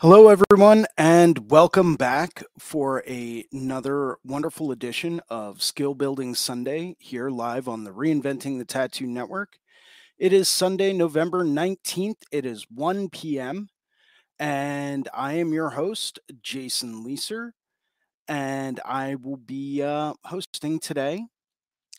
Hello, 0.00 0.28
everyone, 0.28 0.84
and 0.98 1.50
welcome 1.50 1.96
back 1.96 2.42
for 2.58 3.02
a, 3.06 3.46
another 3.50 4.18
wonderful 4.22 4.70
edition 4.70 5.22
of 5.30 5.62
Skill 5.62 5.94
Building 5.94 6.34
Sunday 6.34 6.96
here 6.98 7.30
live 7.30 7.66
on 7.66 7.84
the 7.84 7.92
Reinventing 7.92 8.58
the 8.58 8.66
Tattoo 8.66 9.06
Network. 9.06 9.56
It 10.18 10.34
is 10.34 10.50
Sunday, 10.50 10.92
November 10.92 11.46
19th. 11.46 12.24
It 12.30 12.44
is 12.44 12.66
1 12.68 13.08
p.m., 13.08 13.70
and 14.38 15.08
I 15.14 15.32
am 15.32 15.54
your 15.54 15.70
host, 15.70 16.18
Jason 16.42 17.02
Leeser, 17.02 17.52
and 18.28 18.78
I 18.84 19.14
will 19.14 19.38
be 19.38 19.82
uh, 19.82 20.12
hosting 20.26 20.78
today. 20.78 21.24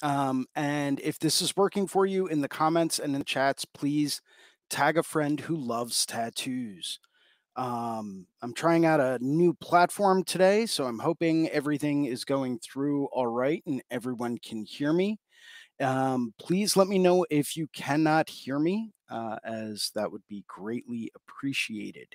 Um, 0.04 0.46
and 0.56 1.00
if 1.00 1.18
this 1.18 1.42
is 1.42 1.58
working 1.58 1.88
for 1.88 2.06
you 2.06 2.28
in 2.28 2.42
the 2.42 2.48
comments 2.48 3.00
and 3.00 3.16
in 3.16 3.20
the 3.22 3.26
chats, 3.26 3.66
please 3.66 4.22
tag 4.70 5.00
a 5.00 5.04
friend 5.04 5.40
who 5.40 5.56
loves 5.56 6.06
tattoos. 6.06 7.00
Um, 7.58 8.28
I'm 8.44 8.54
trying 8.54 8.86
out 8.86 9.00
a 9.00 9.18
new 9.20 9.52
platform 9.56 10.24
today, 10.24 10.68
so 10.68 10.86
I'm 10.86 11.00
hoping 11.00 11.50
everything 11.50 12.06
is 12.06 12.24
going 12.24 12.60
through 12.60 13.06
all 13.08 13.26
right 13.26 13.64
and 13.66 13.82
everyone 13.90 14.38
can 14.38 14.64
hear 14.64 14.94
me. 14.94 15.20
Um, 15.82 16.36
please 16.40 16.78
let 16.78 16.88
me 16.88 17.00
know 17.00 17.26
if 17.32 17.58
you 17.58 17.68
cannot 17.74 18.30
hear 18.30 18.60
me, 18.60 18.92
uh, 19.10 19.38
as 19.44 19.92
that 19.96 20.12
would 20.12 20.22
be 20.30 20.44
greatly 20.48 21.12
appreciated. 21.16 22.08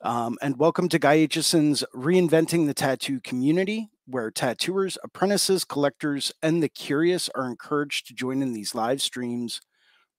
Um, 0.00 0.38
and 0.42 0.58
welcome 0.58 0.88
to 0.88 0.98
Guy 0.98 1.18
Aitchison's 1.18 1.84
Reinventing 1.94 2.66
the 2.66 2.74
Tattoo 2.74 3.20
Community, 3.20 3.90
where 4.06 4.32
tattooers, 4.32 4.98
apprentices, 5.04 5.64
collectors, 5.64 6.32
and 6.42 6.60
the 6.60 6.68
curious 6.68 7.30
are 7.36 7.46
encouraged 7.46 8.08
to 8.08 8.14
join 8.14 8.42
in 8.42 8.52
these 8.52 8.74
live 8.74 9.00
streams, 9.00 9.60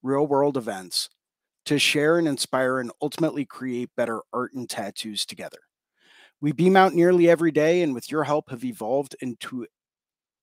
real 0.02 0.26
world 0.26 0.56
events 0.56 1.10
to 1.68 1.78
share 1.78 2.18
and 2.18 2.26
inspire 2.26 2.80
and 2.80 2.90
ultimately 3.02 3.44
create 3.44 3.90
better 3.94 4.22
art 4.32 4.54
and 4.54 4.68
tattoos 4.70 5.26
together. 5.26 5.58
We 6.40 6.52
beam 6.52 6.76
out 6.76 6.94
nearly 6.94 7.28
every 7.28 7.50
day, 7.50 7.82
and 7.82 7.94
with 7.94 8.10
your 8.10 8.24
help, 8.24 8.48
have 8.48 8.64
evolved 8.64 9.16
into 9.20 9.66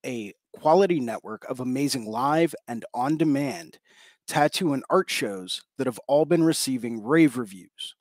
a 0.05 0.33
quality 0.53 0.99
network 0.99 1.43
of 1.49 1.59
amazing 1.59 2.05
live 2.05 2.53
and 2.67 2.85
on 2.93 3.17
demand 3.17 3.79
tattoo 4.27 4.73
and 4.73 4.83
art 4.89 5.09
shows 5.09 5.63
that 5.77 5.87
have 5.87 5.99
all 6.07 6.25
been 6.25 6.43
receiving 6.43 7.03
rave 7.03 7.37
reviews. 7.37 7.95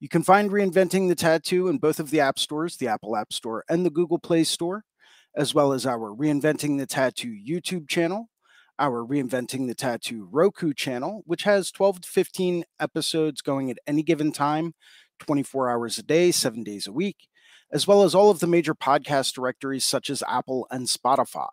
You 0.00 0.08
can 0.08 0.22
find 0.22 0.50
Reinventing 0.50 1.08
the 1.08 1.16
Tattoo 1.16 1.68
in 1.68 1.78
both 1.78 1.98
of 1.98 2.10
the 2.10 2.20
app 2.20 2.38
stores, 2.38 2.76
the 2.76 2.88
Apple 2.88 3.16
App 3.16 3.32
Store 3.32 3.64
and 3.68 3.84
the 3.84 3.90
Google 3.90 4.18
Play 4.18 4.44
Store, 4.44 4.84
as 5.36 5.54
well 5.54 5.72
as 5.72 5.86
our 5.86 6.10
Reinventing 6.14 6.78
the 6.78 6.86
Tattoo 6.86 7.32
YouTube 7.32 7.88
channel, 7.88 8.28
our 8.78 9.04
Reinventing 9.04 9.66
the 9.66 9.74
Tattoo 9.74 10.28
Roku 10.30 10.72
channel, 10.72 11.22
which 11.26 11.42
has 11.42 11.70
12 11.70 12.02
to 12.02 12.08
15 12.08 12.64
episodes 12.78 13.40
going 13.40 13.70
at 13.70 13.78
any 13.86 14.02
given 14.02 14.32
time, 14.32 14.74
24 15.18 15.70
hours 15.70 15.98
a 15.98 16.02
day, 16.02 16.30
seven 16.30 16.62
days 16.62 16.86
a 16.86 16.92
week, 16.92 17.28
as 17.72 17.86
well 17.86 18.02
as 18.02 18.14
all 18.14 18.30
of 18.30 18.40
the 18.40 18.46
major 18.46 18.74
podcast 18.74 19.34
directories 19.34 19.84
such 19.84 20.10
as 20.10 20.22
Apple 20.28 20.66
and 20.70 20.86
Spotify. 20.86 21.48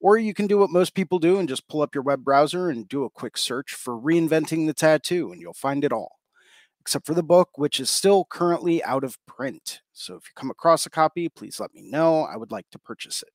Or 0.00 0.18
you 0.18 0.34
can 0.34 0.46
do 0.46 0.58
what 0.58 0.70
most 0.70 0.94
people 0.94 1.18
do 1.18 1.38
and 1.38 1.48
just 1.48 1.68
pull 1.68 1.82
up 1.82 1.94
your 1.94 2.04
web 2.04 2.22
browser 2.22 2.68
and 2.68 2.88
do 2.88 3.04
a 3.04 3.10
quick 3.10 3.36
search 3.36 3.72
for 3.72 3.94
Reinventing 3.94 4.66
the 4.66 4.74
Tattoo, 4.74 5.32
and 5.32 5.40
you'll 5.40 5.54
find 5.54 5.84
it 5.84 5.92
all, 5.92 6.16
except 6.80 7.06
for 7.06 7.14
the 7.14 7.22
book, 7.22 7.50
which 7.56 7.80
is 7.80 7.90
still 7.90 8.24
currently 8.24 8.84
out 8.84 9.04
of 9.04 9.18
print. 9.26 9.80
So 9.92 10.14
if 10.14 10.24
you 10.24 10.32
come 10.36 10.50
across 10.50 10.86
a 10.86 10.90
copy, 10.90 11.28
please 11.28 11.58
let 11.58 11.74
me 11.74 11.82
know. 11.82 12.22
I 12.22 12.36
would 12.36 12.52
like 12.52 12.66
to 12.70 12.78
purchase 12.78 13.22
it. 13.22 13.30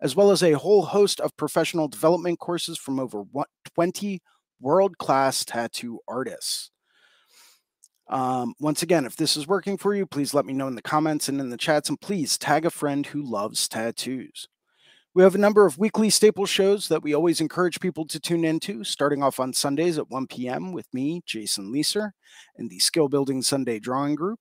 as 0.00 0.14
well 0.14 0.30
as 0.30 0.44
a 0.44 0.52
whole 0.52 0.82
host 0.82 1.18
of 1.18 1.36
professional 1.36 1.88
development 1.88 2.38
courses 2.38 2.78
from 2.78 3.00
over 3.00 3.24
20 3.74 4.22
world 4.60 4.96
class 4.98 5.44
tattoo 5.44 5.98
artists. 6.06 6.70
Um, 8.08 8.54
once 8.60 8.82
again, 8.82 9.06
if 9.06 9.16
this 9.16 9.36
is 9.36 9.48
working 9.48 9.78
for 9.78 9.94
you, 9.94 10.06
please 10.06 10.34
let 10.34 10.44
me 10.44 10.52
know 10.52 10.68
in 10.68 10.74
the 10.74 10.82
comments 10.82 11.28
and 11.28 11.40
in 11.40 11.50
the 11.50 11.56
chats, 11.56 11.88
and 11.88 12.00
please 12.00 12.36
tag 12.36 12.66
a 12.66 12.70
friend 12.70 13.06
who 13.06 13.22
loves 13.22 13.66
tattoos. 13.68 14.48
We 15.14 15.22
have 15.22 15.36
a 15.36 15.38
number 15.38 15.64
of 15.64 15.78
weekly 15.78 16.10
staple 16.10 16.44
shows 16.44 16.88
that 16.88 17.02
we 17.02 17.14
always 17.14 17.40
encourage 17.40 17.78
people 17.78 18.04
to 18.06 18.18
tune 18.18 18.44
into, 18.44 18.82
starting 18.82 19.22
off 19.22 19.38
on 19.38 19.52
Sundays 19.52 19.96
at 19.96 20.10
1 20.10 20.26
p.m. 20.26 20.72
with 20.72 20.92
me, 20.92 21.22
Jason 21.24 21.72
Leeser, 21.72 22.10
and 22.56 22.68
the 22.68 22.80
Skill 22.80 23.08
Building 23.08 23.40
Sunday 23.40 23.78
Drawing 23.78 24.16
Group. 24.16 24.40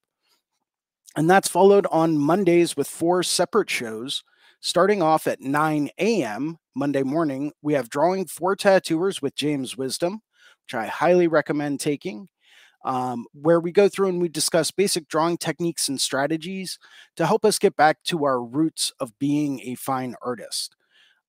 And 1.16 1.30
that's 1.30 1.48
followed 1.48 1.86
on 1.92 2.18
Mondays 2.18 2.76
with 2.76 2.88
four 2.88 3.22
separate 3.22 3.70
shows. 3.70 4.24
Starting 4.62 5.02
off 5.02 5.28
at 5.28 5.42
9 5.42 5.90
a.m. 6.00 6.58
Monday 6.74 7.04
morning, 7.04 7.52
we 7.62 7.74
have 7.74 7.90
Drawing 7.90 8.26
for 8.26 8.56
Tattooers 8.56 9.22
with 9.22 9.36
James 9.36 9.78
Wisdom, 9.78 10.22
which 10.66 10.74
I 10.74 10.88
highly 10.88 11.28
recommend 11.28 11.82
taking 11.82 12.30
um, 12.84 13.26
where 13.34 13.60
we 13.60 13.72
go 13.72 13.88
through 13.88 14.10
and 14.10 14.22
we 14.22 14.30
discuss 14.30 14.72
basic 14.72 15.08
drawing 15.08 15.38
techniques 15.38 15.88
and 15.88 16.00
strategies 16.00 16.78
to 17.16 17.26
help 17.26 17.46
us 17.46 17.60
get 17.60 17.76
back 17.76 18.04
to 18.04 18.26
our 18.26 18.44
roots 18.44 18.92
of 19.00 19.18
being 19.20 19.62
a 19.62 19.76
fine 19.76 20.16
artist. 20.22 20.76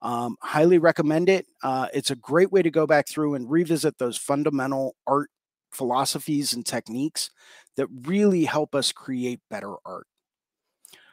Um, 0.02 0.36
highly 0.42 0.78
recommend 0.78 1.28
it. 1.28 1.46
Uh, 1.62 1.88
it's 1.94 2.10
a 2.10 2.16
great 2.16 2.52
way 2.52 2.62
to 2.62 2.70
go 2.70 2.86
back 2.86 3.08
through 3.08 3.34
and 3.34 3.50
revisit 3.50 3.98
those 3.98 4.18
fundamental 4.18 4.96
art 5.06 5.30
philosophies 5.72 6.52
and 6.52 6.64
techniques 6.64 7.30
that 7.76 7.88
really 8.02 8.44
help 8.44 8.74
us 8.74 8.92
create 8.92 9.40
better 9.50 9.74
art. 9.84 10.06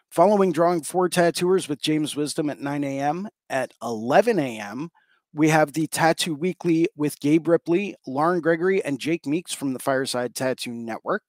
Following 0.10 0.52
Drawing 0.52 0.82
for 0.84 1.08
Tattooers 1.08 1.70
with 1.70 1.82
James 1.82 2.18
Wisdom 2.18 2.50
at 2.50 2.60
9 2.60 2.84
a.m. 2.84 3.30
At 3.50 3.74
11 3.82 4.40
a.m., 4.40 4.92
we 5.34 5.50
have 5.50 5.74
the 5.74 5.88
Tattoo 5.88 6.36
Weekly 6.36 6.88
with 6.96 7.20
Gabe 7.20 7.48
Ripley, 7.48 7.96
Lauren 8.06 8.42
Gregory, 8.42 8.84
and 8.84 9.00
Jake 9.00 9.26
Meeks 9.26 9.54
from 9.54 9.74
the 9.74 9.80
Fireside 9.80 10.36
Tattoo 10.36 10.74
Network, 10.74 11.24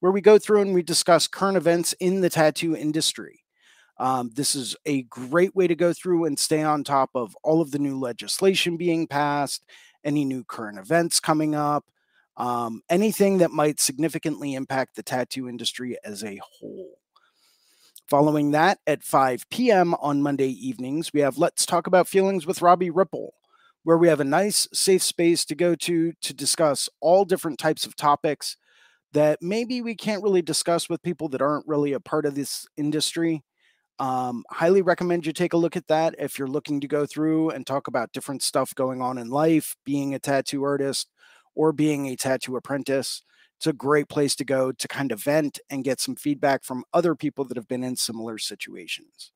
where 0.00 0.12
we 0.12 0.20
go 0.20 0.38
through 0.38 0.62
and 0.62 0.74
we 0.74 0.82
discuss 0.82 1.28
current 1.28 1.56
events 1.56 1.92
in 1.94 2.20
the 2.20 2.30
tattoo 2.30 2.76
industry. 2.76 3.44
Um, 3.98 4.30
this 4.34 4.54
is 4.54 4.76
a 4.84 5.04
great 5.04 5.54
way 5.54 5.66
to 5.66 5.74
go 5.74 5.92
through 5.92 6.26
and 6.26 6.38
stay 6.38 6.62
on 6.62 6.84
top 6.84 7.10
of 7.14 7.36
all 7.42 7.60
of 7.60 7.70
the 7.70 7.78
new 7.78 7.98
legislation 7.98 8.76
being 8.76 9.06
passed, 9.06 9.64
any 10.04 10.24
new 10.24 10.44
current 10.44 10.78
events 10.78 11.20
coming 11.20 11.54
up, 11.54 11.84
um, 12.36 12.82
anything 12.90 13.38
that 13.38 13.52
might 13.52 13.80
significantly 13.80 14.54
impact 14.54 14.96
the 14.96 15.02
tattoo 15.02 15.48
industry 15.48 15.96
as 16.04 16.22
a 16.24 16.38
whole. 16.42 16.98
Following 18.08 18.52
that, 18.52 18.78
at 18.86 19.02
5 19.02 19.50
p.m. 19.50 19.94
on 19.94 20.22
Monday 20.22 20.50
evenings, 20.50 21.12
we 21.12 21.20
have 21.20 21.38
Let's 21.38 21.66
Talk 21.66 21.88
About 21.88 22.06
Feelings 22.06 22.46
with 22.46 22.62
Robbie 22.62 22.90
Ripple, 22.90 23.34
where 23.82 23.98
we 23.98 24.06
have 24.06 24.20
a 24.20 24.24
nice, 24.24 24.68
safe 24.72 25.02
space 25.02 25.44
to 25.46 25.56
go 25.56 25.74
to 25.74 26.12
to 26.12 26.32
discuss 26.32 26.88
all 27.00 27.24
different 27.24 27.58
types 27.58 27.84
of 27.84 27.96
topics 27.96 28.56
that 29.12 29.40
maybe 29.42 29.82
we 29.82 29.96
can't 29.96 30.22
really 30.22 30.42
discuss 30.42 30.88
with 30.88 31.02
people 31.02 31.28
that 31.30 31.42
aren't 31.42 31.66
really 31.66 31.92
a 31.94 32.00
part 32.00 32.26
of 32.26 32.36
this 32.36 32.64
industry. 32.76 33.42
Um, 33.98 34.44
highly 34.50 34.82
recommend 34.82 35.26
you 35.26 35.32
take 35.32 35.52
a 35.52 35.56
look 35.56 35.76
at 35.76 35.88
that 35.88 36.14
if 36.16 36.38
you're 36.38 36.46
looking 36.46 36.80
to 36.82 36.88
go 36.88 37.06
through 37.06 37.50
and 37.50 37.66
talk 37.66 37.88
about 37.88 38.12
different 38.12 38.42
stuff 38.42 38.72
going 38.76 39.02
on 39.02 39.18
in 39.18 39.30
life, 39.30 39.74
being 39.84 40.14
a 40.14 40.20
tattoo 40.20 40.62
artist 40.62 41.08
or 41.56 41.72
being 41.72 42.06
a 42.06 42.14
tattoo 42.14 42.56
apprentice. 42.56 43.22
It's 43.56 43.66
a 43.66 43.72
great 43.72 44.08
place 44.08 44.36
to 44.36 44.44
go 44.44 44.72
to 44.72 44.88
kind 44.88 45.12
of 45.12 45.22
vent 45.22 45.58
and 45.70 45.84
get 45.84 46.00
some 46.00 46.16
feedback 46.16 46.62
from 46.62 46.84
other 46.92 47.14
people 47.14 47.44
that 47.46 47.56
have 47.56 47.68
been 47.68 47.84
in 47.84 47.96
similar 47.96 48.38
situations. 48.38 49.32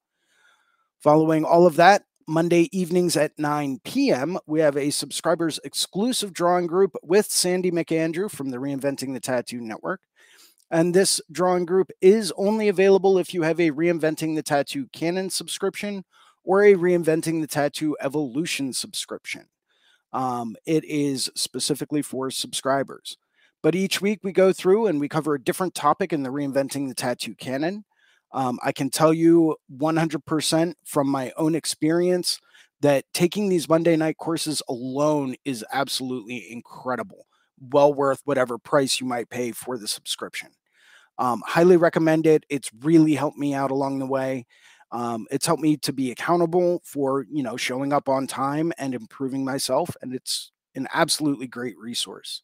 Following 0.98 1.44
all 1.44 1.66
of 1.66 1.76
that, 1.76 2.02
Monday 2.28 2.68
evenings 2.70 3.16
at 3.16 3.38
9 3.38 3.80
p.m., 3.82 4.38
we 4.46 4.60
have 4.60 4.76
a 4.76 4.90
subscribers 4.90 5.58
exclusive 5.64 6.32
drawing 6.32 6.66
group 6.66 6.94
with 7.02 7.26
Sandy 7.26 7.70
McAndrew 7.70 8.30
from 8.30 8.50
the 8.50 8.58
Reinventing 8.58 9.14
the 9.14 9.20
Tattoo 9.20 9.60
Network. 9.60 10.00
And 10.70 10.94
this 10.94 11.20
drawing 11.32 11.64
group 11.64 11.90
is 12.00 12.32
only 12.36 12.68
available 12.68 13.18
if 13.18 13.34
you 13.34 13.42
have 13.42 13.58
a 13.58 13.72
Reinventing 13.72 14.36
the 14.36 14.42
Tattoo 14.42 14.86
Canon 14.92 15.30
subscription 15.30 16.04
or 16.44 16.62
a 16.62 16.74
Reinventing 16.74 17.40
the 17.40 17.48
Tattoo 17.48 17.96
Evolution 18.00 18.72
subscription. 18.72 19.46
Um, 20.12 20.54
it 20.66 20.84
is 20.84 21.30
specifically 21.34 22.02
for 22.02 22.30
subscribers. 22.30 23.16
But 23.62 23.74
each 23.74 24.00
week 24.00 24.20
we 24.22 24.32
go 24.32 24.52
through 24.52 24.86
and 24.86 25.00
we 25.00 25.08
cover 25.08 25.34
a 25.34 25.42
different 25.42 25.74
topic 25.74 26.12
in 26.12 26.22
the 26.22 26.30
Reinventing 26.30 26.88
the 26.88 26.94
Tattoo 26.94 27.34
Canon. 27.34 27.84
Um, 28.32 28.58
I 28.62 28.72
can 28.72 28.90
tell 28.90 29.12
you 29.12 29.56
100% 29.70 30.74
from 30.84 31.08
my 31.08 31.32
own 31.36 31.54
experience 31.54 32.40
that 32.80 33.04
taking 33.12 33.48
these 33.48 33.68
Monday 33.68 33.96
night 33.96 34.16
courses 34.16 34.62
alone 34.68 35.34
is 35.44 35.64
absolutely 35.72 36.50
incredible. 36.50 37.26
Well 37.60 37.92
worth 37.92 38.22
whatever 38.24 38.56
price 38.56 39.00
you 39.00 39.06
might 39.06 39.28
pay 39.28 39.52
for 39.52 39.76
the 39.76 39.88
subscription. 39.88 40.50
Um, 41.18 41.42
highly 41.46 41.76
recommend 41.76 42.26
it. 42.26 42.44
It's 42.48 42.70
really 42.80 43.14
helped 43.14 43.38
me 43.38 43.54
out 43.54 43.70
along 43.70 43.98
the 43.98 44.06
way. 44.06 44.46
Um, 44.92 45.26
it's 45.30 45.46
helped 45.46 45.62
me 45.62 45.76
to 45.78 45.92
be 45.92 46.10
accountable 46.10 46.82
for 46.84 47.26
you 47.30 47.42
know 47.42 47.56
showing 47.56 47.92
up 47.92 48.08
on 48.08 48.26
time 48.26 48.72
and 48.78 48.94
improving 48.94 49.44
myself, 49.44 49.96
and 50.02 50.14
it's 50.14 50.50
an 50.74 50.88
absolutely 50.92 51.46
great 51.46 51.78
resource. 51.78 52.42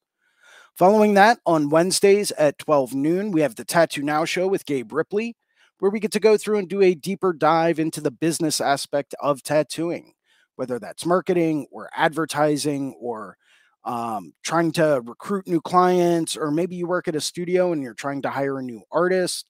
Following 0.77 1.15
that, 1.15 1.39
on 1.47 1.71
Wednesdays 1.71 2.33
at 2.33 2.59
12 2.59 2.95
noon, 2.95 3.31
we 3.31 3.41
have 3.41 3.55
the 3.55 3.65
Tattoo 3.65 4.03
Now 4.03 4.27
show 4.27 4.47
with 4.47 4.67
Gabe 4.67 4.93
Ripley, 4.93 5.35
where 5.79 5.91
we 5.91 6.01
get 6.01 6.13
to 6.13 6.21
go 6.21 6.37
through 6.37 6.59
and 6.59 6.69
do 6.69 6.83
a 6.83 6.95
deeper 6.95 7.33
dive 7.33 7.79
into 7.79 8.03
the 8.03 8.11
business 8.11 8.61
aspect 8.61 9.15
of 9.19 9.43
tattooing, 9.43 10.13
whether 10.57 10.79
that's 10.79 11.07
marketing 11.07 11.67
or 11.73 11.89
advertising 11.97 12.95
or 13.01 13.39
um, 13.85 14.35
trying 14.45 14.71
to 14.73 15.01
recruit 15.07 15.49
new 15.49 15.63
clients, 15.63 16.37
or 16.37 16.51
maybe 16.51 16.77
you 16.77 16.87
work 16.87 17.09
at 17.09 17.17
a 17.17 17.23
studio 17.23 17.73
and 17.73 17.83
you're 17.83 17.95
trying 17.95 18.21
to 18.21 18.29
hire 18.29 18.59
a 18.59 18.63
new 18.63 18.83
artist. 18.93 19.47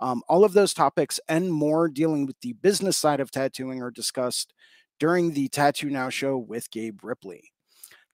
Um, 0.00 0.22
all 0.28 0.44
of 0.44 0.54
those 0.54 0.74
topics 0.74 1.20
and 1.28 1.52
more 1.52 1.88
dealing 1.88 2.26
with 2.26 2.40
the 2.40 2.54
business 2.54 2.96
side 2.96 3.20
of 3.20 3.30
tattooing 3.30 3.80
are 3.80 3.92
discussed 3.92 4.52
during 4.98 5.34
the 5.34 5.46
Tattoo 5.46 5.88
Now 5.88 6.08
show 6.08 6.36
with 6.36 6.68
Gabe 6.72 7.04
Ripley. 7.04 7.53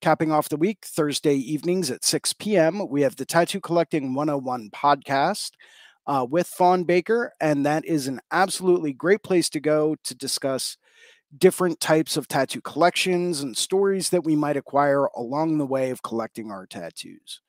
Capping 0.00 0.32
off 0.32 0.48
the 0.48 0.56
week, 0.56 0.78
Thursday 0.86 1.34
evenings 1.34 1.90
at 1.90 2.04
6 2.04 2.32
p.m., 2.34 2.88
we 2.88 3.02
have 3.02 3.16
the 3.16 3.26
Tattoo 3.26 3.60
Collecting 3.60 4.14
101 4.14 4.70
podcast 4.70 5.50
uh, 6.06 6.26
with 6.28 6.46
Fawn 6.46 6.84
Baker. 6.84 7.32
And 7.38 7.66
that 7.66 7.84
is 7.84 8.06
an 8.06 8.20
absolutely 8.32 8.94
great 8.94 9.22
place 9.22 9.50
to 9.50 9.60
go 9.60 9.96
to 10.04 10.14
discuss 10.14 10.78
different 11.36 11.80
types 11.80 12.16
of 12.16 12.28
tattoo 12.28 12.62
collections 12.62 13.42
and 13.42 13.56
stories 13.56 14.08
that 14.08 14.24
we 14.24 14.34
might 14.34 14.56
acquire 14.56 15.04
along 15.16 15.58
the 15.58 15.66
way 15.66 15.90
of 15.90 16.02
collecting 16.02 16.50
our 16.50 16.66
tattoos. 16.66 17.42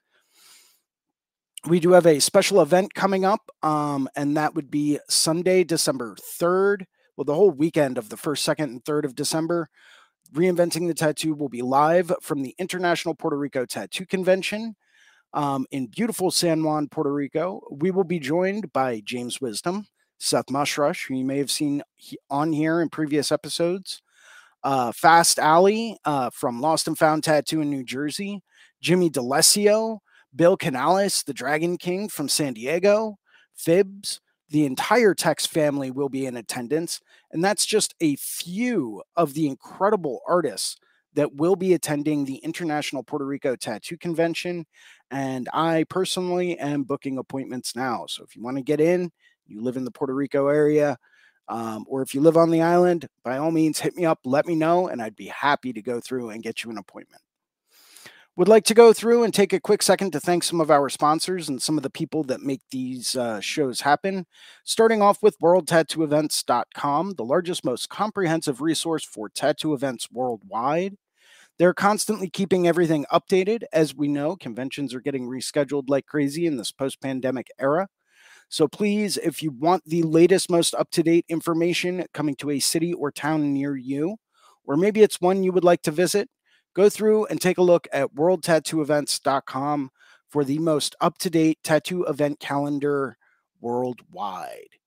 We 1.65 1.79
do 1.79 1.91
have 1.91 2.05
a 2.05 2.19
special 2.19 2.61
event 2.61 2.93
coming 2.93 3.23
up, 3.23 3.49
um, 3.63 4.09
and 4.15 4.35
that 4.35 4.55
would 4.55 4.69
be 4.69 4.99
Sunday, 5.07 5.63
December 5.63 6.15
3rd. 6.15 6.83
Well, 7.15 7.25
the 7.25 7.35
whole 7.35 7.51
weekend 7.51 7.97
of 7.97 8.09
the 8.09 8.17
1st, 8.17 8.55
2nd, 8.55 8.63
and 8.63 8.83
3rd 8.83 9.05
of 9.05 9.15
December. 9.15 9.69
Reinventing 10.33 10.87
the 10.87 10.93
Tattoo 10.93 11.33
will 11.33 11.49
be 11.49 11.61
live 11.61 12.11
from 12.21 12.41
the 12.41 12.55
International 12.57 13.13
Puerto 13.13 13.37
Rico 13.37 13.65
Tattoo 13.65 14.05
Convention 14.05 14.75
um, 15.33 15.65
in 15.71 15.87
beautiful 15.87 16.31
San 16.31 16.63
Juan, 16.63 16.87
Puerto 16.87 17.11
Rico. 17.11 17.61
We 17.69 17.91
will 17.91 18.05
be 18.05 18.19
joined 18.19 18.71
by 18.71 19.01
James 19.03 19.41
Wisdom, 19.41 19.87
Seth 20.19 20.45
Mushrush, 20.45 21.07
who 21.07 21.15
you 21.15 21.25
may 21.25 21.37
have 21.37 21.51
seen 21.51 21.83
on 22.29 22.53
here 22.53 22.81
in 22.81 22.87
previous 22.87 23.31
episodes, 23.31 24.01
uh, 24.63 24.93
Fast 24.93 25.37
Alley 25.37 25.97
uh, 26.05 26.29
from 26.29 26.61
Lost 26.61 26.87
and 26.87 26.97
Found 26.97 27.23
Tattoo 27.25 27.61
in 27.61 27.69
New 27.69 27.83
Jersey, 27.83 28.41
Jimmy 28.79 29.09
DeLessio, 29.09 29.99
Bill 30.33 30.55
Canales, 30.55 31.23
the 31.23 31.33
Dragon 31.33 31.77
King 31.77 32.07
from 32.07 32.29
San 32.29 32.53
Diego, 32.53 33.17
Fibs. 33.53 34.21
The 34.51 34.65
entire 34.65 35.15
Tex 35.15 35.45
family 35.45 35.91
will 35.91 36.09
be 36.09 36.25
in 36.25 36.37
attendance. 36.37 37.01
And 37.31 37.43
that's 37.43 37.65
just 37.65 37.95
a 38.01 38.15
few 38.17 39.01
of 39.15 39.33
the 39.33 39.47
incredible 39.47 40.21
artists 40.27 40.77
that 41.13 41.35
will 41.35 41.55
be 41.55 41.73
attending 41.73 42.23
the 42.23 42.35
International 42.35 43.03
Puerto 43.03 43.25
Rico 43.25 43.55
Tattoo 43.55 43.97
Convention. 43.97 44.65
And 45.09 45.49
I 45.53 45.85
personally 45.89 46.57
am 46.59 46.83
booking 46.83 47.17
appointments 47.17 47.75
now. 47.75 48.05
So 48.07 48.23
if 48.23 48.35
you 48.35 48.43
want 48.43 48.57
to 48.57 48.63
get 48.63 48.79
in, 48.79 49.11
you 49.47 49.61
live 49.61 49.77
in 49.77 49.83
the 49.83 49.91
Puerto 49.91 50.13
Rico 50.13 50.47
area, 50.47 50.97
um, 51.47 51.85
or 51.89 52.01
if 52.01 52.13
you 52.13 52.21
live 52.21 52.37
on 52.37 52.49
the 52.49 52.61
island, 52.61 53.07
by 53.23 53.37
all 53.37 53.51
means, 53.51 53.79
hit 53.79 53.95
me 53.95 54.05
up, 54.05 54.19
let 54.23 54.45
me 54.45 54.55
know, 54.55 54.87
and 54.87 55.01
I'd 55.01 55.15
be 55.15 55.27
happy 55.27 55.73
to 55.73 55.81
go 55.81 55.99
through 55.99 56.29
and 56.29 56.43
get 56.43 56.63
you 56.63 56.71
an 56.71 56.77
appointment. 56.77 57.21
Would 58.41 58.47
like 58.47 58.65
to 58.65 58.73
go 58.73 58.91
through 58.91 59.23
and 59.23 59.31
take 59.31 59.53
a 59.53 59.59
quick 59.59 59.83
second 59.83 60.13
to 60.13 60.19
thank 60.19 60.43
some 60.43 60.59
of 60.59 60.71
our 60.71 60.89
sponsors 60.89 61.47
and 61.47 61.61
some 61.61 61.77
of 61.77 61.83
the 61.83 61.91
people 61.91 62.23
that 62.23 62.41
make 62.41 62.61
these 62.71 63.15
uh, 63.15 63.39
shows 63.39 63.81
happen. 63.81 64.25
Starting 64.63 64.99
off 64.99 65.21
with 65.21 65.37
WorldTattooEvents.com, 65.37 67.13
the 67.17 67.23
largest, 67.23 67.63
most 67.63 67.89
comprehensive 67.89 68.59
resource 68.59 69.05
for 69.05 69.29
tattoo 69.29 69.75
events 69.75 70.09
worldwide. 70.11 70.95
They're 71.59 71.75
constantly 71.75 72.31
keeping 72.31 72.67
everything 72.67 73.05
updated. 73.13 73.61
As 73.71 73.93
we 73.93 74.07
know, 74.07 74.35
conventions 74.35 74.95
are 74.95 75.01
getting 75.01 75.27
rescheduled 75.27 75.87
like 75.87 76.07
crazy 76.07 76.47
in 76.47 76.57
this 76.57 76.71
post 76.71 76.99
pandemic 76.99 77.45
era. 77.59 77.89
So 78.49 78.67
please, 78.67 79.17
if 79.17 79.43
you 79.43 79.51
want 79.51 79.83
the 79.85 80.01
latest, 80.01 80.49
most 80.49 80.73
up 80.73 80.89
to 80.93 81.03
date 81.03 81.25
information 81.29 82.05
coming 82.11 82.35
to 82.37 82.49
a 82.49 82.59
city 82.59 82.91
or 82.91 83.11
town 83.11 83.53
near 83.53 83.75
you, 83.75 84.17
or 84.65 84.77
maybe 84.77 85.03
it's 85.03 85.21
one 85.21 85.43
you 85.43 85.51
would 85.51 85.63
like 85.63 85.83
to 85.83 85.91
visit, 85.91 86.27
go 86.73 86.89
through 86.89 87.25
and 87.25 87.39
take 87.39 87.57
a 87.57 87.63
look 87.63 87.87
at 87.91 88.15
worldtattooevents.com 88.15 89.91
for 90.29 90.43
the 90.43 90.59
most 90.59 90.95
up 91.01 91.17
to 91.19 91.29
date 91.29 91.59
tattoo 91.63 92.03
event 92.05 92.39
calendar 92.39 93.17
worldwide. 93.59 94.77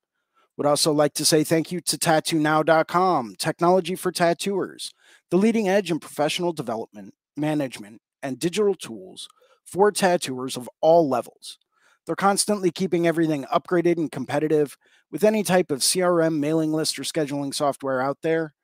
Would 0.56 0.66
also 0.66 0.92
like 0.92 1.14
to 1.14 1.24
say 1.24 1.42
thank 1.42 1.72
you 1.72 1.80
to 1.80 1.98
tattoonow.com, 1.98 3.34
technology 3.38 3.96
for 3.96 4.12
tattooers, 4.12 4.92
the 5.30 5.36
leading 5.36 5.68
edge 5.68 5.90
in 5.90 5.98
professional 5.98 6.52
development, 6.52 7.14
management, 7.36 8.00
and 8.22 8.38
digital 8.38 8.74
tools 8.74 9.28
for 9.64 9.90
tattooers 9.90 10.56
of 10.56 10.70
all 10.80 11.08
levels. 11.08 11.58
They're 12.06 12.14
constantly 12.14 12.70
keeping 12.70 13.06
everything 13.06 13.44
upgraded 13.44 13.96
and 13.96 14.12
competitive 14.12 14.76
with 15.10 15.24
any 15.24 15.42
type 15.42 15.70
of 15.70 15.80
CRM, 15.80 16.38
mailing 16.38 16.72
list, 16.72 16.98
or 16.98 17.02
scheduling 17.02 17.54
software 17.54 18.00
out 18.00 18.18
there. 18.22 18.54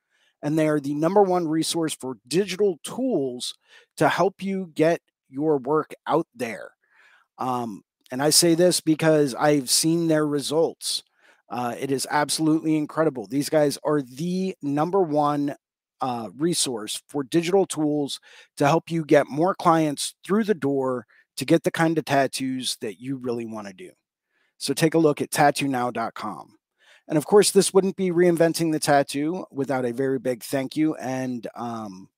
And 0.42 0.58
they 0.58 0.68
are 0.68 0.80
the 0.80 0.94
number 0.94 1.22
one 1.22 1.46
resource 1.46 1.94
for 1.94 2.16
digital 2.26 2.78
tools 2.82 3.54
to 3.98 4.08
help 4.08 4.42
you 4.42 4.70
get 4.74 5.00
your 5.28 5.58
work 5.58 5.94
out 6.06 6.26
there. 6.34 6.72
Um, 7.38 7.82
and 8.10 8.22
I 8.22 8.30
say 8.30 8.54
this 8.54 8.80
because 8.80 9.34
I've 9.34 9.70
seen 9.70 10.08
their 10.08 10.26
results. 10.26 11.02
Uh, 11.48 11.74
it 11.78 11.90
is 11.90 12.06
absolutely 12.10 12.76
incredible. 12.76 13.26
These 13.26 13.48
guys 13.48 13.78
are 13.84 14.02
the 14.02 14.54
number 14.62 15.00
one 15.02 15.54
uh, 16.00 16.30
resource 16.36 17.02
for 17.08 17.22
digital 17.22 17.66
tools 17.66 18.20
to 18.56 18.66
help 18.66 18.90
you 18.90 19.04
get 19.04 19.28
more 19.28 19.54
clients 19.54 20.14
through 20.24 20.44
the 20.44 20.54
door 20.54 21.06
to 21.36 21.44
get 21.44 21.62
the 21.62 21.70
kind 21.70 21.98
of 21.98 22.04
tattoos 22.04 22.76
that 22.80 23.00
you 23.00 23.16
really 23.16 23.46
want 23.46 23.66
to 23.66 23.72
do. 23.72 23.90
So 24.58 24.74
take 24.74 24.94
a 24.94 24.98
look 24.98 25.20
at 25.20 25.30
tattoonow.com. 25.30 26.59
And 27.10 27.18
of 27.18 27.26
course, 27.26 27.50
this 27.50 27.74
wouldn't 27.74 27.96
be 27.96 28.12
reinventing 28.12 28.70
the 28.70 28.78
tattoo 28.78 29.44
without 29.50 29.84
a 29.84 29.92
very 29.92 30.20
big 30.20 30.44
thank 30.44 30.76
you 30.76 30.94
and 30.94 31.44
um, 31.56 32.08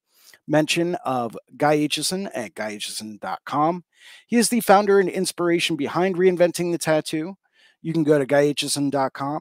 mention 0.47 0.97
of 0.97 1.35
Guy 1.57 1.79
Aitchison 1.79 2.31
at 2.35 2.55
guyaitchison.com. 2.55 3.85
He 4.27 4.37
is 4.37 4.51
the 4.51 4.61
founder 4.61 5.01
and 5.01 5.09
inspiration 5.09 5.77
behind 5.77 6.17
reinventing 6.17 6.73
the 6.73 6.79
tattoo. 6.79 7.37
You 7.81 7.95
can 7.95 8.05
go 8.05 8.19
to 8.19 8.27
guyaitchison.com 8.27 9.41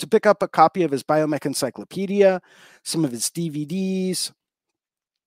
to 0.00 0.06
pick 0.06 0.26
up 0.26 0.42
a 0.42 0.48
copy 0.48 0.82
of 0.82 0.90
his 0.90 1.02
Biomech 1.02 1.46
Encyclopedia, 1.46 2.42
some 2.82 3.06
of 3.06 3.12
his 3.12 3.30
DVDs. 3.30 4.32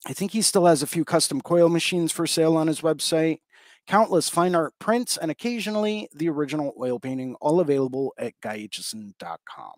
I 0.05 0.13
think 0.13 0.33
he 0.33 0.43
still 0.43 0.67
has 0.67 0.83
a 0.83 0.87
few 0.87 1.03
custom 1.03 1.41
coil 1.41 1.67
machines 1.67 2.11
for 2.11 2.27
sale 2.27 2.55
on 2.55 2.67
his 2.67 2.81
website 2.81 3.39
countless 3.87 4.29
fine 4.29 4.55
art 4.55 4.73
prints, 4.79 5.17
and 5.17 5.31
occasionally 5.31 6.09
the 6.13 6.29
original 6.29 6.73
oil 6.79 6.99
painting, 6.99 7.35
all 7.41 7.59
available 7.59 8.13
at 8.17 8.33
guyaitchison.com. 8.41 9.71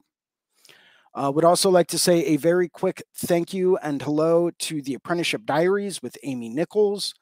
Uh, 1.15 1.31
would 1.33 1.45
also 1.45 1.69
like 1.69 1.87
to 1.87 1.97
say 1.97 2.23
a 2.25 2.37
very 2.37 2.69
quick 2.69 3.03
thank 3.15 3.53
you 3.53 3.77
and 3.77 4.01
hello 4.01 4.51
to 4.59 4.81
the 4.81 4.93
Apprenticeship 4.93 5.43
Diaries 5.45 6.01
with 6.01 6.17
Amy 6.23 6.49
Nichols, 6.49 7.13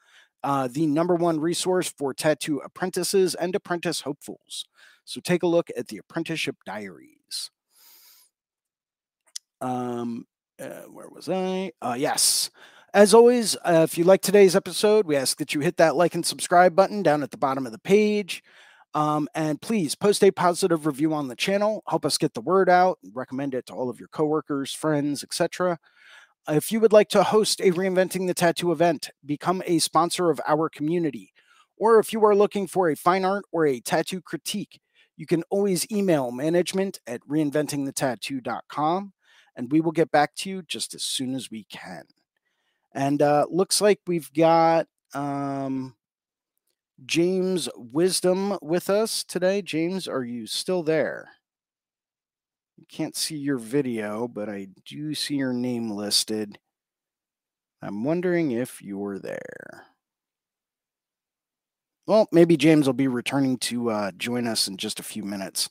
uh, 0.44 0.68
the 0.70 0.86
number 0.86 1.14
one 1.14 1.40
resource 1.40 1.92
for 1.96 2.12
tattoo 2.12 2.58
apprentices 2.58 3.34
and 3.34 3.54
apprentice 3.54 4.02
hopefuls. 4.02 4.64
So 5.04 5.20
take 5.22 5.42
a 5.42 5.46
look 5.46 5.68
at 5.76 5.88
the 5.88 5.98
Apprenticeship 5.98 6.56
Diaries. 6.66 7.50
Um, 9.60 10.26
uh, 10.60 10.82
where 10.90 11.08
was 11.08 11.28
I? 11.28 11.72
Uh, 11.80 11.96
yes. 11.98 12.50
As 12.94 13.12
always, 13.12 13.54
uh, 13.66 13.86
if 13.88 13.98
you 13.98 14.04
like 14.04 14.22
today's 14.22 14.56
episode, 14.56 15.06
we 15.06 15.14
ask 15.14 15.36
that 15.38 15.52
you 15.52 15.60
hit 15.60 15.76
that 15.76 15.94
like 15.94 16.14
and 16.14 16.24
subscribe 16.24 16.74
button 16.74 17.02
down 17.02 17.22
at 17.22 17.30
the 17.30 17.36
bottom 17.36 17.66
of 17.66 17.72
the 17.72 17.78
page. 17.78 18.42
Um, 18.94 19.28
and 19.34 19.60
please 19.60 19.94
post 19.94 20.24
a 20.24 20.30
positive 20.30 20.86
review 20.86 21.12
on 21.12 21.28
the 21.28 21.36
channel. 21.36 21.82
Help 21.86 22.06
us 22.06 22.16
get 22.16 22.32
the 22.32 22.40
word 22.40 22.70
out. 22.70 22.98
Recommend 23.12 23.54
it 23.54 23.66
to 23.66 23.74
all 23.74 23.90
of 23.90 24.00
your 24.00 24.08
coworkers, 24.08 24.72
friends, 24.72 25.22
etc. 25.22 25.78
If 26.48 26.72
you 26.72 26.80
would 26.80 26.94
like 26.94 27.10
to 27.10 27.24
host 27.24 27.60
a 27.60 27.72
Reinventing 27.72 28.26
the 28.26 28.32
Tattoo 28.32 28.72
event, 28.72 29.10
become 29.24 29.62
a 29.66 29.80
sponsor 29.80 30.30
of 30.30 30.40
our 30.46 30.70
community. 30.70 31.34
Or 31.76 31.98
if 31.98 32.14
you 32.14 32.24
are 32.24 32.34
looking 32.34 32.66
for 32.66 32.88
a 32.88 32.96
fine 32.96 33.24
art 33.24 33.44
or 33.52 33.66
a 33.66 33.80
tattoo 33.80 34.22
critique, 34.22 34.80
you 35.14 35.26
can 35.26 35.44
always 35.50 35.86
email 35.92 36.30
management 36.30 37.00
at 37.06 37.20
reinventingthetattoo.com 37.28 39.12
and 39.54 39.72
we 39.72 39.80
will 39.80 39.92
get 39.92 40.10
back 40.10 40.34
to 40.36 40.48
you 40.48 40.62
just 40.62 40.94
as 40.94 41.02
soon 41.02 41.34
as 41.34 41.50
we 41.50 41.64
can. 41.64 42.04
And 42.92 43.20
uh, 43.22 43.46
looks 43.50 43.80
like 43.80 44.00
we've 44.06 44.32
got 44.32 44.86
um, 45.14 45.94
James 47.04 47.68
Wisdom 47.76 48.58
with 48.60 48.90
us 48.90 49.22
today. 49.24 49.62
James, 49.62 50.08
are 50.08 50.24
you 50.24 50.46
still 50.46 50.82
there? 50.82 51.28
I 52.80 52.84
can't 52.88 53.16
see 53.16 53.36
your 53.36 53.58
video, 53.58 54.28
but 54.28 54.48
I 54.48 54.68
do 54.84 55.14
see 55.14 55.36
your 55.36 55.52
name 55.52 55.90
listed. 55.90 56.58
I'm 57.82 58.04
wondering 58.04 58.50
if 58.50 58.82
you're 58.82 59.18
there. 59.18 59.86
Well, 62.06 62.26
maybe 62.32 62.56
James 62.56 62.86
will 62.86 62.94
be 62.94 63.08
returning 63.08 63.58
to 63.58 63.90
uh, 63.90 64.10
join 64.12 64.46
us 64.46 64.66
in 64.66 64.76
just 64.78 64.98
a 64.98 65.04
few 65.04 65.22
minutes. 65.22 65.68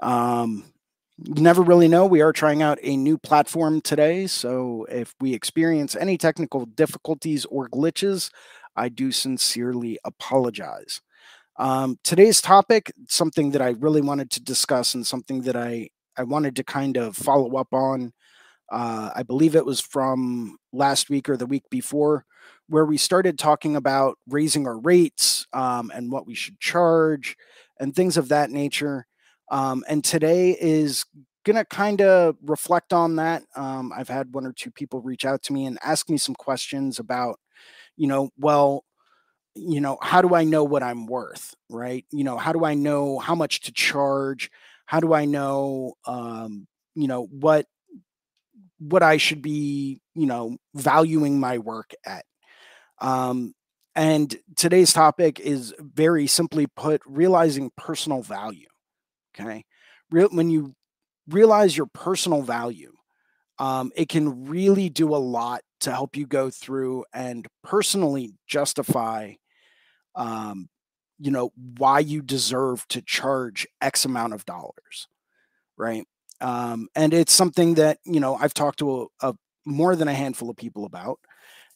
Um, 0.00 0.73
never 1.18 1.62
really 1.62 1.88
know. 1.88 2.06
We 2.06 2.22
are 2.22 2.32
trying 2.32 2.62
out 2.62 2.78
a 2.82 2.96
new 2.96 3.18
platform 3.18 3.80
today. 3.80 4.26
So 4.26 4.86
if 4.90 5.14
we 5.20 5.34
experience 5.34 5.94
any 5.96 6.18
technical 6.18 6.66
difficulties 6.66 7.44
or 7.46 7.68
glitches, 7.68 8.30
I 8.76 8.88
do 8.88 9.12
sincerely 9.12 9.98
apologize. 10.04 11.00
Um, 11.56 11.98
today's 12.02 12.40
topic, 12.40 12.92
something 13.08 13.52
that 13.52 13.62
I 13.62 13.70
really 13.78 14.00
wanted 14.00 14.30
to 14.32 14.42
discuss 14.42 14.94
and 14.94 15.06
something 15.06 15.42
that 15.42 15.54
I, 15.54 15.90
I 16.16 16.24
wanted 16.24 16.56
to 16.56 16.64
kind 16.64 16.96
of 16.96 17.16
follow 17.16 17.56
up 17.56 17.72
on. 17.72 18.12
Uh, 18.72 19.10
I 19.14 19.22
believe 19.22 19.54
it 19.54 19.66
was 19.66 19.80
from 19.80 20.56
last 20.72 21.10
week 21.10 21.28
or 21.28 21.36
the 21.36 21.46
week 21.46 21.64
before, 21.70 22.24
where 22.68 22.84
we 22.84 22.96
started 22.96 23.38
talking 23.38 23.76
about 23.76 24.18
raising 24.28 24.66
our 24.66 24.78
rates 24.78 25.46
um, 25.52 25.92
and 25.94 26.10
what 26.10 26.26
we 26.26 26.34
should 26.34 26.58
charge 26.58 27.36
and 27.78 27.94
things 27.94 28.16
of 28.16 28.28
that 28.30 28.50
nature. 28.50 29.06
Um, 29.50 29.84
and 29.88 30.02
today 30.02 30.56
is 30.58 31.04
going 31.44 31.56
to 31.56 31.64
kind 31.64 32.00
of 32.00 32.36
reflect 32.42 32.92
on 32.92 33.16
that. 33.16 33.42
Um, 33.54 33.92
I've 33.94 34.08
had 34.08 34.34
one 34.34 34.46
or 34.46 34.52
two 34.52 34.70
people 34.70 35.00
reach 35.00 35.24
out 35.24 35.42
to 35.44 35.52
me 35.52 35.66
and 35.66 35.78
ask 35.82 36.08
me 36.08 36.16
some 36.16 36.34
questions 36.34 36.98
about, 36.98 37.38
you 37.96 38.06
know, 38.06 38.30
well, 38.38 38.84
you 39.54 39.80
know, 39.80 39.98
how 40.02 40.20
do 40.22 40.34
I 40.34 40.44
know 40.44 40.64
what 40.64 40.82
I'm 40.82 41.06
worth, 41.06 41.54
right? 41.70 42.04
You 42.10 42.24
know, 42.24 42.36
how 42.36 42.52
do 42.52 42.64
I 42.64 42.74
know 42.74 43.18
how 43.18 43.34
much 43.34 43.60
to 43.62 43.72
charge? 43.72 44.50
How 44.86 45.00
do 45.00 45.12
I 45.14 45.26
know, 45.26 45.94
um, 46.06 46.66
you 46.94 47.06
know, 47.08 47.26
what 47.30 47.66
what 48.78 49.02
I 49.02 49.16
should 49.16 49.42
be, 49.42 50.00
you 50.14 50.26
know, 50.26 50.56
valuing 50.74 51.38
my 51.38 51.58
work 51.58 51.92
at? 52.04 52.24
Um, 53.00 53.54
and 53.94 54.34
today's 54.56 54.92
topic 54.92 55.38
is 55.38 55.72
very 55.78 56.26
simply 56.26 56.66
put, 56.66 57.00
realizing 57.06 57.70
personal 57.76 58.22
value. 58.22 58.66
Okay. 59.38 59.64
Real, 60.10 60.28
when 60.30 60.50
you 60.50 60.74
realize 61.28 61.76
your 61.76 61.86
personal 61.86 62.42
value, 62.42 62.92
um, 63.58 63.92
it 63.96 64.08
can 64.08 64.46
really 64.46 64.88
do 64.88 65.14
a 65.14 65.16
lot 65.16 65.62
to 65.80 65.90
help 65.92 66.16
you 66.16 66.26
go 66.26 66.50
through 66.50 67.04
and 67.12 67.46
personally 67.62 68.34
justify, 68.46 69.34
um, 70.14 70.68
you 71.18 71.30
know, 71.30 71.52
why 71.78 72.00
you 72.00 72.22
deserve 72.22 72.86
to 72.88 73.02
charge 73.02 73.66
X 73.80 74.04
amount 74.04 74.34
of 74.34 74.44
dollars. 74.44 75.08
Right. 75.76 76.06
Um, 76.40 76.88
and 76.94 77.14
it's 77.14 77.32
something 77.32 77.74
that, 77.74 77.98
you 78.04 78.20
know, 78.20 78.34
I've 78.34 78.54
talked 78.54 78.80
to 78.80 79.10
a, 79.22 79.28
a 79.30 79.34
more 79.64 79.96
than 79.96 80.08
a 80.08 80.14
handful 80.14 80.50
of 80.50 80.56
people 80.56 80.84
about. 80.84 81.18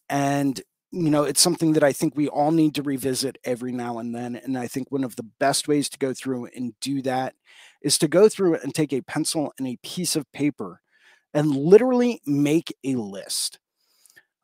And 0.09 0.61
you 0.91 1.11
know, 1.11 1.25
it's 1.25 1.41
something 1.41 1.75
that 1.75 1.85
I 1.85 1.93
think 1.93 2.17
we 2.17 2.29
all 2.29 2.51
need 2.51 2.75
to 2.77 2.83
revisit 2.83 3.37
every 3.45 3.73
now 3.73 3.99
and 3.99 4.15
then. 4.15 4.37
And 4.37 4.57
I 4.57 4.67
think 4.67 4.91
one 4.91 5.05
of 5.05 5.17
the 5.17 5.27
best 5.39 5.69
ways 5.69 5.89
to 5.91 5.99
go 5.99 6.15
through 6.15 6.49
and 6.55 6.79
do 6.81 7.03
that 7.03 7.35
is 7.83 7.99
to 7.99 8.09
go 8.09 8.29
through 8.29 8.57
and 8.57 8.75
take 8.75 8.93
a 8.93 9.03
pencil 9.03 9.53
and 9.59 9.69
a 9.69 9.79
piece 9.83 10.17
of 10.17 10.31
paper 10.33 10.81
and 11.35 11.55
literally 11.55 12.21
make 12.25 12.75
a 12.85 12.95
list. 12.95 13.59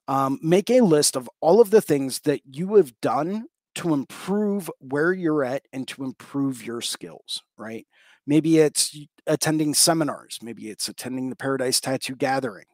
Um, 0.06 0.38
make 0.42 0.68
a 0.68 0.82
list 0.82 1.16
of 1.16 1.30
all 1.40 1.62
of 1.62 1.70
the 1.70 1.80
things 1.80 2.20
that 2.20 2.42
you 2.44 2.74
have 2.74 3.00
done 3.00 3.46
to 3.76 3.94
improve 3.94 4.70
where 4.78 5.14
you're 5.14 5.42
at 5.44 5.62
and 5.72 5.88
to 5.88 6.04
improve 6.04 6.64
your 6.64 6.82
skills, 6.82 7.42
right? 7.56 7.86
Maybe 8.26 8.58
it's 8.58 8.96
attending 9.26 9.72
seminars, 9.72 10.38
maybe 10.42 10.68
it's 10.68 10.88
attending 10.88 11.30
the 11.30 11.36
Paradise 11.36 11.80
Tattoo 11.80 12.16
Gathering 12.16 12.66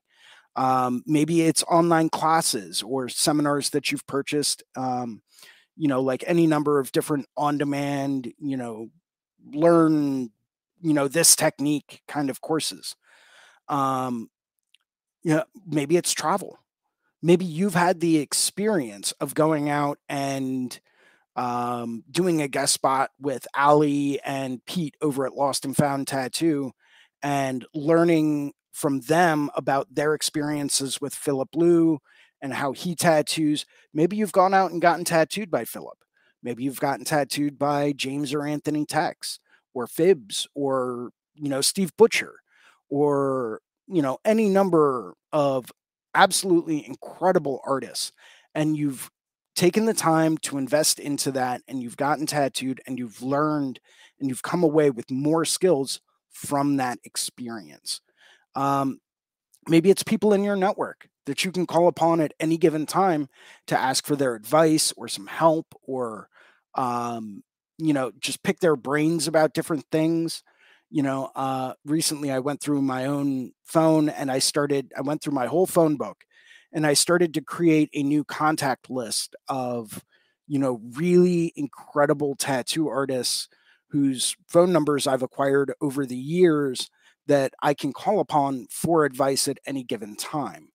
um, 0.56 1.02
maybe 1.06 1.42
it's 1.42 1.62
online 1.64 2.08
classes 2.08 2.82
or 2.82 3.08
seminars 3.08 3.70
that 3.70 3.90
you've 3.90 4.06
purchased. 4.06 4.62
Um, 4.76 5.22
you 5.76 5.88
know, 5.88 6.02
like 6.02 6.24
any 6.26 6.46
number 6.46 6.78
of 6.78 6.92
different 6.92 7.26
on-demand, 7.36 8.32
you 8.38 8.56
know, 8.56 8.90
learn, 9.52 10.30
you 10.82 10.92
know, 10.92 11.08
this 11.08 11.34
technique 11.34 12.02
kind 12.06 12.28
of 12.28 12.40
courses. 12.40 12.96
Um, 13.68 14.28
you 15.22 15.36
know, 15.36 15.44
maybe 15.66 15.96
it's 15.96 16.12
travel. 16.12 16.58
Maybe 17.22 17.44
you've 17.44 17.74
had 17.74 18.00
the 18.00 18.18
experience 18.18 19.12
of 19.20 19.34
going 19.34 19.68
out 19.70 19.98
and 20.08 20.78
um, 21.36 22.04
doing 22.10 22.42
a 22.42 22.48
guest 22.48 22.74
spot 22.74 23.10
with 23.20 23.46
Ali 23.54 24.20
and 24.22 24.64
Pete 24.66 24.96
over 25.00 25.26
at 25.26 25.34
Lost 25.34 25.64
and 25.64 25.76
Found 25.76 26.08
Tattoo 26.08 26.72
and 27.22 27.64
learning 27.74 28.52
from 28.80 29.00
them 29.02 29.50
about 29.54 29.94
their 29.94 30.14
experiences 30.14 31.00
with 31.00 31.14
Filip 31.14 31.50
Leu 31.54 31.98
and 32.40 32.54
how 32.54 32.72
he 32.72 32.94
tattoos. 32.94 33.66
Maybe 33.92 34.16
you've 34.16 34.32
gone 34.32 34.54
out 34.54 34.70
and 34.70 34.80
gotten 34.80 35.04
tattooed 35.04 35.50
by 35.50 35.64
Filip. 35.66 35.98
Maybe 36.42 36.64
you've 36.64 36.80
gotten 36.80 37.04
tattooed 37.04 37.58
by 37.58 37.92
James 37.92 38.32
or 38.32 38.46
Anthony 38.46 38.86
Tex 38.86 39.38
or 39.74 39.86
Fibs 39.86 40.46
or, 40.54 41.10
you 41.34 41.50
know, 41.50 41.60
Steve 41.60 41.94
Butcher 41.98 42.36
or, 42.88 43.60
you 43.86 44.00
know, 44.00 44.18
any 44.24 44.48
number 44.48 45.14
of 45.32 45.70
absolutely 46.14 46.86
incredible 46.86 47.60
artists. 47.66 48.12
And 48.54 48.76
you've 48.76 49.10
taken 49.54 49.84
the 49.84 49.94
time 49.94 50.38
to 50.38 50.56
invest 50.56 50.98
into 50.98 51.30
that 51.32 51.60
and 51.68 51.82
you've 51.82 51.98
gotten 51.98 52.24
tattooed 52.24 52.80
and 52.86 52.98
you've 52.98 53.20
learned 53.20 53.78
and 54.18 54.30
you've 54.30 54.42
come 54.42 54.62
away 54.62 54.90
with 54.90 55.10
more 55.10 55.44
skills 55.44 56.00
from 56.30 56.76
that 56.78 56.98
experience. 57.04 58.00
Um, 58.54 58.98
maybe 59.68 59.90
it's 59.90 60.02
people 60.02 60.32
in 60.32 60.44
your 60.44 60.56
network 60.56 61.08
that 61.26 61.44
you 61.44 61.52
can 61.52 61.66
call 61.66 61.88
upon 61.88 62.20
at 62.20 62.34
any 62.40 62.56
given 62.56 62.86
time 62.86 63.28
to 63.68 63.78
ask 63.78 64.06
for 64.06 64.16
their 64.16 64.34
advice 64.34 64.92
or 64.96 65.08
some 65.08 65.26
help 65.26 65.66
or 65.82 66.28
um, 66.74 67.42
you 67.78 67.92
know 67.92 68.12
just 68.20 68.42
pick 68.42 68.60
their 68.60 68.76
brains 68.76 69.26
about 69.28 69.54
different 69.54 69.84
things. 69.92 70.42
You 70.90 71.02
know 71.02 71.30
uh, 71.36 71.74
recently 71.84 72.32
i 72.32 72.40
went 72.40 72.60
through 72.60 72.82
my 72.82 73.06
own 73.06 73.52
phone 73.64 74.08
and 74.08 74.30
i 74.30 74.40
started 74.40 74.92
i 74.96 75.00
went 75.02 75.22
through 75.22 75.34
my 75.34 75.46
whole 75.46 75.66
phone 75.66 75.96
book 75.96 76.24
and 76.72 76.84
i 76.86 76.94
started 76.94 77.32
to 77.34 77.40
create 77.40 77.90
a 77.94 78.02
new 78.02 78.24
contact 78.24 78.90
list 78.90 79.36
of 79.48 80.04
you 80.48 80.58
know 80.58 80.80
really 80.94 81.52
incredible 81.56 82.34
tattoo 82.34 82.88
artists 82.88 83.48
whose 83.90 84.34
phone 84.48 84.72
numbers 84.72 85.06
i've 85.06 85.22
acquired 85.22 85.72
over 85.80 86.04
the 86.04 86.16
years 86.16 86.90
that 87.30 87.54
I 87.62 87.74
can 87.74 87.92
call 87.92 88.18
upon 88.18 88.66
for 88.72 89.04
advice 89.04 89.46
at 89.46 89.60
any 89.64 89.84
given 89.84 90.16
time. 90.16 90.70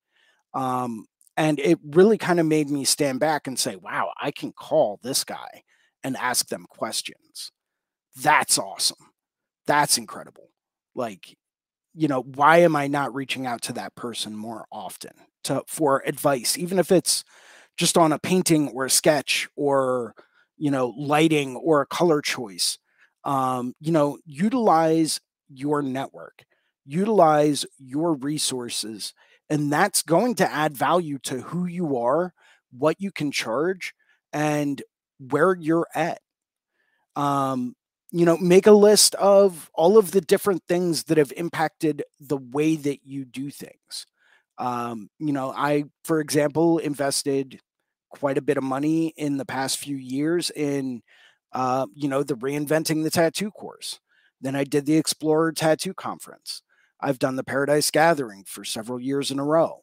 Um, 0.53 1.05
and 1.35 1.59
it 1.59 1.77
really 1.83 2.17
kind 2.17 2.39
of 2.39 2.45
made 2.45 2.69
me 2.69 2.85
stand 2.85 3.19
back 3.19 3.45
and 3.45 3.59
say, 3.59 3.75
wow, 3.75 4.13
I 4.21 4.31
can 4.31 4.53
call 4.53 5.01
this 5.03 5.25
guy 5.25 5.63
and 6.01 6.15
ask 6.15 6.47
them 6.47 6.65
questions. 6.69 7.51
That's 8.15 8.57
awesome. 8.57 9.11
That's 9.67 9.97
incredible. 9.97 10.49
Like, 10.95 11.35
you 11.93 12.07
know, 12.07 12.21
why 12.21 12.59
am 12.59 12.73
I 12.73 12.87
not 12.87 13.13
reaching 13.13 13.45
out 13.45 13.61
to 13.63 13.73
that 13.73 13.93
person 13.95 14.33
more 14.33 14.65
often 14.71 15.11
to 15.43 15.61
for 15.67 16.03
advice, 16.05 16.57
even 16.57 16.79
if 16.79 16.89
it's 16.89 17.25
just 17.75 17.97
on 17.97 18.13
a 18.13 18.19
painting 18.19 18.69
or 18.69 18.85
a 18.85 18.89
sketch 18.89 19.49
or, 19.57 20.15
you 20.57 20.71
know, 20.71 20.93
lighting 20.97 21.57
or 21.57 21.81
a 21.81 21.87
color 21.87 22.21
choice? 22.21 22.77
Um, 23.25 23.73
you 23.81 23.91
know, 23.91 24.19
utilize 24.25 25.19
your 25.49 25.81
network, 25.81 26.43
utilize 26.85 27.65
your 27.77 28.13
resources, 28.15 29.13
and 29.49 29.71
that's 29.71 30.01
going 30.01 30.35
to 30.35 30.51
add 30.51 30.75
value 30.75 31.19
to 31.19 31.41
who 31.41 31.65
you 31.65 31.97
are, 31.97 32.33
what 32.71 32.99
you 32.99 33.11
can 33.11 33.31
charge, 33.31 33.93
and 34.33 34.81
where 35.19 35.55
you're 35.55 35.87
at. 35.93 36.19
Um, 37.15 37.75
you 38.11 38.25
know, 38.25 38.37
make 38.37 38.67
a 38.67 38.71
list 38.71 39.15
of 39.15 39.69
all 39.73 39.97
of 39.97 40.11
the 40.11 40.21
different 40.21 40.63
things 40.67 41.05
that 41.05 41.17
have 41.17 41.33
impacted 41.35 42.03
the 42.19 42.37
way 42.37 42.75
that 42.75 42.99
you 43.03 43.25
do 43.25 43.49
things. 43.49 44.05
Um, 44.57 45.09
you 45.19 45.33
know, 45.33 45.51
I, 45.55 45.85
for 46.03 46.19
example, 46.21 46.77
invested 46.77 47.59
quite 48.09 48.37
a 48.37 48.41
bit 48.41 48.57
of 48.57 48.63
money 48.63 49.13
in 49.17 49.37
the 49.37 49.45
past 49.45 49.77
few 49.77 49.97
years 49.97 50.49
in, 50.51 51.01
uh, 51.51 51.87
you 51.93 52.07
know, 52.07 52.23
the 52.23 52.35
reinventing 52.35 53.03
the 53.03 53.09
tattoo 53.09 53.51
course. 53.51 53.99
Then 54.41 54.55
I 54.55 54.63
did 54.63 54.85
the 54.85 54.97
Explorer 54.97 55.51
Tattoo 55.51 55.93
Conference. 55.93 56.61
I've 57.01 57.19
done 57.19 57.35
the 57.35 57.43
Paradise 57.43 57.91
Gathering 57.91 58.43
for 58.47 58.63
several 58.63 58.99
years 58.99 59.31
in 59.31 59.39
a 59.39 59.45
row. 59.45 59.81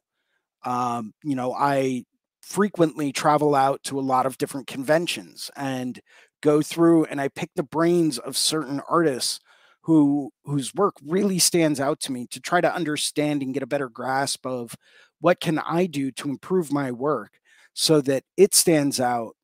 Um, 0.64 1.12
you 1.22 1.34
know, 1.34 1.52
I 1.52 2.04
frequently 2.40 3.12
travel 3.12 3.54
out 3.54 3.82
to 3.84 3.98
a 3.98 4.02
lot 4.02 4.26
of 4.26 4.38
different 4.38 4.66
conventions 4.66 5.50
and 5.56 6.00
go 6.42 6.60
through 6.60 7.04
and 7.04 7.20
I 7.20 7.28
pick 7.28 7.50
the 7.54 7.62
brains 7.62 8.18
of 8.18 8.36
certain 8.36 8.80
artists 8.88 9.40
who 9.82 10.30
whose 10.44 10.74
work 10.74 10.94
really 11.04 11.38
stands 11.38 11.80
out 11.80 12.00
to 12.00 12.12
me 12.12 12.26
to 12.30 12.40
try 12.40 12.60
to 12.60 12.74
understand 12.74 13.42
and 13.42 13.54
get 13.54 13.62
a 13.62 13.68
better 13.68 13.88
grasp 13.88 14.46
of 14.46 14.76
what 15.20 15.40
can 15.40 15.58
I 15.58 15.86
do 15.86 16.10
to 16.12 16.28
improve 16.28 16.72
my 16.72 16.90
work 16.90 17.32
so 17.74 18.00
that 18.02 18.24
it 18.36 18.54
stands 18.54 19.00
out 19.00 19.34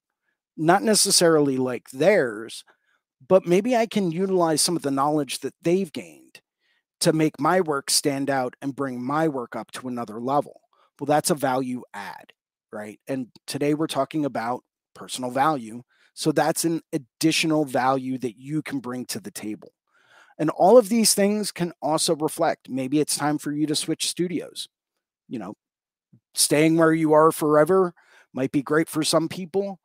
not 0.57 0.83
necessarily 0.83 1.57
like 1.57 1.89
theirs 1.91 2.65
but 3.27 3.47
maybe 3.47 3.77
I 3.77 3.87
can 3.87 4.11
utilize 4.11 4.61
some 4.61 4.77
of 4.77 4.83
the 4.83 4.91
knowledge 4.91 5.41
that 5.41 5.55
they've 5.63 5.93
gained 5.93 6.41
to 7.01 7.13
make 7.13 7.41
my 7.41 7.61
work 7.61 7.91
stand 7.91 8.31
out 8.31 8.55
and 8.61 8.75
bring 8.75 9.03
my 9.03 9.29
work 9.29 9.55
up 9.57 9.71
to 9.73 9.89
another 9.89 10.21
level. 10.21 10.61
Well, 10.99 11.07
that's 11.07 11.31
a 11.31 11.35
value 11.35 11.83
add, 11.95 12.33
right? 12.73 12.99
And 13.07 13.29
today 13.47 13.75
we're 13.75 13.87
talking 13.87 14.25
about 14.25 14.65
personal 14.95 15.31
value. 15.31 15.83
So 16.15 16.33
that's 16.33 16.65
an 16.65 16.81
additional 16.93 17.65
value 17.65 18.19
that 18.19 18.37
you 18.37 18.63
can 18.63 18.81
bring 18.81 19.07
to 19.07 19.21
the 19.21 19.31
table. 19.31 19.73
And 20.39 20.51
all 20.51 20.79
of 20.79 20.89
these 20.89 21.15
things 21.15 21.53
can 21.53 21.73
also 21.83 22.17
reflect 22.17 22.69
maybe 22.69 23.01
it's 23.01 23.17
time 23.17 23.39
for 23.39 23.53
you 23.53 23.67
to 23.67 23.75
switch 23.75 24.09
studios. 24.09 24.69
You 25.29 25.39
know, 25.39 25.55
staying 26.35 26.77
where 26.77 26.93
you 26.93 27.13
are 27.13 27.31
forever 27.31 27.95
might 28.33 28.53
be 28.53 28.63
great 28.63 28.89
for 28.89 29.03
some 29.03 29.29
people. 29.29 29.81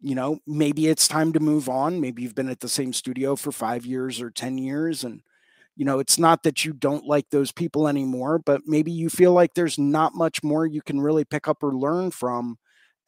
You 0.00 0.14
know, 0.14 0.38
maybe 0.46 0.88
it's 0.88 1.08
time 1.08 1.32
to 1.32 1.40
move 1.40 1.68
on. 1.68 2.00
Maybe 2.00 2.22
you've 2.22 2.34
been 2.34 2.50
at 2.50 2.60
the 2.60 2.68
same 2.68 2.92
studio 2.92 3.34
for 3.34 3.50
five 3.50 3.86
years 3.86 4.20
or 4.20 4.30
10 4.30 4.58
years 4.58 5.04
and 5.04 5.22
you 5.76 5.84
know 5.84 5.98
it's 5.98 6.18
not 6.18 6.42
that 6.42 6.64
you 6.64 6.72
don't 6.72 7.06
like 7.06 7.26
those 7.30 7.52
people 7.52 7.86
anymore 7.86 8.38
but 8.38 8.62
maybe 8.66 8.90
you 8.90 9.10
feel 9.10 9.32
like 9.32 9.52
there's 9.54 9.78
not 9.78 10.14
much 10.14 10.42
more 10.42 10.66
you 10.66 10.80
can 10.82 11.00
really 11.00 11.24
pick 11.24 11.46
up 11.48 11.62
or 11.62 11.74
learn 11.74 12.10
from 12.10 12.56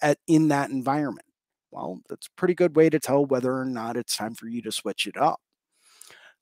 at 0.03 0.18
in 0.27 0.48
that 0.48 0.70
environment. 0.70 1.27
Well 1.70 2.01
that's 2.09 2.27
a 2.27 2.31
pretty 2.37 2.55
good 2.55 2.77
way 2.77 2.90
to 2.90 2.98
tell 2.98 3.24
whether 3.24 3.55
or 3.57 3.64
not 3.66 3.96
it's 3.96 4.16
time 4.16 4.35
for 4.35 4.48
you 4.48 4.62
to 4.62 4.72
switch 4.72 5.07
it 5.07 5.16
up. 5.16 5.40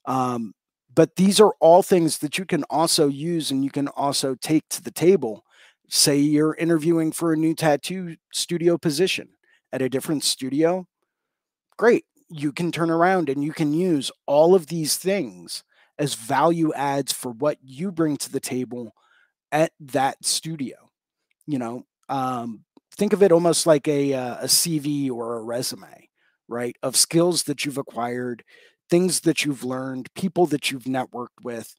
Um, 0.04 0.54
but 0.94 1.16
these 1.16 1.40
are 1.40 1.52
all 1.61 1.82
things 1.82 2.18
that 2.18 2.38
you 2.38 2.44
can 2.44 2.64
also 2.64 3.09
use 3.09 3.50
and 3.50 3.64
you 3.64 3.70
can 3.70 3.88
also 3.88 4.35
take 4.35 4.68
to 4.70 4.82
the 4.82 4.90
table. 4.90 5.44
Say 5.88 6.18
you're 6.18 6.54
interviewing 6.54 7.12
for 7.12 7.32
a 7.32 7.37
new 7.37 7.54
tattoo 7.54 8.16
studio 8.32 8.78
position 8.78 9.28
at 9.72 9.83
a 9.83 9.88
different 9.88 10.24
studio 10.24 10.87
great 11.76 12.05
you 12.29 12.52
can 12.52 12.72
turn 12.72 12.90
around 12.90 13.29
and 13.29 13.44
you 13.44 13.52
can 13.52 13.72
use 13.72 14.11
all 14.26 14.55
of 14.55 14.66
these 14.66 14.96
things 14.96 15.62
as 15.98 16.14
value 16.14 16.72
adds 16.74 17.12
for 17.12 17.31
what 17.31 17.59
you 17.62 17.90
bring 17.90 18.16
to 18.16 18.31
the 18.31 18.40
table 18.40 18.94
at 19.52 19.72
that 19.81 20.24
studio. 20.24 20.76
You 21.46 21.59
know, 21.59 21.87
um, 22.09 22.64
think 22.96 23.12
of 23.12 23.22
it 23.22 23.33
almost 23.33 23.66
like 23.66 23.87
a, 23.88 24.12
uh, 24.12 24.37
a 24.42 24.46
CV 24.46 25.11
or 25.11 25.38
a 25.38 25.42
resume, 25.42 26.09
right? 26.48 26.76
Of 26.83 26.96
skills 26.96 27.44
that 27.44 27.64
you've 27.64 27.79
acquired, 27.79 28.44
things 28.90 29.20
that 29.20 29.44
you've 29.44 29.64
learned, 29.64 30.12
people 30.14 30.46
that 30.46 30.70
you've 30.70 30.85
networked 30.85 31.42
with. 31.42 31.74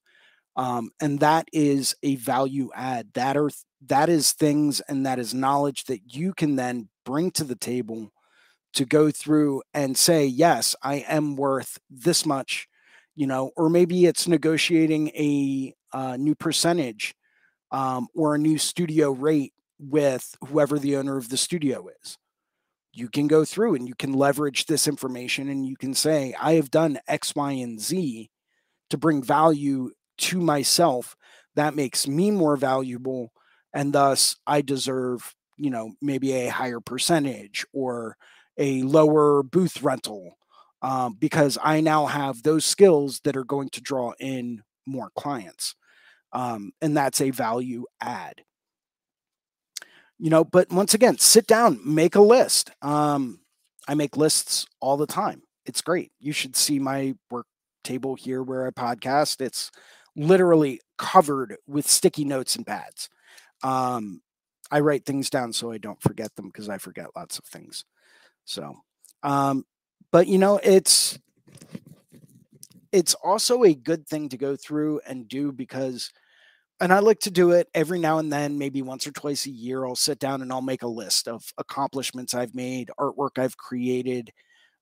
Um, 0.58 0.90
and 1.00 1.20
that 1.20 1.48
is 1.54 1.96
a 2.04 2.16
value 2.16 2.70
add. 2.76 3.10
That 3.14 3.38
are 3.38 3.52
that 3.86 4.10
is 4.10 4.34
things 4.34 4.82
and 4.82 5.06
that 5.06 5.20
is 5.20 5.34
knowledge 5.34 5.86
that 5.86 6.14
you 6.14 6.34
can 6.34 6.56
then 6.56 6.90
bring 7.06 7.32
to 7.32 7.44
the 7.44 7.56
table 7.56 8.12
to 8.74 8.84
go 8.86 9.12
through 9.12 9.62
and 9.74 9.96
say, 9.96 10.26
yes, 10.26 10.76
I 10.84 11.06
am 11.08 11.36
worth 11.36 11.78
this 11.90 12.26
much 12.26 12.68
you 13.18 13.26
know, 13.26 13.52
or 13.58 13.68
maybe 13.68 14.06
it's 14.06 14.28
negotiating 14.28 15.10
a 15.10 15.74
uh, 15.92 16.16
new 16.18 16.36
percentage 16.36 17.16
um, 17.72 18.08
or 18.14 18.36
a 18.36 18.40
new 18.40 18.60
studio 18.60 19.12
rate 19.12 19.54
with 19.80 20.36
whoever 20.48 20.78
the 20.78 20.96
owner 20.96 21.18
of 21.18 21.30
the 21.30 21.36
studio 21.36 21.88
is. 22.04 22.18
You 22.94 23.10
can 23.10 23.28
go 23.28 23.44
through 23.44 23.74
and 23.74 23.88
you 23.88 23.96
can 23.96 24.14
leverage 24.14 24.68
this 24.68 24.88
information 24.88 25.50
and 25.50 25.66
you 25.66 25.76
can 25.76 25.96
say, 25.96 26.36
I 26.40 26.54
have 26.54 26.70
done 26.70 27.00
X, 27.08 27.34
Y, 27.36 27.54
and 27.54 27.82
Z 27.82 28.30
to 28.92 28.98
bring 28.98 29.24
value 29.24 29.92
to 30.18 30.40
myself. 30.40 31.16
That 31.56 31.76
makes 31.76 32.08
me 32.08 32.32
more 32.32 32.58
valuable. 32.58 33.32
And 33.74 33.94
thus, 33.94 34.36
I 34.46 34.62
deserve, 34.62 35.34
you 35.58 35.70
know, 35.70 35.94
maybe 36.02 36.34
a 36.34 36.48
higher 36.48 36.80
percentage 36.80 37.66
or 37.74 38.18
a 38.58 38.82
lower 38.84 39.44
booth 39.44 39.82
rental 39.82 40.38
um, 40.82 41.16
because 41.20 41.58
I 41.62 41.82
now 41.82 42.06
have 42.06 42.44
those 42.44 42.66
skills 42.66 43.20
that 43.22 43.38
are 43.38 43.44
going 43.44 43.70
to 43.70 43.82
draw 43.82 44.14
in 44.20 44.64
more 44.86 45.12
clients. 45.16 45.76
Um, 46.32 46.72
and 46.82 46.96
that's 46.96 47.22
a 47.22 47.32
value 47.32 47.86
add. 48.02 48.42
You 50.20 50.30
know, 50.30 50.44
but 50.44 50.72
once 50.72 50.94
again, 50.94 51.18
sit 51.20 51.46
down, 51.46 51.80
make 51.84 52.16
a 52.16 52.22
list. 52.22 52.72
Um, 52.82 53.40
I 53.88 53.94
make 53.94 54.18
lists 54.18 54.66
all 54.80 54.98
the 54.98 55.08
time. 55.08 55.44
It's 55.66 55.82
great. 55.82 56.12
You 56.20 56.32
should 56.32 56.56
see 56.56 56.80
my 56.80 57.16
work 57.30 57.46
table 57.84 58.16
here 58.16 58.42
where 58.42 58.66
I 58.66 58.72
podcast. 58.72 59.42
It's 59.42 59.72
literally 60.18 60.82
covered 60.98 61.56
with 61.68 61.88
sticky 61.88 62.26
notes 62.26 62.56
and 62.56 62.66
pads. 62.66 63.10
Um, 63.64 64.22
I 64.70 64.82
write 64.82 65.06
things 65.06 65.30
down 65.30 65.54
so 65.54 65.72
I 65.72 65.78
don't 65.78 66.02
forget 66.02 66.36
them 66.36 66.48
because 66.48 66.68
I 66.68 66.78
forget 66.80 67.16
lots 67.16 67.40
of 67.40 67.46
things. 67.46 67.86
So, 68.44 68.76
um, 69.24 69.66
but 70.12 70.28
you 70.28 70.38
know 70.38 70.60
it's 70.62 71.18
it's 72.92 73.14
also 73.16 73.64
a 73.64 73.74
good 73.74 74.08
thing 74.08 74.30
to 74.30 74.38
go 74.38 74.56
through 74.56 75.02
and 75.08 75.28
do 75.28 75.52
because 75.52 76.12
and 76.80 76.94
I 76.94 77.00
like 77.00 77.20
to 77.22 77.32
do 77.32 77.52
it 77.52 77.68
every 77.74 78.00
now 78.00 78.20
and 78.20 78.32
then, 78.32 78.58
maybe 78.58 78.84
once 78.84 79.08
or 79.08 79.12
twice 79.12 79.48
a 79.48 79.52
year. 79.52 79.86
I'll 79.86 79.96
sit 79.96 80.20
down 80.20 80.42
and 80.42 80.52
I'll 80.52 80.62
make 80.62 80.84
a 80.84 80.88
list 80.88 81.28
of 81.28 81.44
accomplishments 81.58 82.36
I've 82.36 82.54
made, 82.54 82.92
artwork 83.00 83.40
I've 83.40 83.58
created, 83.58 84.32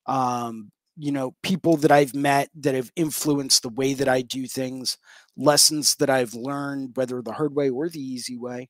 um, 0.05 0.71
you 0.97 1.11
know, 1.11 1.35
people 1.43 1.77
that 1.77 1.91
I've 1.91 2.15
met 2.15 2.49
that 2.55 2.75
have 2.75 2.91
influenced 2.95 3.63
the 3.63 3.69
way 3.69 3.93
that 3.93 4.07
I 4.07 4.21
do 4.21 4.47
things, 4.47 4.97
lessons 5.37 5.95
that 5.95 6.09
I've 6.09 6.33
learned, 6.33 6.91
whether 6.95 7.21
the 7.21 7.33
hard 7.33 7.55
way 7.55 7.69
or 7.69 7.89
the 7.89 7.99
easy 7.99 8.37
way, 8.37 8.69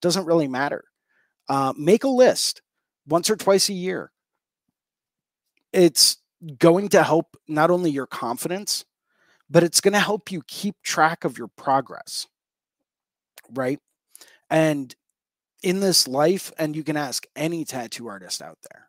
doesn't 0.00 0.26
really 0.26 0.48
matter. 0.48 0.84
Uh, 1.48 1.72
make 1.76 2.04
a 2.04 2.08
list 2.08 2.62
once 3.06 3.30
or 3.30 3.36
twice 3.36 3.68
a 3.68 3.74
year 3.74 4.12
it's 5.72 6.18
going 6.58 6.88
to 6.90 7.02
help 7.02 7.36
not 7.48 7.70
only 7.70 7.90
your 7.90 8.06
confidence, 8.06 8.84
but 9.48 9.62
it's 9.62 9.80
going 9.80 9.92
to 9.92 10.00
help 10.00 10.30
you 10.30 10.42
keep 10.46 10.76
track 10.82 11.24
of 11.24 11.38
your 11.38 11.48
progress. 11.48 12.26
Right. 13.52 13.80
And 14.50 14.94
in 15.62 15.80
this 15.80 16.08
life, 16.08 16.52
and 16.58 16.76
you 16.76 16.84
can 16.84 16.96
ask 16.96 17.26
any 17.36 17.64
tattoo 17.64 18.08
artist 18.08 18.42
out 18.42 18.58
there, 18.70 18.88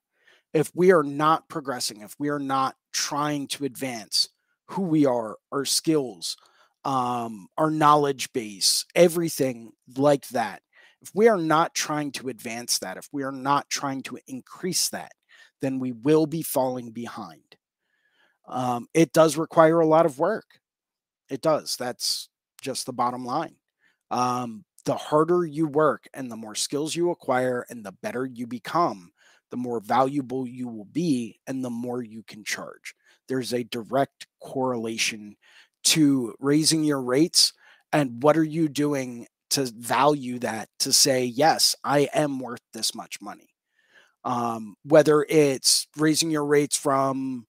if 0.53 0.71
we 0.75 0.91
are 0.91 1.03
not 1.03 1.49
progressing, 1.49 2.01
if 2.01 2.15
we 2.19 2.29
are 2.29 2.39
not 2.39 2.75
trying 2.91 3.47
to 3.47 3.65
advance 3.65 4.29
who 4.67 4.83
we 4.83 5.05
are, 5.05 5.37
our 5.51 5.65
skills, 5.65 6.37
um, 6.85 7.47
our 7.57 7.71
knowledge 7.71 8.31
base, 8.33 8.85
everything 8.95 9.71
like 9.97 10.27
that, 10.29 10.61
if 11.01 11.11
we 11.13 11.27
are 11.27 11.37
not 11.37 11.73
trying 11.73 12.11
to 12.13 12.29
advance 12.29 12.79
that, 12.79 12.97
if 12.97 13.09
we 13.11 13.23
are 13.23 13.31
not 13.31 13.69
trying 13.69 14.03
to 14.03 14.17
increase 14.27 14.89
that, 14.89 15.11
then 15.61 15.79
we 15.79 15.91
will 15.91 16.25
be 16.25 16.41
falling 16.41 16.91
behind. 16.91 17.57
Um, 18.47 18.87
it 18.93 19.13
does 19.13 19.37
require 19.37 19.79
a 19.79 19.87
lot 19.87 20.05
of 20.05 20.19
work. 20.19 20.45
It 21.29 21.41
does. 21.41 21.77
That's 21.77 22.29
just 22.61 22.85
the 22.85 22.93
bottom 22.93 23.25
line. 23.25 23.55
Um, 24.11 24.65
the 24.85 24.95
harder 24.95 25.45
you 25.45 25.67
work 25.67 26.07
and 26.13 26.29
the 26.29 26.35
more 26.35 26.55
skills 26.55 26.95
you 26.95 27.09
acquire 27.11 27.65
and 27.69 27.85
the 27.85 27.93
better 28.03 28.25
you 28.25 28.45
become, 28.45 29.12
the 29.53 29.57
more 29.57 29.79
valuable 29.79 30.47
you 30.47 30.67
will 30.67 30.85
be 30.85 31.39
and 31.45 31.63
the 31.63 31.69
more 31.69 32.01
you 32.01 32.23
can 32.23 32.43
charge. 32.43 32.95
There's 33.27 33.53
a 33.53 33.63
direct 33.63 34.25
correlation 34.41 35.35
to 35.85 36.33
raising 36.39 36.83
your 36.83 37.01
rates 37.01 37.53
and 37.91 38.23
what 38.23 38.35
are 38.35 38.43
you 38.43 38.67
doing 38.67 39.27
to 39.51 39.71
value 39.77 40.39
that 40.39 40.69
to 40.79 40.91
say, 40.91 41.23
yes, 41.23 41.75
I 41.83 42.09
am 42.13 42.39
worth 42.39 42.63
this 42.73 42.95
much 42.95 43.21
money 43.21 43.53
um, 44.23 44.75
whether 44.83 45.25
it's 45.29 45.87
raising 45.97 46.31
your 46.31 46.45
rates 46.45 46.77
from 46.77 47.45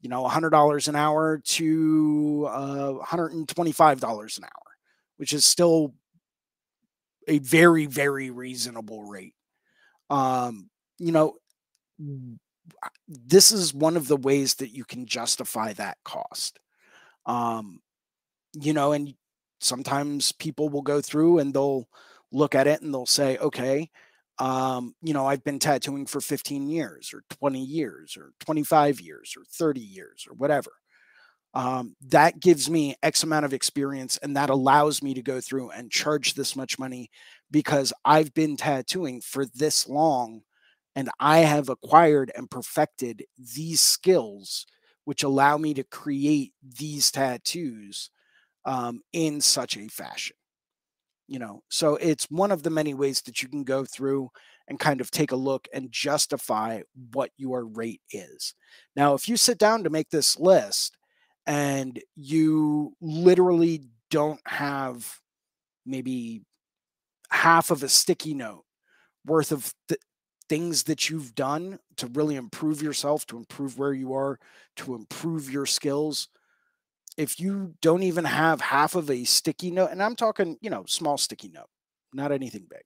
you 0.00 0.08
know 0.08 0.24
$100 0.24 0.88
an 0.88 0.96
hour 0.96 1.42
to 1.44 2.48
uh, 2.50 2.92
$125 3.04 4.38
an 4.38 4.44
hour 4.44 4.50
which 5.16 5.32
is 5.32 5.44
still 5.44 5.94
a 7.28 7.38
very 7.38 7.86
very 7.86 8.30
reasonable 8.30 9.04
rate 9.04 9.34
um, 10.10 10.68
you 10.98 11.12
know 11.12 11.34
this 13.08 13.52
is 13.52 13.74
one 13.74 13.96
of 13.96 14.08
the 14.08 14.16
ways 14.16 14.54
that 14.54 14.74
you 14.74 14.84
can 14.84 15.06
justify 15.06 15.72
that 15.74 15.98
cost 16.04 16.58
um, 17.26 17.80
you 18.54 18.72
know 18.72 18.92
and 18.92 19.14
sometimes 19.60 20.32
people 20.32 20.68
will 20.68 20.82
go 20.82 21.00
through 21.00 21.38
and 21.38 21.54
they'll 21.54 21.88
look 22.32 22.54
at 22.54 22.66
it 22.66 22.82
and 22.82 22.92
they'll 22.92 23.06
say, 23.06 23.38
okay, 23.38 23.90
um, 24.38 24.94
you 25.02 25.14
know, 25.14 25.26
I've 25.26 25.44
been 25.44 25.58
tattooing 25.58 26.06
for 26.06 26.20
15 26.20 26.68
years 26.68 27.12
or 27.14 27.22
20 27.30 27.62
years 27.62 28.16
or 28.16 28.32
25 28.40 29.00
years 29.00 29.34
or 29.36 29.44
30 29.44 29.80
years 29.80 30.26
or 30.28 30.34
whatever. 30.34 30.72
Um, 31.54 31.96
that 32.08 32.40
gives 32.40 32.70
me 32.70 32.96
X 33.02 33.22
amount 33.22 33.44
of 33.44 33.52
experience 33.52 34.18
and 34.22 34.36
that 34.36 34.50
allows 34.50 35.02
me 35.02 35.14
to 35.14 35.22
go 35.22 35.40
through 35.40 35.70
and 35.70 35.90
charge 35.90 36.34
this 36.34 36.56
much 36.56 36.78
money 36.78 37.10
because 37.50 37.92
I've 38.04 38.32
been 38.32 38.56
tattooing 38.56 39.20
for 39.20 39.44
this 39.44 39.86
long 39.86 40.42
and 40.94 41.10
I 41.18 41.38
have 41.40 41.68
acquired 41.68 42.30
and 42.36 42.50
perfected 42.50 43.24
these 43.54 43.80
skills, 43.80 44.66
which 45.04 45.22
allow 45.22 45.56
me 45.56 45.74
to 45.74 45.84
create 45.84 46.52
these 46.62 47.10
tattoos 47.10 48.10
um, 48.64 49.00
in 49.12 49.40
such 49.40 49.76
a 49.76 49.88
fashion. 49.88 50.36
You 51.28 51.38
know, 51.38 51.62
so 51.70 51.96
it's 51.96 52.26
one 52.30 52.52
of 52.52 52.62
the 52.62 52.70
many 52.70 52.92
ways 52.92 53.22
that 53.22 53.42
you 53.42 53.48
can 53.48 53.64
go 53.64 53.84
through 53.84 54.30
and 54.68 54.78
kind 54.78 55.00
of 55.00 55.10
take 55.10 55.32
a 55.32 55.36
look 55.36 55.66
and 55.72 55.90
justify 55.90 56.82
what 57.12 57.30
your 57.36 57.64
rate 57.64 58.02
is. 58.10 58.54
Now, 58.94 59.14
if 59.14 59.28
you 59.28 59.36
sit 59.36 59.58
down 59.58 59.84
to 59.84 59.90
make 59.90 60.10
this 60.10 60.38
list 60.38 60.96
and 61.46 62.00
you 62.16 62.94
literally 63.00 63.84
don't 64.10 64.40
have 64.46 65.20
maybe 65.86 66.42
half 67.30 67.70
of 67.70 67.82
a 67.82 67.88
sticky 67.88 68.34
note 68.34 68.64
worth 69.24 69.52
of 69.52 69.72
th- 69.88 70.00
things 70.48 70.84
that 70.84 71.08
you've 71.08 71.34
done 71.34 71.78
to 71.96 72.06
really 72.08 72.36
improve 72.36 72.82
yourself, 72.82 73.26
to 73.26 73.36
improve 73.36 73.78
where 73.78 73.92
you 73.92 74.12
are, 74.14 74.38
to 74.76 74.94
improve 74.94 75.50
your 75.50 75.66
skills. 75.66 76.28
If 77.16 77.38
you 77.38 77.74
don't 77.80 78.02
even 78.02 78.24
have 78.24 78.60
half 78.60 78.94
of 78.94 79.10
a 79.10 79.24
sticky 79.24 79.70
note, 79.70 79.90
and 79.90 80.02
I'm 80.02 80.16
talking, 80.16 80.56
you 80.60 80.70
know, 80.70 80.84
small 80.86 81.18
sticky 81.18 81.48
note, 81.48 81.68
not 82.12 82.32
anything 82.32 82.66
big. 82.68 82.82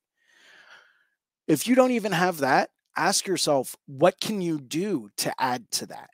If 1.46 1.66
you 1.68 1.74
don't 1.74 1.92
even 1.92 2.12
have 2.12 2.38
that, 2.38 2.70
ask 2.96 3.26
yourself, 3.26 3.76
what 3.86 4.20
can 4.20 4.40
you 4.40 4.60
do 4.60 5.10
to 5.18 5.32
add 5.38 5.70
to 5.72 5.86
that? 5.86 6.10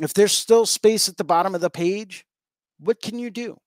If 0.00 0.14
there's 0.14 0.32
still 0.32 0.64
space 0.64 1.08
at 1.08 1.16
the 1.16 1.24
bottom 1.24 1.54
of 1.54 1.60
the 1.60 1.70
page, 1.70 2.24
what 2.78 3.02
can 3.02 3.18
you 3.18 3.30
do? 3.30 3.58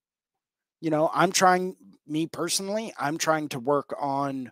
You 0.80 0.90
know, 0.90 1.12
I'm 1.14 1.32
trying, 1.32 1.76
me 2.08 2.26
personally, 2.26 2.94
I'm 2.98 3.18
trying 3.18 3.50
to 3.50 3.60
work 3.60 3.94
on, 4.00 4.52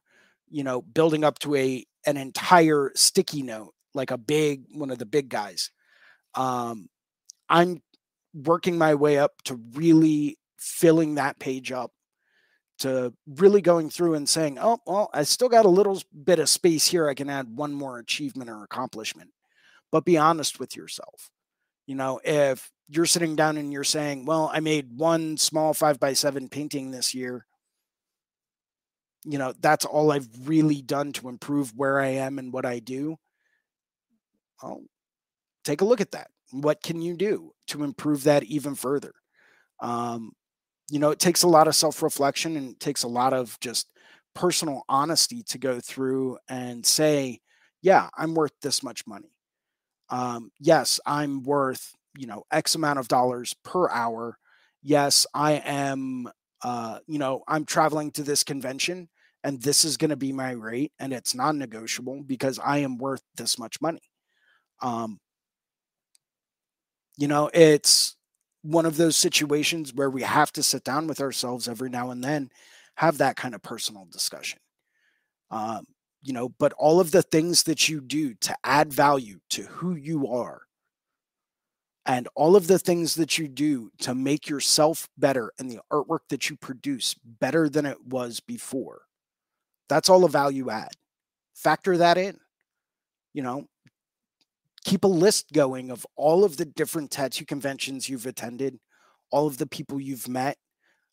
you 0.49 0.63
know, 0.63 0.81
building 0.81 1.23
up 1.23 1.39
to 1.39 1.55
a 1.55 1.85
an 2.05 2.17
entire 2.17 2.91
sticky 2.95 3.43
note, 3.43 3.73
like 3.93 4.11
a 4.11 4.17
big 4.17 4.63
one 4.73 4.91
of 4.91 4.99
the 4.99 5.05
big 5.05 5.29
guys. 5.29 5.71
Um, 6.35 6.89
I'm 7.49 7.81
working 8.33 8.77
my 8.77 8.95
way 8.95 9.17
up 9.17 9.41
to 9.45 9.59
really 9.73 10.37
filling 10.57 11.15
that 11.15 11.39
page 11.39 11.71
up 11.71 11.91
to 12.79 13.13
really 13.27 13.61
going 13.61 13.89
through 13.89 14.15
and 14.15 14.27
saying, 14.27 14.57
oh, 14.59 14.79
well, 14.85 15.09
I 15.13 15.23
still 15.23 15.49
got 15.49 15.65
a 15.65 15.69
little 15.69 16.01
bit 16.23 16.39
of 16.39 16.49
space 16.49 16.87
here. 16.87 17.09
I 17.09 17.13
can 17.13 17.29
add 17.29 17.55
one 17.55 17.73
more 17.73 17.99
achievement 17.99 18.49
or 18.49 18.63
accomplishment. 18.63 19.31
But 19.91 20.05
be 20.05 20.17
honest 20.17 20.59
with 20.59 20.75
yourself. 20.75 21.29
You 21.87 21.95
know, 21.95 22.21
if 22.23 22.71
you're 22.87 23.05
sitting 23.05 23.35
down 23.35 23.57
and 23.57 23.73
you're 23.73 23.83
saying, 23.83 24.25
well, 24.25 24.49
I 24.53 24.59
made 24.59 24.97
one 24.97 25.37
small 25.37 25.73
five 25.73 25.99
by 25.99 26.13
seven 26.13 26.47
painting 26.47 26.91
this 26.91 27.13
year, 27.13 27.45
you 29.25 29.37
know, 29.37 29.53
that's 29.59 29.85
all 29.85 30.11
I've 30.11 30.27
really 30.45 30.81
done 30.81 31.11
to 31.13 31.29
improve 31.29 31.73
where 31.75 31.99
I 31.99 32.07
am 32.07 32.39
and 32.39 32.53
what 32.53 32.65
I 32.65 32.79
do. 32.79 33.17
Well, 34.61 34.81
take 35.63 35.81
a 35.81 35.85
look 35.85 36.01
at 36.01 36.11
that. 36.11 36.29
What 36.51 36.81
can 36.81 37.01
you 37.01 37.15
do 37.15 37.53
to 37.67 37.83
improve 37.83 38.23
that 38.23 38.43
even 38.43 38.75
further? 38.75 39.13
Um, 39.81 40.33
you 40.89 40.99
know, 40.99 41.11
it 41.11 41.19
takes 41.19 41.43
a 41.43 41.47
lot 41.47 41.67
of 41.67 41.75
self 41.75 42.01
reflection 42.01 42.57
and 42.57 42.71
it 42.71 42.79
takes 42.79 43.03
a 43.03 43.07
lot 43.07 43.33
of 43.33 43.57
just 43.61 43.91
personal 44.33 44.83
honesty 44.89 45.43
to 45.43 45.57
go 45.57 45.79
through 45.79 46.37
and 46.49 46.85
say, 46.85 47.39
yeah, 47.81 48.09
I'm 48.17 48.33
worth 48.33 48.53
this 48.61 48.83
much 48.83 49.05
money. 49.07 49.31
Um, 50.09 50.51
yes, 50.59 50.99
I'm 51.05 51.43
worth, 51.43 51.93
you 52.17 52.27
know, 52.27 52.43
X 52.51 52.75
amount 52.75 52.99
of 52.99 53.07
dollars 53.07 53.55
per 53.63 53.89
hour. 53.89 54.37
Yes, 54.81 55.27
I 55.33 55.53
am 55.53 56.29
uh, 56.61 56.99
you 57.07 57.19
know, 57.19 57.43
I'm 57.47 57.65
traveling 57.65 58.11
to 58.11 58.23
this 58.23 58.43
convention 58.43 59.09
and 59.43 59.61
this 59.61 59.85
is 59.85 59.97
going 59.97 60.09
to 60.09 60.17
be 60.17 60.33
my 60.33 60.51
rate 60.51 60.91
and 60.99 61.13
it's 61.13 61.33
non-negotiable 61.33 62.23
because 62.23 62.59
I 62.59 62.79
am 62.79 62.97
worth 62.97 63.21
this 63.35 63.57
much 63.57 63.81
money. 63.81 64.01
Um, 64.81 65.19
you 67.17 67.27
know, 67.27 67.49
it's 67.53 68.15
one 68.61 68.85
of 68.85 68.97
those 68.97 69.15
situations 69.15 69.93
where 69.93 70.09
we 70.09 70.21
have 70.23 70.51
to 70.53 70.63
sit 70.63 70.83
down 70.83 71.07
with 71.07 71.21
ourselves 71.21 71.67
every 71.67 71.89
now 71.89 72.11
and 72.11 72.23
then, 72.23 72.49
have 72.95 73.19
that 73.19 73.37
kind 73.37 73.55
of 73.55 73.61
personal 73.61 74.05
discussion. 74.11 74.59
Um, 75.51 75.85
you 76.21 76.33
know, 76.33 76.49
but 76.59 76.73
all 76.73 76.99
of 76.99 77.11
the 77.11 77.21
things 77.21 77.63
that 77.63 77.87
you 77.87 78.01
do 78.01 78.33
to 78.35 78.55
add 78.63 78.93
value 78.93 79.39
to 79.51 79.63
who 79.63 79.95
you 79.95 80.27
are 80.27 80.61
and 82.05 82.27
all 82.35 82.55
of 82.55 82.67
the 82.67 82.79
things 82.79 83.15
that 83.15 83.37
you 83.37 83.47
do 83.47 83.91
to 83.99 84.15
make 84.15 84.47
yourself 84.49 85.07
better 85.17 85.51
and 85.59 85.69
the 85.69 85.79
artwork 85.91 86.21
that 86.29 86.49
you 86.49 86.55
produce 86.55 87.13
better 87.13 87.69
than 87.69 87.85
it 87.85 87.97
was 88.05 88.39
before. 88.39 89.01
That's 89.89 90.09
all 90.09 90.23
a 90.23 90.29
value 90.29 90.69
add. 90.69 90.93
Factor 91.55 91.97
that 91.97 92.17
in. 92.17 92.37
You 93.33 93.43
know, 93.43 93.67
keep 94.83 95.03
a 95.03 95.07
list 95.07 95.51
going 95.53 95.91
of 95.91 96.05
all 96.15 96.43
of 96.43 96.57
the 96.57 96.65
different 96.65 97.11
tattoo 97.11 97.45
conventions 97.45 98.09
you've 98.09 98.25
attended, 98.25 98.79
all 99.31 99.45
of 99.45 99.57
the 99.57 99.67
people 99.67 99.99
you've 99.99 100.27
met, 100.27 100.57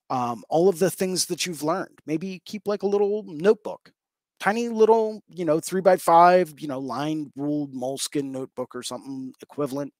um, 0.08 0.44
all 0.48 0.68
of 0.68 0.78
the 0.78 0.90
things 0.90 1.26
that 1.26 1.46
you've 1.46 1.62
learned. 1.62 1.98
Maybe 2.06 2.40
keep 2.44 2.62
like 2.66 2.82
a 2.82 2.88
little 2.88 3.24
notebook, 3.26 3.92
tiny 4.40 4.68
little, 4.68 5.22
you 5.28 5.44
know, 5.44 5.60
three 5.60 5.80
by 5.80 5.96
five, 5.96 6.54
you 6.58 6.68
know, 6.68 6.78
lined 6.78 7.32
ruled 7.36 7.74
Moleskine 7.74 8.30
notebook 8.30 8.74
or 8.74 8.82
something 8.82 9.34
equivalent 9.42 9.92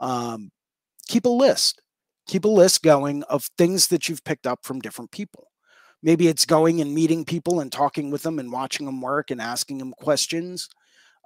um, 0.00 0.50
keep 1.06 1.24
a 1.24 1.30
list. 1.30 1.80
Keep 2.26 2.44
a 2.44 2.48
list 2.48 2.82
going 2.82 3.22
of 3.24 3.48
things 3.58 3.88
that 3.88 4.08
you've 4.08 4.24
picked 4.24 4.46
up 4.46 4.60
from 4.64 4.80
different 4.80 5.10
people. 5.10 5.48
Maybe 6.02 6.28
it's 6.28 6.46
going 6.46 6.80
and 6.80 6.94
meeting 6.94 7.24
people 7.24 7.60
and 7.60 7.70
talking 7.72 8.10
with 8.10 8.22
them 8.22 8.38
and 8.38 8.52
watching 8.52 8.86
them 8.86 9.00
work 9.00 9.30
and 9.30 9.40
asking 9.40 9.78
them 9.78 9.92
questions. 9.92 10.68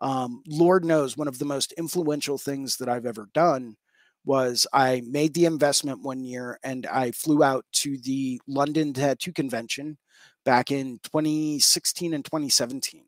Um, 0.01 0.43
Lord 0.47 0.85
knows 0.85 1.17
one 1.17 1.29
of 1.29 1.39
the 1.39 1.45
most 1.45 1.73
influential 1.73 2.39
things 2.39 2.77
that 2.77 2.89
I've 2.89 3.07
ever 3.07 3.29
done 3.35 3.77
was 4.25 4.67
I 4.73 5.03
made 5.07 5.35
the 5.35 5.47
investment 5.47 6.03
one 6.03 6.23
year 6.23 6.59
and 6.63 6.87
I 6.87 7.13
flew 7.13 7.43
out 7.43 7.65
to 7.75 7.99
the 7.99 8.41
London 8.47 8.93
Tattoo 8.93 9.33
Convention 9.33 9.99
back 10.45 10.71
in 10.71 10.99
2016 11.05 12.15
and 12.15 12.25
2017. 12.25 13.05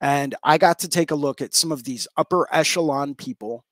And 0.00 0.34
I 0.44 0.58
got 0.58 0.78
to 0.80 0.88
take 0.88 1.10
a 1.10 1.16
look 1.16 1.40
at 1.40 1.54
some 1.54 1.72
of 1.72 1.84
these 1.84 2.06
upper 2.16 2.46
echelon 2.52 3.14
people 3.14 3.64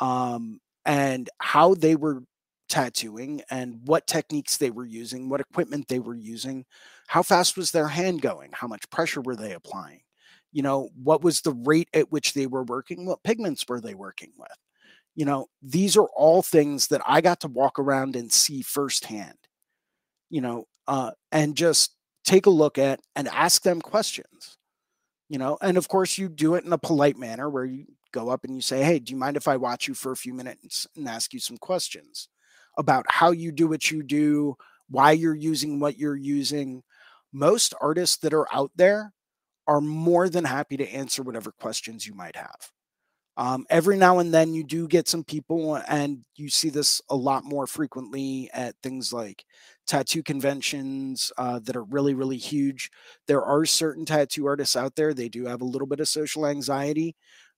um, 0.00 0.60
and 0.84 1.28
how 1.38 1.74
they 1.74 1.96
were 1.96 2.22
tattooing 2.68 3.42
and 3.50 3.80
what 3.84 4.06
techniques 4.06 4.56
they 4.56 4.70
were 4.70 4.86
using, 4.86 5.28
what 5.28 5.40
equipment 5.40 5.86
they 5.88 5.98
were 5.98 6.14
using, 6.14 6.64
how 7.06 7.22
fast 7.22 7.56
was 7.56 7.70
their 7.70 7.88
hand 7.88 8.22
going, 8.22 8.50
how 8.52 8.66
much 8.66 8.88
pressure 8.90 9.20
were 9.20 9.36
they 9.36 9.52
applying, 9.52 10.00
you 10.52 10.62
know, 10.62 10.88
what 11.02 11.22
was 11.22 11.42
the 11.42 11.52
rate 11.52 11.88
at 11.92 12.10
which 12.10 12.32
they 12.32 12.46
were 12.46 12.64
working, 12.64 13.04
what 13.04 13.22
pigments 13.22 13.66
were 13.68 13.80
they 13.80 13.94
working 13.94 14.32
with. 14.38 14.56
You 15.14 15.26
know, 15.26 15.48
these 15.60 15.98
are 15.98 16.08
all 16.16 16.40
things 16.40 16.86
that 16.88 17.02
I 17.06 17.20
got 17.20 17.40
to 17.40 17.48
walk 17.48 17.78
around 17.78 18.16
and 18.16 18.32
see 18.32 18.62
firsthand, 18.62 19.36
you 20.30 20.40
know, 20.40 20.64
uh, 20.88 21.10
and 21.30 21.54
just 21.54 21.94
take 22.24 22.46
a 22.46 22.50
look 22.50 22.78
at 22.78 23.00
and 23.14 23.28
ask 23.28 23.62
them 23.62 23.82
questions, 23.82 24.56
you 25.28 25.36
know, 25.36 25.58
and 25.60 25.76
of 25.76 25.88
course 25.88 26.16
you 26.16 26.30
do 26.30 26.54
it 26.54 26.64
in 26.64 26.72
a 26.72 26.78
polite 26.78 27.18
manner 27.18 27.50
where 27.50 27.66
you 27.66 27.84
go 28.12 28.28
up 28.30 28.44
and 28.44 28.54
you 28.54 28.62
say, 28.62 28.82
Hey, 28.82 28.98
do 28.98 29.12
you 29.12 29.18
mind 29.18 29.36
if 29.36 29.48
I 29.48 29.56
watch 29.56 29.88
you 29.88 29.94
for 29.94 30.12
a 30.12 30.16
few 30.16 30.34
minutes 30.34 30.86
and 30.96 31.08
ask 31.08 31.32
you 31.32 31.40
some 31.40 31.58
questions 31.58 32.28
about 32.78 33.06
how 33.08 33.30
you 33.30 33.52
do 33.52 33.68
what 33.68 33.90
you 33.90 34.02
do, 34.02 34.56
why 34.88 35.12
you're 35.12 35.34
using 35.34 35.80
what 35.80 35.98
you're 35.98 36.16
using? 36.16 36.82
Most 37.32 37.74
artists 37.80 38.18
that 38.18 38.34
are 38.34 38.46
out 38.52 38.70
there 38.76 39.12
are 39.66 39.80
more 39.80 40.28
than 40.28 40.44
happy 40.44 40.76
to 40.76 40.88
answer 40.88 41.22
whatever 41.22 41.52
questions 41.52 42.06
you 42.06 42.14
might 42.14 42.36
have. 42.36 42.70
Um, 43.38 43.64
every 43.70 43.96
now 43.96 44.18
and 44.18 44.32
then 44.32 44.52
you 44.52 44.62
do 44.62 44.86
get 44.86 45.08
some 45.08 45.24
people, 45.24 45.76
and 45.88 46.18
you 46.36 46.50
see 46.50 46.68
this 46.68 47.00
a 47.08 47.16
lot 47.16 47.44
more 47.44 47.66
frequently 47.66 48.50
at 48.52 48.74
things 48.82 49.10
like 49.10 49.44
tattoo 49.86 50.22
conventions 50.22 51.32
uh, 51.38 51.58
that 51.60 51.74
are 51.74 51.84
really, 51.84 52.12
really 52.12 52.36
huge. 52.36 52.90
There 53.26 53.42
are 53.42 53.64
certain 53.64 54.04
tattoo 54.04 54.46
artists 54.46 54.76
out 54.76 54.96
there, 54.96 55.14
they 55.14 55.30
do 55.30 55.46
have 55.46 55.62
a 55.62 55.66
little 55.66 55.86
bit 55.86 56.00
of 56.00 56.08
social 56.08 56.46
anxiety 56.46 57.16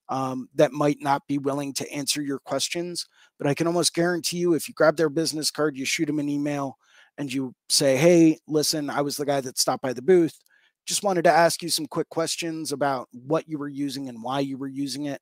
um, 0.09 0.49
that 0.55 0.73
might 0.73 0.99
not 1.01 1.27
be 1.27 1.38
willing 1.38 1.73
to 1.75 1.90
answer 1.93 2.23
your 2.23 2.38
questions. 2.38 3.07
But 3.38 3.47
I 3.47 3.55
can 3.55 3.67
almost 3.67 3.95
guarantee 3.95 4.38
you, 4.38 4.55
if 4.55 4.69
you 4.69 4.75
grab 4.75 4.97
their 4.97 5.09
business 5.11 5.51
card, 5.51 5.77
you 5.77 5.85
shoot 5.85 6.07
them 6.07 6.19
an 6.19 6.29
email, 6.29 6.79
and 7.19 7.33
you 7.33 7.55
say, 7.69 7.97
Hey, 7.97 8.38
listen, 8.47 8.90
I 8.90 9.01
was 9.03 9.17
the 9.17 9.27
guy 9.27 9.40
that 9.40 9.59
stopped 9.59 9.83
by 9.83 9.93
the 9.93 10.03
booth. 10.03 10.38
Just 10.87 11.03
wanted 11.03 11.25
to 11.25 11.31
ask 11.33 11.62
you 11.62 11.69
some 11.71 11.87
quick 11.87 12.09
questions 12.11 12.73
about 12.73 13.09
what 13.12 13.49
you 13.49 13.59
were 13.59 13.69
using 13.69 14.09
and 14.09 14.23
why 14.23 14.40
you 14.40 14.59
were 14.59 14.69
using 14.69 15.07
it. 15.07 15.21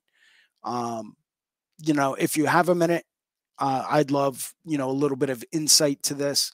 Um, 0.64 1.14
you 1.78 1.94
know, 1.94 2.14
if 2.14 2.36
you 2.36 2.46
have 2.46 2.68
a 2.68 2.74
minute, 2.74 3.04
uh, 3.58 3.84
I'd 3.88 4.10
love, 4.10 4.52
you 4.64 4.78
know, 4.78 4.90
a 4.90 4.92
little 4.92 5.16
bit 5.16 5.30
of 5.30 5.44
insight 5.52 6.02
to 6.04 6.14
this. 6.14 6.52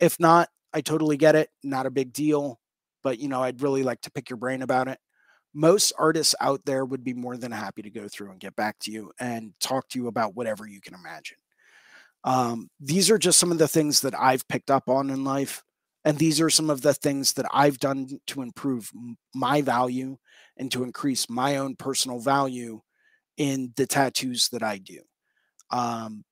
If 0.00 0.18
not, 0.20 0.48
I 0.72 0.80
totally 0.80 1.16
get 1.16 1.36
it. 1.36 1.50
Not 1.62 1.86
a 1.86 1.90
big 1.90 2.12
deal. 2.12 2.60
but 3.02 3.18
you 3.18 3.28
know, 3.28 3.42
I'd 3.42 3.62
really 3.62 3.82
like 3.82 4.02
to 4.02 4.10
pick 4.10 4.30
your 4.30 4.36
brain 4.36 4.62
about 4.62 4.88
it. 4.88 4.98
Most 5.52 5.92
artists 5.98 6.34
out 6.40 6.64
there 6.64 6.84
would 6.84 7.02
be 7.02 7.14
more 7.14 7.36
than 7.36 7.52
happy 7.52 7.82
to 7.82 7.90
go 7.90 8.08
through 8.08 8.30
and 8.30 8.40
get 8.40 8.54
back 8.56 8.78
to 8.80 8.92
you 8.92 9.10
and 9.18 9.52
talk 9.60 9.88
to 9.88 9.98
you 9.98 10.06
about 10.06 10.36
whatever 10.36 10.66
you 10.66 10.80
can 10.80 10.94
imagine. 10.94 11.38
Um, 12.24 12.68
these 12.78 13.10
are 13.10 13.18
just 13.18 13.38
some 13.38 13.50
of 13.50 13.58
the 13.58 13.68
things 13.68 14.00
that 14.02 14.14
I've 14.18 14.46
picked 14.48 14.70
up 14.70 14.88
on 14.88 15.10
in 15.10 15.24
life. 15.24 15.62
And 16.04 16.18
these 16.18 16.40
are 16.40 16.50
some 16.50 16.70
of 16.70 16.82
the 16.82 16.94
things 16.94 17.34
that 17.34 17.46
I've 17.52 17.78
done 17.78 18.20
to 18.28 18.42
improve 18.42 18.90
my 19.34 19.60
value 19.60 20.16
and 20.56 20.70
to 20.72 20.82
increase 20.82 21.28
my 21.28 21.56
own 21.56 21.76
personal 21.76 22.20
value 22.20 22.80
in 23.36 23.72
the 23.76 23.86
tattoos 23.86 24.48
that 24.50 24.62
I 24.62 24.78
do. 24.78 25.00
Um, 25.70 26.24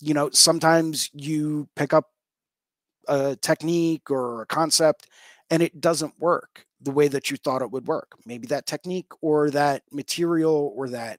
you 0.00 0.14
know, 0.14 0.30
sometimes 0.30 1.10
you 1.12 1.68
pick 1.76 1.92
up 1.92 2.06
a 3.08 3.36
technique 3.36 4.10
or 4.10 4.42
a 4.42 4.46
concept 4.46 5.08
and 5.50 5.62
it 5.62 5.80
doesn't 5.80 6.18
work 6.18 6.66
the 6.84 6.90
way 6.90 7.08
that 7.08 7.30
you 7.30 7.36
thought 7.38 7.62
it 7.62 7.70
would 7.70 7.86
work. 7.86 8.12
Maybe 8.26 8.46
that 8.48 8.66
technique 8.66 9.10
or 9.20 9.50
that 9.50 9.82
material 9.90 10.72
or 10.76 10.88
that 10.90 11.18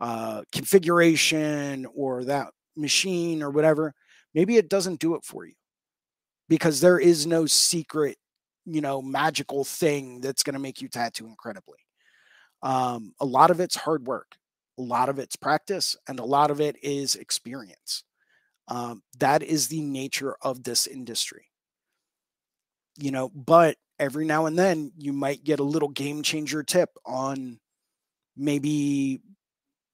uh, 0.00 0.42
configuration 0.52 1.86
or 1.94 2.24
that 2.24 2.48
machine 2.76 3.42
or 3.42 3.50
whatever, 3.50 3.94
maybe 4.34 4.56
it 4.56 4.68
doesn't 4.68 5.00
do 5.00 5.14
it 5.14 5.24
for 5.24 5.44
you 5.44 5.54
because 6.48 6.80
there 6.80 6.98
is 6.98 7.26
no 7.26 7.46
secret, 7.46 8.16
you 8.64 8.80
know, 8.80 9.02
magical 9.02 9.64
thing 9.64 10.20
that's 10.20 10.42
going 10.42 10.54
to 10.54 10.60
make 10.60 10.80
you 10.80 10.88
tattoo 10.88 11.26
incredibly. 11.26 11.78
Um, 12.62 13.12
a 13.20 13.24
lot 13.24 13.50
of 13.50 13.60
it's 13.60 13.76
hard 13.76 14.06
work, 14.06 14.36
a 14.78 14.82
lot 14.82 15.08
of 15.08 15.18
it's 15.18 15.36
practice, 15.36 15.96
and 16.08 16.18
a 16.18 16.24
lot 16.24 16.50
of 16.50 16.60
it 16.60 16.76
is 16.82 17.14
experience. 17.14 18.04
Um, 18.68 19.02
that 19.18 19.42
is 19.42 19.68
the 19.68 19.80
nature 19.80 20.36
of 20.42 20.62
this 20.62 20.86
industry. 20.86 21.47
You 22.98 23.10
know, 23.12 23.28
but 23.30 23.76
every 23.98 24.24
now 24.24 24.46
and 24.46 24.58
then 24.58 24.92
you 24.98 25.12
might 25.12 25.44
get 25.44 25.60
a 25.60 25.64
little 25.64 25.88
game 25.88 26.22
changer 26.22 26.62
tip 26.62 26.90
on 27.06 27.58
maybe 28.36 29.20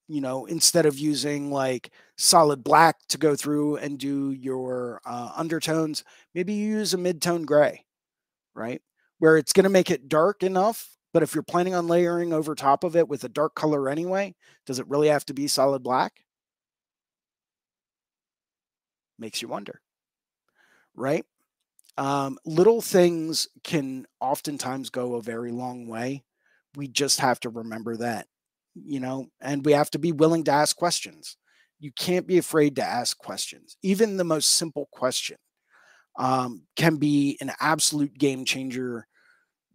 you 0.08 0.20
know, 0.20 0.46
instead 0.46 0.86
of 0.86 0.98
using 0.98 1.50
like 1.52 1.90
solid 2.18 2.64
black 2.64 2.96
to 3.08 3.18
go 3.18 3.36
through 3.36 3.76
and 3.78 3.98
do 3.98 4.32
your 4.32 5.00
uh, 5.06 5.32
undertones, 5.36 6.04
maybe 6.34 6.52
you 6.54 6.78
use 6.78 6.94
a 6.94 6.98
mid-tone 6.98 7.44
gray, 7.44 7.84
right? 8.54 8.82
Where 9.18 9.38
it's 9.38 9.52
going 9.52 9.64
to 9.64 9.70
make 9.70 9.90
it 9.90 10.08
dark 10.08 10.42
enough, 10.42 10.88
but 11.14 11.22
if 11.22 11.34
you're 11.34 11.42
planning 11.44 11.74
on 11.74 11.88
layering 11.88 12.32
over 12.32 12.54
top 12.54 12.84
of 12.84 12.96
it 12.96 13.08
with 13.08 13.24
a 13.24 13.30
dark 13.30 13.54
color 13.54 13.88
anyway, 13.88 14.34
does 14.66 14.78
it 14.78 14.88
really 14.88 15.08
have 15.08 15.26
to 15.26 15.34
be 15.34 15.48
solid 15.48 15.82
black? 15.82 16.14
Makes 19.18 19.42
you 19.42 19.48
wonder, 19.48 19.80
right? 20.94 21.24
Um, 21.96 22.38
little 22.44 22.80
things 22.80 23.48
can 23.62 24.06
oftentimes 24.20 24.90
go 24.90 25.14
a 25.14 25.22
very 25.22 25.52
long 25.52 25.86
way. 25.86 26.24
We 26.74 26.88
just 26.88 27.20
have 27.20 27.38
to 27.40 27.50
remember 27.50 27.96
that 27.98 28.26
you 28.74 29.00
know, 29.00 29.28
and 29.40 29.64
we 29.64 29.72
have 29.72 29.90
to 29.90 29.98
be 29.98 30.12
willing 30.12 30.44
to 30.44 30.50
ask 30.50 30.76
questions. 30.76 31.36
You 31.78 31.92
can't 31.92 32.26
be 32.26 32.38
afraid 32.38 32.76
to 32.76 32.82
ask 32.82 33.16
questions. 33.18 33.76
Even 33.82 34.16
the 34.16 34.24
most 34.24 34.56
simple 34.56 34.88
question 34.92 35.36
um, 36.18 36.62
can 36.76 36.96
be 36.96 37.36
an 37.40 37.52
absolute 37.60 38.16
game 38.16 38.44
changer, 38.44 39.06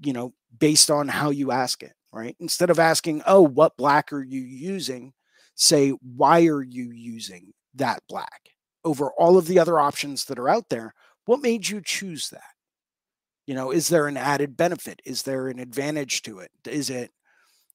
you 0.01 0.13
know, 0.13 0.33
based 0.57 0.89
on 0.89 1.07
how 1.07 1.29
you 1.29 1.51
ask 1.51 1.83
it, 1.83 1.93
right? 2.11 2.35
Instead 2.39 2.69
of 2.69 2.79
asking, 2.79 3.21
oh, 3.25 3.41
what 3.41 3.77
black 3.77 4.11
are 4.11 4.23
you 4.23 4.41
using? 4.41 5.13
Say, 5.55 5.91
why 6.01 6.45
are 6.47 6.63
you 6.63 6.91
using 6.91 7.53
that 7.75 8.01
black 8.09 8.49
over 8.83 9.11
all 9.17 9.37
of 9.37 9.47
the 9.47 9.59
other 9.59 9.79
options 9.79 10.25
that 10.25 10.39
are 10.39 10.49
out 10.49 10.69
there? 10.69 10.93
What 11.29 11.43
made 11.43 11.69
you 11.69 11.79
choose 11.79 12.31
that? 12.31 12.41
You 13.45 13.53
know, 13.53 13.69
is 13.69 13.87
there 13.87 14.07
an 14.07 14.17
added 14.17 14.57
benefit? 14.57 14.99
Is 15.05 15.21
there 15.21 15.47
an 15.47 15.59
advantage 15.59 16.23
to 16.23 16.39
it? 16.39 16.49
Is 16.67 16.89
it 16.89 17.11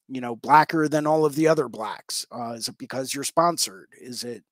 you 0.08 0.20
know 0.20 0.34
blacker 0.34 0.88
than 0.88 1.06
all 1.06 1.24
of 1.24 1.36
the 1.36 1.46
other 1.46 1.66
blacks 1.66 2.26
uh, 2.30 2.50
is 2.50 2.68
it 2.68 2.76
because 2.76 3.14
you're 3.14 3.24
sponsored 3.24 3.88
is 3.98 4.22
it 4.22 4.44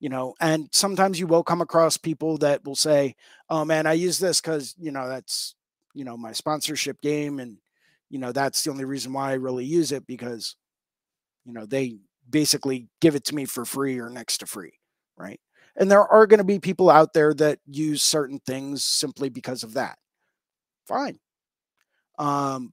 you 0.00 0.08
know 0.08 0.34
and 0.40 0.68
sometimes 0.72 1.20
you 1.20 1.26
will 1.28 1.44
come 1.44 1.60
across 1.60 1.96
people 1.96 2.36
that 2.36 2.64
will 2.64 2.74
say 2.74 3.14
oh 3.48 3.64
man 3.64 3.86
i 3.86 3.92
use 3.92 4.18
this 4.18 4.40
because 4.40 4.74
you 4.76 4.90
know 4.90 5.08
that's 5.08 5.54
you 5.94 6.04
know 6.04 6.16
my 6.16 6.32
sponsorship 6.32 7.00
game 7.00 7.38
and 7.38 7.58
you 8.10 8.18
know 8.18 8.32
that's 8.32 8.64
the 8.64 8.70
only 8.72 8.84
reason 8.84 9.12
why 9.12 9.30
i 9.30 9.34
really 9.34 9.64
use 9.64 9.92
it 9.92 10.04
because 10.04 10.56
you 11.44 11.52
know 11.52 11.64
they 11.64 11.98
basically 12.28 12.88
give 13.00 13.14
it 13.14 13.22
to 13.22 13.36
me 13.36 13.44
for 13.44 13.64
free 13.64 14.00
or 14.00 14.10
next 14.10 14.38
to 14.38 14.46
free 14.46 14.72
right 15.16 15.40
and 15.78 15.90
there 15.90 16.06
are 16.06 16.26
going 16.26 16.38
to 16.38 16.44
be 16.44 16.58
people 16.58 16.90
out 16.90 17.14
there 17.14 17.32
that 17.34 17.58
use 17.66 18.02
certain 18.02 18.40
things 18.40 18.84
simply 18.84 19.30
because 19.30 19.62
of 19.62 19.74
that 19.74 19.98
fine 20.86 21.18
um 22.18 22.72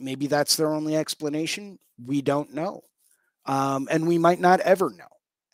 Maybe 0.00 0.26
that's 0.26 0.56
their 0.56 0.72
only 0.72 0.96
explanation. 0.96 1.78
We 2.04 2.22
don't 2.22 2.54
know. 2.54 2.82
Um, 3.44 3.86
and 3.90 4.08
we 4.08 4.16
might 4.16 4.40
not 4.40 4.60
ever 4.60 4.90
know. 4.90 5.04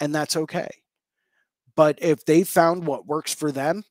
And 0.00 0.14
that's 0.14 0.37
okay. 0.37 0.68
But 1.74 1.98
if 2.00 2.24
they 2.24 2.44
found 2.44 2.87
what 2.87 3.06
works 3.06 3.35
for 3.35 3.50
them, 3.50 3.85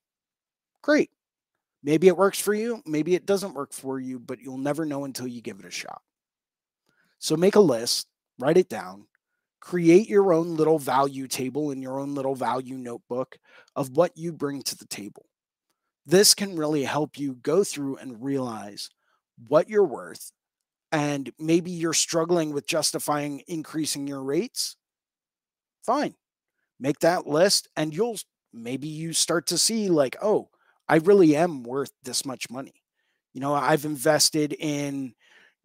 great. 0.81 1.11
Maybe 1.83 2.07
it 2.07 2.17
works 2.17 2.39
for 2.39 2.53
you. 2.53 2.81
Maybe 2.85 3.13
it 3.13 3.25
doesn't 3.25 3.53
work 3.53 3.73
for 3.73 3.99
you, 3.99 4.17
but 4.17 4.39
you'll 4.39 4.57
never 4.57 4.85
know 4.85 5.05
until 5.05 5.27
you 5.27 5.41
give 5.41 5.59
it 5.59 5.65
a 5.65 5.71
shot. 5.71 6.01
So 7.19 7.35
make 7.35 7.55
a 7.55 7.59
list, 7.59 8.07
write 8.39 8.57
it 8.57 8.69
down, 8.69 9.05
create 9.65 10.07
your 10.07 10.31
own 10.31 10.55
little 10.55 10.77
value 10.77 11.27
table 11.27 11.71
in 11.71 11.81
your 11.81 11.99
own 11.99 12.13
little 12.13 12.35
value 12.35 12.77
notebook 12.77 13.39
of 13.75 13.97
what 13.97 14.15
you 14.15 14.31
bring 14.31 14.61
to 14.61 14.77
the 14.77 14.85
table. 14.85 15.25
This 16.05 16.35
can 16.35 16.55
really 16.55 16.83
help 16.83 17.17
you 17.17 17.33
go 17.33 17.63
through 17.63 17.97
and 17.97 18.23
realize 18.23 18.91
what 19.47 19.67
you're 19.67 19.83
worth 19.83 20.31
and 20.91 21.31
maybe 21.39 21.71
you're 21.71 21.93
struggling 21.93 22.53
with 22.53 22.67
justifying 22.67 23.41
increasing 23.47 24.05
your 24.05 24.21
rates, 24.21 24.77
fine. 25.83 26.13
Make 26.79 26.99
that 26.99 27.25
list 27.25 27.67
and 27.75 27.91
you'll 27.91 28.19
maybe 28.53 28.87
you 28.87 29.13
start 29.13 29.47
to 29.47 29.57
see 29.57 29.89
like, 29.89 30.15
oh, 30.21 30.49
I 30.87 30.97
really 30.97 31.35
am 31.35 31.63
worth 31.63 31.91
this 32.03 32.23
much 32.23 32.51
money. 32.51 32.83
You 33.33 33.41
know, 33.41 33.55
I've 33.55 33.83
invested 33.83 34.53
in 34.53 35.15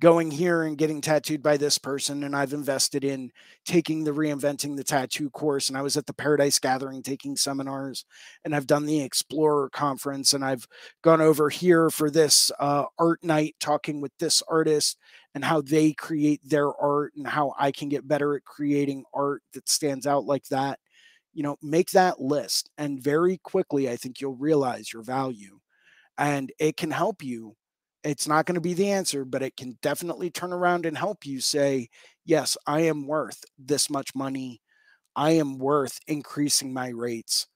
going 0.01 0.31
here 0.31 0.63
and 0.63 0.79
getting 0.79 1.01
tattooed 1.01 1.43
by 1.43 1.57
this 1.57 1.79
person 1.79 2.25
and 2.25 2.35
i've 2.35 2.55
invested 2.55 3.05
in 3.05 3.31
taking 3.67 4.03
the 4.03 4.11
reinventing 4.11 4.77
the 4.77 4.83
tattoo 4.85 5.29
course 5.31 5.69
and 5.69 5.77
i 5.77 5.83
was 5.83 5.97
at 5.97 6.07
the 6.07 6.15
paradise 6.15 6.59
gathering 6.59 7.03
taking 7.03 7.37
seminars 7.37 8.05
and 8.45 8.55
i've 8.57 8.67
done 8.67 8.87
the 8.87 9.03
explorer 9.03 9.69
conference 9.71 10.33
and 10.33 10.45
i've 10.45 10.67
gone 11.03 11.21
over 11.21 11.51
here 11.51 11.91
for 11.91 12.11
this 12.11 12.51
uh, 12.61 12.85
art 12.99 13.23
night 13.23 13.55
talking 13.61 14.01
with 14.01 14.13
this 14.19 14.43
artist 14.49 14.97
and 15.35 15.45
how 15.45 15.61
they 15.61 15.93
create 15.93 16.41
their 16.43 16.75
art 16.81 17.13
and 17.17 17.27
how 17.27 17.53
i 17.59 17.71
can 17.71 17.89
get 17.89 18.09
better 18.09 18.35
at 18.35 18.45
creating 18.45 19.05
art 19.15 19.43
that 19.53 19.69
stands 19.69 20.07
out 20.07 20.25
like 20.25 20.45
that. 20.49 20.79
You 21.33 21.45
know 21.45 21.57
make 21.63 21.91
that 21.91 22.21
list 22.21 22.71
and 22.79 23.03
very 23.03 23.39
quickly 23.39 23.89
i 23.89 23.97
think 23.97 24.21
you'll 24.21 24.35
realize 24.35 24.93
your 24.93 25.03
value 25.03 25.61
and 26.19 26.53
it 26.59 26.77
can 26.77 26.91
help 26.91 27.23
you 27.23 27.55
it's 28.03 28.27
not 28.27 28.47
going 28.47 28.55
to 28.55 28.61
be 28.61 28.75
the 28.75 28.91
answer, 28.91 29.25
but 29.25 29.43
it 29.43 29.57
can 29.57 29.79
definitely 29.83 30.31
turn 30.31 30.53
around 30.53 30.87
and 30.87 30.97
help 30.97 31.27
you 31.27 31.41
say, 31.41 31.89
yes, 32.25 32.57
I 32.67 32.81
am 32.81 33.07
worth 33.07 33.43
this 33.59 33.91
much 33.91 34.15
money. 34.15 34.61
I 35.15 35.33
am 35.33 35.59
worth 35.59 35.99
increasing 36.07 36.73
my 36.73 36.89
rates 36.89 37.47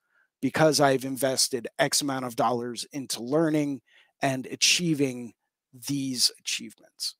because 0.41 0.79
I've 0.79 1.05
invested 1.05 1.67
X 1.79 2.01
amount 2.01 2.25
of 2.25 2.35
dollars 2.35 2.85
into 2.91 3.23
learning 3.23 3.81
and 4.21 4.45
achieving 4.45 5.33
these 5.87 6.31
achievements. 6.39 7.15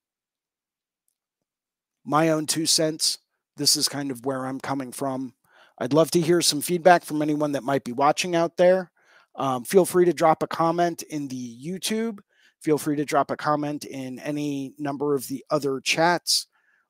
My 2.06 2.30
own 2.30 2.46
two 2.46 2.66
cents. 2.66 3.18
This 3.58 3.76
is 3.76 3.90
kind 3.90 4.12
of 4.12 4.26
where 4.26 4.46
I'm 4.46 4.60
coming 4.60 4.92
from. 4.92 5.34
I'd 5.80 5.94
love 5.94 6.12
to 6.12 6.22
hear 6.22 6.42
some 6.42 6.62
feedback 6.62 7.04
from 7.04 7.22
anyone 7.22 7.54
that 7.54 7.64
might 7.64 7.84
be 7.84 7.94
watching 7.94 8.36
out 8.36 8.58
there. 8.58 8.92
Um, 9.36 9.64
feel 9.64 9.86
free 9.86 10.06
to 10.06 10.14
drop 10.14 10.44
a 10.44 10.48
comment 10.48 11.04
in 11.04 11.28
the 11.28 11.58
YouTube 11.62 12.20
feel 12.66 12.80
free 12.80 12.96
to 12.96 13.06
drop 13.06 13.30
a 13.30 13.38
comment 13.38 13.86
in 13.86 14.18
any 14.18 14.74
number 14.80 15.14
of 15.14 15.28
the 15.28 15.46
other 15.52 15.80
chats. 15.80 16.48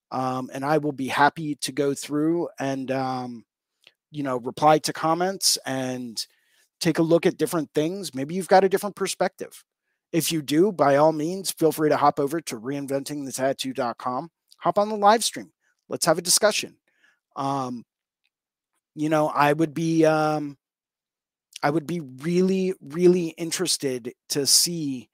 Um, 0.10 0.50
and 0.54 0.64
I 0.64 0.78
will 0.78 0.94
be 0.94 1.10
happy 1.10 1.56
to 1.56 1.74
go 1.74 1.94
through 1.94 2.48
and, 2.58 2.90
um, 2.92 3.44
you 4.10 4.24
know, 4.24 4.38
reply 4.38 4.78
to 4.80 4.94
comments 4.94 5.58
and 5.66 6.26
take 6.80 6.98
a 6.98 7.04
look 7.04 7.26
at 7.26 7.38
different 7.38 7.70
things. 7.76 8.16
Maybe 8.16 8.36
you've 8.36 8.48
got 8.48 8.64
a 8.64 8.70
different 8.70 8.96
perspective. 8.96 9.66
If 10.14 10.32
you 10.32 10.42
do, 10.42 10.72
by 10.72 10.96
all 10.96 11.12
means, 11.12 11.52
feel 11.52 11.74
free 11.74 11.90
to 11.90 11.98
hop 11.98 12.22
over 12.22 12.40
to 12.40 12.58
reinventingthetattoo.com, 12.58 14.30
hop 14.60 14.78
on 14.78 14.88
the 14.88 14.96
live 14.96 15.26
stream. 15.26 15.52
Let's 15.90 16.06
have 16.06 16.18
a 16.18 16.22
discussion. 16.22 16.78
Um, 17.36 17.84
you 18.96 19.10
know, 19.10 19.28
I 19.28 19.52
would 19.52 19.74
be, 19.74 20.06
um, 20.06 20.58
I 21.62 21.70
would 21.70 21.86
be 21.86 22.00
really, 22.00 22.74
really 22.80 23.30
interested 23.30 24.14
to 24.30 24.46
see 24.46 25.10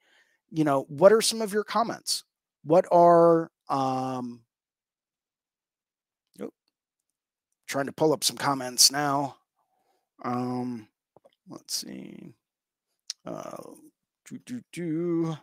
you 0.52 0.64
know, 0.64 0.84
what 0.88 1.12
are 1.12 1.22
some 1.22 1.40
of 1.40 1.52
your 1.52 1.64
comments? 1.64 2.24
What 2.62 2.86
are 2.92 3.50
um 3.68 4.42
oh, 6.40 6.50
trying 7.66 7.86
to 7.86 7.92
pull 7.92 8.12
up 8.12 8.22
some 8.22 8.36
comments 8.36 8.92
now. 8.92 9.36
Um 10.24 10.88
let's 11.48 11.74
see. 11.74 12.34
Uh 13.24 13.56
do 14.28 14.38
do 14.44 14.60
do 14.72 15.36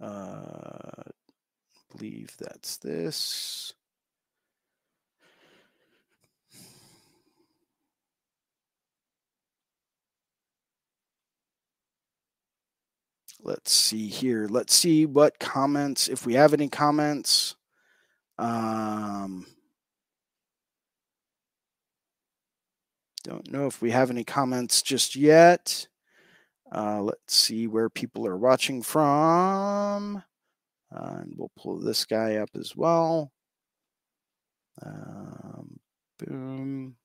uh 0.00 1.02
believe 1.92 2.36
that's 2.38 2.76
this. 2.78 3.72
Let's 13.48 13.72
see 13.72 14.08
here. 14.08 14.46
Let's 14.46 14.74
see 14.74 15.06
what 15.06 15.38
comments, 15.38 16.06
if 16.06 16.26
we 16.26 16.34
have 16.34 16.52
any 16.52 16.68
comments. 16.68 17.56
Um, 18.36 19.46
don't 23.24 23.50
know 23.50 23.66
if 23.66 23.80
we 23.80 23.90
have 23.90 24.10
any 24.10 24.22
comments 24.22 24.82
just 24.82 25.16
yet. 25.16 25.88
Uh, 26.70 27.00
let's 27.00 27.34
see 27.34 27.66
where 27.66 27.88
people 27.88 28.26
are 28.26 28.36
watching 28.36 28.82
from. 28.82 30.22
Uh, 30.94 31.16
and 31.20 31.32
we'll 31.34 31.50
pull 31.56 31.78
this 31.78 32.04
guy 32.04 32.36
up 32.36 32.50
as 32.54 32.76
well. 32.76 33.32
Um, 34.84 35.80
boom. 36.18 36.96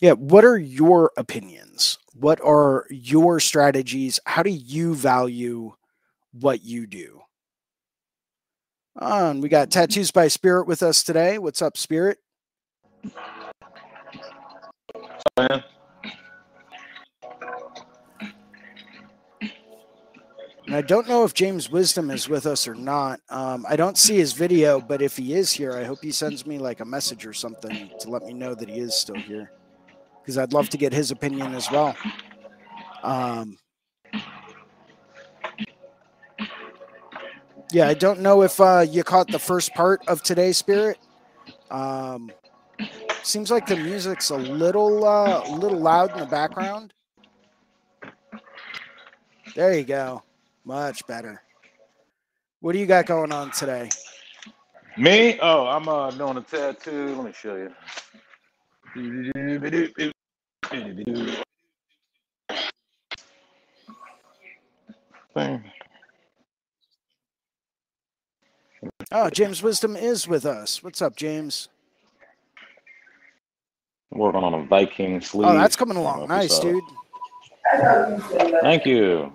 Yeah, 0.00 0.12
what 0.12 0.44
are 0.44 0.58
your 0.58 1.12
opinions? 1.16 1.98
What 2.14 2.40
are 2.40 2.86
your 2.90 3.40
strategies? 3.40 4.20
How 4.26 4.42
do 4.42 4.50
you 4.50 4.94
value 4.94 5.72
what 6.32 6.64
you 6.64 6.86
do? 6.86 7.20
Uh, 9.00 9.30
and 9.30 9.42
we 9.42 9.48
got 9.48 9.70
Tattoos 9.70 10.10
by 10.10 10.28
Spirit 10.28 10.66
with 10.66 10.82
us 10.82 11.02
today. 11.02 11.38
What's 11.38 11.62
up, 11.62 11.76
Spirit? 11.76 12.18
And 20.66 20.74
I 20.74 20.80
don't 20.80 21.08
know 21.08 21.24
if 21.24 21.34
James 21.34 21.70
Wisdom 21.70 22.10
is 22.10 22.28
with 22.28 22.46
us 22.46 22.66
or 22.66 22.74
not. 22.74 23.20
Um, 23.28 23.66
I 23.68 23.76
don't 23.76 23.98
see 23.98 24.16
his 24.16 24.32
video, 24.32 24.80
but 24.80 25.02
if 25.02 25.16
he 25.16 25.34
is 25.34 25.52
here, 25.52 25.72
I 25.72 25.84
hope 25.84 25.98
he 26.02 26.10
sends 26.10 26.46
me 26.46 26.58
like 26.58 26.80
a 26.80 26.84
message 26.84 27.26
or 27.26 27.32
something 27.32 27.90
to 28.00 28.08
let 28.10 28.22
me 28.22 28.32
know 28.32 28.54
that 28.54 28.68
he 28.68 28.78
is 28.78 28.94
still 28.94 29.16
here, 29.16 29.52
because 30.24 30.38
I'd 30.38 30.54
love 30.54 30.70
to 30.70 30.78
get 30.78 30.92
his 30.92 31.10
opinion 31.10 31.54
as 31.54 31.70
well. 31.70 31.94
Um, 33.02 33.58
yeah, 37.70 37.88
I 37.88 37.94
don't 37.94 38.20
know 38.20 38.42
if 38.42 38.58
uh, 38.58 38.86
you 38.88 39.04
caught 39.04 39.28
the 39.28 39.38
first 39.38 39.74
part 39.74 40.00
of 40.08 40.22
today's 40.22 40.56
spirit. 40.56 40.98
Um, 41.70 42.30
seems 43.22 43.50
like 43.50 43.66
the 43.66 43.76
music's 43.76 44.30
a 44.30 44.36
little 44.36 45.04
uh, 45.04 45.46
little 45.50 45.78
loud 45.78 46.12
in 46.12 46.20
the 46.20 46.26
background. 46.26 46.94
There 49.54 49.76
you 49.76 49.84
go. 49.84 50.22
Much 50.64 51.06
better. 51.06 51.42
What 52.60 52.72
do 52.72 52.78
you 52.78 52.86
got 52.86 53.04
going 53.04 53.30
on 53.30 53.50
today? 53.50 53.90
Me? 54.96 55.38
Oh, 55.42 55.66
I'm 55.66 55.86
uh 55.88 56.10
doing 56.12 56.38
a 56.38 56.40
tattoo. 56.40 57.14
Let 57.14 57.26
me 57.26 57.32
show 57.32 57.56
you. 57.56 57.74
Thing. 65.34 65.64
Oh, 69.12 69.30
James 69.30 69.62
Wisdom 69.62 69.96
is 69.96 70.26
with 70.26 70.44
us. 70.44 70.82
What's 70.82 71.00
up, 71.00 71.16
James? 71.16 71.68
Working 74.10 74.42
on 74.42 74.54
a 74.54 74.64
Viking 74.64 75.20
sleeve. 75.20 75.48
Oh, 75.48 75.54
that's 75.54 75.76
coming 75.76 75.96
along. 75.96 76.20
know 76.20 76.24
if 76.24 76.30
you 76.30 76.36
Nice, 76.36 76.56
saw 76.56 76.62
dude. 76.62 76.84
Thank 78.62 78.86
you. 78.86 79.32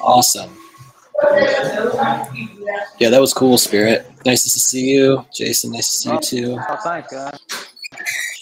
Awesome. 0.00 0.56
Yeah, 2.98 3.10
that 3.10 3.20
was 3.20 3.34
cool, 3.34 3.58
Spirit. 3.58 4.10
Nice 4.24 4.44
to 4.44 4.50
see 4.50 4.90
you. 4.90 5.24
Jason, 5.34 5.72
nice 5.72 5.88
to 5.88 5.96
see 5.96 6.10
you 6.10 6.20
too. 6.20 6.58
Oh, 6.68 6.76
thanks, 6.84 7.12
guys. 7.12 7.38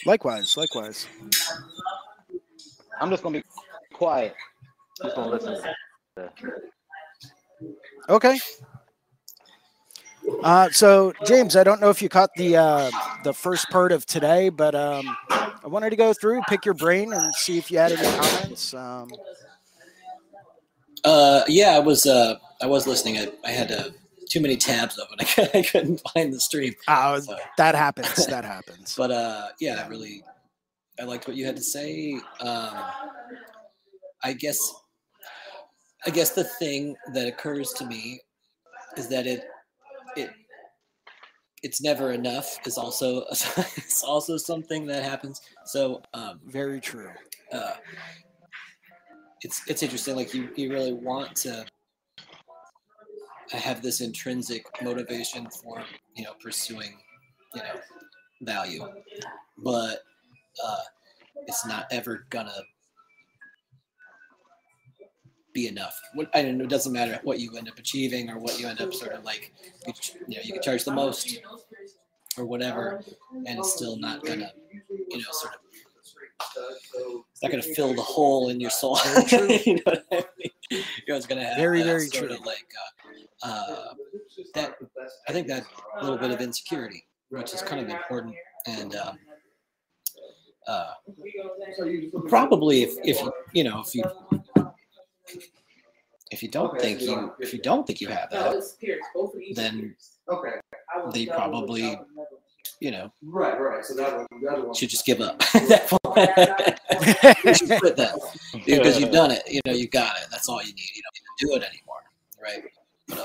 Likewise, 0.04 0.56
likewise. 0.56 1.06
I'm 3.00 3.10
just 3.10 3.22
gonna 3.22 3.38
be 3.38 3.44
quiet. 3.92 4.34
Just 5.02 5.16
gonna 5.16 5.30
listen. 5.30 5.58
Okay. 8.08 8.38
Uh, 10.42 10.68
so 10.70 11.12
James, 11.26 11.56
I 11.56 11.64
don't 11.64 11.80
know 11.80 11.90
if 11.90 12.02
you 12.02 12.08
caught 12.08 12.30
the 12.36 12.56
uh, 12.56 12.90
the 13.24 13.32
first 13.32 13.68
part 13.70 13.92
of 13.92 14.06
today, 14.06 14.48
but 14.48 14.74
um, 14.74 15.16
I 15.30 15.66
wanted 15.66 15.90
to 15.90 15.96
go 15.96 16.12
through, 16.12 16.42
pick 16.48 16.64
your 16.64 16.74
brain, 16.74 17.12
and 17.12 17.34
see 17.34 17.58
if 17.58 17.70
you 17.70 17.78
had 17.78 17.92
any 17.92 18.02
comments. 18.18 18.74
Um, 18.74 19.08
Uh, 21.04 21.42
yeah, 21.46 21.76
I 21.76 21.78
was 21.78 22.06
uh, 22.06 22.36
I 22.62 22.66
was 22.66 22.86
listening. 22.86 23.18
I, 23.18 23.28
I 23.44 23.50
had 23.50 23.70
uh, 23.72 23.90
too 24.28 24.40
many 24.40 24.56
tabs 24.56 24.98
open. 24.98 25.18
I 25.54 25.62
couldn't 25.62 26.00
find 26.14 26.32
the 26.32 26.40
stream. 26.40 26.74
uh, 26.88 27.20
So, 27.20 27.36
that 27.58 27.74
happens. 27.74 28.26
That 28.26 28.44
happens. 28.54 28.94
but 28.96 29.10
uh, 29.10 29.48
yeah, 29.60 29.82
I 29.84 29.88
really 29.88 30.22
I 31.00 31.04
liked 31.04 31.28
what 31.28 31.36
you 31.36 31.44
had 31.46 31.56
to 31.56 31.62
say. 31.62 32.14
Um, 32.40 32.74
I 34.24 34.32
guess 34.32 34.58
I 36.06 36.10
guess 36.10 36.30
the 36.30 36.44
thing 36.44 36.96
that 37.12 37.26
occurs 37.28 37.72
to 37.74 37.86
me 37.86 38.20
is 38.96 39.08
that 39.08 39.26
it 39.26 39.44
it 40.16 40.30
it's 41.62 41.80
never 41.82 42.12
enough 42.12 42.58
is 42.66 42.78
also 42.78 43.24
it's 43.30 44.02
also 44.02 44.36
something 44.36 44.86
that 44.86 45.02
happens. 45.02 45.40
So 45.66 46.02
um, 46.14 46.40
Very 46.46 46.80
true. 46.80 47.10
uh, 47.52 47.74
it's 49.42 49.62
it's 49.68 49.82
interesting. 49.82 50.16
Like 50.16 50.32
you, 50.32 50.48
you 50.56 50.72
really 50.72 50.92
want 50.94 51.34
to 51.36 51.66
have 53.50 53.82
this 53.82 54.00
intrinsic 54.00 54.66
motivation 54.82 55.48
for 55.50 55.82
you 56.14 56.24
know 56.24 56.32
pursuing 56.42 56.96
you 57.54 57.62
know 57.62 57.80
value, 58.42 58.86
but 59.58 60.02
uh, 60.64 60.80
it's 61.46 61.66
not 61.66 61.86
ever 61.90 62.26
gonna 62.30 62.52
be 65.52 65.68
enough. 65.68 65.98
What 66.14 66.28
I 66.34 66.42
don't 66.42 66.58
know, 66.58 66.64
it 66.64 66.70
doesn't 66.70 66.92
matter 66.92 67.18
what 67.22 67.38
you 67.38 67.56
end 67.56 67.68
up 67.68 67.78
achieving 67.78 68.30
or 68.30 68.38
what 68.38 68.58
you 68.58 68.66
end 68.66 68.80
up 68.80 68.92
sort 68.92 69.12
of 69.12 69.24
like. 69.24 69.52
You, 69.86 69.92
you 70.28 70.36
know, 70.36 70.42
you 70.42 70.52
can 70.52 70.62
charge 70.62 70.84
the 70.84 70.92
most 70.92 71.40
or 72.36 72.44
whatever, 72.44 73.02
and 73.32 73.58
it's 73.58 73.74
still 73.74 73.96
not 73.96 74.24
gonna 74.24 74.52
you 74.88 75.18
know 75.18 75.24
sort 75.30 75.54
of 75.54 75.60
it's 76.58 77.42
not 77.42 77.50
to 77.50 77.62
fill 77.74 77.94
the 77.94 78.02
hole 78.02 78.48
in 78.48 78.60
your 78.60 78.70
soul. 78.70 78.98
You 79.30 79.74
know 79.74 79.82
what 79.84 80.04
I 80.12 80.24
mean? 80.38 80.84
You're 81.06 81.14
always 81.14 81.26
going 81.26 81.40
to 81.40 81.46
have 81.46 81.56
Very, 81.56 81.82
very 81.82 82.06
sort 82.08 82.28
true. 82.28 82.36
of 82.36 82.44
like 82.44 82.66
uh, 82.76 82.95
uh, 83.46 83.94
that. 84.54 84.76
I 85.28 85.32
think 85.32 85.46
that 85.48 85.64
little 86.02 86.18
bit 86.18 86.30
of 86.30 86.40
insecurity, 86.40 87.04
which 87.30 87.54
is 87.54 87.62
kind 87.62 87.80
of 87.80 87.88
important, 87.88 88.34
and 88.66 88.94
um, 88.96 89.18
uh, 90.66 90.92
probably 92.28 92.82
if 92.82 92.94
if 93.04 93.20
you 93.20 93.32
you 93.52 93.64
know 93.64 93.80
if 93.86 93.94
you 93.94 94.04
if 96.30 96.42
you 96.42 96.48
don't 96.48 96.80
think 96.80 97.00
you 97.00 97.32
if 97.38 97.52
you 97.52 97.60
don't 97.60 97.86
think 97.86 98.00
you 98.00 98.08
have 98.08 98.30
that, 98.30 98.62
then 99.54 99.94
they 101.12 101.26
probably 101.26 101.98
you 102.80 102.90
know 102.90 103.10
Right, 103.22 103.58
right. 103.60 103.84
So 103.84 103.94
that 103.94 104.16
one, 104.16 104.26
that 104.42 104.66
one. 104.66 104.74
should 104.74 104.88
just 104.88 105.06
give 105.06 105.20
up. 105.20 105.40
At 105.54 105.68
that 105.68 105.88
point. 105.88 107.44
you 107.44 107.54
should 107.54 107.78
quit 107.80 107.96
that 107.96 108.18
because 108.66 108.98
you've 108.98 109.12
done 109.12 109.30
it. 109.30 109.42
You 109.48 109.60
know, 109.64 109.72
you 109.72 109.88
got 109.88 110.16
it. 110.16 110.26
That's 110.30 110.48
all 110.48 110.60
you 110.62 110.74
need. 110.74 110.90
You 110.94 111.02
don't 111.02 111.16
even 111.16 111.60
do 111.60 111.64
it 111.64 111.68
anymore, 111.68 112.02
right? 112.42 112.64
But, 113.08 113.18
uh, 113.18 113.24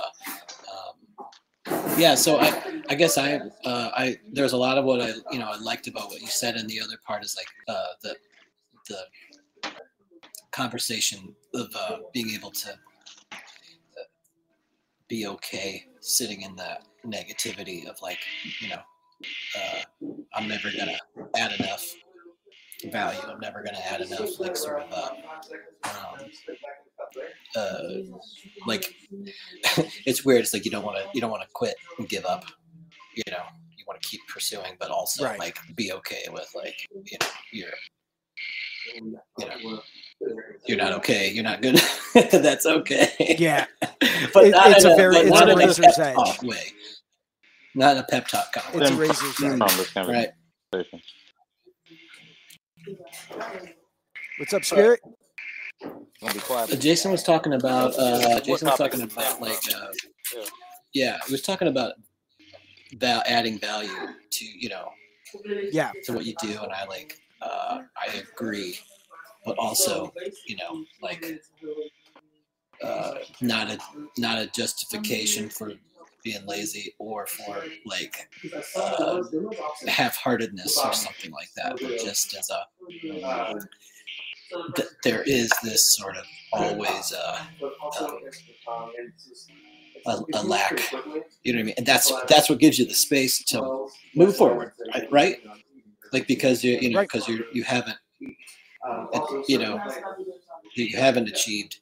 um, 0.73 1.97
yeah. 1.97 2.15
So 2.15 2.39
I, 2.39 2.81
I 2.89 2.95
guess 2.95 3.17
I, 3.17 3.39
uh, 3.65 3.91
I 3.93 4.17
there's 4.31 4.53
a 4.53 4.57
lot 4.57 4.77
of 4.77 4.85
what 4.85 5.01
I, 5.01 5.13
you 5.31 5.39
know, 5.39 5.49
I 5.51 5.57
liked 5.57 5.87
about 5.87 6.09
what 6.09 6.21
you 6.21 6.27
said, 6.27 6.55
and 6.55 6.69
the 6.69 6.79
other 6.81 6.97
part 7.05 7.23
is 7.23 7.35
like 7.35 7.47
uh, 7.67 7.93
the, 8.01 8.15
the 8.89 9.71
conversation 10.51 11.35
of 11.53 11.67
uh, 11.75 11.97
being 12.13 12.31
able 12.31 12.51
to 12.51 12.71
uh, 13.31 13.35
be 15.07 15.27
okay 15.27 15.85
sitting 15.99 16.41
in 16.41 16.55
that 16.55 16.83
negativity 17.05 17.87
of 17.87 18.01
like, 18.01 18.19
you 18.59 18.69
know, 18.69 18.81
uh, 19.57 20.07
I'm 20.33 20.47
never 20.47 20.69
gonna 20.77 20.97
add 21.37 21.59
enough 21.59 21.85
value. 22.89 23.19
I'm 23.27 23.39
never 23.39 23.63
gonna 23.63 23.79
add 23.79 24.01
enough, 24.01 24.39
like 24.39 24.55
sort 24.57 24.83
of, 24.83 24.91
uh, 24.93 25.09
um, 25.89 26.29
uh, 27.55 27.81
like 28.67 28.93
it's 30.05 30.23
weird. 30.25 30.41
It's 30.41 30.53
like 30.53 30.65
you 30.65 30.71
don't 30.71 30.85
want 30.85 30.97
to, 30.97 31.05
you 31.13 31.21
don't 31.21 31.31
want 31.31 31.43
to 31.43 31.49
quit 31.53 31.75
and 31.99 32.07
give 32.09 32.25
up. 32.25 32.45
You 33.15 33.23
know, 33.31 33.43
you 33.77 33.83
want 33.87 34.01
to 34.01 34.07
keep 34.07 34.21
pursuing, 34.27 34.75
but 34.79 34.89
also 34.91 35.25
Right. 35.25 35.37
like 35.39 35.57
be 35.75 35.91
okay 35.93 36.23
with 36.31 36.49
like 36.55 36.75
you 36.93 37.17
know 37.19 37.27
you're 37.51 37.69
you 38.95 39.45
know 39.45 39.81
you're 40.65 40.77
not 40.77 40.93
okay. 40.93 41.29
You're 41.31 41.43
not 41.43 41.61
good. 41.61 41.79
That's 42.13 42.65
okay. 42.65 43.35
Yeah, 43.37 43.65
but 44.33 44.45
It- 44.45 44.51
not 44.51 44.71
it's 44.71 44.85
in 44.85 44.91
a 44.91 44.95
very- 44.95 45.17
it's 45.17 45.29
not 45.29 45.49
a 45.49 45.55
razor's 45.55 45.85
pep 45.85 45.99
edge. 45.99 46.15
talk 46.15 46.41
way. 46.43 46.71
not 47.75 47.97
a 47.97 48.03
pep 48.03 48.27
talk 48.27 48.53
It's 48.73 48.89
a 48.89 48.95
razor's 48.95 49.43
edge. 49.43 49.59
this 49.59 49.95
Right. 50.07 50.29
Conversation. 52.85 53.73
What's 54.37 54.53
up, 54.53 54.63
Spirit? 54.65 55.01
Gonna 55.81 56.33
be 56.33 56.39
quiet. 56.39 56.71
Uh, 56.71 56.75
Jason 56.75 57.11
was 57.11 57.23
talking 57.23 57.53
about. 57.53 57.93
Uh, 57.97 58.39
Jason 58.41 58.67
was 58.67 58.77
talking 58.77 59.01
about 59.01 59.41
like. 59.41 59.59
Uh, 59.75 59.87
Yeah. 60.35 60.43
yeah, 60.93 61.17
he 61.25 61.31
was 61.33 61.41
talking 61.41 61.67
about 61.67 61.93
val- 62.93 63.23
adding 63.25 63.59
value 63.59 63.89
to 64.29 64.45
you 64.45 64.69
know 64.69 64.91
Yeah. 65.71 65.91
to 66.05 66.13
what 66.13 66.25
you 66.25 66.35
do, 66.41 66.61
and 66.61 66.71
I 66.71 66.85
like. 66.85 67.19
Uh, 67.41 67.81
I 67.97 68.17
agree, 68.17 68.79
but 69.45 69.57
also 69.57 70.13
you 70.45 70.55
know 70.57 70.85
like 71.01 71.25
uh, 72.83 73.15
not 73.41 73.69
a 73.71 73.77
not 74.17 74.37
a 74.39 74.47
justification 74.47 75.49
for 75.49 75.73
being 76.23 76.45
lazy 76.45 76.93
or 76.99 77.25
for 77.25 77.63
like 77.85 78.29
uh, 78.75 79.23
half-heartedness 79.87 80.77
or 80.77 80.93
something 80.93 81.31
like 81.31 81.49
that, 81.55 81.77
but 81.81 81.99
just 81.99 82.35
as 82.35 82.49
a 82.49 82.65
th- 84.75 84.89
there 85.03 85.23
is 85.23 85.51
this 85.63 85.95
sort 85.95 86.17
of 86.17 86.25
always 86.53 87.13
uh, 87.13 87.45
a, 90.05 90.19
a 90.35 90.43
lack. 90.43 90.79
You 91.43 91.53
know 91.53 91.57
what 91.57 91.61
I 91.61 91.63
mean? 91.63 91.73
And 91.77 91.85
that's 91.85 92.11
that's 92.27 92.49
what 92.49 92.59
gives 92.59 92.79
you 92.79 92.85
the 92.85 92.93
space 92.93 93.43
to 93.45 93.87
move 94.15 94.35
forward, 94.35 94.73
right? 94.93 95.11
right? 95.11 95.37
Like 96.13 96.27
because 96.27 96.63
you 96.63 96.77
you 96.81 96.89
know 96.89 97.01
because 97.01 97.27
you 97.27 97.43
you 97.53 97.63
haven't 97.63 97.97
you 99.47 99.57
know 99.57 99.79
you 100.75 100.85
you 100.85 100.97
haven't 100.97 101.27
achieved 101.27 101.79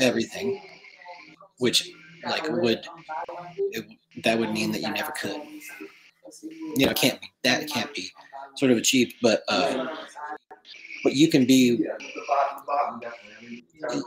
everything, 0.00 0.60
which 1.58 1.90
like 2.26 2.48
would 2.50 2.86
it, 3.72 3.86
that 4.22 4.38
would 4.38 4.52
mean 4.52 4.72
that 4.72 4.80
you 4.80 4.90
never 4.90 5.12
could. 5.12 5.40
You 6.76 6.86
know, 6.86 6.90
it 6.90 6.96
can't 6.96 7.20
be. 7.20 7.30
That 7.42 7.62
it 7.62 7.70
can't 7.70 7.92
be 7.94 8.10
sort 8.56 8.70
of 8.70 8.78
achieved, 8.78 9.14
but 9.22 9.42
uh, 9.48 9.88
but 11.02 11.14
you 11.14 11.28
can 11.28 11.44
be 11.46 11.84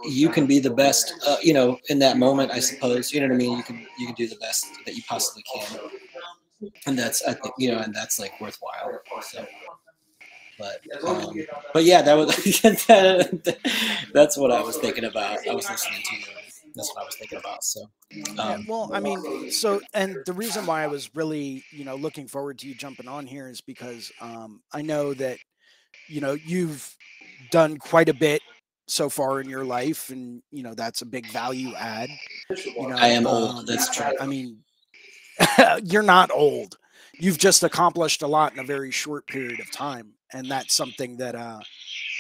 you 0.10 0.30
can 0.30 0.48
be 0.48 0.60
the 0.60 0.70
best 0.70 1.14
uh, 1.26 1.38
you 1.42 1.54
know 1.54 1.78
in 1.90 2.00
that 2.00 2.18
moment 2.18 2.52
i 2.52 2.60
suppose. 2.60 3.14
You 3.14 3.22
know 3.22 3.28
what 3.28 3.36
i 3.36 3.38
mean? 3.38 3.58
You 3.58 3.64
can 3.64 3.86
you 4.00 4.06
can 4.08 4.16
do 4.16 4.28
the 4.28 4.38
best 4.38 4.66
that 4.86 4.96
you 4.96 5.04
possibly 5.08 5.44
can. 5.54 5.80
And 6.86 6.98
that's 6.98 7.24
i 7.24 7.34
think 7.34 7.54
you 7.58 7.72
know 7.72 7.80
and 7.80 7.94
that's 7.94 8.20
like 8.20 8.40
worthwhile. 8.42 9.00
So 9.22 9.46
but 10.58 10.82
um, 11.04 11.40
but 11.72 11.84
yeah 11.84 12.02
that 12.02 12.16
was 12.16 12.36
that's 14.14 14.38
what 14.38 14.52
i 14.52 14.62
was 14.62 14.78
thinking 14.78 15.06
about. 15.06 15.48
I 15.48 15.54
was 15.54 15.70
listening 15.70 16.02
to 16.04 16.16
you 16.16 16.37
that's 16.78 16.94
what 16.94 17.02
i 17.02 17.06
was 17.06 17.16
thinking 17.16 17.38
about 17.38 17.64
so 17.64 17.82
Yeah, 18.12 18.54
um, 18.54 18.66
well, 18.68 18.90
I 18.94 19.00
mean, 19.00 19.52
so 19.52 19.82
and 19.94 20.18
the 20.26 20.34
reason 20.34 20.66
why 20.66 20.84
I 20.84 20.88
was 20.88 21.14
really, 21.14 21.64
you 21.72 21.84
know, 21.84 21.96
looking 21.96 22.28
forward 22.28 22.58
to 22.60 22.68
you 22.68 22.74
jumping 22.74 23.08
on 23.08 23.28
here 23.28 23.50
is 23.50 23.60
because 23.60 24.12
um, 24.22 24.62
I 24.72 24.82
know 24.82 25.14
that, 25.16 25.38
you 26.08 26.22
know, 26.22 26.34
you've 26.34 26.96
done 27.52 27.78
quite 27.78 28.10
a 28.10 28.14
bit 28.14 28.42
so 28.88 29.10
far 29.10 29.42
in 29.42 29.50
your 29.50 29.66
life, 29.66 30.10
and 30.10 30.42
you 30.52 30.64
know 30.64 30.74
that's 30.74 31.02
a 31.02 31.06
big 31.06 31.28
value 31.28 31.74
add. 31.76 32.10
You 32.66 32.88
know, 32.88 32.96
I 32.98 33.10
am 33.10 33.28
um, 33.28 33.34
old, 33.34 33.68
that's 33.68 33.90
true. 33.90 34.12
I 34.20 34.26
mean, 34.26 34.60
you're 35.84 36.04
not 36.04 36.32
old. 36.32 36.78
You've 37.20 37.38
just 37.38 37.64
accomplished 37.64 38.22
a 38.22 38.28
lot 38.28 38.54
in 38.54 38.60
a 38.60 38.64
very 38.64 38.92
short 38.92 39.28
period 39.28 39.60
of 39.60 39.72
time, 39.72 40.14
and 40.34 40.50
that's 40.50 40.74
something 40.74 41.18
that, 41.18 41.36
uh, 41.36 41.60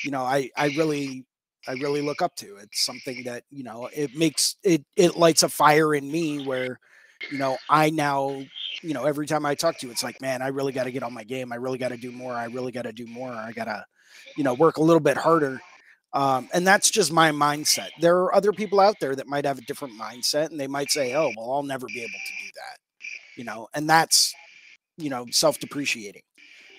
you 0.03 0.11
know, 0.11 0.21
I 0.21 0.49
I 0.57 0.67
really 0.77 1.25
I 1.68 1.74
really 1.74 2.01
look 2.01 2.22
up 2.22 2.36
to. 2.38 2.57
It's 2.57 2.86
something 2.86 3.24
that 3.24 3.43
you 3.49 3.63
know 3.63 3.89
it 3.93 4.15
makes 4.15 4.55
it 4.63 4.84
it 4.95 5.18
lights 5.18 5.43
a 5.43 5.49
fire 5.49 5.93
in 5.93 6.11
me 6.11 6.45
where 6.45 6.80
you 7.32 7.38
know 7.38 7.57
I 7.70 7.89
now 7.89 8.43
you 8.82 8.93
know 8.93 9.05
every 9.05 9.28
time 9.28 9.45
I 9.45 9.55
talk 9.55 9.78
to 9.80 9.88
you, 9.88 9.91
it's 9.91 10.03
like 10.03 10.22
man, 10.22 10.41
I 10.41 10.47
really 10.49 10.72
got 10.72 10.86
to 10.86 10.91
get 10.91 11.03
on 11.03 11.13
my 11.13 11.24
game. 11.24 11.51
I 11.51 11.55
really 11.57 11.78
got 11.78 11.89
to 11.89 11.97
do 11.97 12.11
more. 12.11 12.34
I 12.34 12.45
really 12.45 12.72
got 12.72 12.84
to 12.84 12.93
do 12.93 13.07
more. 13.07 13.32
I 13.32 13.51
gotta 13.51 13.86
you 14.38 14.43
know 14.43 14.53
work 14.53 14.78
a 14.78 14.84
little 14.84 14.99
bit 15.01 15.18
harder. 15.18 15.59
Um, 16.13 16.49
and 16.53 16.65
that's 16.65 16.89
just 16.89 17.11
my 17.11 17.32
mindset. 17.32 17.89
There 17.99 18.18
are 18.18 18.34
other 18.34 18.53
people 18.53 18.80
out 18.80 18.95
there 19.01 19.15
that 19.15 19.28
might 19.28 19.45
have 19.45 19.57
a 19.59 19.61
different 19.61 19.99
mindset, 19.99 20.49
and 20.49 20.59
they 20.59 20.68
might 20.68 20.89
say, 20.89 21.13
"Oh, 21.15 21.32
well, 21.38 21.51
I'll 21.51 21.63
never 21.63 21.86
be 21.88 21.99
able 21.99 22.09
to 22.09 22.45
do 22.45 22.51
that," 22.55 22.80
you 23.38 23.43
know, 23.43 23.68
and 23.76 23.89
that's 23.89 24.34
you 24.97 25.09
know 25.09 25.26
self-depreciating. 25.32 26.24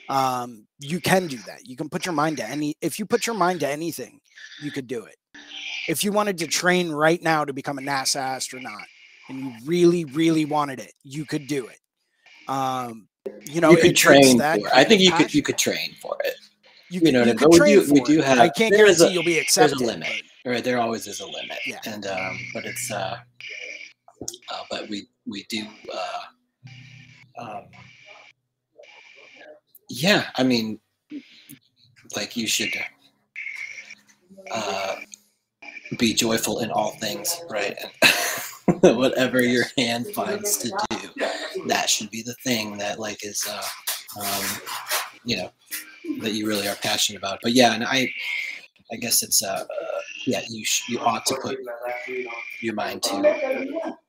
Um, 0.08 0.66
you 0.80 1.00
can 1.00 1.26
do 1.26 1.38
that. 1.46 1.66
You 1.66 1.76
can 1.76 1.88
put 1.88 2.06
your 2.06 2.14
mind 2.14 2.38
to 2.38 2.48
any. 2.48 2.76
If 2.80 2.98
you 2.98 3.06
put 3.06 3.26
your 3.26 3.36
mind 3.36 3.60
to 3.60 3.68
anything, 3.68 4.20
you 4.62 4.70
could 4.70 4.86
do 4.86 5.04
it. 5.04 5.16
If 5.88 6.04
you 6.04 6.12
wanted 6.12 6.38
to 6.38 6.46
train 6.46 6.90
right 6.90 7.22
now 7.22 7.44
to 7.44 7.52
become 7.52 7.78
a 7.78 7.82
NASA 7.82 8.16
astronaut 8.20 8.82
and 9.28 9.38
you 9.40 9.52
really, 9.64 10.04
really 10.04 10.44
wanted 10.44 10.80
it, 10.80 10.92
you 11.02 11.24
could 11.24 11.46
do 11.46 11.66
it. 11.68 11.78
Um, 12.50 13.08
you 13.44 13.60
know, 13.60 13.70
you 13.70 13.76
could 13.78 13.96
train 13.96 14.38
that 14.38 14.60
for 14.60 14.66
it. 14.66 14.72
I 14.74 14.84
think 14.84 15.00
you 15.02 15.12
could 15.12 15.34
you 15.34 15.42
could 15.42 15.58
train 15.58 15.94
for 16.00 16.16
it 16.24 16.34
You, 16.90 17.00
you 17.04 17.12
know 17.12 17.24
you 17.24 17.32
could 17.34 17.40
But 17.40 17.50
we 17.50 17.58
train 17.58 17.84
do- 17.86 17.92
we 17.92 18.00
do 18.00 18.20
have- 18.22 18.38
I 18.38 18.48
can't 18.48 18.74
guarantee 18.74 19.04
a- 19.04 19.10
you'll 19.10 19.22
be 19.22 19.38
accepted. 19.38 19.78
there's 19.78 19.82
a 19.82 19.92
limit. 19.92 20.22
right 20.46 20.64
there 20.64 20.78
always 20.80 21.06
is 21.06 21.20
a 21.20 21.26
limit 21.26 21.58
Yeah. 21.66 21.78
and 21.84 22.06
um 22.06 22.38
but 22.54 22.64
it's 22.64 22.90
uh, 22.90 23.18
uh 24.50 24.62
but 24.70 24.88
we 24.88 25.08
we 25.26 25.44
do 25.50 25.66
uh 25.92 26.20
um 27.38 27.62
yeah 29.90 30.30
i 30.36 30.42
mean 30.42 30.78
like 32.16 32.36
you 32.36 32.46
should 32.46 32.70
uh 34.52 34.96
be 35.98 36.12
joyful 36.14 36.60
in 36.60 36.70
all 36.70 36.90
things 36.92 37.40
right 37.50 37.76
whatever 38.82 39.42
your 39.42 39.64
hand 39.76 40.06
finds 40.08 40.56
to 40.58 40.68
do 40.90 41.08
that 41.66 41.88
should 41.88 42.10
be 42.10 42.22
the 42.22 42.34
thing 42.44 42.76
that 42.78 42.98
like 42.98 43.24
is 43.24 43.46
uh 43.48 43.62
um 44.20 44.44
you 45.24 45.36
know 45.36 45.50
that 46.20 46.32
you 46.32 46.46
really 46.46 46.68
are 46.68 46.76
passionate 46.76 47.18
about 47.18 47.38
but 47.42 47.52
yeah 47.52 47.74
and 47.74 47.84
i 47.84 48.08
i 48.92 48.96
guess 48.96 49.22
it's 49.22 49.42
uh 49.42 49.64
yeah 50.26 50.42
you 50.48 50.64
sh- 50.64 50.88
you 50.88 50.98
ought 51.00 51.26
to 51.26 51.36
put 51.42 51.58
your 52.60 52.74
mind 52.74 53.02
to 53.02 53.22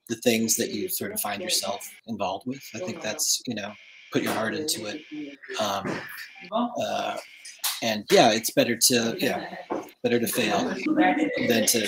the 0.07 0.15
things 0.17 0.55
that 0.57 0.71
you 0.71 0.89
sort 0.89 1.11
of 1.11 1.19
find 1.21 1.41
yourself 1.41 1.87
involved 2.07 2.47
with. 2.47 2.61
I 2.75 2.79
think 2.79 3.01
that's 3.01 3.41
you 3.45 3.55
know 3.55 3.71
put 4.11 4.23
your 4.23 4.33
heart 4.33 4.55
into 4.55 4.87
it. 4.87 5.01
Um, 5.61 5.99
uh, 6.51 7.17
and 7.81 8.05
yeah, 8.11 8.31
it's 8.31 8.51
better 8.51 8.75
to 8.75 9.15
yeah 9.19 9.55
better 10.03 10.19
to 10.19 10.27
fail 10.27 10.63
than 11.47 11.65
to 11.65 11.87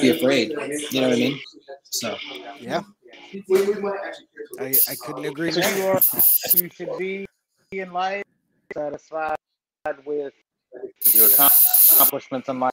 be 0.00 0.10
afraid. 0.10 0.50
You 0.90 1.00
know 1.00 1.08
what 1.08 1.16
I 1.16 1.20
mean? 1.20 1.40
So 1.90 2.16
Yeah, 2.60 2.82
I, 4.58 4.74
I 4.88 4.94
couldn't 4.96 5.24
agree 5.24 5.50
So 5.52 5.60
more. 5.60 5.70
you 5.76 5.86
are 5.86 6.00
you 6.54 6.68
should 6.74 6.98
be 6.98 7.26
in 7.72 7.92
life 7.92 8.22
satisfied 8.74 9.36
with 10.04 10.32
your 11.12 11.26
accomplishments 11.26 12.48
in 12.48 12.60
life. 12.60 12.72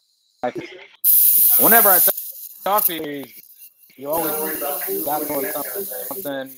Whenever 1.59 1.89
I 1.89 1.99
talk 2.63 2.85
to 2.85 2.93
you, 2.93 3.25
you 3.97 4.09
always 4.09 4.61
got 5.03 5.27
doing 5.27 5.51
something, 5.51 6.57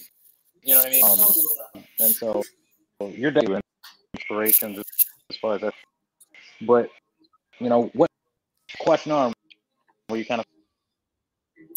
you 0.62 0.76
know 0.76 0.82
what 0.82 0.88
I 0.88 0.92
mean? 0.92 1.04
Um, 1.04 1.26
and 2.00 2.16
so 2.16 2.44
your 3.10 3.32
day 3.32 3.48
inspirations 4.14 4.78
as 4.78 4.84
far 5.42 5.56
as 5.56 5.62
that. 5.62 5.74
But 6.62 6.89
you 7.60 7.70
know 7.70 7.89
what 7.94 8.10
question 8.80 9.12
on 9.12 9.34
where 10.08 10.20
you 10.20 10.26
kind 10.26 10.42
of 10.42 10.46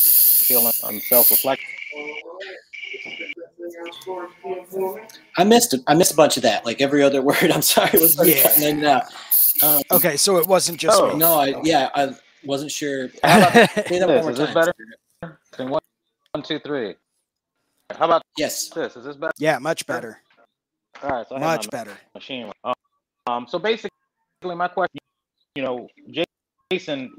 feeling 0.00 0.72
um, 0.84 1.00
self-reflect. 1.00 1.60
I 5.36 5.44
missed 5.44 5.74
it. 5.74 5.80
I 5.86 5.94
missed 5.94 6.12
a 6.12 6.16
bunch 6.16 6.36
of 6.36 6.42
that. 6.42 6.64
Like 6.64 6.80
every 6.80 7.02
other 7.02 7.22
word. 7.28 7.50
I'm 7.52 7.62
sorry, 7.62 7.90
it 7.94 8.00
was 8.00 8.16
Yeah. 8.26 8.42
cutting 8.42 8.62
in 8.62 8.76
and 8.78 8.86
out. 8.86 9.04
Um, 9.62 9.82
Okay, 9.92 10.16
so 10.16 10.36
it 10.38 10.46
wasn't 10.46 10.78
just 10.78 11.00
Oh. 11.00 11.12
me. 11.12 11.18
No, 11.18 11.34
I 11.40 11.54
yeah 11.62 11.88
I 11.94 12.14
wasn't 12.44 12.70
sure. 12.70 13.08
How 13.24 13.38
about 13.38 13.52
Say 13.52 13.98
that 13.98 14.06
one 14.08 14.08
this? 14.08 14.22
more 14.22 14.30
Is 14.32 14.38
this 14.38 14.54
better? 14.54 14.74
Then 15.56 15.70
one, 15.70 15.80
one, 16.32 16.42
two, 16.42 16.58
three. 16.58 16.94
How 17.90 18.06
about 18.06 18.22
Yes. 18.36 18.68
this? 18.70 18.96
Is 18.96 19.04
this 19.04 19.16
better? 19.16 19.32
yeah, 19.38 19.58
much 19.58 19.86
better. 19.86 20.20
All 21.02 21.10
right, 21.10 21.26
so 21.28 21.38
Much 21.38 21.66
my 21.66 21.70
better. 21.70 21.96
machine. 22.14 22.50
Um, 22.64 22.73
um, 23.26 23.46
so 23.48 23.58
basically, 23.58 23.90
my 24.42 24.68
question, 24.68 24.98
you 25.54 25.62
know, 25.62 25.88
Jason, 26.70 27.10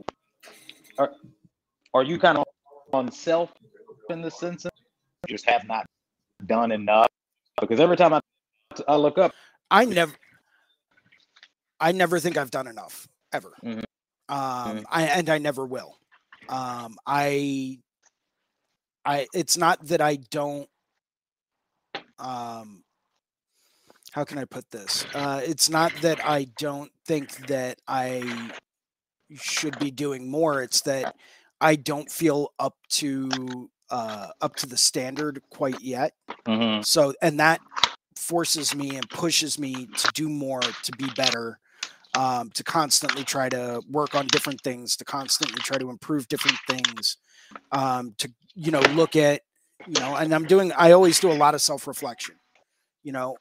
are 0.98 1.12
are 1.94 2.04
you 2.04 2.20
kind 2.20 2.38
of 2.38 2.46
on 2.94 3.12
self 3.12 3.52
in 4.10 4.22
the 4.22 4.30
sense 4.32 4.66
of 4.66 4.72
just 5.28 5.50
have 5.50 5.68
not 5.68 5.86
done 6.46 6.72
enough? 6.72 7.08
Because 7.60 7.80
every 7.80 7.98
time 7.98 8.14
I 8.14 8.22
I 8.88 8.96
look 8.96 9.18
up, 9.18 9.34
I 9.72 9.86
never, 9.86 10.14
I 11.80 11.92
never 11.92 12.20
think 12.20 12.38
I've 12.38 12.52
done 12.52 12.68
enough 12.68 13.08
ever. 13.34 13.54
Mhm. 13.64 13.84
Um, 14.30 14.78
Mhm. 14.78 14.86
I 14.90 15.04
and 15.04 15.30
I 15.30 15.38
never 15.40 15.66
will. 15.66 15.98
Um, 16.50 16.98
I, 17.06 17.80
I. 19.06 19.28
It's 19.34 19.58
not 19.58 19.84
that 19.88 20.02
I 20.02 20.18
don't. 20.18 20.70
Um, 22.20 22.85
how 24.16 24.24
can 24.24 24.38
I 24.38 24.46
put 24.46 24.72
this? 24.72 25.06
Uh, 25.14 25.42
it's 25.44 25.70
not 25.70 25.94
that 26.02 26.26
I 26.26 26.46
don't 26.58 26.92
think 27.06 27.36
that 27.48 27.80
I 27.86 28.54
should 29.36 29.78
be 29.78 29.92
doing 29.92 30.32
more. 30.32 30.62
It's 30.64 30.82
that 30.82 31.10
I 31.60 31.76
don't 31.76 32.10
feel 32.10 32.54
up 32.60 32.76
to 32.92 33.70
uh, 33.90 34.30
up 34.42 34.56
to 34.58 34.68
the 34.68 34.78
standard 34.78 35.42
quite 35.50 35.82
yet. 35.82 36.14
hmm 36.48 36.80
So, 36.82 37.14
and 37.22 37.40
that 37.42 37.62
forces 38.18 38.74
me 38.74 38.96
and 38.96 39.10
pushes 39.12 39.60
me 39.60 39.88
to 39.98 40.10
do 40.14 40.30
more, 40.30 40.62
to 40.84 40.94
be 40.94 41.10
better, 41.10 41.60
um, 42.16 42.52
to 42.52 42.64
constantly 42.64 43.26
try 43.26 43.50
to 43.50 43.82
work 43.92 44.16
on 44.16 44.28
different 44.28 44.62
things, 44.62 44.96
to 44.98 45.06
constantly 45.06 45.62
try 45.62 45.78
to 45.78 45.90
improve 45.90 46.28
different 46.30 46.58
things, 46.70 47.18
um, 47.72 48.16
to, 48.20 48.32
you 48.56 48.72
know, 48.72 48.86
look 48.86 49.16
at, 49.16 49.42
you 49.86 50.00
know, 50.00 50.16
and 50.16 50.34
I'm 50.34 50.46
doing, 50.46 50.72
I 50.78 50.92
always 50.92 51.20
do 51.20 51.32
a 51.32 51.34
lot 51.34 51.56
of 51.56 51.62
self 51.62 51.88
reflection. 51.88 52.36
You 53.04 53.14
know, 53.14 53.38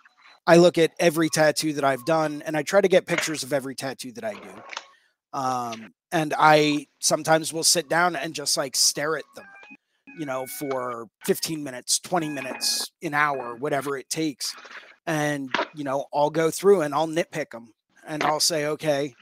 I 0.46 0.56
look 0.56 0.78
at 0.78 0.92
every 0.98 1.28
tattoo 1.30 1.72
that 1.74 1.84
I've 1.84 2.04
done 2.04 2.42
and 2.44 2.56
I 2.56 2.62
try 2.62 2.80
to 2.80 2.88
get 2.88 3.06
pictures 3.06 3.42
of 3.42 3.52
every 3.52 3.74
tattoo 3.74 4.12
that 4.12 4.24
I 4.24 4.34
do. 4.34 4.62
Um, 5.32 5.94
and 6.12 6.34
I 6.38 6.86
sometimes 7.00 7.52
will 7.52 7.64
sit 7.64 7.88
down 7.88 8.14
and 8.14 8.34
just 8.34 8.56
like 8.56 8.76
stare 8.76 9.16
at 9.16 9.24
them 9.34 9.46
you 10.18 10.26
know, 10.26 10.46
for 10.46 11.08
15 11.24 11.62
minutes, 11.62 11.98
20 12.00 12.28
minutes, 12.28 12.90
an 13.02 13.14
hour, 13.14 13.56
whatever 13.56 13.96
it 13.96 14.08
takes. 14.08 14.54
And, 15.06 15.54
you 15.74 15.84
know, 15.84 16.06
I'll 16.14 16.30
go 16.30 16.50
through 16.50 16.82
and 16.82 16.94
I'll 16.94 17.08
nitpick 17.08 17.50
them 17.50 17.72
and 18.06 18.22
I'll 18.22 18.40
say, 18.40 18.66
okay, 18.66 19.14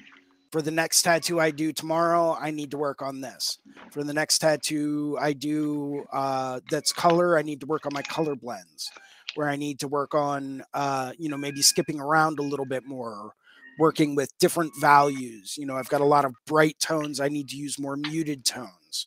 for 0.51 0.63
the 0.63 0.71
next 0.71 1.03
tattoo 1.03 1.41
I 1.41 1.51
do 1.51 1.73
tomorrow, 1.73 2.37
I 2.39 2.51
need 2.51 2.71
to 2.73 2.79
work 2.79 3.01
on 3.01 3.21
this. 3.21 3.59
For 3.91 4.05
the 4.05 4.13
next 4.13 4.39
tattoo 4.39 5.17
I 5.21 5.33
do 5.33 6.05
uh, 6.13 6.61
that's 6.71 6.93
color, 6.93 7.39
I 7.39 7.43
need 7.43 7.61
to 7.61 7.67
work 7.67 7.87
on 7.87 7.93
my 7.95 8.03
color 8.03 8.37
blends. 8.37 8.91
Where 9.35 9.49
I 9.49 9.57
need 9.57 9.81
to 9.81 9.89
work 9.89 10.15
on, 10.15 10.63
uh, 10.75 11.13
you 11.19 11.29
know, 11.29 11.37
maybe 11.37 11.63
skipping 11.63 12.01
around 12.01 12.39
a 12.39 12.43
little 12.43 12.67
bit 12.67 12.85
more, 12.85 13.33
working 13.79 14.15
with 14.15 14.37
different 14.39 14.73
values. 14.81 15.57
You 15.57 15.67
know, 15.67 15.77
I've 15.77 15.89
got 15.89 16.01
a 16.01 16.07
lot 16.07 16.25
of 16.25 16.35
bright 16.47 16.79
tones. 16.81 17.21
I 17.21 17.29
need 17.29 17.49
to 17.49 17.57
use 17.57 17.79
more 17.79 17.97
muted 17.97 18.45
tones 18.45 19.07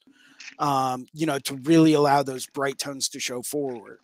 um, 0.60 1.08
you 1.14 1.26
know, 1.26 1.40
to 1.40 1.56
really 1.56 1.94
allow 1.94 2.24
those 2.24 2.46
bright 2.48 2.78
tones 2.78 3.10
to 3.10 3.20
show 3.20 3.42
forward. 3.42 4.00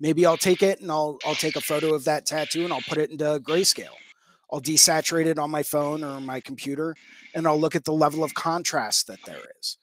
Maybe 0.00 0.26
I'll 0.26 0.36
take 0.36 0.62
it 0.62 0.80
and 0.80 0.90
I'll 0.90 1.18
I'll 1.24 1.34
take 1.34 1.56
a 1.56 1.60
photo 1.60 1.94
of 1.94 2.04
that 2.04 2.26
tattoo 2.26 2.64
and 2.64 2.72
I'll 2.72 2.80
put 2.82 2.98
it 2.98 3.10
into 3.10 3.24
grayscale. 3.40 3.94
I'll 4.52 4.60
desaturate 4.60 5.26
it 5.26 5.38
on 5.38 5.50
my 5.50 5.62
phone 5.62 6.04
or 6.04 6.20
my 6.20 6.40
computer 6.40 6.94
and 7.34 7.46
I'll 7.46 7.58
look 7.58 7.76
at 7.76 7.84
the 7.84 7.92
level 7.92 8.24
of 8.24 8.34
contrast 8.34 9.06
that 9.06 9.20
there 9.24 9.40
is. 9.60 9.78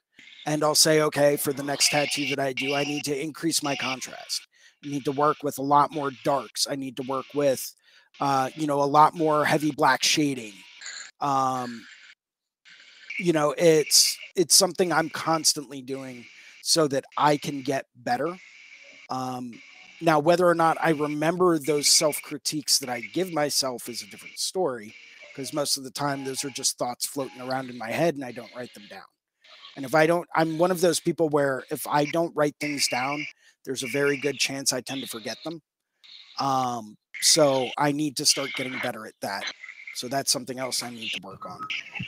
And 0.46 0.64
I'll 0.64 0.76
say, 0.76 1.02
okay, 1.02 1.38
for 1.38 1.54
the 1.54 1.64
next 1.64 1.90
tattoo 1.90 2.28
that 2.30 2.40
I 2.40 2.54
do, 2.54 2.76
I 2.76 2.84
need 2.84 3.04
to 3.06 3.20
increase 3.20 3.64
my 3.64 3.76
contrast. 3.76 4.48
Need 4.84 5.06
to 5.06 5.12
work 5.12 5.38
with 5.44 5.58
a 5.58 5.62
lot 5.64 5.92
more 5.92 6.12
darks. 6.24 6.68
I 6.70 6.76
need 6.76 6.96
to 6.98 7.04
work 7.04 7.26
with, 7.34 7.74
uh, 8.22 8.50
you 8.56 8.66
know, 8.66 8.82
a 8.82 8.86
lot 8.86 9.14
more 9.14 9.46
heavy 9.46 9.72
black 9.72 10.04
shading. 10.04 10.54
Um, 11.20 11.86
you 13.20 13.34
know, 13.34 13.54
it's 13.58 14.18
it's 14.36 14.56
something 14.56 14.94
I'm 14.94 15.10
constantly 15.10 15.82
doing 15.82 16.26
so 16.62 16.88
that 16.88 17.04
I 17.18 17.36
can 17.38 17.62
get 17.62 17.86
better. 17.96 18.38
Um, 19.10 19.60
now, 20.02 20.20
whether 20.20 20.48
or 20.48 20.56
not 20.56 20.78
I 20.82 20.92
remember 20.92 21.60
those 21.60 21.90
self 21.90 22.22
critiques 22.22 22.80
that 22.80 22.90
I 22.90 23.02
give 23.02 23.34
myself 23.34 23.90
is 23.90 24.02
a 24.02 24.08
different 24.08 24.40
story, 24.40 24.96
because 25.30 25.54
most 25.54 25.78
of 25.78 25.84
the 25.84 25.92
time 25.92 26.24
those 26.24 26.46
are 26.46 26.50
just 26.50 26.78
thoughts 26.78 27.06
floating 27.06 27.42
around 27.42 27.70
in 27.70 27.78
my 27.78 27.92
head 27.92 28.16
and 28.16 28.24
I 28.24 28.32
don't 28.32 28.54
write 28.56 28.74
them 28.74 28.88
down. 28.90 29.02
And 29.80 29.86
if 29.86 29.96
I 29.96 30.08
don't, 30.08 30.28
I'm 30.36 30.58
one 30.58 30.72
of 30.72 30.82
those 30.82 31.00
people 31.00 31.30
where 31.30 31.64
if 31.72 31.88
I 31.88 32.04
don't 32.04 32.36
write 32.36 32.54
things 32.60 32.90
down, 32.90 33.26
there's 33.64 33.82
a 33.82 33.88
very 33.88 34.18
good 34.18 34.38
chance 34.38 34.74
I 34.74 34.82
tend 34.82 35.00
to 35.04 35.08
forget 35.08 35.38
them. 35.46 35.62
Um, 36.38 36.98
so 37.22 37.70
I 37.78 37.94
need 37.94 38.18
to 38.18 38.26
start 38.26 38.50
getting 38.58 38.78
better 38.80 39.08
at 39.08 39.14
that. 39.22 39.46
So 39.96 40.10
that's 40.10 40.34
something 40.34 40.60
else 40.60 40.84
I 40.84 40.90
need 40.90 41.12
to 41.12 41.22
work 41.24 41.46
on. 41.50 41.62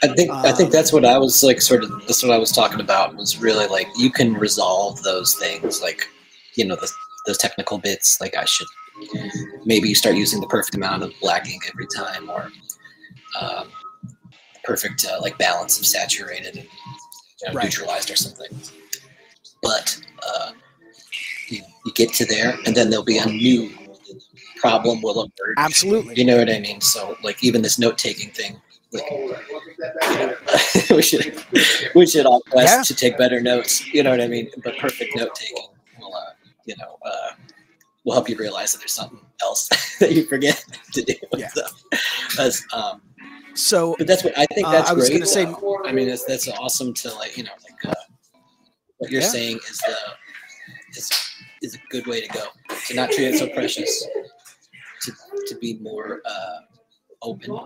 I 0.03 0.07
think 0.09 0.29
I 0.31 0.51
think 0.51 0.67
Um, 0.67 0.71
that's 0.73 0.91
what 0.91 1.05
I 1.05 1.17
was 1.17 1.45
like 1.45 1.61
sort 1.61 1.85
of 1.85 1.91
that's 2.07 2.21
what 2.21 2.33
I 2.33 2.37
was 2.37 2.51
talking 2.51 2.81
about 2.81 3.15
was 3.15 3.37
really 3.37 3.67
like 3.67 3.87
you 3.95 4.11
can 4.11 4.33
resolve 4.33 5.01
those 5.03 5.35
things 5.35 5.81
like 5.81 6.05
you 6.55 6.65
know 6.65 6.75
the, 6.75 6.91
those 7.25 7.37
technical 7.37 7.77
bits 7.77 8.19
like 8.19 8.35
I 8.35 8.43
should 8.43 8.67
maybe 9.63 9.93
start 9.93 10.17
using 10.17 10.41
the 10.41 10.47
perfect 10.47 10.75
amount 10.75 11.03
of 11.03 11.13
black 11.21 11.47
ink 11.47 11.63
every 11.69 11.87
time 11.95 12.29
or 12.29 12.51
um, 13.39 13.69
perfect 14.65 15.05
uh, 15.09 15.21
like 15.21 15.37
balance 15.37 15.79
of 15.79 15.85
saturated 15.85 16.57
and 16.57 16.67
you 17.41 17.49
know, 17.49 17.55
Right. 17.55 17.65
neutralized 17.65 18.09
or 18.11 18.15
something. 18.15 18.49
But 19.61 19.99
uh, 20.27 20.51
you, 21.49 21.61
you 21.85 21.91
get 21.93 22.13
to 22.13 22.25
there 22.25 22.57
and 22.65 22.75
then 22.75 22.89
there'll 22.89 23.05
be 23.05 23.17
a 23.17 23.25
new 23.25 23.69
problem 24.57 25.01
will 25.01 25.21
emerge. 25.21 25.55
Absolutely. 25.57 26.15
You 26.15 26.25
know 26.25 26.37
what 26.37 26.49
I 26.49 26.59
mean? 26.59 26.81
So 26.81 27.15
like 27.23 27.43
even 27.43 27.61
this 27.61 27.79
note 27.79 27.97
taking 27.97 28.29
thing, 28.31 28.59
like 28.91 29.03
we 30.89 31.01
should 31.01 31.43
we 31.95 32.05
should 32.05 32.25
all 32.25 32.41
quest 32.49 32.77
Yeah. 32.77 32.83
to 32.83 32.95
take 32.95 33.17
better 33.17 33.39
notes. 33.41 33.85
You 33.93 34.03
know 34.03 34.11
what 34.11 34.21
I 34.21 34.27
mean? 34.27 34.49
But 34.63 34.77
perfect 34.77 35.15
note 35.15 35.33
taking 35.35 35.67
will 35.99 36.13
uh, 36.15 36.31
you 36.65 36.75
know 36.77 36.97
uh, 37.05 37.29
will 38.03 38.13
help 38.13 38.29
you 38.29 38.35
realize 38.37 38.73
that 38.73 38.79
there's 38.79 38.93
something 38.93 39.19
else 39.41 39.67
that 39.99 40.11
you 40.11 40.25
forget 40.25 40.63
to 40.93 41.01
do. 41.01 41.13
Yeah. 41.37 41.49
So, 42.29 42.49
um, 42.73 43.01
So 43.55 43.95
but 43.97 44.07
that's 44.07 44.23
what 44.23 44.37
I 44.37 44.45
think. 44.53 44.67
Uh, 44.67 44.71
That's 44.71 44.89
I 44.89 44.93
was 44.93 45.09
gonna 45.09 45.25
say- 45.25 45.45
I 45.85 45.91
mean, 45.91 46.07
that's 46.07 46.25
that's 46.25 46.47
awesome 46.47 46.93
to 46.95 47.13
like 47.15 47.37
you 47.37 47.43
know 47.43 47.51
like 47.63 47.85
uh, 47.85 48.01
what 48.97 49.11
you're 49.11 49.21
Yeah. 49.21 49.27
saying 49.27 49.57
is 49.69 49.77
the 49.79 49.97
is 50.97 51.11
is 51.61 51.75
a 51.75 51.79
good 51.89 52.07
way 52.07 52.21
to 52.21 52.27
go 52.29 52.45
to 52.87 52.93
not 52.95 53.11
treat 53.11 53.27
it 53.27 53.37
so 53.37 53.47
precious 53.49 54.07
to 55.01 55.11
to 55.47 55.55
be 55.55 55.77
more 55.79 56.21
uh, 56.25 56.59
open 57.21 57.59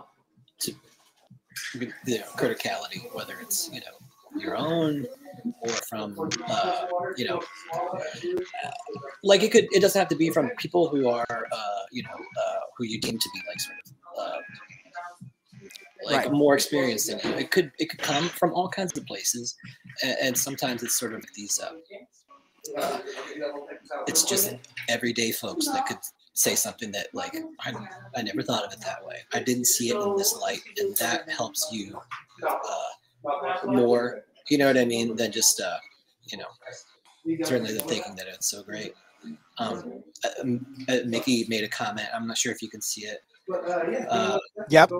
to 0.59 0.71
you 1.75 1.87
know, 2.07 2.23
criticality, 2.37 3.13
whether 3.13 3.35
it's 3.41 3.69
you 3.71 3.79
know 3.81 4.39
your 4.39 4.55
own 4.57 5.05
or 5.61 5.69
from 5.89 6.15
uh, 6.47 6.87
you 7.15 7.25
know 7.25 7.41
uh, 7.73 8.71
like 9.23 9.43
it 9.43 9.51
could 9.51 9.65
it 9.71 9.81
doesn't 9.81 9.99
have 9.99 10.09
to 10.09 10.15
be 10.15 10.29
from 10.29 10.49
people 10.57 10.89
who 10.89 11.07
are 11.09 11.25
uh, 11.51 11.81
you 11.91 12.03
know 12.03 12.09
uh, 12.13 12.59
who 12.77 12.85
you 12.85 12.99
deem 12.99 13.17
to 13.17 13.29
be 13.33 13.39
like 13.47 13.59
sort 13.59 13.77
of 13.85 13.93
uh, 14.19 14.39
like 16.05 16.25
Right. 16.25 16.31
more 16.31 16.53
experienced 16.55 17.07
than 17.07 17.19
you. 17.23 17.37
It 17.37 17.51
could 17.51 17.71
it 17.79 17.89
could 17.89 17.99
come 17.99 18.29
from 18.29 18.53
all 18.53 18.69
kinds 18.69 18.97
of 18.97 19.05
places, 19.05 19.55
and, 20.03 20.17
and 20.21 20.37
sometimes 20.37 20.83
it's 20.83 20.97
sort 20.99 21.13
of 21.13 21.23
these. 21.35 21.59
Uh, 21.59 21.73
uh, 22.79 22.99
it's 24.07 24.23
just 24.23 24.55
everyday 24.89 25.31
folks 25.31 25.67
that 25.67 25.85
could 25.85 25.99
say 26.33 26.55
something 26.55 26.91
that 26.91 27.07
like 27.13 27.35
I, 27.61 27.73
I 28.15 28.21
never 28.23 28.41
thought 28.41 28.65
of 28.65 28.73
it 28.73 28.81
that 28.81 29.05
way. 29.05 29.17
I 29.33 29.39
didn't 29.41 29.65
see 29.65 29.89
it 29.89 29.95
in 29.97 30.15
this 30.15 30.35
light, 30.35 30.61
and 30.77 30.95
that 30.97 31.29
helps 31.29 31.69
you 31.71 31.99
uh, 32.47 33.65
more. 33.65 34.23
You 34.49 34.57
know 34.57 34.67
what 34.67 34.77
I 34.77 34.85
mean? 34.85 35.15
Than 35.15 35.31
just 35.31 35.59
uh, 35.61 35.77
you 36.25 36.37
know 36.37 36.47
certainly 37.43 37.73
the 37.73 37.79
thinking 37.81 38.15
that 38.15 38.27
it's 38.27 38.49
so 38.49 38.63
great. 38.63 38.93
Um, 39.57 40.03
uh, 40.23 40.91
uh, 40.91 40.99
Mickey 41.05 41.45
made 41.47 41.63
a 41.63 41.67
comment. 41.67 42.07
I'm 42.13 42.27
not 42.27 42.37
sure 42.37 42.51
if 42.51 42.61
you 42.61 42.69
can 42.69 42.81
see 42.81 43.05
it. 43.05 43.19
Uh, 44.09 44.39
Yep. 44.69 44.91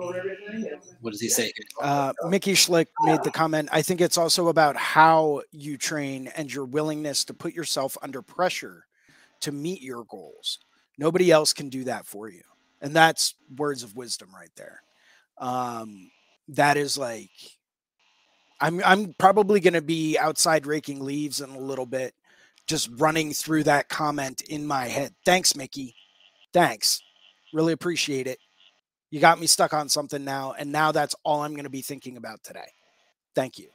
what 1.00 1.10
does 1.10 1.20
he 1.20 1.28
say? 1.28 1.52
uh, 1.80 2.12
Mickey 2.28 2.52
Schlick 2.54 2.86
made 3.02 3.22
the 3.24 3.30
comment. 3.30 3.68
I 3.72 3.82
think 3.82 4.00
it's 4.00 4.16
also 4.18 4.48
about 4.48 4.76
how 4.76 5.42
you 5.50 5.76
train 5.76 6.28
and 6.36 6.52
your 6.52 6.64
willingness 6.64 7.24
to 7.24 7.34
put 7.34 7.54
yourself 7.54 7.96
under 8.02 8.22
pressure 8.22 8.86
to 9.40 9.52
meet 9.52 9.82
your 9.82 10.04
goals. 10.04 10.58
Nobody 10.98 11.30
else 11.30 11.52
can 11.52 11.68
do 11.68 11.84
that 11.84 12.06
for 12.06 12.28
you, 12.28 12.42
and 12.80 12.94
that's 12.94 13.34
words 13.56 13.82
of 13.82 13.96
wisdom 13.96 14.30
right 14.34 14.50
there. 14.56 14.82
Um, 15.38 16.10
that 16.48 16.76
is 16.76 16.96
like, 16.96 17.30
I'm 18.60 18.82
I'm 18.84 19.14
probably 19.18 19.60
going 19.60 19.74
to 19.74 19.82
be 19.82 20.16
outside 20.18 20.66
raking 20.66 21.00
leaves 21.04 21.40
in 21.40 21.50
a 21.50 21.58
little 21.58 21.84
bit, 21.86 22.14
just 22.66 22.88
running 22.96 23.32
through 23.34 23.64
that 23.64 23.88
comment 23.88 24.40
in 24.42 24.66
my 24.66 24.86
head. 24.86 25.14
Thanks, 25.26 25.54
Mickey. 25.56 25.94
Thanks. 26.52 27.02
Really 27.56 27.72
appreciate 27.72 28.26
it. 28.26 28.38
You 29.10 29.18
got 29.18 29.40
me 29.40 29.46
stuck 29.46 29.72
on 29.72 29.88
something 29.88 30.22
now, 30.22 30.54
and 30.58 30.70
now 30.70 30.92
that's 30.92 31.14
all 31.24 31.40
I'm 31.40 31.52
going 31.52 31.64
to 31.64 31.70
be 31.70 31.80
thinking 31.80 32.18
about 32.18 32.42
today. 32.42 32.68
Thank 33.34 33.58
you. 33.58 33.68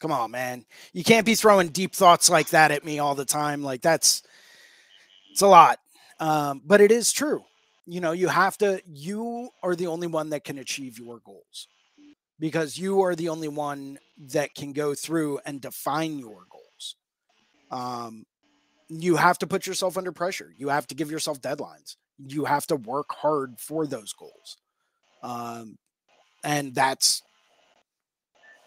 Come 0.00 0.12
on, 0.12 0.32
man. 0.32 0.66
You 0.92 1.02
can't 1.02 1.24
be 1.24 1.34
throwing 1.34 1.68
deep 1.68 1.94
thoughts 1.94 2.28
like 2.28 2.50
that 2.50 2.72
at 2.72 2.84
me 2.84 2.98
all 2.98 3.14
the 3.14 3.24
time. 3.24 3.62
Like 3.62 3.80
that's 3.80 4.22
it's 5.30 5.40
a 5.40 5.46
lot. 5.46 5.78
Um, 6.20 6.60
but 6.62 6.82
it 6.82 6.92
is 6.92 7.10
true. 7.10 7.42
You 7.86 8.02
know, 8.02 8.12
you 8.12 8.28
have 8.28 8.58
to 8.58 8.82
you 8.86 9.48
are 9.62 9.74
the 9.74 9.86
only 9.86 10.08
one 10.08 10.28
that 10.28 10.44
can 10.44 10.58
achieve 10.58 10.98
your 10.98 11.20
goals. 11.24 11.68
Because 12.38 12.76
you 12.76 13.00
are 13.00 13.14
the 13.14 13.30
only 13.30 13.48
one 13.48 13.98
that 14.18 14.54
can 14.54 14.74
go 14.74 14.92
through 14.94 15.40
and 15.46 15.58
define 15.58 16.18
your 16.18 16.44
goals. 16.50 16.96
Um, 17.70 18.26
you 18.88 19.16
have 19.16 19.38
to 19.38 19.46
put 19.46 19.66
yourself 19.66 19.96
under 19.98 20.12
pressure. 20.12 20.54
You 20.56 20.68
have 20.68 20.86
to 20.88 20.94
give 20.94 21.10
yourself 21.10 21.40
deadlines 21.40 21.96
you 22.18 22.44
have 22.44 22.66
to 22.68 22.76
work 22.76 23.12
hard 23.12 23.58
for 23.58 23.86
those 23.86 24.12
goals. 24.12 24.56
Um, 25.22 25.78
and 26.42 26.74
that's 26.74 27.22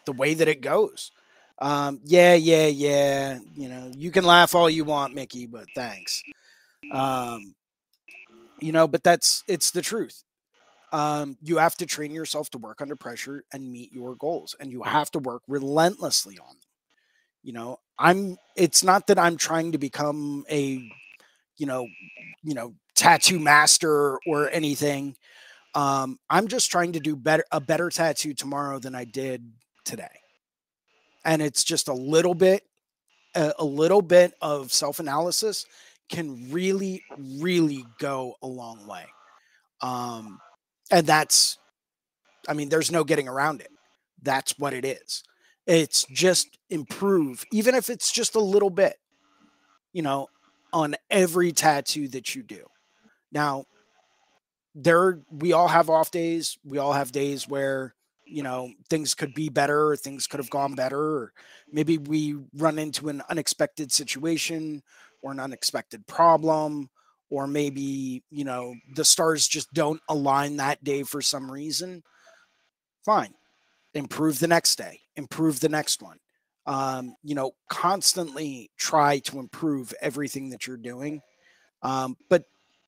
the 0.05 0.11
way 0.11 0.34
that 0.34 0.47
it 0.47 0.61
goes. 0.61 1.11
Um, 1.59 1.99
yeah, 2.03 2.34
yeah, 2.36 2.68
yeah. 2.68 3.39
You 3.55 3.70
know, 3.70 3.91
you 3.95 4.11
can 4.11 4.26
laugh 4.26 4.55
all 4.55 4.70
you 4.70 4.84
want, 4.84 5.15
Mickey, 5.15 5.45
but 5.45 5.65
thanks. 5.76 6.22
Um, 6.91 7.55
you 8.59 8.72
know, 8.72 8.88
but 8.88 9.03
that's 9.03 9.43
it's 9.47 9.72
the 9.72 9.82
truth. 9.82 10.24
Um, 10.91 11.38
you 11.41 11.57
have 11.57 11.76
to 11.78 11.86
train 11.86 12.11
yourself 12.11 12.49
to 12.51 12.57
work 12.57 12.82
under 12.82 12.95
pressure 12.95 13.43
and 13.51 13.72
meet 13.72 13.91
your 13.91 14.15
goals, 14.15 14.55
and 14.59 14.72
you 14.72 14.84
have 14.84 15.11
to 15.11 15.20
work 15.20 15.43
relentlessly 15.47 16.38
on 16.39 16.47
them. 16.47 16.66
You 17.47 17.53
know, 17.53 17.79
I'm 17.97 18.35
it's 18.57 18.83
not 18.83 19.07
that 19.07 19.17
I'm 19.17 19.37
trying 19.37 19.71
to 19.71 19.77
become 19.77 20.43
a 20.51 20.91
you 21.55 21.65
know, 21.65 21.87
you 22.43 22.53
know, 22.53 22.73
tattoo 22.93 23.39
master 23.39 24.19
or 24.27 24.49
anything. 24.49 25.15
Um, 25.73 26.19
I'm 26.29 26.49
just 26.49 26.69
trying 26.69 26.91
to 26.91 26.99
do 26.99 27.15
better 27.15 27.45
a 27.49 27.61
better 27.61 27.89
tattoo 27.89 28.33
tomorrow 28.33 28.79
than 28.79 28.95
I 28.95 29.05
did 29.05 29.49
today. 29.85 30.09
And 31.23 31.41
it's 31.41 31.63
just 31.63 31.87
a 31.87 31.93
little 31.93 32.33
bit 32.33 32.63
a, 33.33 33.53
a 33.59 33.65
little 33.65 34.01
bit 34.01 34.33
of 34.41 34.73
self-analysis 34.73 35.65
can 36.09 36.51
really 36.51 37.01
really 37.17 37.85
go 37.97 38.35
a 38.41 38.47
long 38.47 38.85
way. 38.85 39.05
Um 39.81 40.41
and 40.91 41.07
that's 41.07 41.57
I 42.45 42.55
mean 42.55 42.67
there's 42.67 42.91
no 42.91 43.05
getting 43.05 43.29
around 43.29 43.61
it. 43.61 43.71
That's 44.21 44.59
what 44.59 44.73
it 44.73 44.83
is. 44.83 45.23
It's 45.68 46.05
just 46.05 46.57
improve 46.70 47.45
even 47.51 47.76
if 47.76 47.89
it's 47.89 48.11
just 48.11 48.36
a 48.36 48.39
little 48.39 48.70
bit. 48.70 48.97
You 49.93 50.03
know, 50.03 50.28
on 50.74 50.95
every 51.09 51.51
tattoo 51.51 52.07
that 52.09 52.36
you 52.36 52.43
do. 52.43 52.65
Now, 53.32 53.65
there 54.76 55.20
we 55.32 55.53
all 55.53 55.68
have 55.68 55.89
off 55.89 56.11
days. 56.11 56.57
We 56.63 56.78
all 56.78 56.93
have 56.93 57.11
days 57.11 57.47
where 57.47 57.95
you 58.26 58.43
know 58.43 58.70
things 58.89 59.15
could 59.15 59.34
be 59.34 59.49
better, 59.49 59.89
or 59.89 59.95
things 59.95 60.28
could 60.28 60.39
have 60.39 60.49
gone 60.49 60.76
better, 60.76 60.99
or 60.99 61.34
maybe 61.72 61.97
we 61.97 62.36
run 62.53 62.78
into 62.78 63.09
an 63.09 63.24
unexpected 63.30 63.91
situation 63.91 64.84
or 65.24 65.32
an 65.32 65.39
unexpected 65.39 66.05
problem, 66.05 66.89
or 67.30 67.47
maybe 67.47 68.24
you 68.30 68.43
know 68.43 68.76
the 68.95 69.05
stars 69.05 69.47
just 69.47 69.74
don't 69.74 70.01
align 70.09 70.57
that 70.57 70.84
day 70.84 71.03
for 71.03 71.22
some 71.22 71.49
reason. 71.51 72.03
Fine, 73.03 73.34
improve 73.95 74.39
the 74.39 74.47
next 74.47 74.76
day, 74.78 74.99
improve 75.18 75.59
the 75.59 75.70
next 75.70 76.01
one 76.01 76.18
um, 76.68 77.15
you 77.24 77.34
know, 77.34 77.53
constantly 77.70 78.70
try 78.78 79.20
to 79.20 79.39
improve 79.39 79.93
everything 80.01 80.49
that 80.49 80.68
you're 80.68 80.78
doing. 80.78 81.22
Um, 81.82 82.18
but 82.30 82.43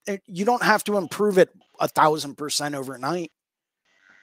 it, 0.06 0.22
you 0.28 0.44
don't 0.44 0.64
have 0.64 0.84
to 0.84 0.98
improve 0.98 1.38
it 1.38 1.50
a 1.80 1.88
thousand 1.88 2.36
percent 2.36 2.76
overnight. 2.76 3.32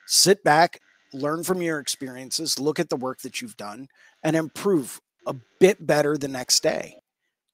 Sit 0.07 0.45
back, 0.45 0.81
learn 1.13 1.43
from 1.43 1.63
your 1.63 1.81
experiences, 1.81 2.59
look 2.59 2.79
at 2.79 2.91
the 2.91 2.97
work 2.97 3.21
that 3.23 3.41
you've 3.41 3.57
done, 3.57 3.89
and 4.23 4.37
improve 4.37 5.01
a 5.27 5.35
bit 5.59 5.85
better 5.85 6.19
the 6.19 6.29
next 6.29 6.63
day. 6.63 6.97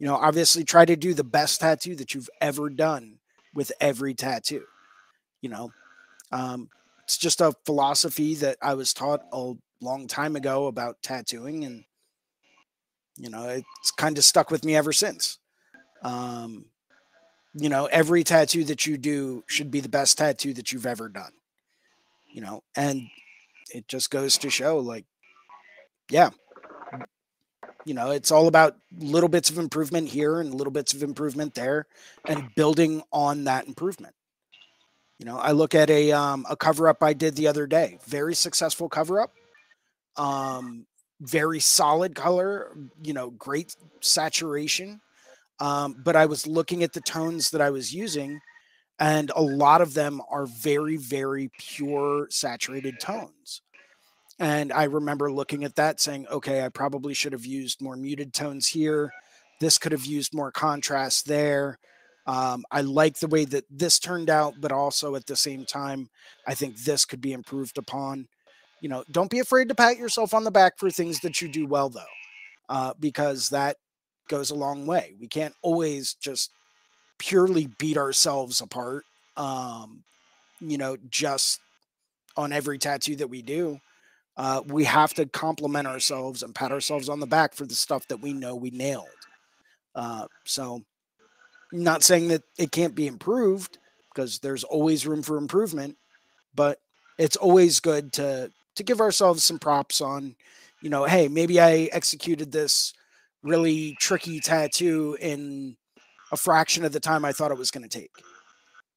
You 0.01 0.07
know, 0.07 0.17
obviously 0.17 0.65
try 0.65 0.85
to 0.85 0.97
do 0.97 1.15
the 1.15 1.25
best 1.25 1.61
tattoo 1.61 1.95
that 1.97 2.15
you've 2.15 2.31
ever 2.41 2.69
done 2.69 3.19
with 3.55 3.71
every 3.81 4.15
tattoo. 4.15 4.65
You 5.41 5.51
know, 5.51 5.73
um, 6.33 6.69
it's 7.05 7.17
just 7.17 7.41
a 7.41 7.55
philosophy 7.65 8.35
that 8.37 8.57
I 8.61 8.75
was 8.75 8.93
taught 8.93 9.23
a 9.33 9.53
long 9.83 10.07
time 10.07 10.37
ago 10.37 10.66
about 10.66 11.03
tattooing, 11.03 11.64
and 11.64 11.85
you 13.16 13.30
know, 13.30 13.49
it's 13.49 13.91
kind 13.91 14.16
of 14.16 14.24
stuck 14.24 14.51
with 14.51 14.64
me 14.64 14.76
ever 14.76 14.93
since. 14.93 15.39
Um, 16.03 16.66
you 17.55 17.68
know, 17.68 17.87
every 17.87 18.24
tattoo 18.24 18.64
that 18.64 18.87
you 18.87 18.97
do 18.97 19.45
should 19.47 19.70
be 19.70 19.80
the 19.80 19.89
best 19.89 20.18
tattoo 20.18 20.55
that 20.55 20.72
you've 20.72 20.87
ever 20.87 21.09
done. 21.09 21.33
You 22.30 22.41
know, 22.41 22.62
and 22.76 23.09
it 23.74 23.89
just 23.89 24.11
goes 24.11 24.39
to 24.39 24.51
show 24.51 24.78
like, 24.78 25.05
yeah, 26.11 26.30
you 27.85 27.95
know, 27.95 28.11
it's 28.11 28.30
all 28.30 28.49
about 28.49 28.76
little 28.97 29.28
bits 29.28 29.51
of 29.51 29.59
improvement 29.59 30.09
here 30.09 30.41
and 30.41 30.55
little 30.55 30.72
bits 30.72 30.95
of 30.95 31.03
improvement 31.03 31.55
there 31.55 31.87
and 32.26 32.55
building 32.55 33.03
on 33.12 33.45
that 33.45 33.66
improvement. 33.66 34.14
You 35.18 35.26
know, 35.26 35.39
I 35.39 35.53
look 35.53 35.74
at 35.74 35.91
a 35.91 36.12
um, 36.12 36.47
a 36.49 36.57
cover 36.57 36.89
up 36.89 37.03
I 37.03 37.12
did 37.12 37.37
the 37.37 37.49
other 37.49 37.66
day, 37.66 37.99
very 38.07 38.35
successful 38.35 38.89
cover 38.89 39.20
up. 39.20 39.33
Um, 40.17 40.87
very 41.21 41.61
solid 41.61 42.15
color, 42.15 42.77
you 43.03 43.13
know, 43.13 43.31
great 43.31 43.77
saturation. 44.01 45.01
Um, 45.61 45.97
but 46.05 46.17
I 46.17 46.27
was 46.27 46.47
looking 46.47 46.83
at 46.83 46.93
the 46.93 47.01
tones 47.01 47.51
that 47.51 47.61
I 47.61 47.71
was 47.71 47.95
using, 47.95 48.41
and 48.99 49.31
a 49.37 49.43
lot 49.43 49.81
of 49.81 49.95
them 49.95 50.21
are 50.29 50.47
very, 50.47 50.97
very 50.97 51.51
pure 51.59 52.27
saturated 52.31 52.99
tones. 52.99 53.63
And 54.41 54.73
I 54.73 54.85
remember 54.85 55.31
looking 55.31 55.63
at 55.63 55.77
that 55.77 56.01
saying, 56.01 56.27
okay, 56.29 56.65
I 56.65 56.69
probably 56.69 57.15
should 57.15 57.33
have 57.33 57.47
used 57.47 57.81
more 57.81 57.97
muted 57.97 58.35
tones 58.35 58.67
here. 58.67 59.13
This 59.61 59.79
could 59.79 59.93
have 59.93 60.07
used 60.07 60.35
more 60.35 60.51
contrast 60.51 61.27
there. 61.27 61.79
Um, 62.27 62.65
I 62.71 62.81
like 62.81 63.19
the 63.19 63.29
way 63.29 63.45
that 63.45 63.65
this 63.71 64.01
turned 64.01 64.31
out, 64.31 64.55
but 64.61 64.73
also 64.73 65.15
at 65.15 65.27
the 65.27 65.37
same 65.37 65.65
time, 65.65 66.09
I 66.47 66.55
think 66.55 66.79
this 66.79 67.05
could 67.05 67.21
be 67.21 67.33
improved 67.33 67.79
upon 67.79 68.27
you 68.83 68.89
know, 68.89 69.05
don't 69.12 69.30
be 69.30 69.39
afraid 69.39 69.68
to 69.68 69.76
pat 69.76 69.97
yourself 69.97 70.35
on 70.35 70.43
the 70.43 70.51
back 70.51 70.76
for 70.76 70.91
things 70.91 71.20
that 71.20 71.41
you 71.41 71.49
do 71.49 71.66
well, 71.66 71.89
though, 71.89 72.03
uh, 72.68 72.93
because 72.99 73.49
that 73.51 73.76
goes 74.28 74.51
a 74.51 74.57
long 74.57 74.87
way. 74.87 75.14
We 75.20 75.28
can't 75.28 75.55
always 75.62 76.14
just 76.14 76.51
purely 77.16 77.68
beat 77.78 77.97
ourselves 77.97 78.61
apart, 78.61 79.05
um, 79.37 80.03
you 80.61 80.78
know, 80.78 80.97
just 81.11 81.61
on 82.37 82.53
every 82.53 82.76
tattoo 82.76 83.14
that 83.16 83.28
we 83.30 83.41
do. 83.41 83.78
Uh, 84.37 84.62
we 84.66 84.83
have 84.83 85.14
to 85.14 85.26
compliment 85.26 85.87
ourselves 85.87 86.43
and 86.43 86.53
pat 86.53 86.72
ourselves 86.72 87.09
on 87.09 87.20
the 87.20 87.26
back 87.26 87.55
for 87.55 87.66
the 87.66 87.74
stuff 87.76 88.09
that 88.09 88.20
we 88.20 88.33
know 88.33 88.57
we 88.57 88.70
nailed. 88.70 89.07
Uh, 89.95 90.26
so, 90.45 90.83
not 91.70 92.03
saying 92.03 92.28
that 92.28 92.43
it 92.59 92.72
can't 92.72 92.97
be 92.97 93.07
improved 93.07 93.78
because 94.12 94.41
there's 94.41 94.64
always 94.64 95.07
room 95.07 95.22
for 95.22 95.37
improvement, 95.37 95.97
but 96.55 96.80
it's 97.16 97.37
always 97.37 97.78
good 97.78 98.12
to 98.14 98.51
to 98.77 98.83
give 98.83 99.01
ourselves 99.01 99.45
some 99.45 99.59
props 99.59 100.01
on, 100.01 100.37
you 100.81 100.91
know, 100.91 101.05
hey, 101.05 101.29
maybe 101.29 101.61
I 101.61 101.89
executed 101.93 102.53
this 102.53 102.93
really 103.43 103.97
tricky 104.01 104.41
tattoo 104.41 105.16
in 105.20 105.77
a 106.31 106.37
fraction 106.37 106.85
of 106.85 106.93
the 106.93 107.01
time 107.01 107.25
I 107.25 107.33
thought 107.33 107.51
it 107.51 107.59
was 107.59 107.70
going 107.70 107.89
to 107.89 107.99
take. 107.99 108.12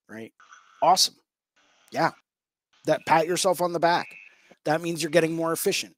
Right? 0.08 0.34
Awesome. 0.82 1.16
Yeah. 1.92 2.12
That 2.86 3.06
pat 3.06 3.28
yourself 3.28 3.62
on 3.62 3.74
the 3.74 3.80
back. 3.80 4.08
That 4.66 4.82
means 4.82 5.02
you're 5.02 5.12
getting 5.12 5.36
more 5.36 5.52
efficient. 5.52 5.96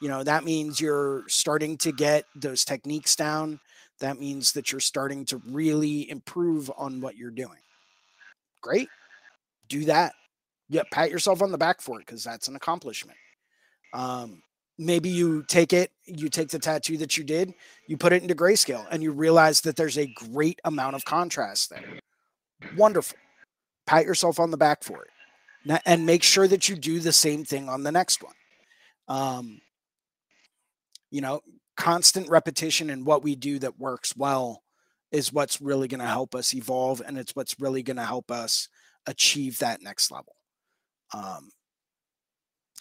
You 0.00 0.08
know, 0.08 0.24
that 0.24 0.44
means 0.44 0.80
you're 0.80 1.24
starting 1.28 1.76
to 1.78 1.92
get 1.92 2.24
those 2.34 2.64
techniques 2.64 3.14
down. 3.16 3.60
That 4.00 4.18
means 4.18 4.52
that 4.52 4.72
you're 4.72 4.80
starting 4.80 5.24
to 5.26 5.40
really 5.48 6.10
improve 6.10 6.70
on 6.76 7.00
what 7.00 7.16
you're 7.16 7.30
doing. 7.30 7.60
Great. 8.60 8.88
Do 9.68 9.84
that 9.84 10.12
yeah, 10.72 10.82
pat 10.90 11.10
yourself 11.10 11.42
on 11.42 11.52
the 11.52 11.58
back 11.58 11.82
for 11.82 12.00
it 12.00 12.06
because 12.06 12.24
that's 12.24 12.48
an 12.48 12.56
accomplishment. 12.56 13.18
Um, 13.92 14.42
maybe 14.78 15.10
you 15.10 15.44
take 15.46 15.74
it, 15.74 15.92
you 16.06 16.30
take 16.30 16.48
the 16.48 16.58
tattoo 16.58 16.96
that 16.96 17.18
you 17.18 17.24
did, 17.24 17.52
you 17.86 17.98
put 17.98 18.14
it 18.14 18.22
into 18.22 18.34
grayscale, 18.34 18.86
and 18.90 19.02
you 19.02 19.12
realize 19.12 19.60
that 19.60 19.76
there's 19.76 19.98
a 19.98 20.06
great 20.06 20.60
amount 20.64 20.96
of 20.96 21.04
contrast 21.04 21.68
there. 21.68 22.00
Wonderful. 22.74 23.18
Pat 23.86 24.06
yourself 24.06 24.40
on 24.40 24.50
the 24.50 24.56
back 24.56 24.82
for 24.82 25.04
it, 25.04 25.82
and 25.84 26.06
make 26.06 26.22
sure 26.22 26.48
that 26.48 26.70
you 26.70 26.76
do 26.76 27.00
the 27.00 27.12
same 27.12 27.44
thing 27.44 27.68
on 27.68 27.82
the 27.82 27.92
next 27.92 28.22
one. 28.22 28.34
Um, 29.08 29.60
you 31.10 31.20
know, 31.20 31.42
constant 31.76 32.30
repetition 32.30 32.88
and 32.88 33.04
what 33.04 33.22
we 33.22 33.36
do 33.36 33.58
that 33.58 33.78
works 33.78 34.16
well 34.16 34.62
is 35.10 35.34
what's 35.34 35.60
really 35.60 35.86
going 35.86 36.00
to 36.00 36.06
help 36.06 36.34
us 36.34 36.54
evolve, 36.54 37.02
and 37.06 37.18
it's 37.18 37.36
what's 37.36 37.60
really 37.60 37.82
going 37.82 37.98
to 37.98 38.06
help 38.06 38.30
us 38.30 38.68
achieve 39.06 39.58
that 39.58 39.82
next 39.82 40.10
level. 40.10 40.34
Um, 41.14 41.50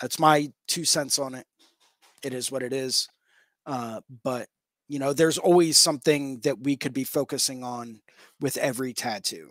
that's 0.02 0.20
my 0.20 0.52
two 0.68 0.86
cents 0.86 1.20
on 1.20 1.36
it. 1.36 1.46
It 2.24 2.34
is 2.34 2.52
what 2.52 2.64
it 2.64 2.74
is. 2.74 3.08
Uh, 3.66 4.02
but 4.24 4.48
you 4.88 5.00
know, 5.00 5.14
there's 5.14 5.38
always 5.38 5.78
something 5.78 6.40
that 6.42 6.60
we 6.60 6.76
could 6.76 6.94
be 6.94 7.06
focusing 7.06 7.64
on 7.64 8.02
with 8.42 8.58
every 8.58 8.94
tattoo. 8.94 9.50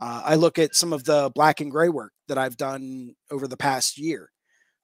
Uh, 0.00 0.22
I 0.24 0.34
look 0.34 0.58
at 0.58 0.74
some 0.74 0.92
of 0.92 1.04
the 1.04 1.30
black 1.36 1.60
and 1.60 1.70
gray 1.70 1.88
work 1.88 2.12
that 2.26 2.36
I've 2.36 2.56
done 2.56 3.14
over 3.30 3.46
the 3.46 3.56
past 3.56 3.96
year, 3.96 4.30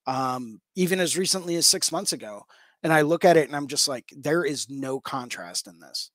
um, 0.06 0.60
even 0.76 1.00
as 1.00 1.18
recently 1.18 1.56
as 1.56 1.66
six 1.66 1.90
months 1.90 2.12
ago. 2.12 2.44
And 2.84 2.92
I 2.92 3.00
look 3.00 3.24
at 3.24 3.36
it 3.36 3.48
and 3.48 3.56
I'm 3.56 3.66
just 3.66 3.88
like, 3.88 4.04
there 4.16 4.44
is 4.44 4.70
no 4.70 5.00
contrast 5.00 5.66
in 5.66 5.80
this. 5.80 6.12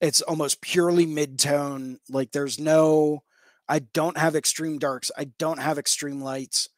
It's 0.00 0.22
almost 0.22 0.62
purely 0.62 1.06
mid 1.06 1.40
tone. 1.40 1.98
Like 2.08 2.30
there's 2.30 2.60
no, 2.60 3.24
I 3.68 3.80
don't 3.80 4.16
have 4.18 4.36
extreme 4.36 4.78
darks. 4.78 5.10
I 5.16 5.24
don't 5.38 5.58
have 5.58 5.78
extreme 5.78 6.20
lights. 6.20 6.68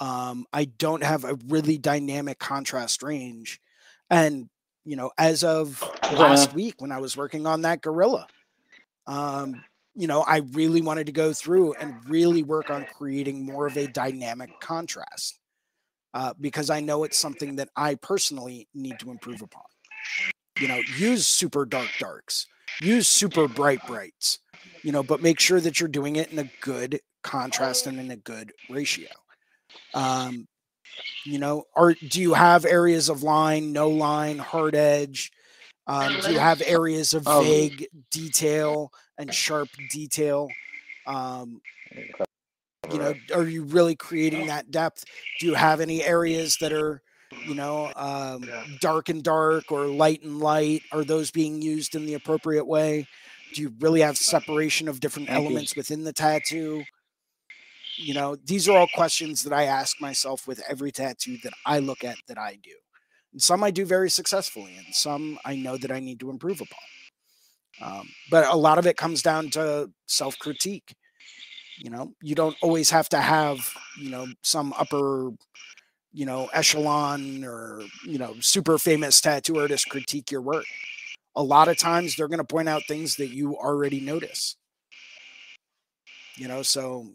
Um, 0.00 0.46
I 0.52 0.66
don't 0.66 1.02
have 1.02 1.24
a 1.24 1.36
really 1.48 1.78
dynamic 1.78 2.38
contrast 2.38 3.02
range. 3.02 3.60
And, 4.10 4.48
you 4.84 4.96
know, 4.96 5.10
as 5.18 5.42
of 5.44 5.82
last 6.12 6.54
week 6.54 6.76
when 6.78 6.92
I 6.92 6.98
was 6.98 7.16
working 7.16 7.46
on 7.46 7.62
that 7.62 7.82
gorilla, 7.82 8.26
um, 9.06 9.64
you 9.94 10.06
know, 10.06 10.22
I 10.22 10.42
really 10.52 10.80
wanted 10.80 11.06
to 11.06 11.12
go 11.12 11.32
through 11.32 11.74
and 11.74 11.96
really 12.08 12.44
work 12.44 12.70
on 12.70 12.86
creating 12.96 13.44
more 13.44 13.66
of 13.66 13.76
a 13.76 13.88
dynamic 13.88 14.50
contrast 14.60 15.40
uh, 16.14 16.34
because 16.40 16.70
I 16.70 16.80
know 16.80 17.02
it's 17.02 17.18
something 17.18 17.56
that 17.56 17.70
I 17.74 17.96
personally 17.96 18.68
need 18.74 19.00
to 19.00 19.10
improve 19.10 19.42
upon. 19.42 19.64
You 20.58 20.68
know, 20.68 20.82
use 20.86 21.26
super 21.26 21.64
dark 21.64 21.96
darks, 21.98 22.46
use 22.80 23.08
super 23.08 23.48
bright 23.48 23.84
brights 23.86 24.40
you 24.82 24.92
know, 24.92 25.02
but 25.02 25.20
make 25.20 25.40
sure 25.40 25.60
that 25.60 25.80
you're 25.80 25.88
doing 25.88 26.16
it 26.16 26.30
in 26.30 26.38
a 26.38 26.50
good 26.60 27.00
contrast 27.24 27.86
and 27.86 27.98
in 27.98 28.10
a 28.12 28.16
good 28.16 28.52
ratio. 28.68 29.08
Um, 29.94 30.46
You 31.24 31.38
know, 31.38 31.64
or 31.76 31.94
do 31.94 32.20
you 32.20 32.34
have 32.34 32.64
areas 32.64 33.08
of 33.08 33.22
line, 33.22 33.72
no 33.72 33.90
line, 33.90 34.38
hard 34.38 34.74
edge? 34.74 35.32
Um, 35.86 36.18
do 36.18 36.30
you 36.32 36.38
have 36.38 36.62
areas 36.62 37.14
of 37.14 37.24
Oh. 37.26 37.42
vague 37.42 37.86
detail 38.10 38.92
and 39.18 39.32
sharp 39.34 39.70
detail? 39.88 40.56
Um, 41.06 41.62
you 42.90 42.98
know, 42.98 43.14
are 43.34 43.46
you 43.46 43.64
really 43.64 43.96
creating 43.96 44.46
that 44.46 44.70
depth? 44.70 45.04
Do 45.38 45.46
you 45.46 45.54
have 45.54 45.80
any 45.80 46.02
areas 46.02 46.56
that 46.58 46.72
are, 46.72 47.02
you 47.46 47.54
know, 47.54 47.92
um, 47.96 48.44
Yeah. 48.44 48.64
dark 48.80 49.08
and 49.08 49.22
dark 49.22 49.70
or 49.70 49.86
light 49.86 50.22
and 50.22 50.40
light? 50.40 50.82
Are 50.92 51.04
those 51.04 51.30
being 51.30 51.60
used 51.62 51.94
in 51.94 52.06
the 52.06 52.14
appropriate 52.14 52.66
way? 52.66 53.06
Do 53.54 53.62
you 53.62 53.74
really 53.80 54.00
have 54.00 54.18
separation 54.18 54.88
of 54.88 55.00
different 55.00 55.30
elements 55.30 55.74
within 55.74 56.04
the 56.04 56.12
tattoo? 56.12 56.84
You 57.96 58.14
know, 58.14 58.36
these 58.36 58.68
are 58.68 58.76
all 58.78 58.88
questions 58.94 59.42
that 59.42 59.52
I 59.52 59.64
ask 59.64 60.00
myself 60.00 60.46
with 60.46 60.62
every 60.68 60.92
tattoo 60.92 61.38
that 61.42 61.52
I 61.66 61.80
look 61.80 62.04
at 62.04 62.16
that 62.28 62.38
I 62.38 62.56
do. 62.62 62.74
And 63.32 63.42
some 63.42 63.64
I 63.64 63.70
do 63.70 63.84
very 63.84 64.08
successfully, 64.10 64.76
and 64.76 64.94
some 64.94 65.38
I 65.44 65.56
know 65.56 65.76
that 65.76 65.90
I 65.90 65.98
need 66.00 66.20
to 66.20 66.30
improve 66.30 66.60
upon. 66.60 66.78
Um, 67.80 68.08
but 68.30 68.46
a 68.46 68.56
lot 68.56 68.78
of 68.78 68.86
it 68.86 68.96
comes 68.96 69.22
down 69.22 69.50
to 69.50 69.90
self 70.06 70.38
critique. 70.38 70.94
You 71.78 71.90
know, 71.90 72.12
you 72.22 72.34
don't 72.34 72.56
always 72.62 72.90
have 72.90 73.08
to 73.10 73.18
have, 73.20 73.58
you 74.00 74.10
know, 74.10 74.26
some 74.42 74.72
upper, 74.78 75.30
you 76.18 76.26
know, 76.26 76.50
echelon 76.52 77.44
or, 77.44 77.80
you 78.04 78.18
know, 78.18 78.34
super 78.40 78.76
famous 78.76 79.20
tattoo 79.20 79.60
artist 79.60 79.88
critique 79.88 80.32
your 80.32 80.42
work. 80.42 80.64
A 81.36 81.42
lot 81.44 81.68
of 81.68 81.78
times 81.78 82.16
they're 82.16 82.26
going 82.26 82.38
to 82.38 82.44
point 82.44 82.68
out 82.68 82.82
things 82.88 83.14
that 83.16 83.28
you 83.28 83.56
already 83.56 84.00
notice. 84.00 84.56
You 86.34 86.48
know, 86.48 86.62
so 86.62 87.06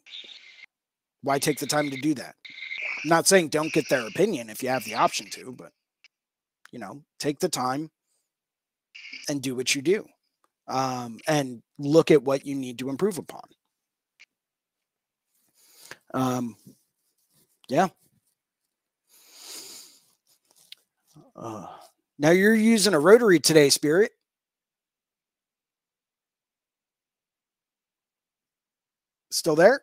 why 1.21 1.37
take 1.37 1.59
the 1.59 1.67
time 1.67 1.89
to 1.89 1.99
do 1.99 2.13
that? 2.13 2.35
I'm 3.03 3.09
not 3.09 3.27
saying 3.27 3.49
don't 3.49 3.73
get 3.73 3.89
their 3.89 4.07
opinion 4.07 4.49
if 4.49 4.63
you 4.63 4.69
have 4.69 4.85
the 4.85 4.95
option 4.95 5.25
to, 5.31 5.51
but 5.51 5.73
you 6.71 6.79
know, 6.79 7.03
take 7.19 7.39
the 7.39 7.49
time 7.49 7.91
and 9.27 9.41
do 9.41 9.53
what 9.53 9.75
you 9.75 9.81
do. 9.81 10.05
Um, 10.69 11.19
and 11.27 11.61
look 11.77 12.09
at 12.09 12.23
what 12.23 12.45
you 12.45 12.55
need 12.55 12.79
to 12.79 12.87
improve 12.87 13.17
upon. 13.17 13.43
Um, 16.13 16.55
yeah. 17.67 17.89
Uh, 21.35 21.65
now 22.19 22.29
you're 22.31 22.53
using 22.53 22.93
a 22.93 22.99
rotary 22.99 23.39
today, 23.39 23.69
Spirit. 23.69 24.11
Still 29.31 29.55
there? 29.55 29.81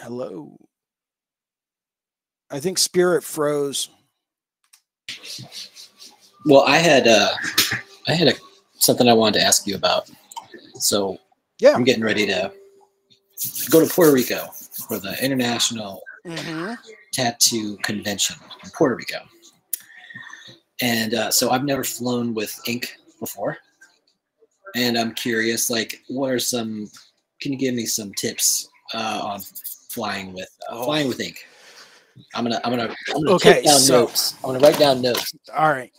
Hello. 0.00 0.56
I 2.50 2.60
think 2.60 2.78
Spirit 2.78 3.24
froze. 3.24 3.90
Well, 6.46 6.62
I 6.62 6.76
had 6.78 7.08
uh, 7.08 7.30
I 8.06 8.12
had 8.14 8.28
a 8.28 8.32
something 8.78 9.08
I 9.08 9.12
wanted 9.12 9.40
to 9.40 9.44
ask 9.44 9.66
you 9.66 9.74
about. 9.74 10.08
So 10.76 11.18
Yeah. 11.58 11.72
I'm 11.74 11.84
getting 11.84 12.04
ready 12.04 12.26
to 12.26 12.52
go 13.70 13.84
to 13.84 13.92
Puerto 13.92 14.12
Rico 14.12 14.48
for 14.86 14.98
the 14.98 15.16
International 15.24 16.02
Mm-hmm. 16.26 16.74
Tattoo 17.12 17.76
Convention 17.78 18.36
in 18.62 18.70
Puerto 18.70 18.96
Rico. 18.96 19.18
And 20.82 21.14
uh, 21.14 21.30
so 21.30 21.50
I've 21.50 21.64
never 21.64 21.82
flown 21.84 22.34
with 22.34 22.60
ink 22.66 22.96
before. 23.18 23.56
And 24.76 24.98
I'm 24.98 25.14
curious, 25.14 25.70
like, 25.70 26.02
what 26.08 26.30
are 26.32 26.38
some, 26.38 26.90
can 27.40 27.52
you 27.52 27.58
give 27.58 27.74
me 27.74 27.86
some 27.86 28.12
tips 28.14 28.68
uh, 28.92 29.20
on 29.22 29.40
flying 29.88 30.34
with, 30.34 30.50
uh, 30.68 30.84
flying 30.84 31.08
with 31.08 31.20
ink? 31.20 31.46
I'm 32.34 32.44
gonna, 32.44 32.60
I'm 32.64 32.72
gonna, 32.72 32.94
I'm 33.14 33.22
gonna 33.22 33.36
Okay, 33.36 33.62
down 33.62 33.78
so- 33.78 34.00
notes. 34.02 34.34
I'm 34.44 34.52
gonna 34.52 34.58
write 34.58 34.78
down 34.78 35.00
notes. 35.00 35.32
All 35.56 35.70
right. 35.70 35.92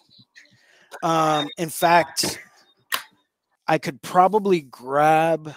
Um, 1.02 1.48
in 1.58 1.70
fact, 1.70 2.40
I 3.68 3.78
could 3.80 4.02
probably 4.04 4.62
grab. 4.62 5.56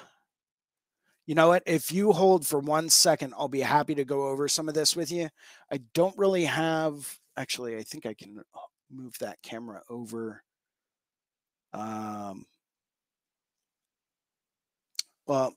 You 1.27 1.35
know 1.35 1.49
what? 1.49 1.63
If 1.67 1.93
you 1.93 2.13
hold 2.13 2.47
for 2.47 2.59
one 2.59 2.89
second, 2.89 3.35
I'll 3.39 3.49
be 3.49 3.61
happy 3.61 3.95
to 3.95 4.05
go 4.05 4.29
over 4.29 4.49
some 4.49 4.69
of 4.69 4.75
this 4.75 4.97
with 4.97 5.13
you. 5.13 5.29
I 5.71 5.81
don't 5.95 6.17
really 6.19 6.45
have. 6.45 7.19
Actually, 7.37 7.77
I 7.77 7.83
think 7.83 8.07
I 8.07 8.15
can 8.15 8.39
uh, 8.39 8.59
move 8.91 9.17
that 9.21 9.41
camera 9.43 9.83
over. 9.89 10.43
Um, 11.73 12.45
well, 15.27 15.55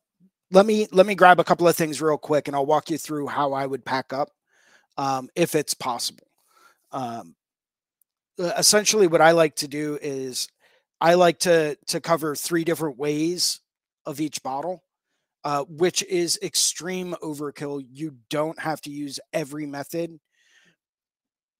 let 0.52 0.66
me 0.66 0.88
let 0.92 1.06
me 1.06 1.16
grab 1.16 1.40
a 1.40 1.44
couple 1.44 1.68
of 1.68 1.76
things 1.76 2.02
real 2.02 2.18
quick, 2.18 2.48
and 2.48 2.56
I'll 2.56 2.66
walk 2.66 2.90
you 2.90 2.98
through 2.98 3.28
how 3.28 3.54
I 3.54 3.66
would 3.66 3.84
pack 3.84 4.14
up, 4.14 4.30
um, 4.98 5.30
if 5.36 5.56
it's 5.56 5.74
possible. 5.74 6.28
Um, 6.92 7.36
essentially 8.38 9.08
what 9.08 9.22
i 9.22 9.32
like 9.32 9.56
to 9.56 9.68
do 9.68 9.98
is 10.02 10.48
i 11.02 11.14
like 11.14 11.40
to 11.40 11.78
to 11.88 12.02
cover 12.02 12.36
three 12.36 12.64
different 12.64 12.98
ways 12.98 13.62
of 14.06 14.20
each 14.20 14.44
bottle 14.44 14.84
uh, 15.46 15.64
which 15.70 16.04
is 16.04 16.38
extreme 16.44 17.16
overkill 17.24 17.82
you 17.90 18.16
don't 18.30 18.60
have 18.60 18.82
to 18.82 18.90
use 18.90 19.20
every 19.32 19.66
method 19.66 20.20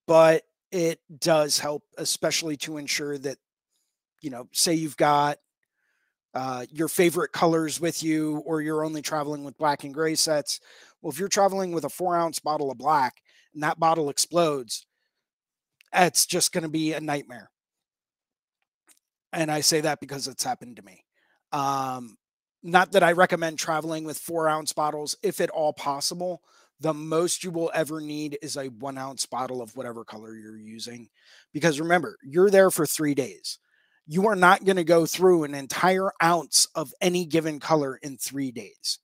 but 0.08 0.44
it 0.72 1.00
does 1.20 1.58
help 1.58 1.84
especially 1.98 2.58
to 2.58 2.78
ensure 2.78 3.18
that 3.18 3.38
you 4.22 4.30
know 4.30 4.48
say 4.52 4.74
you've 4.74 4.98
got 4.98 5.38
uh, 6.34 6.66
your 6.70 6.90
favorite 6.90 7.32
colors 7.32 7.80
with 7.80 8.04
you 8.04 8.44
or 8.46 8.62
you're 8.62 8.84
only 8.84 9.02
traveling 9.02 9.46
with 9.46 9.58
black 9.58 9.86
and 9.86 9.94
gray 9.94 10.16
sets 10.16 10.60
well 11.02 11.12
if 11.12 11.18
you're 11.18 11.30
traveling 11.30 11.72
with 11.72 11.86
a 11.86 11.90
four 11.90 12.18
ounce 12.18 12.40
bottle 12.40 12.70
of 12.70 12.78
black 12.78 13.22
and 13.54 13.64
that 13.64 13.80
bottle 13.80 14.10
explodes 14.10 14.86
it's 15.96 16.26
just 16.26 16.52
going 16.52 16.64
to 16.64 16.70
be 16.70 16.94
a 16.94 17.00
nightmare. 17.00 17.50
And 19.34 19.52
I 19.52 19.62
say 19.62 19.82
that 19.82 20.00
because 20.00 20.28
it's 20.28 20.44
happened 20.44 20.78
to 20.78 20.84
me. 20.84 21.04
Um, 21.52 22.18
not 22.66 22.92
that 22.94 23.04
I 23.04 23.12
recommend 23.12 23.60
traveling 23.60 24.04
with 24.06 24.18
four 24.18 24.50
ounce 24.50 24.74
bottles, 24.74 25.16
if 25.22 25.40
at 25.40 25.52
all 25.52 25.72
possible. 25.72 26.42
The 26.80 26.94
most 26.94 27.44
you 27.44 27.52
will 27.52 27.72
ever 27.74 28.02
need 28.02 28.38
is 28.42 28.58
a 28.58 28.68
one 28.68 28.98
ounce 28.98 29.26
bottle 29.26 29.62
of 29.62 29.76
whatever 29.78 30.04
color 30.04 30.36
you're 30.36 30.58
using. 30.58 31.08
Because 31.54 31.80
remember, 31.80 32.18
you're 32.24 32.50
there 32.50 32.72
for 32.72 32.86
three 32.86 33.14
days. 33.14 33.60
You 34.08 34.28
are 34.28 34.36
not 34.36 34.66
going 34.66 34.76
to 34.76 34.84
go 34.84 35.06
through 35.06 35.44
an 35.44 35.54
entire 35.54 36.12
ounce 36.22 36.68
of 36.76 36.94
any 37.02 37.26
given 37.26 37.60
color 37.60 37.98
in 38.02 38.18
three 38.18 38.52
days. 38.52 39.00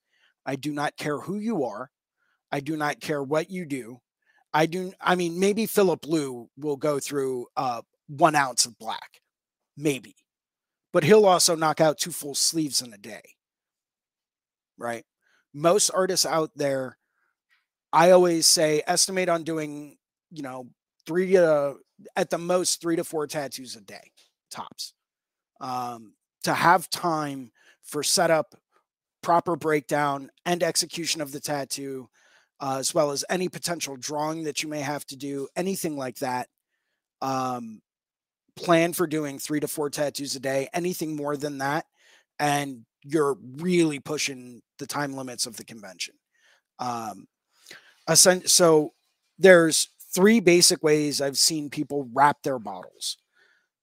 I 0.46 0.56
do 0.56 0.74
not 0.74 0.98
care 0.98 1.20
who 1.20 1.38
you 1.38 1.64
are. 1.64 1.92
I 2.52 2.60
do 2.60 2.76
not 2.76 3.00
care 3.00 3.24
what 3.24 3.50
you 3.50 3.66
do. 3.66 4.02
I 4.54 4.66
do. 4.66 4.92
I 5.00 5.16
mean, 5.16 5.40
maybe 5.40 5.66
Filip 5.66 6.06
Leu 6.06 6.50
will 6.58 6.78
go 6.78 7.00
through 7.00 7.46
uh, 7.56 7.84
one 8.08 8.36
ounce 8.36 8.66
of 8.66 8.78
black, 8.78 9.22
maybe, 9.78 10.16
but 10.92 11.04
he'll 11.04 11.26
also 11.26 11.56
knock 11.56 11.80
out 11.80 12.00
two 12.00 12.12
full 12.12 12.36
sleeves 12.36 12.82
in 12.82 12.92
a 12.92 12.98
day. 12.98 13.22
Right. 14.82 15.06
Most 15.54 15.92
artists 15.92 16.26
out 16.26 16.52
there, 16.56 16.98
I 17.94 18.12
always 18.12 18.48
say, 18.48 18.82
estimate 18.88 19.30
on 19.30 19.44
doing, 19.44 19.98
you 20.32 20.42
know, 20.44 20.68
three 21.06 21.32
to 21.34 21.76
at 22.16 22.30
the 22.30 22.38
most 22.38 22.82
three 22.82 22.96
to 22.96 23.04
four 23.04 23.28
tattoos 23.28 23.76
a 23.76 23.82
day, 23.82 24.12
tops. 24.50 24.94
Um, 25.60 26.14
to 26.44 26.54
have 26.54 26.90
time 26.90 27.52
for 27.84 28.02
setup, 28.02 28.56
proper 29.22 29.56
breakdown, 29.56 30.32
and 30.46 30.64
execution 30.64 31.22
of 31.22 31.32
the 31.32 31.40
tattoo 31.40 32.10
uh, 32.62 32.78
as 32.80 32.94
well 32.94 33.12
as 33.12 33.26
any 33.30 33.50
potential 33.50 33.98
drawing 33.98 34.44
that 34.44 34.62
you 34.62 34.70
may 34.70 34.82
have 34.82 35.06
to 35.08 35.16
do, 35.16 35.48
anything 35.56 35.98
like 35.98 36.18
that. 36.20 36.48
Um, 37.22 37.82
plan 38.56 38.94
for 38.94 39.08
doing 39.08 39.40
three 39.40 39.60
to 39.60 39.68
four 39.68 39.90
tattoos 39.90 40.36
a 40.36 40.40
day, 40.40 40.70
anything 40.74 41.16
more 41.16 41.38
than 41.38 41.58
that, 41.60 41.86
and 42.40 42.86
you're 43.04 43.38
really 43.58 44.00
pushing 44.00 44.62
the 44.80 44.88
time 44.88 45.14
limits 45.14 45.46
of 45.46 45.58
the 45.58 45.66
convention. 45.66 46.16
Um, 46.80 47.28
so 48.46 48.94
there's 49.38 49.90
three 50.14 50.40
basic 50.40 50.84
ways 50.84 51.22
I've 51.22 51.38
seen 51.38 51.70
people 51.70 52.10
wrap 52.14 52.44
their 52.44 52.60
bottles. 52.60 53.18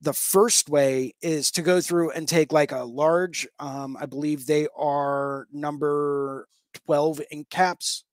The 0.01 0.13
first 0.13 0.69
way 0.69 1.15
is 1.23 1.51
to 1.53 1.63
go 1.63 1.81
through 1.81 2.13
and 2.13 2.29
take 2.29 2.53
like 2.53 2.73
a 2.73 2.85
large, 2.85 3.49
um, 3.59 3.97
I 4.01 4.07
believe 4.07 4.47
they 4.47 4.69
are 4.77 5.47
number 5.53 6.47
12 6.87 7.23
ink 7.31 7.51
caps 7.51 8.05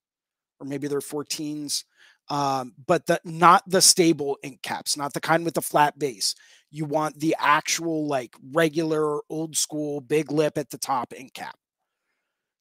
or 0.60 0.66
maybe 0.66 0.88
they're 0.88 1.00
14s 1.00 1.84
um, 2.30 2.74
but 2.88 3.06
the 3.06 3.20
not 3.24 3.64
the 3.68 3.82
stable 3.82 4.38
ink 4.42 4.62
caps 4.62 4.98
not 4.98 5.14
the 5.14 5.22
kind 5.22 5.46
with 5.46 5.54
the 5.54 5.62
flat 5.62 5.98
base 6.00 6.36
you 6.76 6.84
want 6.84 7.18
the 7.18 7.34
actual 7.40 8.06
like 8.06 8.36
regular 8.52 9.22
old 9.30 9.56
school 9.56 10.02
big 10.02 10.30
lip 10.30 10.58
at 10.58 10.70
the 10.70 10.78
top 10.78 11.14
ink 11.16 11.34
cap. 11.34 11.56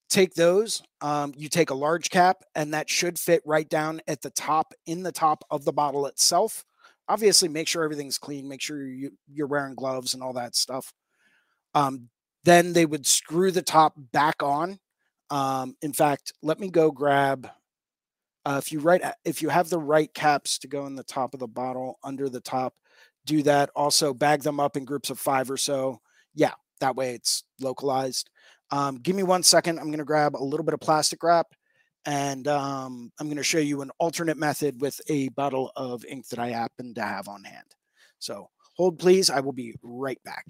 Take 0.09 0.35
those 0.35 0.81
um, 1.01 1.33
you 1.35 1.49
take 1.49 1.69
a 1.69 1.75
large 1.75 2.09
cap 2.09 2.37
and 2.55 2.73
that 2.73 2.89
should 2.89 3.19
fit 3.19 3.41
right 3.45 3.67
down 3.67 3.99
at 4.07 4.21
the 4.21 4.29
top 4.29 4.73
in 4.85 5.03
the 5.03 5.11
top 5.11 5.43
of 5.51 5.65
the 5.65 5.73
bottle 5.73 6.05
itself. 6.05 6.63
Obviously 7.09 7.49
make 7.49 7.67
sure 7.67 7.83
everything's 7.83 8.17
clean 8.17 8.47
make 8.47 8.61
sure 8.61 8.87
you, 8.87 9.11
you're 9.27 9.47
wearing 9.47 9.75
gloves 9.75 10.13
and 10.13 10.23
all 10.23 10.33
that 10.33 10.55
stuff. 10.55 10.93
Um, 11.73 12.07
then 12.45 12.71
they 12.71 12.85
would 12.85 13.05
screw 13.05 13.51
the 13.51 13.61
top 13.61 13.95
back 14.13 14.41
on. 14.41 14.79
Um, 15.29 15.75
in 15.81 15.91
fact, 15.91 16.31
let 16.41 16.57
me 16.57 16.69
go 16.69 16.89
grab. 16.89 17.49
Uh, 18.45 18.61
if 18.63 18.71
you 18.71 18.79
write, 18.79 19.01
if 19.25 19.41
you 19.41 19.49
have 19.49 19.69
the 19.69 19.79
right 19.79 20.13
caps 20.13 20.59
to 20.59 20.67
go 20.67 20.85
in 20.85 20.95
the 20.95 21.03
top 21.03 21.33
of 21.33 21.39
the 21.39 21.47
bottle, 21.47 21.97
under 22.03 22.29
the 22.29 22.39
top, 22.39 22.75
do 23.25 23.43
that. 23.43 23.69
Also, 23.75 24.13
bag 24.13 24.41
them 24.41 24.59
up 24.59 24.77
in 24.77 24.85
groups 24.85 25.09
of 25.09 25.19
five 25.19 25.49
or 25.49 25.57
so. 25.57 25.99
Yeah, 26.33 26.53
that 26.79 26.95
way 26.95 27.13
it's 27.15 27.43
localized. 27.59 28.29
Um, 28.71 28.97
give 28.97 29.15
me 29.15 29.23
one 29.23 29.43
second. 29.43 29.79
I'm 29.79 29.87
going 29.87 29.99
to 29.99 30.05
grab 30.05 30.35
a 30.35 30.43
little 30.43 30.65
bit 30.65 30.73
of 30.73 30.79
plastic 30.79 31.21
wrap 31.23 31.47
and 32.05 32.47
um, 32.47 33.11
I'm 33.19 33.27
going 33.27 33.37
to 33.37 33.43
show 33.43 33.57
you 33.57 33.81
an 33.81 33.91
alternate 33.99 34.37
method 34.37 34.79
with 34.79 34.99
a 35.07 35.29
bottle 35.29 35.71
of 35.75 36.05
ink 36.05 36.27
that 36.29 36.39
I 36.39 36.49
happen 36.49 36.93
to 36.95 37.01
have 37.01 37.27
on 37.27 37.43
hand. 37.43 37.65
So 38.19 38.49
hold 38.75 38.99
please. 38.99 39.29
I 39.29 39.39
will 39.39 39.53
be 39.53 39.75
right 39.81 40.19
back. 40.23 40.45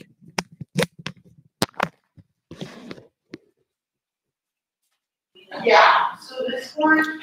Yeah, 5.64 6.16
so 6.18 6.36
this 6.50 6.74
one. 6.76 7.22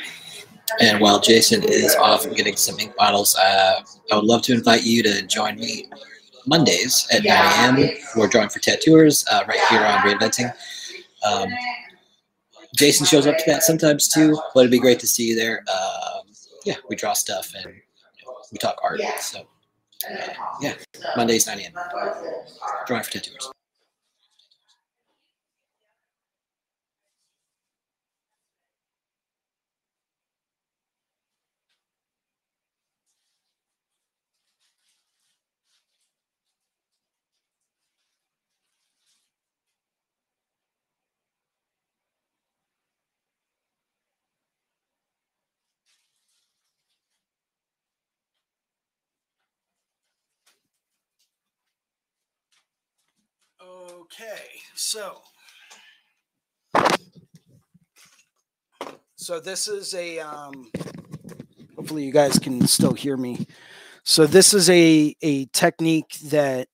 And 0.80 1.00
while 1.00 1.20
Jason 1.20 1.62
is 1.62 1.94
off 1.96 2.28
getting 2.34 2.56
some 2.56 2.78
ink 2.78 2.94
bottles, 2.96 3.36
uh, 3.36 3.80
I 4.10 4.16
would 4.16 4.24
love 4.24 4.42
to 4.42 4.54
invite 4.54 4.84
you 4.84 5.02
to 5.02 5.22
join 5.26 5.56
me 5.56 5.88
Mondays 6.46 7.06
at 7.12 7.24
9 7.24 7.78
a.m. 7.78 7.96
We're 8.16 8.28
drawing 8.28 8.48
for 8.48 8.58
tattooers 8.58 9.24
uh, 9.30 9.44
right 9.46 9.60
here 9.68 9.84
on 9.84 9.98
Reinventing. 10.00 10.52
Um, 11.24 11.48
Jason 12.76 13.06
shows 13.06 13.26
up 13.26 13.36
to 13.38 13.44
that 13.46 13.62
sometimes 13.62 14.08
too, 14.08 14.38
but 14.54 14.60
it'd 14.60 14.70
be 14.72 14.78
great 14.78 14.98
to 15.00 15.06
see 15.06 15.28
you 15.28 15.36
there. 15.36 15.64
Um, 15.72 16.22
yeah, 16.64 16.76
we 16.88 16.96
draw 16.96 17.12
stuff 17.12 17.52
and 17.54 17.66
you 17.66 18.26
know, 18.26 18.34
we 18.50 18.58
talk 18.58 18.76
art. 18.82 19.00
So, 19.20 19.40
uh, 20.10 20.28
yeah, 20.60 20.74
Mondays 21.16 21.46
9 21.46 21.58
a.m. 21.60 21.72
Drawing 22.86 23.02
for 23.02 23.10
tattooers. 23.10 23.50
Okay, 53.62 54.60
so 54.74 55.20
so 59.14 59.38
this 59.38 59.68
is 59.68 59.94
a 59.94 60.18
um 60.18 60.70
hopefully 61.76 62.04
you 62.04 62.12
guys 62.12 62.38
can 62.38 62.66
still 62.66 62.92
hear 62.92 63.16
me. 63.16 63.46
So 64.04 64.26
this 64.26 64.52
is 64.52 64.68
a 64.68 65.14
a 65.22 65.46
technique 65.46 66.18
that 66.26 66.68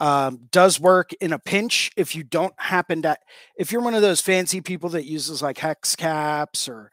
um, 0.00 0.48
does 0.50 0.80
work 0.80 1.12
in 1.20 1.32
a 1.32 1.38
pinch 1.38 1.90
if 1.96 2.14
you 2.14 2.24
don't 2.24 2.54
happen 2.58 3.02
to 3.02 3.16
if 3.56 3.72
you're 3.72 3.80
one 3.80 3.94
of 3.94 4.02
those 4.02 4.20
fancy 4.20 4.60
people 4.60 4.90
that 4.90 5.04
uses 5.06 5.40
like 5.40 5.56
hex 5.58 5.96
caps 5.96 6.68
or 6.68 6.90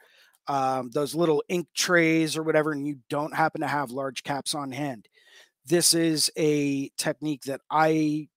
um, 0.48 0.90
those 0.92 1.16
little 1.16 1.44
ink 1.50 1.68
trays 1.76 2.38
or 2.38 2.44
whatever 2.44 2.72
and 2.72 2.88
you 2.88 2.98
don't 3.10 3.36
happen 3.36 3.62
to 3.62 3.68
have 3.68 3.92
large 3.92 4.24
caps 4.24 4.54
on 4.54 4.72
hand 4.72 5.08
this 5.66 5.94
is 5.94 6.32
a 6.38 6.90
technique 6.98 7.42
that 7.44 7.62
i 7.72 8.28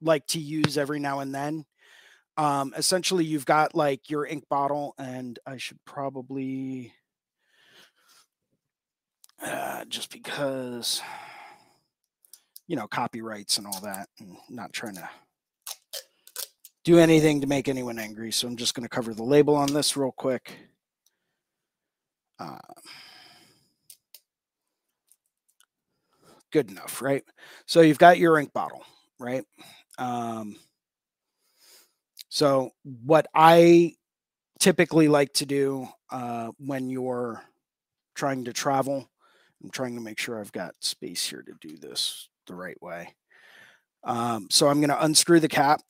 like 0.00 0.26
to 0.28 0.40
use 0.40 0.78
every 0.78 1.00
now 1.00 1.20
and 1.20 1.34
then. 1.34 1.64
Um, 2.36 2.72
essentially, 2.76 3.24
you've 3.24 3.46
got 3.46 3.74
like 3.74 4.08
your 4.08 4.26
ink 4.26 4.44
bottle, 4.48 4.94
and 4.98 5.38
I 5.46 5.58
should 5.58 5.78
probably 5.84 6.92
uh, 9.42 9.84
just 9.86 10.10
because 10.10 11.02
you 12.66 12.76
know 12.76 12.86
copyrights 12.86 13.58
and 13.58 13.66
all 13.66 13.80
that, 13.82 14.08
and 14.18 14.36
not 14.48 14.72
trying 14.72 14.94
to 14.94 15.08
do 16.84 16.98
anything 16.98 17.40
to 17.40 17.46
make 17.46 17.68
anyone 17.68 17.98
angry. 17.98 18.32
So 18.32 18.48
I'm 18.48 18.56
just 18.56 18.74
going 18.74 18.84
to 18.84 18.88
cover 18.88 19.12
the 19.12 19.22
label 19.22 19.54
on 19.54 19.72
this 19.72 19.96
real 19.96 20.12
quick. 20.12 20.56
Uh, 22.38 22.58
good 26.50 26.70
enough, 26.70 27.02
right? 27.02 27.22
So 27.66 27.82
you've 27.82 27.98
got 27.98 28.18
your 28.18 28.38
ink 28.38 28.52
bottle, 28.52 28.82
right? 29.18 29.44
Um, 30.00 30.56
so, 32.30 32.70
what 33.04 33.26
I 33.34 33.94
typically 34.58 35.08
like 35.08 35.32
to 35.34 35.46
do 35.46 35.88
uh, 36.10 36.50
when 36.58 36.88
you're 36.88 37.44
trying 38.14 38.44
to 38.44 38.52
travel, 38.52 39.08
I'm 39.62 39.70
trying 39.70 39.94
to 39.96 40.00
make 40.00 40.18
sure 40.18 40.40
I've 40.40 40.52
got 40.52 40.74
space 40.80 41.28
here 41.28 41.42
to 41.42 41.68
do 41.68 41.76
this 41.76 42.28
the 42.46 42.54
right 42.54 42.80
way. 42.82 43.14
Um, 44.02 44.48
so, 44.50 44.68
I'm 44.68 44.80
going 44.80 44.88
to 44.88 45.04
unscrew 45.04 45.38
the 45.38 45.48
cap, 45.48 45.82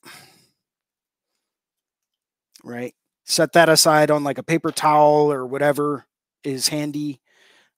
right? 2.65 2.93
Set 3.23 3.53
that 3.53 3.69
aside 3.69 4.11
on 4.11 4.25
like 4.25 4.37
a 4.37 4.43
paper 4.43 4.71
towel 4.71 5.31
or 5.31 5.45
whatever 5.45 6.05
is 6.43 6.67
handy. 6.67 7.21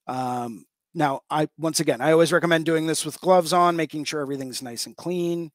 Um, 0.08 0.66
now, 0.96 1.22
I 1.30 1.48
once 1.60 1.80
again, 1.80 2.02
I 2.02 2.12
always 2.12 2.32
recommend 2.32 2.66
doing 2.66 2.88
this 2.88 3.06
with 3.06 3.22
gloves 3.22 3.54
on, 3.54 3.76
making 3.76 4.06
sure 4.06 4.22
everything's 4.22 4.64
nice 4.64 4.88
and 4.88 4.98
clean. 4.98 5.52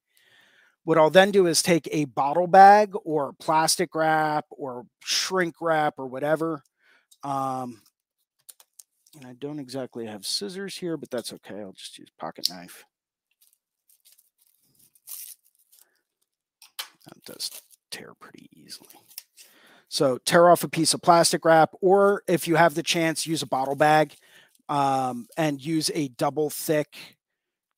What 0.88 0.96
I'll 0.96 1.10
then 1.10 1.32
do 1.32 1.46
is 1.46 1.60
take 1.60 1.86
a 1.92 2.06
bottle 2.06 2.46
bag 2.46 2.94
or 3.04 3.34
plastic 3.34 3.94
wrap 3.94 4.46
or 4.48 4.86
shrink 5.04 5.56
wrap 5.60 5.98
or 5.98 6.06
whatever. 6.06 6.62
Um, 7.22 7.82
and 9.14 9.26
I 9.26 9.34
don't 9.34 9.58
exactly 9.58 10.06
have 10.06 10.24
scissors 10.24 10.78
here, 10.78 10.96
but 10.96 11.10
that's 11.10 11.30
okay. 11.34 11.60
I'll 11.60 11.74
just 11.74 11.98
use 11.98 12.08
pocket 12.18 12.48
knife. 12.48 12.86
That 17.04 17.22
does 17.26 17.50
tear 17.90 18.14
pretty 18.18 18.48
easily. 18.54 18.88
So 19.90 20.16
tear 20.24 20.48
off 20.48 20.64
a 20.64 20.68
piece 20.68 20.94
of 20.94 21.02
plastic 21.02 21.44
wrap, 21.44 21.74
or 21.82 22.22
if 22.26 22.48
you 22.48 22.56
have 22.56 22.74
the 22.74 22.82
chance, 22.82 23.26
use 23.26 23.42
a 23.42 23.46
bottle 23.46 23.76
bag 23.76 24.14
um, 24.70 25.26
and 25.36 25.62
use 25.62 25.90
a 25.94 26.08
double 26.08 26.48
thick, 26.48 26.96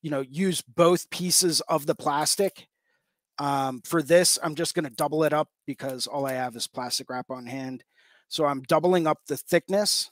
you 0.01 0.09
know, 0.09 0.21
use 0.21 0.61
both 0.61 1.09
pieces 1.09 1.59
of 1.67 1.87
the 1.87 1.95
plastic 1.95 2.69
um, 3.37 3.81
for 3.85 4.01
this, 4.01 4.37
I'm 4.43 4.55
just 4.55 4.75
going 4.75 4.85
to 4.85 4.91
double 4.91 5.23
it 5.23 5.33
up 5.33 5.49
because 5.65 6.07
all 6.07 6.25
I 6.25 6.33
have 6.33 6.55
is 6.55 6.67
plastic 6.67 7.09
wrap 7.09 7.29
on 7.29 7.45
hand. 7.45 7.83
So 8.27 8.45
I'm 8.45 8.61
doubling 8.61 9.07
up 9.07 9.19
the 9.27 9.37
thickness. 9.37 10.11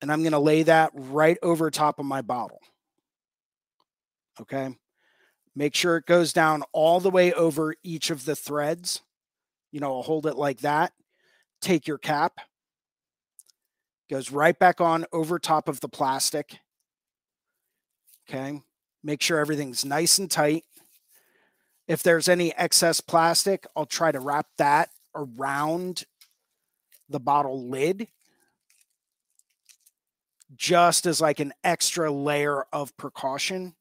And 0.00 0.12
I'm 0.12 0.22
going 0.22 0.32
to 0.32 0.38
lay 0.38 0.62
that 0.62 0.90
right 0.94 1.38
over 1.42 1.70
top 1.70 1.98
of 1.98 2.06
my 2.06 2.22
bottle. 2.22 2.60
Okay. 4.40 4.76
Make 5.54 5.74
sure 5.74 5.96
it 5.96 6.06
goes 6.06 6.34
down 6.34 6.62
all 6.72 7.00
the 7.00 7.10
way 7.10 7.32
over 7.32 7.74
each 7.82 8.10
of 8.10 8.26
the 8.26 8.36
threads. 8.36 9.00
You 9.72 9.80
know, 9.80 9.96
I'll 9.96 10.02
hold 10.02 10.26
it 10.26 10.36
like 10.36 10.60
that. 10.60 10.92
Take 11.62 11.86
your 11.86 11.98
cap, 11.98 12.40
goes 14.10 14.30
right 14.30 14.58
back 14.58 14.80
on 14.80 15.06
over 15.12 15.38
top 15.38 15.68
of 15.68 15.80
the 15.80 15.88
plastic. 15.88 16.58
Okay. 18.28 18.60
Make 19.06 19.22
sure 19.22 19.38
everything's 19.38 19.84
nice 19.84 20.18
and 20.18 20.28
tight. 20.28 20.64
If 21.86 22.02
there's 22.02 22.28
any 22.28 22.52
excess 22.56 23.00
plastic, 23.00 23.64
I'll 23.76 23.86
try 23.86 24.10
to 24.10 24.18
wrap 24.18 24.48
that 24.58 24.88
around 25.14 26.02
the 27.08 27.20
bottle 27.20 27.68
lid 27.68 28.08
just 30.56 31.06
as 31.06 31.20
like 31.20 31.38
an 31.38 31.52
extra 31.62 32.10
layer 32.10 32.64
of 32.72 32.96
precaution. 32.96 33.76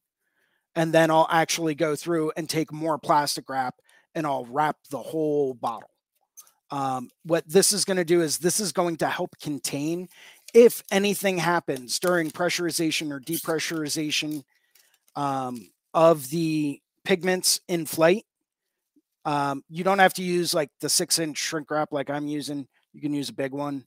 And 0.76 0.94
then 0.94 1.10
I'll 1.10 1.28
actually 1.32 1.74
go 1.74 1.96
through 1.96 2.32
and 2.38 2.48
take 2.48 2.72
more 2.72 3.00
plastic 3.00 3.50
wrap 3.50 3.74
and 4.14 4.28
I'll 4.28 4.46
wrap 4.46 4.78
the 4.92 5.02
whole 5.02 5.56
bottle. 5.56 5.90
Um, 6.70 7.10
what 7.24 7.50
this 7.50 7.72
is 7.72 7.84
going 7.84 7.98
to 7.98 8.06
do 8.06 8.22
is 8.22 8.38
this 8.38 8.60
is 8.60 8.72
going 8.72 8.98
to 8.98 9.08
help 9.08 9.40
contain 9.42 10.08
if 10.54 10.84
anything 10.92 11.40
happens 11.40 11.98
during 11.98 12.30
pressurization 12.30 13.12
or 13.12 13.20
depressurization 13.20 14.44
um, 15.16 15.70
of 15.94 16.30
the 16.30 16.80
pigments 17.04 17.62
in 17.68 17.86
flight. 17.86 18.26
Um, 19.24 19.64
you 19.70 19.84
don't 19.84 20.00
have 20.00 20.14
to 20.16 20.24
use 20.24 20.54
like 20.54 20.70
the 20.82 20.90
six 20.90 21.18
inch 21.20 21.38
shrink 21.38 21.72
wrap 21.72 21.92
like 21.92 22.10
I'm 22.10 22.28
using. 22.28 22.68
You 22.94 23.02
can 23.02 23.14
use 23.14 23.30
a 23.30 23.34
big 23.34 23.52
one. 23.52 23.86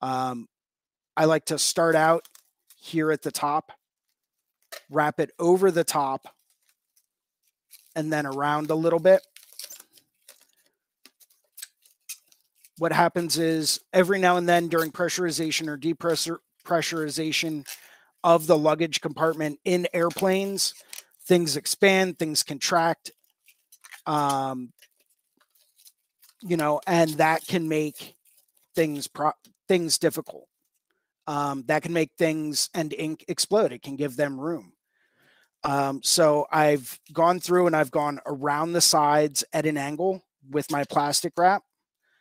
Um, 0.00 0.46
I 1.16 1.24
like 1.24 1.46
to 1.46 1.58
start 1.58 1.96
out 1.96 2.26
here 2.76 3.10
at 3.10 3.22
the 3.22 3.32
top, 3.32 3.72
wrap 4.88 5.18
it 5.18 5.32
over 5.38 5.70
the 5.70 5.84
top, 5.84 6.28
and 7.96 8.12
then 8.12 8.26
around 8.26 8.70
a 8.70 8.76
little 8.76 9.00
bit. 9.00 9.20
What 12.78 12.92
happens 12.92 13.36
is 13.36 13.80
every 13.92 14.20
now 14.20 14.36
and 14.36 14.48
then 14.48 14.68
during 14.68 14.92
pressurization 14.92 15.66
or 15.66 15.76
depressurization, 15.76 17.66
of 18.24 18.46
the 18.46 18.58
luggage 18.58 19.00
compartment 19.00 19.58
in 19.64 19.88
airplanes. 19.92 20.74
Things 21.26 21.56
expand, 21.56 22.18
things 22.18 22.42
contract. 22.42 23.12
Um, 24.06 24.72
you 26.40 26.56
know, 26.56 26.80
and 26.86 27.10
that 27.14 27.46
can 27.46 27.68
make 27.68 28.14
things 28.74 29.08
pro- 29.08 29.32
things 29.66 29.98
difficult. 29.98 30.46
Um, 31.26 31.64
that 31.66 31.82
can 31.82 31.92
make 31.92 32.10
things 32.16 32.70
and 32.74 32.94
ink 32.94 33.24
explode. 33.28 33.72
It 33.72 33.82
can 33.82 33.96
give 33.96 34.16
them 34.16 34.40
room. 34.40 34.72
Um, 35.64 36.00
so 36.02 36.46
I've 36.50 36.98
gone 37.12 37.40
through 37.40 37.66
and 37.66 37.76
I've 37.76 37.90
gone 37.90 38.20
around 38.24 38.72
the 38.72 38.80
sides 38.80 39.44
at 39.52 39.66
an 39.66 39.76
angle 39.76 40.24
with 40.48 40.70
my 40.70 40.84
plastic 40.84 41.32
wrap. 41.36 41.62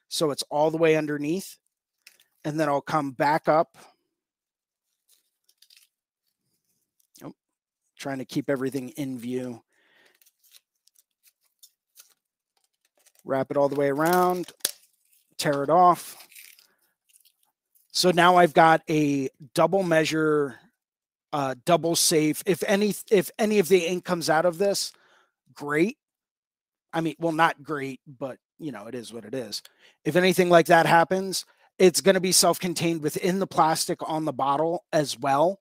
So 0.10 0.32
it's 0.32 0.43
all 0.50 0.72
the 0.72 0.78
way 0.78 0.95
underneath. 0.95 1.58
And 2.43 2.60
then 2.60 2.68
I'll 2.68 2.82
come 2.82 3.12
back 3.12 3.48
up. 3.48 3.78
Trying 7.98 8.20
to 8.20 8.26
keep 8.26 8.50
everything 8.50 8.89
in 8.89 9.18
view. 9.20 9.64
Wrap 13.26 13.52
it 13.52 13.58
all 13.58 13.70
the 13.70 13.76
way 13.76 13.89
around, 13.89 14.52
tear 15.38 15.64
it 15.64 15.70
off. 15.70 16.16
So 17.91 18.12
now 18.12 18.38
I've 18.38 18.54
got 18.54 18.84
a 18.89 19.30
double 19.54 19.84
measure 19.84 20.60
uh, 21.34 21.56
double 21.66 21.95
safe. 21.95 22.41
If 22.45 22.64
any, 22.66 22.93
if 23.12 23.30
any 23.38 23.60
of 23.60 23.68
the 23.68 23.86
ink 23.86 24.06
comes 24.06 24.30
out 24.30 24.45
of 24.45 24.58
this, 24.58 24.91
great. 25.54 25.98
I 26.93 27.02
mean, 27.02 27.16
well, 27.20 27.34
not 27.34 27.62
great, 27.62 28.00
but 28.08 28.38
you 28.60 28.72
know, 28.72 28.88
it 28.88 28.95
is 28.95 29.14
what 29.14 29.26
it 29.26 29.34
is. 29.34 29.62
If 30.04 30.16
anything 30.16 30.50
like 30.50 30.68
that 30.68 30.86
happens, 30.86 31.45
it's 31.78 32.02
going 32.02 32.16
to 32.16 32.22
be 32.22 32.32
self-contained 32.32 33.02
within 33.04 33.39
the 33.39 33.45
plastic 33.48 34.00
on 34.08 34.26
the 34.26 34.34
bottle 34.34 34.84
as 34.91 35.20
well. 35.20 35.60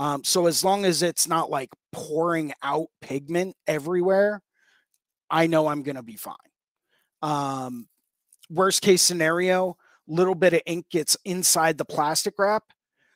Um, 0.00 0.24
so 0.24 0.46
as 0.46 0.64
long 0.64 0.84
as 0.84 1.02
it's 1.02 1.28
not 1.28 1.50
like 1.50 1.68
pouring 1.92 2.52
out 2.62 2.86
pigment 3.02 3.54
everywhere, 3.66 4.42
I 5.28 5.46
know 5.46 5.68
I'm 5.68 5.82
going 5.82 5.96
to 5.96 6.02
be 6.02 6.16
fine. 6.16 6.34
Um, 7.22 7.86
worst 8.48 8.80
case 8.80 9.02
scenario, 9.02 9.76
little 10.08 10.34
bit 10.34 10.54
of 10.54 10.62
ink 10.64 10.86
gets 10.90 11.16
inside 11.24 11.76
the 11.76 11.84
plastic 11.84 12.34
wrap 12.38 12.64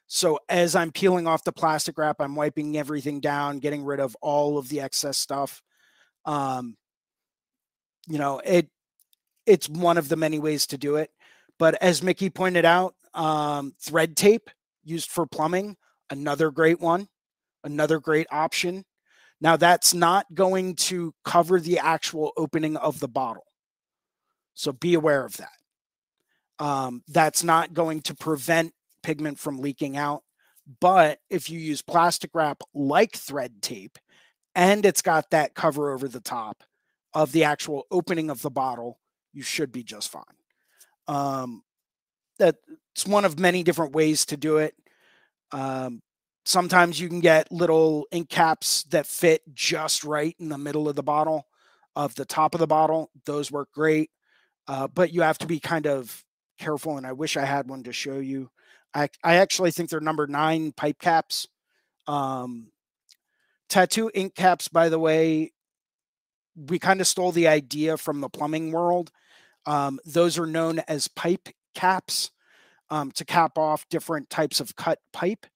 so 0.07 0.39
as 0.49 0.77
I'm 0.77 0.93
peeling 0.93 1.27
off 1.27 1.45
the 1.45 1.53
plastic 1.53 1.99
wrap, 1.99 2.17
I'm 2.21 2.37
wiping 2.37 2.77
everything 2.77 3.21
down, 3.21 3.59
getting 3.59 3.85
rid 3.85 4.01
of 4.01 4.17
all 4.21 4.59
of 4.59 4.69
the 4.69 4.81
excess 4.81 5.17
stuff. 5.17 5.63
Um, 6.25 6.77
you 8.07 8.19
know, 8.19 8.41
it 8.45 8.69
it's 9.47 9.69
one 9.69 9.99
of 9.99 10.09
the 10.09 10.17
many 10.17 10.39
ways 10.39 10.67
to 10.69 10.79
do 10.79 10.97
it. 10.97 11.11
But 11.59 11.81
as 11.83 12.03
Mickey 12.03 12.31
pointed 12.31 12.65
out, 12.65 12.95
um, 13.15 13.75
thread 13.81 14.17
tape 14.17 14.51
used 14.83 15.11
for 15.11 15.27
plumbing, 15.27 15.77
another 16.11 16.51
great 16.51 16.81
one, 16.81 17.09
another 17.63 18.01
great 18.01 18.27
option. 18.31 18.85
Now 19.41 19.57
that's 19.57 19.93
not 19.95 20.27
going 20.35 20.77
to 20.77 21.15
cover 21.25 21.61
the 21.61 21.79
actual 21.79 22.33
opening 22.37 22.77
of 22.77 23.01
the 23.01 23.09
bottle. 23.09 23.45
So 24.55 24.73
be 24.73 24.95
aware 24.95 25.25
of 25.25 25.37
that. 25.37 26.65
Um, 26.65 27.03
that's 27.09 27.43
not 27.43 27.75
going 27.75 28.03
to 28.03 28.15
prevent 28.15 28.73
pigment 29.03 29.39
from 29.39 29.59
leaking 29.59 29.97
out. 29.97 30.23
But 30.81 31.19
if 31.29 31.51
you 31.51 31.59
use 31.59 31.83
plastic 31.83 32.31
wrap 32.35 32.63
like 32.73 33.17
thread 33.17 33.61
tape 33.61 33.99
and 34.55 34.87
it's 34.87 35.03
got 35.03 35.31
that 35.31 35.55
cover 35.55 35.93
over 35.93 36.09
the 36.09 36.21
top 36.21 36.63
of 37.13 37.33
the 37.33 37.45
actual 37.45 37.85
opening 37.91 38.31
of 38.31 38.41
the 38.41 38.51
bottle, 38.51 38.99
you 39.33 39.43
should 39.43 39.73
be 39.73 39.83
just 39.83 40.11
fine. 40.11 40.23
Um, 41.07 41.63
that's 42.39 43.07
one 43.07 43.25
of 43.25 43.39
many 43.39 43.63
different 43.63 43.95
ways 43.95 44.25
to 44.27 44.37
do 44.37 44.59
it. 44.59 44.75
Um, 45.53 46.03
sometimes 46.45 47.01
you 47.01 47.09
can 47.09 47.21
get 47.21 47.51
little 47.51 48.07
ink 48.11 48.29
caps 48.29 48.85
that 48.85 49.07
fit 49.07 49.43
just 49.53 50.05
right 50.05 50.37
in 50.39 50.49
the 50.49 50.59
middle 50.59 50.89
of 50.89 50.97
the 50.97 51.03
bottle, 51.03 51.47
of 51.97 52.15
the 52.15 52.25
top 52.25 52.55
of 52.55 52.61
the 52.61 52.67
bottle. 52.67 53.11
Those 53.25 53.51
work 53.51 53.71
great, 53.73 54.11
uh, 54.69 54.89
but 54.89 55.13
you 55.13 55.23
have 55.23 55.39
to 55.39 55.47
be 55.47 55.61
kind 55.61 55.87
of 55.87 56.25
careful. 56.59 56.97
And 56.97 57.07
I 57.07 57.13
wish 57.13 57.37
I 57.37 57.45
had 57.45 57.69
one 57.69 57.83
to 57.85 57.93
show 57.93 58.19
you. 58.19 58.51
I, 58.95 59.09
I 59.25 59.37
actually 59.37 59.71
think 59.71 59.91
they're 59.91 60.01
number 60.01 60.27
nine 60.27 60.73
pipe 60.73 60.99
caps. 61.01 61.49
Um, 62.07 62.69
tattoo 63.69 64.11
ink 64.15 64.35
caps, 64.35 64.69
by 64.69 64.89
the 64.89 64.99
way, 64.99 65.53
we 66.57 66.79
kind 66.79 67.01
of 67.01 67.07
stole 67.07 67.33
the 67.33 67.49
idea 67.49 67.97
from 67.97 68.21
the 68.21 68.29
plumbing 68.29 68.71
world. 68.71 69.11
Um, 69.67 69.99
those 70.05 70.39
are 70.39 70.47
known 70.47 70.81
as 70.81 71.09
pipe 71.09 71.49
caps 71.75 72.31
um, 72.91 73.11
to 73.13 73.25
cap 73.25 73.59
off 73.59 73.89
different 73.89 74.31
types 74.31 74.61
of 74.61 74.77
cut 74.77 74.99
pipe. 75.13 75.47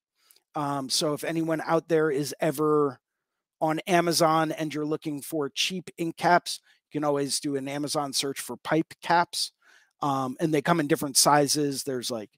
Um, 0.54 0.88
so 0.88 1.12
if 1.12 1.24
anyone 1.24 1.62
out 1.64 1.88
there 1.88 2.10
is 2.10 2.34
ever 2.40 2.98
on 3.60 3.80
Amazon 3.80 4.52
and 4.52 4.72
you're 4.72 4.84
looking 4.84 5.20
for 5.20 5.48
cheap 5.48 5.90
ink 5.98 6.16
caps, 6.16 6.60
you 6.90 7.00
can 7.00 7.04
always 7.04 7.40
do 7.40 7.56
an 7.56 7.68
Amazon 7.68 8.12
search 8.12 8.40
for 8.40 8.56
pipe 8.56 8.94
caps. 9.02 9.52
Um, 10.00 10.36
and 10.40 10.54
they 10.54 10.62
come 10.62 10.80
in 10.80 10.86
different 10.86 11.16
sizes. 11.16 11.82
There's 11.82 12.10
like 12.10 12.30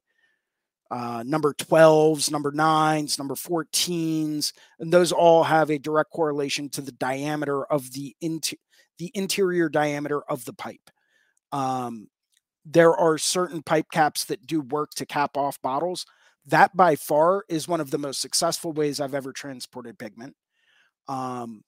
uh, 0.90 1.22
number 1.24 1.54
12s, 1.54 2.30
number 2.30 2.50
9s, 2.50 3.18
number 3.18 3.34
14s, 3.34 4.52
and 4.80 4.92
those 4.92 5.12
all 5.12 5.44
have 5.44 5.70
a 5.70 5.78
direct 5.78 6.10
correlation 6.10 6.68
to 6.70 6.80
the 6.80 6.92
diameter 6.92 7.64
of 7.64 7.92
the 7.92 8.16
inter- 8.20 8.56
the 8.98 9.10
interior 9.14 9.68
diameter 9.68 10.20
of 10.22 10.44
the 10.44 10.52
pipe. 10.52 10.90
Um, 11.52 12.08
there 12.72 12.94
are 12.94 13.18
certain 13.18 13.62
pipe 13.62 13.86
caps 13.90 14.24
that 14.26 14.46
do 14.46 14.60
work 14.60 14.90
to 14.94 15.06
cap 15.06 15.36
off 15.36 15.60
bottles. 15.60 16.06
That 16.46 16.76
by 16.76 16.96
far 16.96 17.44
is 17.48 17.68
one 17.68 17.80
of 17.80 17.90
the 17.90 17.98
most 17.98 18.20
successful 18.20 18.72
ways 18.72 19.00
I've 19.00 19.14
ever 19.14 19.32
transported 19.32 19.98
pigment. 19.98 20.36
Um, 21.08 21.62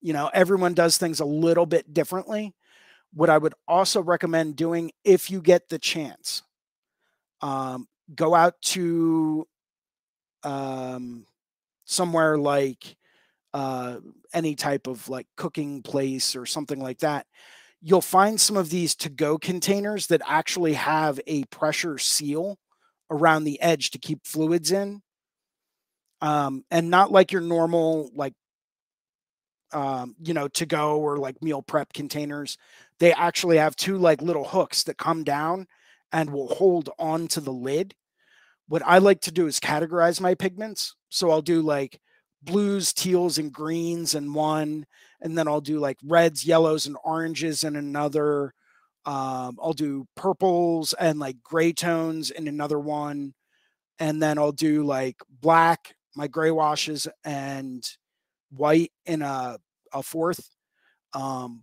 you 0.00 0.12
know, 0.12 0.30
everyone 0.32 0.74
does 0.74 0.98
things 0.98 1.20
a 1.20 1.24
little 1.24 1.66
bit 1.66 1.92
differently. 1.92 2.54
What 3.12 3.30
I 3.30 3.38
would 3.38 3.54
also 3.68 4.02
recommend 4.02 4.56
doing 4.56 4.90
if 5.04 5.30
you 5.30 5.40
get 5.40 5.68
the 5.68 5.78
chance, 5.78 6.42
um, 7.40 7.86
go 8.14 8.34
out 8.34 8.60
to 8.62 9.46
um, 10.42 11.26
somewhere 11.84 12.36
like 12.36 12.96
uh, 13.52 13.98
any 14.32 14.54
type 14.54 14.86
of 14.86 15.08
like 15.08 15.26
cooking 15.36 15.82
place 15.82 16.34
or 16.34 16.44
something 16.44 16.80
like 16.80 16.98
that, 16.98 17.26
you'll 17.86 18.00
find 18.00 18.40
some 18.40 18.56
of 18.56 18.70
these 18.70 18.94
to 18.94 19.10
go 19.10 19.36
containers 19.36 20.06
that 20.06 20.22
actually 20.26 20.72
have 20.72 21.20
a 21.26 21.44
pressure 21.44 21.98
seal 21.98 22.58
around 23.10 23.44
the 23.44 23.60
edge 23.60 23.90
to 23.90 23.98
keep 23.98 24.26
fluids 24.26 24.72
in. 24.72 25.02
Um, 26.22 26.64
and 26.70 26.88
not 26.88 27.12
like 27.12 27.30
your 27.30 27.42
normal, 27.42 28.10
like, 28.14 28.32
um, 29.74 30.16
you 30.24 30.32
know, 30.32 30.48
to 30.48 30.64
go 30.64 30.98
or 30.98 31.18
like 31.18 31.42
meal 31.42 31.60
prep 31.60 31.92
containers. 31.92 32.56
They 33.00 33.12
actually 33.12 33.58
have 33.58 33.76
two 33.76 33.98
like 33.98 34.22
little 34.22 34.48
hooks 34.48 34.84
that 34.84 34.96
come 34.96 35.22
down 35.22 35.66
and 36.10 36.30
will 36.30 36.54
hold 36.54 36.88
on 36.98 37.28
to 37.28 37.42
the 37.42 37.52
lid. 37.52 37.94
What 38.66 38.82
I 38.86 38.96
like 38.96 39.20
to 39.22 39.32
do 39.32 39.46
is 39.46 39.60
categorize 39.60 40.22
my 40.22 40.34
pigments. 40.34 40.94
So 41.10 41.30
I'll 41.30 41.42
do 41.42 41.60
like 41.60 42.00
blues, 42.42 42.94
teals, 42.94 43.36
and 43.36 43.52
greens 43.52 44.14
in 44.14 44.32
one, 44.32 44.86
and 45.24 45.36
then 45.36 45.48
I'll 45.48 45.62
do 45.62 45.80
like 45.80 45.96
reds, 46.04 46.44
yellows, 46.44 46.86
and 46.86 46.96
oranges 47.02 47.64
in 47.64 47.76
another. 47.76 48.52
Um, 49.06 49.58
I'll 49.60 49.72
do 49.72 50.06
purples 50.14 50.92
and 50.92 51.18
like 51.18 51.42
gray 51.42 51.72
tones 51.72 52.30
in 52.30 52.46
another 52.46 52.78
one. 52.78 53.32
And 53.98 54.22
then 54.22 54.38
I'll 54.38 54.52
do 54.52 54.84
like 54.84 55.16
black, 55.40 55.94
my 56.14 56.28
gray 56.28 56.50
washes, 56.50 57.08
and 57.24 57.82
white 58.50 58.92
in 59.06 59.22
a, 59.22 59.56
a 59.94 60.02
fourth. 60.02 60.50
Um, 61.14 61.62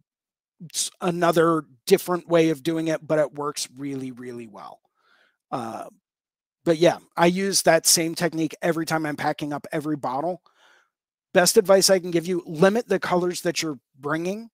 it's 0.65 0.89
another 0.99 1.63
different 1.85 2.27
way 2.27 2.49
of 2.49 2.63
doing 2.63 2.87
it, 2.87 3.05
but 3.05 3.19
it 3.19 3.35
works 3.35 3.69
really, 3.77 4.11
really 4.11 4.47
well. 4.47 4.79
Uh, 5.51 5.85
but 6.65 6.77
yeah, 6.77 6.97
I 7.15 7.27
use 7.27 7.61
that 7.63 7.85
same 7.85 8.15
technique 8.15 8.55
every 8.61 8.85
time 8.87 9.05
I'm 9.05 9.17
packing 9.17 9.53
up 9.53 9.67
every 9.71 9.97
bottle. 9.97 10.41
Best 11.33 11.57
advice 11.57 11.89
I 11.89 11.99
can 11.99 12.11
give 12.11 12.27
you 12.27 12.43
limit 12.45 12.87
the 12.87 12.99
colors 12.99 13.41
that 13.41 13.61
you're 13.61 13.79
bringing. 13.99 14.49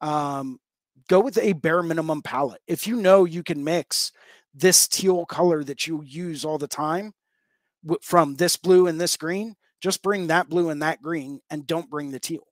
Um, 0.00 0.60
go 1.08 1.20
with 1.20 1.38
a 1.38 1.54
bare 1.54 1.82
minimum 1.82 2.22
palette. 2.22 2.62
If 2.66 2.86
you 2.86 2.96
know 2.96 3.24
you 3.24 3.42
can 3.42 3.64
mix 3.64 4.12
this 4.54 4.86
teal 4.86 5.26
color 5.26 5.64
that 5.64 5.86
you 5.86 6.02
use 6.04 6.44
all 6.44 6.58
the 6.58 6.68
time 6.68 7.12
from 8.02 8.36
this 8.36 8.56
blue 8.56 8.86
and 8.86 9.00
this 9.00 9.16
green, 9.16 9.56
just 9.80 10.02
bring 10.02 10.28
that 10.28 10.48
blue 10.48 10.70
and 10.70 10.82
that 10.82 11.02
green 11.02 11.40
and 11.50 11.66
don't 11.66 11.90
bring 11.90 12.10
the 12.10 12.20
teal. 12.20 12.46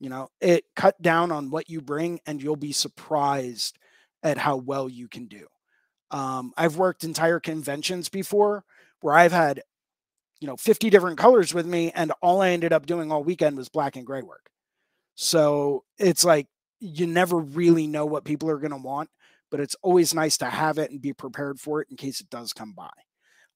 You 0.00 0.08
know, 0.08 0.28
it 0.40 0.64
cut 0.74 1.00
down 1.00 1.30
on 1.30 1.50
what 1.50 1.68
you 1.68 1.80
bring, 1.80 2.20
and 2.26 2.42
you'll 2.42 2.56
be 2.56 2.72
surprised 2.72 3.78
at 4.22 4.38
how 4.38 4.56
well 4.56 4.88
you 4.88 5.08
can 5.08 5.26
do. 5.26 5.46
Um, 6.10 6.52
I've 6.56 6.76
worked 6.76 7.04
entire 7.04 7.38
conventions 7.38 8.08
before 8.08 8.64
where 9.02 9.14
I've 9.14 9.32
had, 9.32 9.62
you 10.40 10.46
know, 10.46 10.56
50 10.56 10.90
different 10.90 11.18
colors 11.18 11.52
with 11.52 11.66
me, 11.66 11.92
and 11.92 12.12
all 12.22 12.40
I 12.40 12.50
ended 12.50 12.72
up 12.72 12.86
doing 12.86 13.12
all 13.12 13.22
weekend 13.22 13.56
was 13.56 13.68
black 13.68 13.96
and 13.96 14.06
gray 14.06 14.22
work. 14.22 14.50
So 15.14 15.84
it's 15.98 16.24
like 16.24 16.46
you 16.80 17.06
never 17.06 17.38
really 17.38 17.86
know 17.86 18.06
what 18.06 18.24
people 18.24 18.48
are 18.50 18.58
going 18.58 18.70
to 18.70 18.78
want, 18.78 19.10
but 19.50 19.60
it's 19.60 19.76
always 19.82 20.14
nice 20.14 20.38
to 20.38 20.46
have 20.46 20.78
it 20.78 20.90
and 20.90 21.00
be 21.00 21.12
prepared 21.12 21.60
for 21.60 21.82
it 21.82 21.88
in 21.90 21.96
case 21.96 22.20
it 22.20 22.30
does 22.30 22.52
come 22.52 22.72
by. 22.72 22.90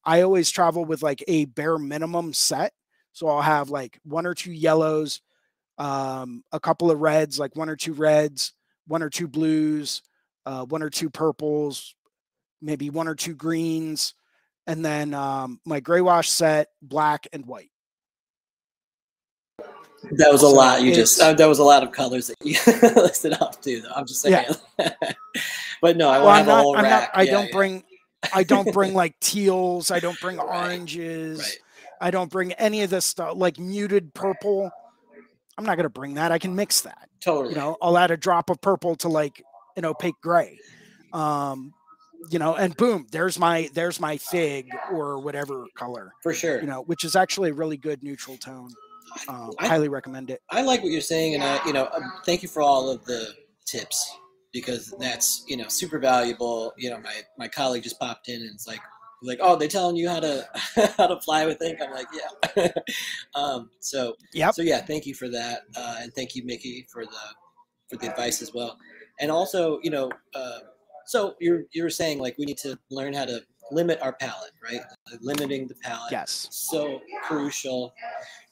I 0.04 0.20
always 0.20 0.50
travel 0.50 0.84
with 0.84 1.02
like 1.02 1.24
a 1.26 1.46
bare 1.46 1.78
minimum 1.78 2.34
set. 2.34 2.74
So 3.12 3.28
I'll 3.28 3.42
have 3.42 3.70
like 3.70 3.98
one 4.04 4.26
or 4.26 4.34
two 4.34 4.52
yellows, 4.52 5.22
um, 5.78 6.42
a 6.52 6.60
couple 6.60 6.90
of 6.90 7.00
reds, 7.00 7.38
like 7.38 7.56
one 7.56 7.70
or 7.70 7.76
two 7.76 7.94
reds, 7.94 8.52
one 8.86 9.02
or 9.02 9.08
two 9.08 9.28
blues, 9.28 10.02
uh, 10.44 10.64
one 10.66 10.82
or 10.82 10.90
two 10.90 11.08
purples, 11.08 11.94
maybe 12.60 12.90
one 12.90 13.08
or 13.08 13.14
two 13.14 13.34
greens, 13.34 14.14
and 14.66 14.84
then 14.84 15.14
um, 15.14 15.60
my 15.64 15.80
gray 15.80 16.00
wash 16.00 16.28
set, 16.30 16.68
black 16.82 17.26
and 17.32 17.46
white. 17.46 17.70
That 20.12 20.30
was 20.32 20.42
a 20.42 20.46
So 20.46 20.52
lot. 20.52 20.82
You 20.82 20.94
just 20.94 21.20
uh, 21.20 21.32
that 21.34 21.46
was 21.46 21.58
a 21.58 21.64
lot 21.64 21.82
of 21.82 21.92
colors 21.92 22.26
that 22.28 22.36
you 22.42 22.56
listed 22.96 23.34
off 23.40 23.60
too. 23.60 23.80
Though. 23.80 23.90
I'm 23.94 24.06
just 24.06 24.20
saying. 24.20 24.46
Yeah. 24.78 24.92
but 25.80 25.96
no, 25.96 26.10
I 26.10 26.18
well, 26.18 26.26
want 26.26 26.36
to 26.36 26.40
I'm 26.40 26.48
a 26.48 26.50
not, 26.50 26.62
whole 26.62 26.76
I'm 26.76 26.84
rack. 26.84 27.02
not, 27.02 27.10
I 27.14 27.22
Yeah, 27.24 27.30
don't 27.32 27.46
yeah. 27.46 27.52
bring, 27.52 27.84
I 28.32 28.42
don't 28.44 28.72
bring 28.72 28.94
like 28.94 29.18
teals. 29.20 29.90
I 29.90 30.00
don't 30.00 30.20
bring 30.20 30.36
Right, 30.36 30.46
oranges. 30.46 31.38
Right. 31.40 31.58
I 32.00 32.10
don't 32.10 32.30
bring 32.30 32.52
any 32.54 32.82
of 32.82 32.90
this 32.90 33.06
stuff 33.06 33.34
like 33.36 33.58
muted 33.58 34.12
purple. 34.14 34.70
I'm 35.56 35.64
not 35.64 35.76
going 35.76 35.84
to 35.84 35.88
bring 35.90 36.14
that. 36.14 36.32
I 36.32 36.38
can 36.38 36.54
mix 36.54 36.82
that. 36.82 37.08
Totally. 37.20 37.50
You 37.50 37.60
know, 37.60 37.76
I'll 37.80 37.96
add 37.96 38.10
a 38.10 38.16
drop 38.16 38.50
of 38.50 38.60
purple 38.60 38.96
to 38.96 39.08
like 39.08 39.42
an 39.76 39.84
opaque 39.84 40.20
gray. 40.20 40.58
Um, 41.12 41.72
you 42.30 42.38
know, 42.38 42.54
and 42.54 42.76
boom, 42.76 43.06
there's 43.10 43.38
my 43.38 43.68
there's 43.74 44.00
my 44.00 44.16
fig 44.16 44.68
or 44.92 45.18
whatever 45.18 45.66
color. 45.76 46.12
for 46.22 46.32
sure. 46.34 46.60
You 46.60 46.66
know, 46.66 46.82
which 46.82 47.04
is 47.04 47.16
actually 47.16 47.50
a 47.50 47.54
really 47.54 47.76
good 47.76 48.02
neutral 48.02 48.36
tone. 48.36 48.70
Um, 49.28 49.50
I- 49.58 49.68
highly 49.68 49.88
recommend 49.88 50.30
it. 50.30 50.40
I 50.50 50.62
like 50.62 50.82
what 50.82 50.90
you're 50.90 51.00
saying, 51.00 51.34
and 51.34 51.42
I, 51.42 51.64
you 51.66 51.72
know, 51.72 51.88
um, 51.94 52.12
thank 52.24 52.42
you 52.42 52.48
for 52.48 52.62
all 52.62 52.88
of 52.88 53.04
the 53.04 53.28
tips 53.66 54.10
because 54.52 54.94
that's 54.98 55.44
you 55.48 55.56
know 55.56 55.68
super 55.68 55.98
valuable. 55.98 56.72
You 56.76 56.90
know, 56.90 56.98
my 56.98 57.14
my 57.38 57.48
colleague 57.48 57.82
just 57.82 57.98
popped 57.98 58.28
in 58.28 58.40
and 58.40 58.50
it's 58.54 58.66
like 58.66 58.80
like 59.22 59.38
oh 59.40 59.56
they're 59.56 59.68
telling 59.68 59.96
you 59.96 60.08
how 60.08 60.20
to 60.20 60.46
how 60.96 61.06
to 61.06 61.20
fly 61.20 61.46
with 61.46 61.60
ink. 61.62 61.78
I'm 61.82 61.92
like 61.92 62.06
yeah. 62.56 62.68
um, 63.34 63.70
so 63.80 64.14
yeah 64.32 64.50
so 64.50 64.62
yeah, 64.62 64.80
thank 64.80 65.06
you 65.06 65.14
for 65.14 65.28
that, 65.28 65.62
uh, 65.76 65.96
and 66.00 66.12
thank 66.14 66.34
you 66.34 66.44
Mickey 66.44 66.86
for 66.92 67.04
the 67.04 67.18
for 67.88 67.96
the 67.96 68.10
advice 68.10 68.42
as 68.42 68.52
well. 68.52 68.78
And 69.20 69.30
also, 69.30 69.78
you 69.82 69.90
know, 69.90 70.10
uh, 70.34 70.58
so 71.06 71.34
you're 71.40 71.64
you're 71.72 71.90
saying 71.90 72.18
like 72.18 72.36
we 72.38 72.44
need 72.44 72.58
to 72.58 72.78
learn 72.90 73.12
how 73.12 73.24
to 73.24 73.42
limit 73.72 73.98
our 74.02 74.12
palette, 74.12 74.52
right? 74.62 74.80
Limiting 75.20 75.66
the 75.66 75.74
palette 75.76 76.12
Yes. 76.12 76.48
so 76.50 77.00
crucial 77.22 77.94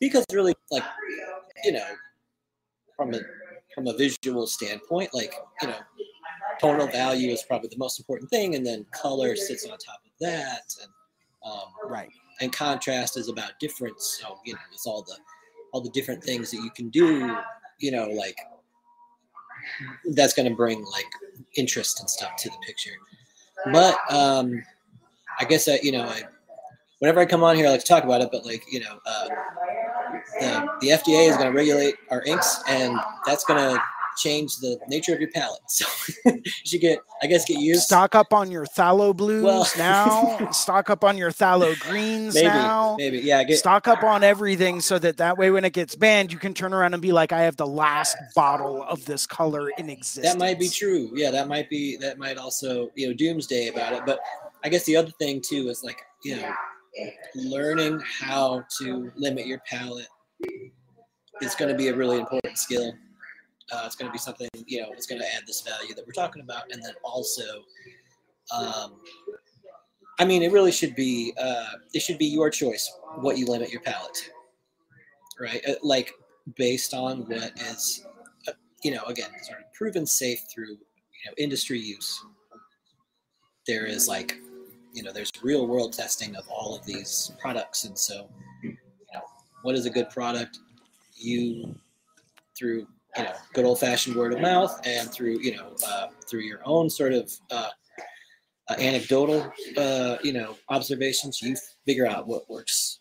because 0.00 0.24
really 0.32 0.54
like 0.70 0.84
you 1.64 1.72
know 1.72 1.86
from 2.96 3.12
a 3.14 3.20
from 3.74 3.86
a 3.88 3.96
visual 3.96 4.46
standpoint 4.46 5.10
like 5.12 5.34
you 5.60 5.68
know 5.68 5.78
tonal 6.60 6.86
value 6.88 7.30
is 7.30 7.42
probably 7.42 7.68
the 7.68 7.78
most 7.78 7.98
important 7.98 8.28
thing 8.30 8.54
and 8.54 8.64
then 8.64 8.84
color 8.92 9.34
sits 9.36 9.64
on 9.64 9.70
top 9.78 10.00
of 10.04 10.12
that 10.20 10.62
and 10.80 10.90
um, 11.44 11.68
Right. 11.88 12.08
and 12.40 12.52
contrast 12.52 13.16
is 13.16 13.28
about 13.28 13.52
difference 13.60 14.18
so 14.20 14.38
you 14.44 14.54
know 14.54 14.60
it's 14.72 14.86
all 14.86 15.02
the 15.02 15.16
all 15.72 15.80
the 15.80 15.90
different 15.90 16.22
things 16.22 16.50
that 16.50 16.58
you 16.58 16.70
can 16.70 16.88
do 16.90 17.34
you 17.80 17.90
know 17.90 18.06
like 18.08 18.36
that's 20.12 20.32
going 20.34 20.48
to 20.48 20.54
bring 20.54 20.84
like 20.86 21.06
interest 21.56 22.00
and 22.00 22.08
stuff 22.08 22.36
to 22.36 22.48
the 22.48 22.56
picture. 22.66 22.92
But 23.72 23.96
um 24.12 24.62
i 25.40 25.44
guess 25.44 25.64
that 25.64 25.82
you 25.82 25.92
know 25.92 26.02
i 26.02 26.22
whenever 26.98 27.20
i 27.20 27.26
come 27.26 27.42
on 27.42 27.56
here 27.56 27.66
i 27.66 27.70
like 27.70 27.80
to 27.80 27.86
talk 27.86 28.04
about 28.04 28.20
it 28.20 28.28
but 28.32 28.44
like 28.44 28.62
you 28.70 28.80
know 28.80 28.98
uh 29.06 29.28
the, 30.40 30.68
the 30.80 30.88
fda 30.88 31.28
is 31.28 31.36
going 31.36 31.50
to 31.50 31.56
regulate 31.56 31.94
our 32.10 32.22
inks 32.24 32.62
and 32.68 32.98
that's 33.26 33.44
going 33.44 33.58
to 33.58 33.82
change 34.16 34.56
the 34.58 34.78
nature 34.88 35.14
of 35.14 35.20
your 35.20 35.30
palette 35.30 35.60
so 35.68 35.86
you 36.26 36.42
should 36.64 36.80
get 36.80 36.98
i 37.22 37.26
guess 37.26 37.44
get 37.44 37.58
used 37.58 37.82
Stock 37.82 38.14
up 38.14 38.32
on 38.32 38.50
your 38.50 38.66
phthalo 38.66 39.16
blues 39.16 39.42
Well- 39.44 39.66
now. 39.78 40.50
Stock 40.52 40.90
up 40.90 41.04
on 41.04 41.16
your 41.16 41.30
phthalo 41.30 41.78
greens 41.80 42.34
maybe 42.34 42.46
now. 42.46 42.96
maybe 42.98 43.18
yeah 43.18 43.42
get 43.44 43.58
Stock 43.58 43.88
up 43.88 44.02
on 44.02 44.22
everything 44.22 44.80
so 44.80 44.98
that 44.98 45.16
that 45.16 45.38
way 45.38 45.50
when 45.50 45.64
it 45.64 45.72
gets 45.72 45.94
banned, 45.96 46.32
you 46.32 46.38
can 46.38 46.52
turn 46.54 46.72
around 46.72 46.94
and 46.94 47.02
be 47.02 47.12
like, 47.12 47.32
I 47.32 47.42
have 47.42 47.56
the 47.56 47.66
last 47.66 48.16
bottle 48.34 48.82
of 48.82 49.04
this 49.04 49.26
color 49.26 49.70
in 49.78 49.88
existence. 49.88 50.32
That 50.32 50.38
might 50.38 50.58
be 50.58 50.68
true. 50.68 51.10
Yeah, 51.14 51.30
that 51.30 51.48
might 51.48 51.70
be 51.70 51.96
that 51.98 52.18
might 52.18 52.38
also 52.38 52.90
you 52.94 53.08
know 53.08 53.14
doomsday 53.14 53.68
about 53.68 53.92
it. 53.92 54.02
But 54.04 54.18
I 54.64 54.68
guess 54.68 54.84
the 54.84 54.96
other 54.96 55.10
thing 55.18 55.40
too 55.40 55.68
is 55.68 55.82
like 55.84 56.00
you 56.24 56.36
know 56.36 56.52
learning 57.34 58.00
how 58.20 58.64
to 58.78 59.10
limit 59.16 59.46
your 59.46 59.58
palette 59.66 60.08
is 61.40 61.54
going 61.54 61.70
to 61.70 61.76
be 61.76 61.88
a 61.88 61.94
really 61.94 62.18
important 62.18 62.58
skill. 62.58 62.92
Uh, 63.72 63.82
it's 63.86 63.96
going 63.96 64.08
to 64.08 64.12
be 64.12 64.18
something 64.18 64.48
you 64.66 64.80
know 64.80 64.88
it's 64.92 65.06
going 65.06 65.20
to 65.20 65.34
add 65.34 65.42
this 65.46 65.62
value 65.62 65.94
that 65.94 66.06
we're 66.06 66.12
talking 66.12 66.42
about, 66.42 66.70
and 66.70 66.82
then 66.82 66.92
also, 67.02 67.42
um, 68.54 69.00
I 70.18 70.24
mean, 70.24 70.42
it 70.42 70.52
really 70.52 70.72
should 70.72 70.94
be 70.94 71.32
uh, 71.40 71.72
it 71.94 72.00
should 72.00 72.18
be 72.18 72.26
your 72.26 72.50
choice 72.50 72.90
what 73.16 73.38
you 73.38 73.46
limit 73.46 73.70
your 73.70 73.80
palette 73.80 74.14
to, 74.14 74.30
right? 75.40 75.62
Uh, 75.66 75.74
Like 75.82 76.12
based 76.56 76.92
on 76.92 77.20
what 77.28 77.52
is 77.58 78.04
you 78.82 78.90
know, 78.90 79.02
again, 79.04 79.30
sort 79.42 79.60
of 79.60 79.72
proven 79.72 80.06
safe 80.06 80.40
through 80.52 80.70
you 80.70 81.24
know 81.26 81.32
industry 81.38 81.78
use. 81.78 82.24
There 83.66 83.86
is 83.86 84.08
like, 84.08 84.38
you 84.92 85.02
know, 85.02 85.12
there's 85.12 85.30
real 85.42 85.66
world 85.66 85.92
testing 85.92 86.34
of 86.36 86.48
all 86.48 86.76
of 86.76 86.84
these 86.84 87.32
products, 87.40 87.84
and 87.84 87.96
so, 87.96 88.28
you 88.62 88.76
know, 89.14 89.20
what 89.62 89.76
is 89.76 89.86
a 89.86 89.90
good 89.90 90.10
product? 90.10 90.58
You 91.14 91.74
through 92.58 92.86
you 93.16 93.24
know 93.24 93.32
good 93.52 93.64
old 93.64 93.78
fashioned 93.78 94.16
word 94.16 94.32
of 94.32 94.40
mouth 94.40 94.80
and 94.86 95.10
through 95.12 95.38
you 95.40 95.56
know 95.56 95.74
uh, 95.86 96.08
through 96.28 96.40
your 96.40 96.60
own 96.64 96.88
sort 96.88 97.12
of 97.12 97.30
uh, 97.50 97.68
uh, 98.70 98.74
anecdotal 98.78 99.52
uh, 99.76 100.16
you 100.22 100.32
know 100.32 100.56
observations, 100.68 101.42
you 101.42 101.56
figure 101.84 102.06
out 102.06 102.26
what 102.26 102.48
works 102.48 103.00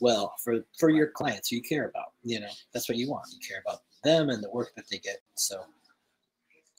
well 0.00 0.34
for 0.42 0.64
for 0.78 0.90
your 0.90 1.08
clients 1.08 1.52
you 1.52 1.62
care 1.62 1.88
about. 1.88 2.12
You 2.22 2.40
know, 2.40 2.48
that's 2.72 2.88
what 2.88 2.98
you 2.98 3.08
want. 3.08 3.26
You 3.32 3.38
care 3.46 3.62
about 3.64 3.80
them 4.02 4.30
and 4.30 4.42
the 4.42 4.50
work 4.50 4.72
that 4.76 4.84
they 4.90 4.98
get. 4.98 5.18
So 5.34 5.60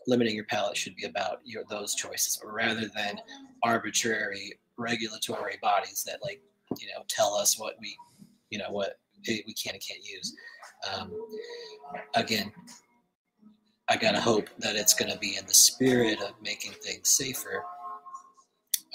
limiting 0.07 0.35
your 0.35 0.45
palette 0.45 0.77
should 0.77 0.95
be 0.95 1.05
about 1.05 1.39
your 1.43 1.63
those 1.69 1.95
choices 1.95 2.39
rather 2.43 2.87
than 2.95 3.19
arbitrary 3.63 4.59
regulatory 4.77 5.57
bodies 5.61 6.03
that 6.05 6.19
like 6.21 6.41
you 6.77 6.87
know 6.87 7.03
tell 7.07 7.33
us 7.33 7.57
what 7.59 7.75
we 7.79 7.95
you 8.49 8.59
know 8.59 8.71
what 8.71 8.99
we 9.27 9.53
can 9.53 9.73
and 9.73 9.83
can't 9.87 10.03
use. 10.03 10.35
Um, 10.93 11.11
again, 12.15 12.51
I 13.89 13.97
gotta 13.97 14.19
hope 14.19 14.49
that 14.59 14.75
it's 14.75 14.93
gonna 14.93 15.17
be 15.17 15.37
in 15.37 15.45
the 15.45 15.53
spirit 15.53 16.21
of 16.21 16.33
making 16.41 16.73
things 16.83 17.09
safer. 17.09 17.63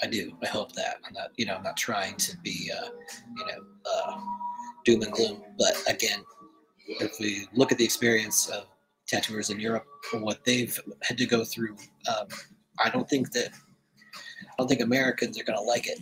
I 0.03 0.07
do. 0.07 0.35
I 0.43 0.47
hope 0.47 0.73
that. 0.73 0.97
I'm 1.05 1.13
not, 1.13 1.31
you 1.37 1.45
know, 1.45 1.55
I'm 1.55 1.63
not 1.63 1.77
trying 1.77 2.17
to 2.17 2.37
be, 2.39 2.71
uh, 2.75 2.89
you 3.37 3.45
know, 3.45 3.63
uh, 3.91 4.19
doom 4.85 5.01
and 5.03 5.11
gloom. 5.11 5.43
But 5.57 5.81
again, 5.87 6.23
if 6.87 7.19
we 7.19 7.47
look 7.53 7.71
at 7.71 7.77
the 7.77 7.85
experience 7.85 8.49
of 8.49 8.65
tattooers 9.07 9.49
in 9.49 9.59
Europe 9.59 9.85
what 10.13 10.43
they've 10.45 10.77
had 11.03 11.17
to 11.17 11.25
go 11.25 11.43
through, 11.45 11.75
um, 12.09 12.27
I 12.83 12.89
don't 12.89 13.09
think 13.09 13.31
that 13.33 13.49
I 14.43 14.53
don't 14.57 14.67
think 14.67 14.81
Americans 14.81 15.39
are 15.39 15.43
gonna 15.43 15.61
like 15.61 15.87
it. 15.87 15.99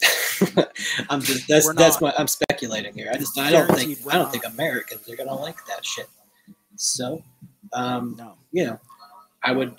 I'm 1.10 1.20
just 1.20 1.48
that's 1.48 1.72
that's 1.74 2.00
my 2.00 2.12
I'm 2.18 2.28
speculating 2.28 2.94
here. 2.94 3.10
I 3.12 3.16
just 3.16 3.38
I 3.38 3.50
don't 3.50 3.66
think 3.74 3.98
I 4.06 4.12
don't 4.12 4.22
not. 4.24 4.32
think 4.32 4.46
Americans 4.46 5.08
are 5.08 5.16
gonna 5.16 5.34
like 5.34 5.56
that 5.66 5.84
shit. 5.84 6.08
So, 6.76 7.22
um, 7.72 8.14
No. 8.16 8.34
you 8.52 8.64
know, 8.64 8.78
I 9.42 9.50
would, 9.50 9.74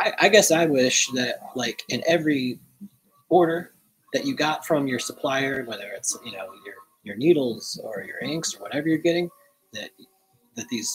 I, 0.00 0.12
I 0.22 0.28
guess 0.30 0.50
I 0.50 0.64
wish 0.64 1.08
that 1.08 1.36
like 1.54 1.84
in 1.90 2.02
every 2.06 2.58
order 3.28 3.72
that 4.14 4.24
you 4.24 4.34
got 4.34 4.66
from 4.66 4.86
your 4.86 4.98
supplier, 4.98 5.64
whether 5.64 5.88
it's 5.94 6.16
you 6.24 6.32
know 6.32 6.46
your 6.64 6.74
your 7.04 7.16
needles 7.16 7.78
or 7.84 8.02
your 8.02 8.18
inks 8.20 8.54
or 8.54 8.62
whatever 8.62 8.88
you're 8.88 8.98
getting, 8.98 9.28
that 9.74 9.90
that 10.56 10.68
these 10.68 10.90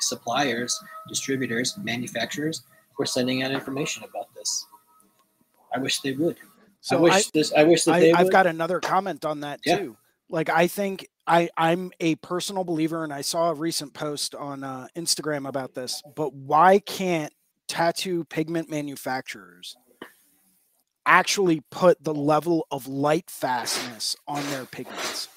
suppliers, 0.00 0.78
distributors, 1.08 1.76
manufacturers 1.78 2.62
were 2.98 3.06
sending 3.06 3.42
out 3.42 3.50
information 3.50 4.04
about 4.04 4.32
this. 4.34 4.66
I 5.74 5.78
wish 5.78 6.00
they 6.00 6.12
would. 6.12 6.36
So 6.80 6.96
I 6.96 7.00
wish 7.00 7.12
I, 7.14 7.22
this. 7.34 7.52
I 7.52 7.62
wish 7.64 7.84
that 7.84 7.92
I, 7.92 8.00
they 8.00 8.12
I've 8.12 8.24
would. 8.24 8.32
got 8.32 8.46
another 8.46 8.80
comment 8.80 9.24
on 9.24 9.40
that 9.40 9.60
Yeah. 9.64 9.78
too. 9.78 9.96
Like 10.28 10.48
I 10.48 10.66
think 10.66 11.08
I 11.26 11.50
I'm 11.56 11.90
a 12.00 12.14
personal 12.16 12.64
believer, 12.64 13.04
and 13.04 13.12
I 13.12 13.20
saw 13.20 13.50
a 13.50 13.54
recent 13.54 13.92
post 13.94 14.34
on 14.34 14.62
uh, 14.64 14.86
Instagram 14.96 15.48
about 15.48 15.74
this. 15.74 16.02
But 16.16 16.32
why 16.34 16.78
can't 16.78 17.32
tattoo 17.68 18.24
pigment 18.24 18.70
manufacturers 18.70 19.76
actually 21.06 21.62
put 21.70 22.02
the 22.02 22.14
level 22.14 22.66
of 22.70 22.86
light 22.86 23.30
fastness 23.30 24.16
on 24.28 24.42
their 24.50 24.64
pigments? 24.64 25.28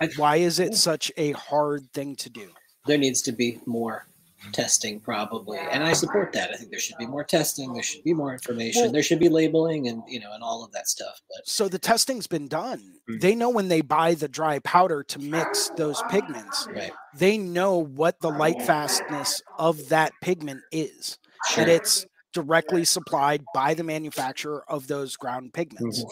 I- 0.00 0.10
Why 0.16 0.36
is 0.36 0.58
it 0.58 0.74
such 0.74 1.10
a 1.16 1.32
hard 1.32 1.90
thing 1.92 2.16
to 2.16 2.30
do? 2.30 2.50
there 2.86 2.98
needs 2.98 3.20
to 3.22 3.32
be 3.32 3.58
more 3.66 4.06
testing 4.52 5.00
probably 5.00 5.58
and 5.58 5.82
i 5.84 5.92
support 5.92 6.32
that 6.32 6.50
i 6.50 6.56
think 6.56 6.70
there 6.70 6.78
should 6.80 6.96
be 6.98 7.06
more 7.06 7.24
testing 7.24 7.72
there 7.72 7.82
should 7.82 8.02
be 8.04 8.14
more 8.14 8.32
information 8.32 8.82
Well- 8.82 8.92
there 8.92 9.02
should 9.02 9.18
be 9.18 9.28
labeling 9.28 9.88
and 9.88 10.02
you 10.08 10.20
know 10.20 10.32
and 10.32 10.42
all 10.42 10.64
of 10.64 10.72
that 10.72 10.88
stuff 10.88 11.20
but 11.28 11.46
So 11.46 11.68
the 11.68 11.78
testing's 11.78 12.26
been 12.26 12.48
done. 12.48 12.80
Mm. 13.10 13.20
They 13.20 13.34
know 13.34 13.50
when 13.50 13.68
they 13.68 13.80
buy 13.80 14.14
the 14.14 14.28
dry 14.28 14.58
powder 14.60 15.02
to 15.04 15.18
mix 15.18 15.70
those 15.76 16.02
pigments. 16.10 16.66
right 16.74 16.92
they 17.16 17.38
know 17.38 17.78
what 17.78 18.20
the 18.20 18.30
light 18.30 18.60
fastness 18.62 19.42
of 19.58 19.88
that 19.88 20.12
pigment 20.22 20.60
is 20.72 21.18
sure. 21.50 21.62
and 21.62 21.70
it's 21.70 22.04
directly 22.32 22.84
supplied 22.84 23.42
by 23.54 23.72
the 23.74 23.82
manufacturer 23.84 24.62
of 24.68 24.86
those 24.88 25.16
ground 25.16 25.52
pigments 25.54 26.04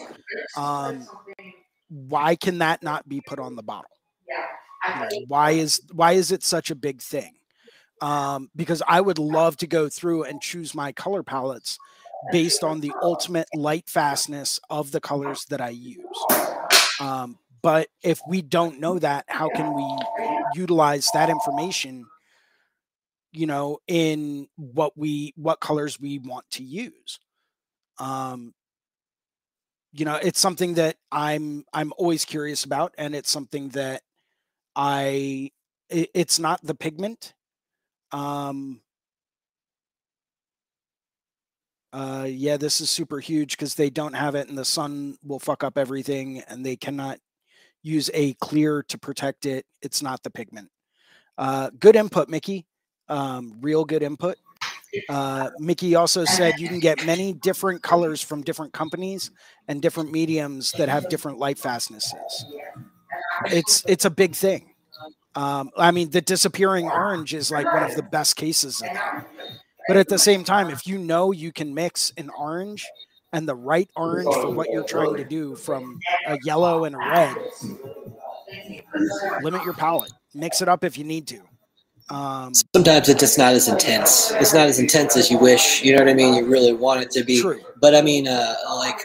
um, 0.57 1.07
why 1.89 2.35
can 2.35 2.57
that 2.59 2.81
not 2.81 3.07
be 3.07 3.21
put 3.27 3.39
on 3.39 3.55
the 3.55 3.63
bottle 3.63 3.91
You 4.87 4.99
know, 4.99 5.25
why 5.27 5.51
is 5.51 5.81
why 5.93 6.13
is 6.13 6.31
it 6.31 6.43
such 6.43 6.71
a 6.71 6.75
big 6.75 7.01
thing 7.01 7.33
um, 8.05 8.51
because 8.55 8.83
I 8.87 9.01
would 9.01 9.17
love 9.17 9.57
to 9.57 9.67
go 9.67 9.89
through 9.89 10.25
and 10.25 10.39
choose 10.39 10.75
my 10.75 10.91
color 10.91 11.23
palettes 11.23 11.79
based 12.31 12.63
on 12.63 12.79
the 12.79 12.91
ultimate 13.01 13.47
light 13.55 13.89
fastness 13.89 14.59
of 14.69 14.91
the 14.91 15.01
colors 15.01 15.45
that 15.49 15.59
I 15.59 15.69
use. 15.69 16.05
Um, 16.99 17.39
but 17.63 17.87
if 18.03 18.19
we 18.27 18.43
don't 18.43 18.79
know 18.79 18.99
that, 18.99 19.25
how 19.27 19.49
can 19.49 19.73
we 19.73 19.97
utilize 20.53 21.09
that 21.15 21.31
information? 21.31 22.05
You 23.31 23.47
know, 23.47 23.79
in 23.87 24.49
what 24.55 24.95
we 24.95 25.33
what 25.35 25.59
colors 25.59 25.99
we 25.99 26.19
want 26.19 26.45
to 26.51 26.63
use. 26.63 27.19
Um, 27.97 28.53
you 29.93 30.05
know, 30.05 30.19
it's 30.21 30.39
something 30.39 30.75
that 30.75 30.97
I'm 31.11 31.65
I'm 31.73 31.91
always 31.97 32.23
curious 32.23 32.65
about, 32.65 32.93
and 32.99 33.15
it's 33.15 33.31
something 33.31 33.69
that 33.69 34.03
I 34.75 35.49
it, 35.89 36.11
it's 36.13 36.37
not 36.37 36.61
the 36.63 36.75
pigment. 36.75 37.33
Um, 38.15 38.79
uh, 41.91 42.27
yeah, 42.29 42.55
this 42.55 42.79
is 42.79 42.89
super 42.89 43.19
huge 43.19 43.57
because 43.57 43.75
they 43.75 43.89
don't 43.89 44.13
have 44.13 44.35
it, 44.35 44.47
and 44.47 44.57
the 44.57 44.65
sun 44.65 45.17
will 45.21 45.39
fuck 45.39 45.63
up 45.65 45.77
everything, 45.77 46.41
and 46.47 46.65
they 46.65 46.77
cannot 46.77 47.19
use 47.83 48.09
a 48.13 48.33
clear 48.35 48.83
to 48.83 48.97
protect 48.97 49.45
it. 49.45 49.65
It's 49.81 50.01
not 50.01 50.23
the 50.23 50.29
pigment. 50.29 50.69
Uh, 51.37 51.71
good 51.77 51.97
input, 51.97 52.29
Mickey. 52.29 52.65
Um, 53.09 53.57
real 53.59 53.83
good 53.83 54.01
input. 54.01 54.37
Uh, 55.09 55.49
Mickey 55.59 55.95
also 55.95 56.23
said 56.23 56.57
you 56.57 56.69
can 56.69 56.79
get 56.79 57.05
many 57.05 57.33
different 57.33 57.83
colors 57.83 58.21
from 58.21 58.43
different 58.43 58.71
companies 58.71 59.29
and 59.67 59.81
different 59.81 60.09
mediums 60.09 60.71
that 60.77 60.87
have 60.87 61.09
different 61.09 61.37
light 61.37 61.59
fastnesses. 61.59 62.45
It's 63.47 63.83
it's 63.85 64.05
a 64.05 64.09
big 64.09 64.35
thing. 64.35 64.74
Um, 65.35 65.71
I 65.77 65.91
mean, 65.91 66.09
the 66.11 66.21
disappearing 66.21 66.85
orange 66.85 67.33
is 67.33 67.51
like 67.51 67.65
one 67.65 67.83
of 67.83 67.95
the 67.95 68.03
best 68.03 68.35
cases 68.35 68.81
of 68.81 68.87
that. 68.87 69.27
But 69.87 69.97
at 69.97 70.07
the 70.07 70.17
same 70.17 70.43
time, 70.43 70.69
if 70.69 70.87
you 70.87 70.97
know 70.97 71.31
you 71.31 71.51
can 71.51 71.73
mix 71.73 72.11
an 72.17 72.29
orange 72.37 72.85
and 73.33 73.47
the 73.47 73.55
right 73.55 73.89
orange 73.95 74.33
for 74.33 74.49
what 74.49 74.69
you're 74.71 74.83
trying 74.85 75.15
to 75.17 75.25
do 75.25 75.55
from 75.55 75.99
a 76.27 76.37
yellow 76.43 76.85
and 76.85 76.95
a 76.95 76.97
red, 76.97 77.35
limit 79.43 79.63
your 79.63 79.73
palette. 79.73 80.11
Mix 80.33 80.61
it 80.61 80.69
up 80.69 80.83
if 80.83 80.97
you 80.97 81.03
need 81.03 81.27
to. 81.27 81.41
Um, 82.09 82.53
Sometimes 82.73 83.09
it's 83.09 83.19
just 83.19 83.37
not 83.37 83.53
as 83.53 83.67
intense. 83.67 84.31
It's 84.33 84.53
not 84.53 84.67
as 84.67 84.79
intense 84.79 85.17
as 85.17 85.31
you 85.31 85.37
wish. 85.37 85.83
You 85.83 85.93
know 85.93 85.99
what 85.99 86.09
I 86.09 86.13
mean? 86.13 86.35
You 86.35 86.45
really 86.45 86.73
want 86.73 87.01
it 87.01 87.11
to 87.11 87.23
be. 87.23 87.41
True. 87.41 87.59
But 87.81 87.95
I 87.95 88.01
mean, 88.01 88.27
uh, 88.27 88.55
like 88.75 88.99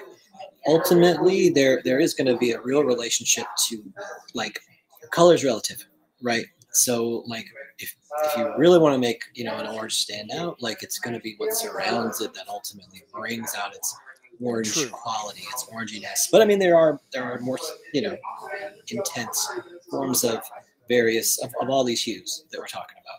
ultimately, 0.66 1.50
there 1.50 1.80
there 1.84 1.98
is 1.98 2.14
going 2.14 2.26
to 2.26 2.36
be 2.36 2.52
a 2.52 2.60
real 2.60 2.84
relationship 2.84 3.46
to 3.68 3.82
like 4.34 4.60
colors 5.10 5.44
relative, 5.44 5.86
right? 6.22 6.46
So 6.72 7.24
like 7.26 7.46
if 7.78 7.94
if 8.24 8.36
you 8.36 8.52
really 8.56 8.78
want 8.78 8.94
to 8.94 8.98
make 8.98 9.22
you 9.34 9.44
know 9.44 9.56
an 9.56 9.66
orange 9.66 9.94
stand 9.94 10.30
out, 10.30 10.60
like 10.62 10.82
it's 10.82 10.98
going 10.98 11.14
to 11.14 11.20
be 11.20 11.34
what 11.38 11.52
surrounds 11.52 12.20
it 12.20 12.32
that 12.34 12.48
ultimately 12.48 13.02
brings 13.12 13.54
out 13.54 13.74
its 13.74 13.96
orange 14.40 14.72
True. 14.72 14.88
quality, 14.88 15.42
its 15.52 15.64
oranginess. 15.66 16.30
But 16.30 16.42
I 16.42 16.44
mean, 16.44 16.58
there 16.58 16.76
are 16.76 17.00
there 17.12 17.24
are 17.24 17.38
more 17.40 17.58
you 17.92 18.02
know 18.02 18.16
intense 18.88 19.48
forms 19.90 20.24
of 20.24 20.42
various 20.88 21.42
of, 21.42 21.52
of 21.60 21.70
all 21.70 21.84
these 21.84 22.02
hues 22.02 22.44
that 22.50 22.58
we're 22.58 22.66
talking 22.66 22.96
about. 23.00 23.18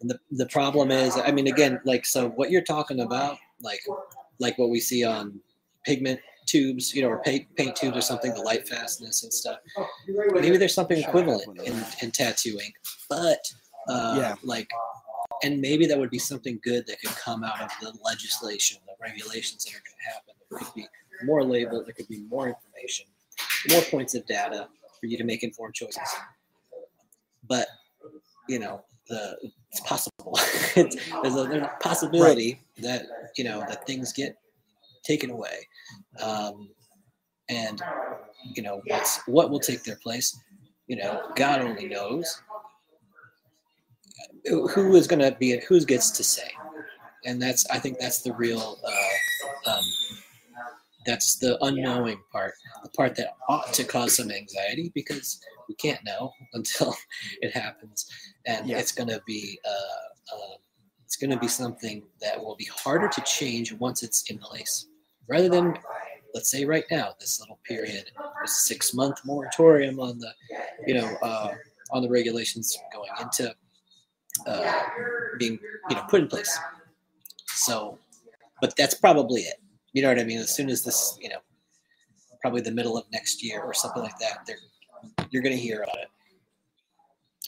And 0.00 0.10
the 0.10 0.18
the 0.44 0.46
problem 0.46 0.90
is, 0.90 1.16
I 1.16 1.30
mean, 1.30 1.48
again, 1.48 1.80
like 1.84 2.06
so, 2.06 2.30
what 2.30 2.50
you're 2.50 2.62
talking 2.62 3.00
about, 3.00 3.38
like 3.60 3.80
like 4.38 4.56
what 4.58 4.70
we 4.70 4.80
see 4.80 5.04
on 5.04 5.40
pigment 5.84 6.20
tubes, 6.48 6.94
you 6.94 7.02
know, 7.02 7.08
or 7.08 7.22
paint 7.22 7.46
paint 7.56 7.76
tubes 7.76 7.96
or 7.96 8.00
something, 8.00 8.32
the 8.34 8.40
light 8.40 8.66
fastness 8.68 9.22
and 9.22 9.32
stuff. 9.32 9.58
Maybe 10.06 10.56
there's 10.56 10.74
something 10.74 10.98
equivalent 10.98 11.44
in, 11.64 11.84
in 12.02 12.10
tattoo 12.10 12.58
ink, 12.62 12.74
but 13.08 13.40
uh, 13.88 14.16
Yeah. 14.18 14.34
like, 14.42 14.68
and 15.44 15.60
maybe 15.60 15.86
that 15.86 15.98
would 15.98 16.10
be 16.10 16.18
something 16.18 16.58
good 16.62 16.86
that 16.86 17.00
could 17.00 17.14
come 17.16 17.44
out 17.44 17.60
of 17.60 17.70
the 17.80 17.92
legislation, 18.04 18.78
the 18.86 18.94
regulations 19.00 19.64
that 19.64 19.70
are 19.70 19.82
going 19.86 19.96
to 20.04 20.10
happen. 20.12 20.34
There 20.50 20.58
could 20.60 20.74
be 20.74 20.86
more 21.24 21.44
label, 21.44 21.84
there 21.84 21.94
could 21.94 22.08
be 22.08 22.20
more 22.28 22.48
information, 22.48 23.06
more 23.70 23.82
points 23.82 24.14
of 24.14 24.26
data 24.26 24.68
for 25.00 25.06
you 25.06 25.16
to 25.18 25.24
make 25.24 25.42
informed 25.42 25.74
choices. 25.74 26.08
But 27.48 27.68
you 28.48 28.58
know, 28.58 28.82
the 29.08 29.36
it's 29.70 29.80
possible. 29.80 30.32
it's, 30.76 30.96
there's, 31.22 31.34
a, 31.36 31.44
there's 31.44 31.62
a 31.62 31.72
possibility 31.80 32.60
that 32.78 33.06
you 33.36 33.44
know 33.44 33.60
that 33.68 33.86
things 33.86 34.12
get 34.12 34.36
taken 35.08 35.30
away, 35.30 35.66
um, 36.22 36.68
and 37.48 37.80
you 38.54 38.62
know 38.62 38.82
what's 38.86 39.20
what 39.26 39.50
will 39.50 39.60
take 39.60 39.82
their 39.82 39.98
place. 40.02 40.38
You 40.86 40.96
know, 40.96 41.22
God 41.34 41.60
only 41.62 41.88
knows 41.88 42.42
who 44.46 44.94
is 44.94 45.06
going 45.06 45.20
to 45.20 45.36
be 45.38 45.52
it? 45.52 45.64
who 45.64 45.80
gets 45.84 46.10
to 46.12 46.24
say, 46.24 46.50
and 47.24 47.40
that's 47.40 47.68
I 47.70 47.78
think 47.78 47.98
that's 47.98 48.22
the 48.22 48.32
real. 48.34 48.78
Uh, 48.84 49.70
um, 49.70 49.84
that's 51.06 51.36
the 51.36 51.56
unknowing 51.64 52.20
part, 52.30 52.52
the 52.82 52.90
part 52.90 53.14
that 53.16 53.28
ought 53.48 53.72
to 53.72 53.84
cause 53.84 54.16
some 54.16 54.30
anxiety 54.30 54.92
because 54.94 55.40
we 55.66 55.74
can't 55.76 56.04
know 56.04 56.30
until 56.52 56.94
it 57.40 57.52
happens, 57.52 58.06
and 58.46 58.68
Yeah. 58.68 58.78
it's 58.78 58.92
going 58.92 59.08
to 59.08 59.22
be 59.26 59.58
uh, 59.64 60.36
uh, 60.36 60.56
it's 61.04 61.16
going 61.16 61.30
to 61.30 61.38
be 61.38 61.48
something 61.48 62.02
that 62.20 62.38
will 62.38 62.56
be 62.56 62.66
harder 62.66 63.08
to 63.08 63.20
change 63.22 63.72
once 63.72 64.02
it's 64.02 64.30
in 64.30 64.36
place, 64.38 64.88
rather 65.28 65.48
than 65.48 65.78
let's 66.34 66.50
say 66.50 66.64
right 66.64 66.84
now 66.90 67.14
this 67.20 67.40
little 67.40 67.58
period, 67.64 68.10
this 68.42 68.66
six 68.66 68.94
month 68.94 69.18
moratorium 69.24 70.00
on 70.00 70.18
the 70.18 70.32
you 70.86 70.94
know 70.94 71.16
uh, 71.22 71.54
on 71.90 72.02
the 72.02 72.08
regulations 72.08 72.76
going 72.92 73.10
into 73.20 73.54
uh, 74.46 74.82
being 75.38 75.58
you 75.88 75.96
know 75.96 76.02
put 76.08 76.20
in 76.20 76.28
place. 76.28 76.58
So, 77.46 77.98
but 78.60 78.74
that's 78.76 78.94
probably 78.94 79.42
it. 79.42 79.56
You 79.92 80.02
know 80.02 80.08
what 80.08 80.18
I 80.18 80.24
mean? 80.24 80.38
As 80.38 80.54
soon 80.54 80.68
as 80.68 80.84
this, 80.84 81.18
you 81.20 81.28
know, 81.28 81.38
probably 82.40 82.60
the 82.60 82.70
middle 82.70 82.96
of 82.96 83.04
next 83.10 83.42
year 83.42 83.62
or 83.62 83.74
something 83.74 84.02
like 84.02 84.18
that, 84.18 84.46
they're 84.46 84.56
you're 85.30 85.42
gonna 85.42 85.56
hear 85.56 85.82
about 85.82 85.98
it, 85.98 86.08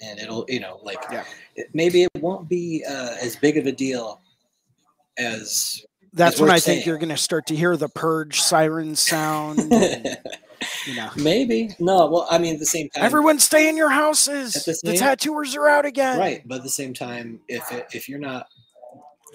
and 0.02 0.18
it'll 0.18 0.44
you 0.48 0.60
know 0.60 0.80
like 0.82 0.98
Yeah. 1.10 1.24
it, 1.56 1.68
maybe 1.74 2.02
it 2.04 2.10
won't 2.20 2.48
be 2.48 2.84
uh, 2.88 3.16
as 3.20 3.36
big 3.36 3.56
of 3.56 3.66
a 3.66 3.72
deal 3.72 4.20
as 5.18 5.84
that's 6.12 6.40
when 6.40 6.50
I 6.50 6.58
think 6.58 6.86
you're 6.86 6.98
going 6.98 7.08
to 7.10 7.16
start 7.16 7.46
to 7.46 7.56
hear 7.56 7.76
the 7.76 7.88
purge 7.88 8.40
siren 8.40 8.96
sound. 8.96 9.58
and, 9.72 10.18
you 10.86 10.94
know, 10.94 11.10
maybe 11.16 11.70
no. 11.78 12.06
Well, 12.06 12.26
I 12.30 12.38
mean, 12.38 12.54
at 12.54 12.60
the 12.60 12.66
same 12.66 12.88
time, 12.90 13.04
everyone 13.04 13.38
stay 13.38 13.68
in 13.68 13.76
your 13.76 13.90
houses. 13.90 14.52
The 14.82 14.92
The, 14.92 14.98
tattooers 14.98 15.54
are 15.56 15.68
out 15.68 15.86
again. 15.86 16.18
right 16.18 16.42
but 16.46 16.56
at 16.58 16.62
the 16.62 16.68
same 16.70 16.92
time 16.94 17.40
if 17.48 17.70
it, 17.72 17.86
if 17.92 18.08
you're 18.08 18.18
not 18.18 18.46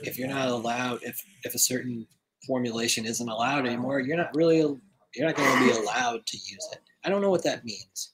if 0.03 0.17
you're 0.19 0.27
not 0.27 0.49
allowed 0.49 0.99
if 1.03 1.17
if 1.43 1.55
a 1.55 1.59
certain 1.59 2.05
formulation 2.45 3.05
isn't 3.05 3.29
allowed 3.29 3.65
anymore 3.65 3.99
you're 4.01 4.17
not 4.17 4.29
really 4.35 4.57
you're 4.57 5.25
not 5.25 5.35
going 5.35 5.49
to 5.57 5.65
be 5.65 5.79
allowed 5.79 6.23
to 6.27 6.37
use 6.37 6.67
it 6.73 6.79
i 7.05 7.09
don't 7.09 7.21
know 7.21 7.29
what 7.31 7.43
that 7.43 7.63
means 7.63 8.11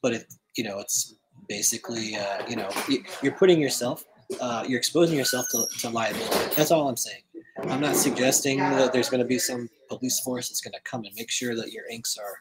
but 0.00 0.12
it 0.14 0.32
you 0.56 0.62
know 0.64 0.78
it's 0.78 1.16
basically 1.48 2.14
uh, 2.16 2.46
you 2.48 2.54
know 2.56 2.70
you- 2.88 3.02
you're 3.20 3.32
putting 3.34 3.60
yourself 3.60 4.04
uh, 4.40 4.64
you're 4.66 4.78
exposing 4.78 5.18
yourself 5.18 5.44
to, 5.50 5.66
to 5.80 5.88
liability 5.90 6.54
that's 6.54 6.70
all 6.70 6.88
i'm 6.88 6.96
saying 6.96 7.20
i'm 7.68 7.80
not 7.80 7.96
suggesting 7.96 8.58
that 8.58 8.92
there's 8.92 9.10
going 9.10 9.22
to 9.22 9.26
be 9.26 9.38
some 9.38 9.68
police 9.88 10.20
force 10.20 10.48
that's 10.48 10.60
going 10.60 10.72
to 10.72 10.80
come 10.82 11.04
and 11.04 11.14
make 11.16 11.30
sure 11.30 11.54
that 11.54 11.72
your 11.72 11.84
inks 11.90 12.16
are 12.18 12.40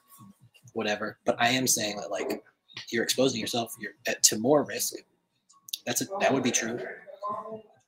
whatever 0.73 1.17
but 1.25 1.35
i 1.39 1.49
am 1.49 1.67
saying 1.67 1.97
that 1.97 2.09
like 2.09 2.43
you're 2.89 3.03
exposing 3.03 3.39
yourself 3.39 3.75
you're 3.79 3.93
at, 4.07 4.21
to 4.23 4.37
more 4.37 4.63
risk. 4.63 4.95
That's 5.85 6.01
a, 6.01 6.05
that 6.19 6.33
would 6.33 6.43
be 6.43 6.51
true. 6.51 6.79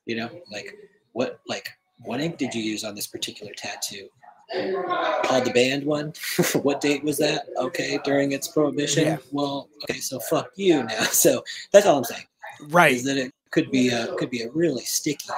You 0.06 0.16
know 0.16 0.30
like 0.50 0.76
what 1.12 1.40
like 1.48 1.70
what 2.00 2.20
ink 2.20 2.36
did 2.36 2.54
you 2.54 2.62
use 2.62 2.84
on 2.84 2.94
this 2.94 3.06
particular 3.06 3.52
tattoo? 3.56 4.08
Oh 4.54 5.42
the 5.44 5.52
banned 5.52 5.84
one? 5.84 6.12
What 6.62 6.80
date 6.80 7.02
was 7.02 7.18
that? 7.18 7.46
Okay 7.56 7.98
during 8.04 8.32
its 8.32 8.48
prohibition? 8.48 9.04
Yeah. 9.04 9.16
well 9.32 9.68
okay 9.84 10.00
so 10.00 10.18
fuck 10.20 10.50
you 10.56 10.82
now. 10.82 11.04
So 11.04 11.42
that's 11.72 11.86
all 11.86 11.98
i'm 11.98 12.04
saying. 12.04 12.26
Right. 12.68 12.92
is 12.92 13.04
that 13.04 13.16
it 13.16 13.32
could 13.50 13.70
be 13.70 13.88
a 13.88 14.14
could 14.16 14.30
be 14.30 14.42
a 14.42 14.50
really 14.50 14.84
sticky 14.84 15.30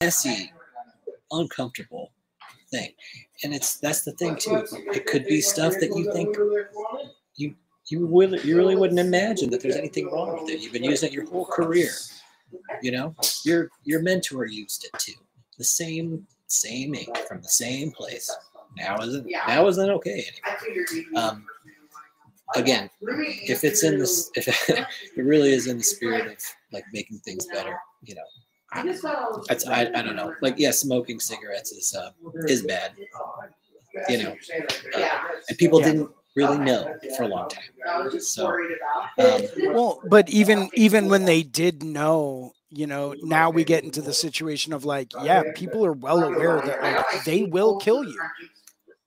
messy 0.00 0.52
uncomfortable 1.32 2.12
thing 2.70 2.90
and 3.44 3.54
it's 3.54 3.76
that's 3.76 4.02
the 4.02 4.12
thing 4.12 4.36
too 4.36 4.64
it 4.94 5.06
could 5.06 5.26
be 5.26 5.40
stuff 5.40 5.74
that 5.80 5.94
you 5.94 6.10
think 6.12 6.34
you 7.36 7.54
you 7.88 8.06
would 8.06 8.44
you 8.44 8.56
really 8.56 8.76
wouldn't 8.76 9.00
imagine 9.00 9.50
that 9.50 9.60
there's 9.60 9.76
anything 9.76 10.10
wrong 10.10 10.40
with 10.40 10.50
it. 10.50 10.60
You've 10.60 10.72
been 10.72 10.84
using 10.84 11.08
it 11.08 11.12
your 11.12 11.28
whole 11.28 11.46
career. 11.46 11.90
You 12.82 12.92
know, 12.92 13.14
your 13.44 13.70
your 13.84 14.02
mentor 14.02 14.46
used 14.46 14.84
it 14.84 14.98
too. 14.98 15.20
The 15.58 15.64
same 15.64 16.26
same 16.46 16.94
ink 16.94 17.16
from 17.28 17.42
the 17.42 17.48
same 17.48 17.90
place. 17.92 18.34
Now 18.76 19.00
isn't 19.00 19.26
now 19.46 19.66
isn't 19.66 19.90
okay 19.90 20.24
anymore. 20.46 21.22
Um, 21.22 21.44
again, 22.54 22.88
if 23.00 23.64
it's 23.64 23.84
in 23.84 23.98
this, 23.98 24.30
if 24.36 24.48
it 24.68 24.86
really 25.16 25.52
is 25.52 25.66
in 25.66 25.78
the 25.78 25.84
spirit 25.94 26.26
of 26.26 26.38
like 26.72 26.84
making 26.92 27.18
things 27.18 27.46
better, 27.46 27.76
you 28.02 28.14
know, 28.14 28.22
that's 29.48 29.66
I, 29.66 29.82
I 29.94 30.02
don't 30.02 30.16
know. 30.16 30.34
Like 30.40 30.54
yeah, 30.58 30.70
smoking 30.70 31.20
cigarettes 31.20 31.72
is 31.72 31.94
uh, 31.94 32.10
is 32.48 32.62
bad. 32.62 32.92
You 34.08 34.22
know, 34.24 34.36
uh, 34.96 35.08
and 35.48 35.58
people 35.58 35.78
Yeah. 35.80 35.86
didn't 35.86 36.10
really 36.34 36.58
know 36.58 36.96
for 37.16 37.24
a 37.24 37.28
long 37.28 37.48
time. 37.48 38.20
So, 38.20 38.46
um, 39.18 39.42
Well, 39.72 40.00
but 40.04 40.28
even 40.30 40.70
even 40.74 41.08
when 41.08 41.24
they 41.26 41.42
did 41.42 41.82
know, 41.82 42.52
you 42.70 42.86
know, 42.86 43.14
now 43.22 43.50
we 43.50 43.64
get 43.64 43.84
into 43.84 44.00
the 44.00 44.14
situation 44.14 44.72
of 44.72 44.84
like, 44.84 45.08
yeah, 45.16 45.42
people 45.54 45.84
are 45.84 45.92
well 45.92 46.24
aware 46.24 46.60
that 46.60 46.82
like 46.82 47.24
they 47.24 47.42
will 47.42 47.76
kill 47.76 48.02
you. 48.02 48.30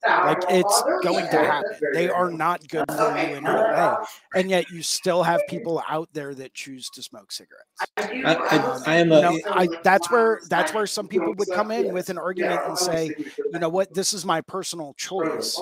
Like 0.08 0.44
it's 0.50 0.84
going 1.04 1.28
to 1.30 1.38
happen. 1.38 1.72
They 1.94 2.10
are 2.10 2.30
not 2.30 2.68
good 2.68 2.86
for 2.92 3.18
you 3.18 3.36
in 3.36 3.46
any 3.46 3.62
way, 3.62 3.96
and 4.36 4.50
yet 4.50 4.70
you 4.70 4.82
still 4.84 5.24
have 5.24 5.42
people 5.48 5.82
out 5.90 6.10
there 6.14 6.36
that 6.36 6.54
choose 6.54 6.90
to 6.92 7.02
smoke 7.02 7.32
cigarettes. 7.32 7.66
I, 7.98 8.36
I, 8.36 8.58
Um, 8.58 8.84
I 8.86 8.96
am 8.98 9.10
you 9.10 9.16
a 9.16 9.22
know, 9.22 9.40
I, 9.48 9.68
that's 9.84 10.10
where 10.12 10.42
that's 10.50 10.74
where 10.74 10.88
some 10.88 11.08
people 11.08 11.34
would 11.34 11.50
come 11.50 11.72
in 11.72 11.94
with 11.94 12.10
an 12.10 12.18
argument 12.18 12.62
and 12.66 12.78
say, 12.78 13.14
you 13.52 13.60
know 13.60 13.70
what, 13.70 13.94
this 13.94 14.14
is 14.14 14.26
my 14.26 14.42
personal 14.42 14.94
choice. 14.94 15.62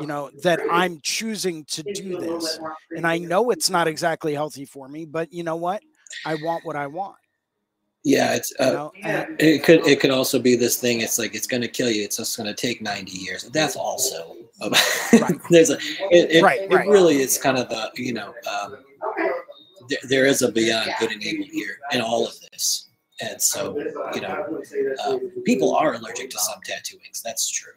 You 0.00 0.06
know 0.06 0.30
that 0.42 0.60
I'm 0.70 1.00
choosing 1.02 1.64
to 1.66 1.82
do 1.82 2.20
this, 2.20 2.58
and 2.96 3.06
I 3.06 3.18
know 3.18 3.50
it's 3.50 3.70
not 3.70 3.88
exactly 3.88 4.34
healthy 4.34 4.64
for 4.64 4.88
me, 4.88 5.04
but 5.06 5.32
you 5.32 5.42
know 5.42 5.56
what, 5.56 5.82
I 6.24 6.34
want 6.36 6.64
what 6.64 6.76
I 6.76 6.86
want. 6.86 7.16
Yeah. 8.04 8.34
It's 8.34 8.52
You 8.58 8.66
uh, 8.66 8.72
know, 8.72 8.92
and 9.02 9.40
it 9.40 9.64
could 9.64 9.86
it 9.86 10.00
could 10.00 10.10
also 10.10 10.38
be 10.38 10.56
this 10.56 10.78
thing. 10.80 11.00
It's 11.00 11.18
like 11.18 11.34
it's 11.34 11.46
going 11.46 11.62
to 11.62 11.68
kill 11.68 11.90
you. 11.90 12.02
It's 12.02 12.16
just 12.16 12.36
going 12.36 12.48
to 12.48 12.54
take 12.54 12.80
ninety 12.80 13.12
years. 13.12 13.44
That's 13.44 13.76
also 13.76 14.36
Right. 15.12 15.40
there's 15.48 15.70
a 15.70 15.78
it, 16.10 16.30
it, 16.30 16.42
Right, 16.42 16.60
it 16.62 16.86
really 16.86 17.16
is 17.22 17.38
kind 17.38 17.56
of 17.56 17.68
the 17.70 17.90
you 17.94 18.12
know 18.12 18.34
um, 18.50 18.76
there, 19.88 19.98
there 20.08 20.26
is 20.26 20.42
a 20.42 20.52
beyond 20.52 20.90
good 20.98 21.12
and 21.12 21.22
evil 21.22 21.46
here 21.50 21.78
in 21.92 22.02
all 22.02 22.26
of 22.26 22.34
this, 22.52 22.90
and 23.22 23.40
so 23.40 23.78
you 24.14 24.20
know 24.20 24.62
uh, 25.04 25.18
people 25.46 25.74
are 25.74 25.94
allergic 25.94 26.28
to 26.30 26.38
some 26.38 26.60
tattooings. 26.64 27.22
That's 27.22 27.48
true. 27.50 27.72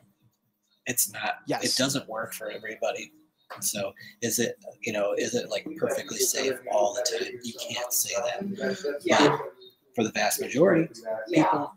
It's 0.85 1.11
not. 1.13 1.35
Yes. 1.47 1.63
It 1.63 1.81
doesn't 1.81 2.07
work 2.09 2.33
for 2.33 2.49
everybody. 2.49 3.13
So 3.61 3.93
is 4.21 4.39
it 4.39 4.57
you 4.81 4.91
know 4.91 5.13
is 5.13 5.35
it 5.35 5.49
like 5.49 5.65
perfectly 5.77 6.17
safe 6.17 6.59
all 6.71 6.93
the 6.93 7.17
time? 7.17 7.39
You 7.43 7.53
can't 7.61 7.93
say 7.93 8.13
that. 8.15 8.57
But 8.57 9.53
for 9.95 10.03
the 10.03 10.11
vast 10.11 10.41
majority, 10.41 10.89
people, 11.31 11.73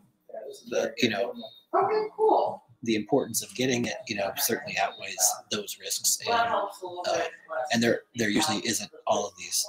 the 0.70 0.93
you 0.98 1.10
know 1.10 1.32
Okay, 1.74 2.09
cool. 2.16 2.62
the 2.82 2.94
importance 2.94 3.43
of 3.43 3.55
getting 3.55 3.84
it, 3.86 3.97
you 4.09 4.16
know, 4.16 4.30
certainly 4.36 4.76
outweighs 4.80 5.16
those 5.51 5.76
risks, 5.80 6.18
and 6.26 6.30
a 6.30 7.10
uh, 7.10 7.24
and 7.72 7.82
there 7.82 8.02
there 8.14 8.30
usually 8.30 8.59
isn't 8.66 8.90
all 9.06 9.26
of 9.26 9.36
these 9.36 9.64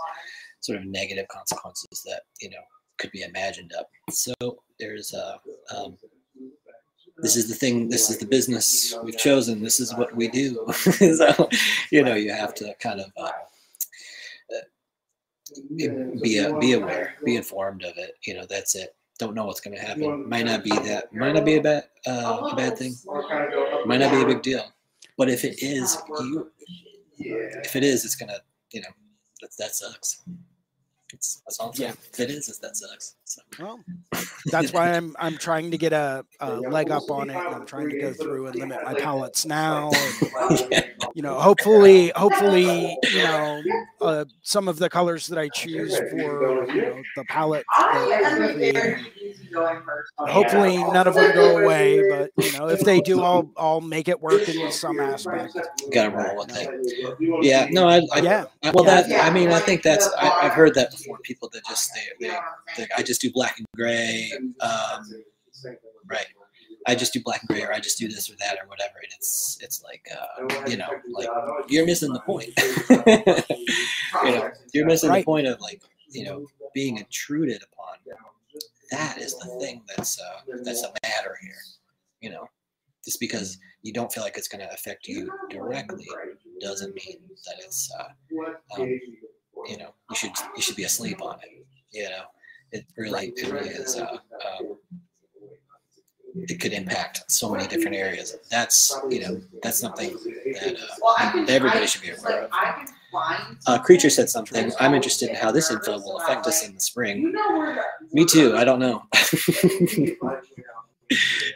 sort 0.61 0.77
of 0.79 0.85
negative 0.85 1.27
consequences 1.27 2.03
that 2.05 2.21
you 2.41 2.49
know 2.49 2.61
could 2.97 3.11
be 3.11 3.23
imagined 3.23 3.71
up. 3.77 3.89
So 4.09 4.33
there's 4.79 5.13
uh, 5.13 5.37
um, 5.75 5.97
this 7.17 7.35
is 7.35 7.49
the 7.49 7.55
thing, 7.55 7.89
this 7.89 8.09
is 8.09 8.19
the 8.19 8.27
business 8.27 8.95
we've 9.03 9.17
chosen, 9.17 9.63
this 9.63 9.79
is 9.79 9.93
what 9.95 10.15
we 10.15 10.27
do. 10.27 10.65
so 10.71 11.49
you 11.91 12.03
know, 12.03 12.15
you 12.15 12.31
have 12.31 12.53
to 12.55 12.73
kind 12.79 13.01
of. 13.01 13.11
Uh, 13.17 13.31
be 15.77 16.37
a, 16.37 16.57
be 16.59 16.73
aware, 16.73 17.15
be 17.23 17.35
informed 17.35 17.83
of 17.83 17.97
it. 17.97 18.15
You 18.23 18.35
know, 18.35 18.45
that's 18.49 18.75
it. 18.75 18.95
Don't 19.19 19.33
know 19.33 19.45
what's 19.45 19.59
going 19.59 19.75
to 19.75 19.81
happen. 19.81 20.29
Might 20.29 20.45
not 20.45 20.63
be 20.63 20.69
that. 20.69 21.11
Might 21.11 21.33
not 21.33 21.45
be 21.45 21.55
a 21.55 21.61
bad 21.61 21.85
uh, 22.05 22.49
a 22.51 22.55
bad 22.55 22.77
thing. 22.77 22.93
Might 23.85 23.99
not 23.99 24.11
be 24.11 24.21
a 24.21 24.25
big 24.25 24.41
deal. 24.41 24.71
But 25.17 25.29
if 25.29 25.43
it 25.43 25.63
is, 25.63 25.97
you 26.09 26.51
if 27.17 27.75
it 27.75 27.83
is, 27.83 28.05
it's 28.05 28.15
gonna 28.15 28.37
you 28.71 28.81
know 28.81 28.89
that 29.41 29.49
that 29.57 29.75
sucks. 29.75 30.21
It's, 31.13 31.41
that's 31.45 31.59
all. 31.59 31.73
I'm. 31.75 31.83
If 31.83 32.19
it 32.19 32.29
is, 32.29 32.49
it's, 32.49 32.59
that 32.59 32.77
sucks. 32.77 33.15
So. 33.27 33.41
well, 33.59 33.79
that's 34.45 34.71
why 34.71 34.93
I'm 34.93 35.13
I'm 35.19 35.37
trying 35.37 35.69
to 35.71 35.77
get 35.77 35.91
a, 35.91 36.23
a 36.39 36.55
leg 36.55 36.91
up 36.91 37.11
on 37.11 37.29
it. 37.29 37.35
And 37.35 37.55
I'm 37.55 37.65
trying 37.65 37.89
to 37.89 37.99
go 37.99 38.13
through 38.13 38.47
and 38.47 38.55
limit 38.55 38.79
my 38.85 38.93
palettes 38.93 39.45
now. 39.45 39.91
And, 40.33 40.85
you 41.13 41.21
know, 41.21 41.37
hopefully, 41.37 42.13
hopefully, 42.15 42.97
you 43.03 43.23
know, 43.23 43.61
uh, 44.01 44.25
some 44.43 44.69
of 44.69 44.79
the 44.79 44.89
colors 44.89 45.27
that 45.27 45.37
I 45.37 45.49
choose 45.49 45.97
for 45.97 46.71
you 46.71 46.81
know 46.81 47.01
the 47.17 47.25
palette 47.25 47.65
that 47.77 48.23
I'm 48.25 48.53
creating 48.53 49.05
hopefully 50.17 50.77
none 50.77 51.07
of 51.07 51.15
them 51.15 51.33
go 51.33 51.57
away 51.57 52.07
but 52.09 52.31
you 52.37 52.57
know 52.57 52.67
if 52.67 52.81
they 52.81 52.99
do 53.01 53.21
i'll 53.23 53.49
i'll 53.57 53.81
make 53.81 54.07
it 54.07 54.21
work 54.21 54.47
in 54.47 54.71
some 54.71 54.99
aspect 54.99 55.57
Gotta 55.91 56.09
roll 56.11 56.37
with 56.37 56.55
it. 56.55 57.17
Yeah. 57.41 57.67
No. 57.71 57.87
I. 57.87 58.01
I 58.13 58.19
yeah 58.19 58.45
I- 58.63 58.71
well, 58.71 58.85
Yeah. 58.85 59.01
that 59.03 59.25
I 59.25 59.33
mean, 59.33 59.49
I 59.49 59.59
think 59.59 59.81
that's 59.81 60.07
I, 60.17 60.29
I've 60.41 60.51
heard 60.51 60.73
that 60.75 60.91
before. 60.91 61.17
People 61.19 61.49
that 61.53 61.65
just 61.65 61.91
they, 61.93 62.27
they, 62.27 62.37
they 62.75 62.87
I 62.95 63.01
just 63.01 63.16
do 63.21 63.31
black 63.31 63.57
and 63.57 63.67
gray. 63.75 64.31
Um, 64.61 65.03
right. 66.07 66.27
I 66.87 66.95
just 66.95 67.11
do 67.11 67.21
black 67.21 67.41
and 67.41 67.49
gray, 67.49 67.63
or 67.63 67.73
I 67.73 67.79
just 67.79 67.97
do 67.97 68.07
this 68.07 68.29
or 68.29 68.35
that, 68.39 68.57
or 68.61 68.67
whatever. 68.67 68.95
And 69.03 69.11
it's 69.15 69.57
it's 69.61 69.83
like 69.83 70.07
uh, 70.11 70.67
you 70.67 70.77
know, 70.77 70.89
like 71.11 71.27
you're 71.67 71.85
missing 71.85 72.13
the 72.13 72.21
point. 72.21 72.53
you 74.23 74.31
know, 74.31 74.51
you're 74.73 74.85
missing 74.85 75.11
the 75.11 75.23
point 75.23 75.47
of 75.47 75.59
like 75.59 75.81
you 76.09 76.23
know 76.23 76.47
being 76.73 76.97
intruded 76.97 77.61
upon. 77.61 77.95
That 78.91 79.17
is 79.17 79.37
the 79.37 79.47
thing 79.59 79.81
that's 79.95 80.19
uh, 80.19 80.39
that's 80.63 80.83
a 80.83 80.93
matter 81.03 81.37
here. 81.41 81.57
You 82.21 82.29
know, 82.29 82.47
just 83.03 83.19
because 83.19 83.57
you 83.81 83.91
don't 83.91 84.11
feel 84.11 84.23
like 84.23 84.37
it's 84.37 84.47
going 84.47 84.65
to 84.65 84.73
affect 84.73 85.07
you 85.07 85.29
directly 85.49 86.07
doesn't 86.61 86.95
mean 86.95 87.19
that 87.45 87.55
it's 87.59 87.91
uh, 87.99 88.81
um, 88.81 88.99
you 89.65 89.77
know 89.77 89.93
you 90.09 90.15
should 90.15 90.31
you 90.55 90.61
should 90.61 90.75
be 90.75 90.83
asleep 90.83 91.21
on 91.21 91.37
it. 91.43 91.65
You 91.91 92.09
know, 92.09 92.23
it 92.71 92.85
really 92.97 93.27
it 93.35 93.51
really 93.51 93.69
is. 93.69 93.95
Uh, 93.97 94.17
um, 94.59 94.77
it 96.49 96.59
could 96.59 96.71
impact 96.73 97.23
so 97.31 97.49
many 97.49 97.65
different 97.67 97.95
areas. 97.95 98.35
That's 98.51 98.95
you 99.09 99.21
know 99.21 99.41
that's 99.63 99.79
something 99.79 100.11
that 100.13 100.77
uh, 101.03 101.45
everybody 101.47 101.87
should 101.87 102.01
be 102.03 102.11
aware 102.11 102.43
of. 102.43 102.51
Uh, 103.65 103.79
Creature 103.79 104.09
said 104.11 104.29
something. 104.29 104.71
I'm 104.79 104.93
interested 104.93 105.29
in 105.29 105.35
how 105.35 105.51
this 105.51 105.71
info 105.71 105.97
will 105.99 106.17
affect 106.19 106.45
us 106.45 106.67
in 106.67 106.73
the 106.75 106.79
spring. 106.81 107.33
Me 108.11 108.25
too. 108.25 108.55
I 108.55 108.63
don't 108.65 108.79
know. 108.79 109.03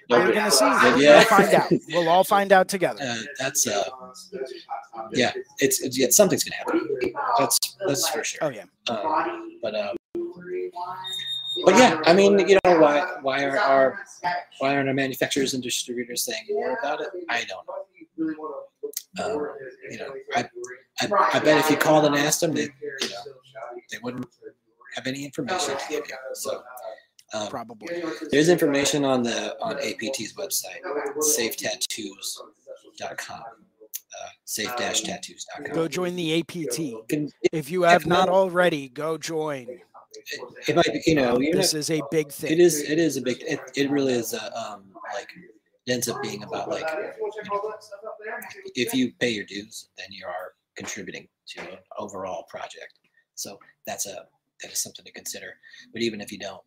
we're 0.09 0.31
gonna 0.33 0.49
see 0.49 0.63
Yeah. 0.65 0.95
we'll 1.17 1.25
find 1.25 1.53
out 1.53 1.71
we'll 1.89 2.07
all 2.09 2.23
find 2.23 2.53
out 2.53 2.69
together 2.69 3.03
Uh, 3.03 3.17
that's 3.37 3.67
uh, 3.67 3.83
yeah. 5.11 5.33
It's, 5.59 5.81
it's 5.81 5.97
yeah, 5.99 6.07
something's 6.09 6.45
gonna 6.45 6.55
happen. 6.55 6.87
That's 7.37 7.59
that's 7.85 8.07
for 8.09 8.23
sure. 8.23 8.39
oh 8.43 8.49
yeah 8.49 8.63
Um, 8.89 9.59
but 9.61 9.75
um, 9.75 9.95
but 11.65 11.75
yeah, 11.75 11.99
I 12.05 12.13
mean, 12.13 12.39
you 12.47 12.57
know, 12.63 12.79
why 12.79 13.05
why 13.21 13.43
are 13.43 13.59
our 13.59 13.99
why 14.59 14.73
aren't 14.75 14.87
our 14.87 14.93
manufacturers 14.93 15.53
and 15.53 15.61
distributors 15.61 16.23
saying 16.23 16.45
more 16.49 16.77
about 16.79 17.01
it? 17.01 17.09
I 17.29 17.43
don't 17.45 17.67
know. 17.67 17.73
Um, 19.23 19.47
you 19.89 19.97
know, 19.97 20.13
I, 20.35 20.47
I 21.01 21.07
I 21.33 21.39
bet 21.39 21.57
if 21.57 21.69
you 21.69 21.75
called 21.77 22.05
and 22.05 22.15
asked 22.15 22.39
them, 22.41 22.53
they 22.53 22.63
you 22.63 23.09
know 23.09 23.33
they 23.91 23.97
wouldn't 24.01 24.25
have 24.95 25.07
any 25.07 25.25
information 25.25 25.77
to 25.77 25.83
give 25.89 26.07
you. 26.07 26.15
So. 26.33 26.63
Um, 27.33 27.47
probably 27.47 28.03
there's 28.29 28.49
information 28.49 29.05
on 29.05 29.23
the 29.23 29.55
on 29.61 29.77
APT's 29.77 30.33
website, 30.33 30.81
safetattoos.com. 31.19 33.41
Uh, 34.13 34.27
safe-tattoos.com. 34.43 35.73
go 35.73 35.87
join 35.87 36.17
the 36.17 36.37
apt 36.37 36.57
Can- 37.07 37.31
if 37.53 37.71
you 37.71 37.83
have 37.83 38.05
not 38.05 38.27
already 38.27 38.89
go 38.89 39.17
join 39.17 39.79
it 40.67 40.75
might 40.75 40.91
be, 40.91 41.01
you 41.05 41.15
know, 41.15 41.37
this 41.37 41.73
is 41.73 41.89
a 41.89 42.01
big 42.11 42.31
thing 42.31 42.51
it 42.51 42.59
is, 42.59 42.81
it 42.89 42.99
is 42.99 43.17
a 43.17 43.21
big, 43.21 43.41
it, 43.41 43.59
it 43.75 43.89
really 43.89 44.13
is 44.13 44.33
a, 44.33 44.57
um, 44.57 44.85
like, 45.13 45.29
it 45.87 45.91
ends 45.91 46.07
up 46.09 46.21
being 46.21 46.43
about 46.43 46.69
like, 46.69 46.85
if 48.75 48.93
you 48.93 49.11
pay 49.19 49.29
your 49.29 49.45
dues, 49.45 49.89
then 49.97 50.07
you 50.11 50.25
are 50.25 50.53
contributing 50.75 51.27
to 51.47 51.61
an 51.61 51.77
overall 51.97 52.43
project. 52.49 52.93
So 53.35 53.57
that's 53.87 54.05
a, 54.05 54.25
that 54.61 54.71
is 54.71 54.81
something 54.81 55.03
to 55.05 55.11
consider. 55.11 55.53
But 55.93 56.01
even 56.01 56.21
if 56.21 56.31
you 56.31 56.37
don't, 56.39 56.61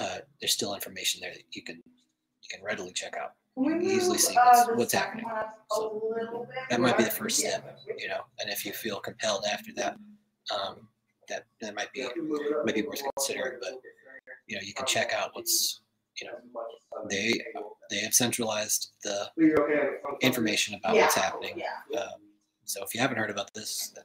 uh, 0.00 0.18
there's 0.40 0.52
still 0.52 0.74
information 0.74 1.20
there 1.22 1.32
that 1.32 1.42
you 1.52 1.62
can, 1.62 1.76
you 1.76 2.48
can 2.56 2.62
readily 2.64 2.92
check 2.92 3.16
out. 3.16 3.32
easily 3.82 4.18
see 4.18 4.34
what's- 4.34 4.68
what's 4.76 4.92
happening. 4.92 5.24
So 5.72 6.46
that 6.70 6.80
might 6.80 6.96
be 6.98 7.04
the 7.04 7.10
first 7.10 7.38
step, 7.38 7.78
you 7.98 8.08
know, 8.08 8.22
and 8.40 8.50
if 8.50 8.64
you 8.64 8.72
feel 8.72 9.00
compelled 9.00 9.44
after 9.50 9.72
that, 9.76 9.96
um, 10.54 10.88
that, 11.28 11.44
that 11.60 11.74
might 11.74 11.92
be, 11.92 12.06
might 12.64 12.74
be 12.74 12.82
worth 12.82 13.02
considering, 13.16 13.58
but, 13.60 13.80
you 14.46 14.56
know, 14.56 14.62
you 14.62 14.74
can 14.74 14.86
check 14.86 15.12
out 15.12 15.30
what's, 15.34 15.80
you 16.20 16.26
know, 16.26 16.34
they, 17.08 17.32
they 17.90 17.98
have 17.98 18.14
centralized 18.14 18.92
the 19.02 19.30
information 20.20 20.74
about 20.74 20.94
what's 20.96 21.14
happening. 21.14 21.62
Um, 21.98 22.20
so 22.64 22.82
if 22.84 22.94
you 22.94 23.00
haven't 23.00 23.16
heard 23.18 23.30
about 23.30 23.52
this, 23.54 23.92
then, 23.94 24.04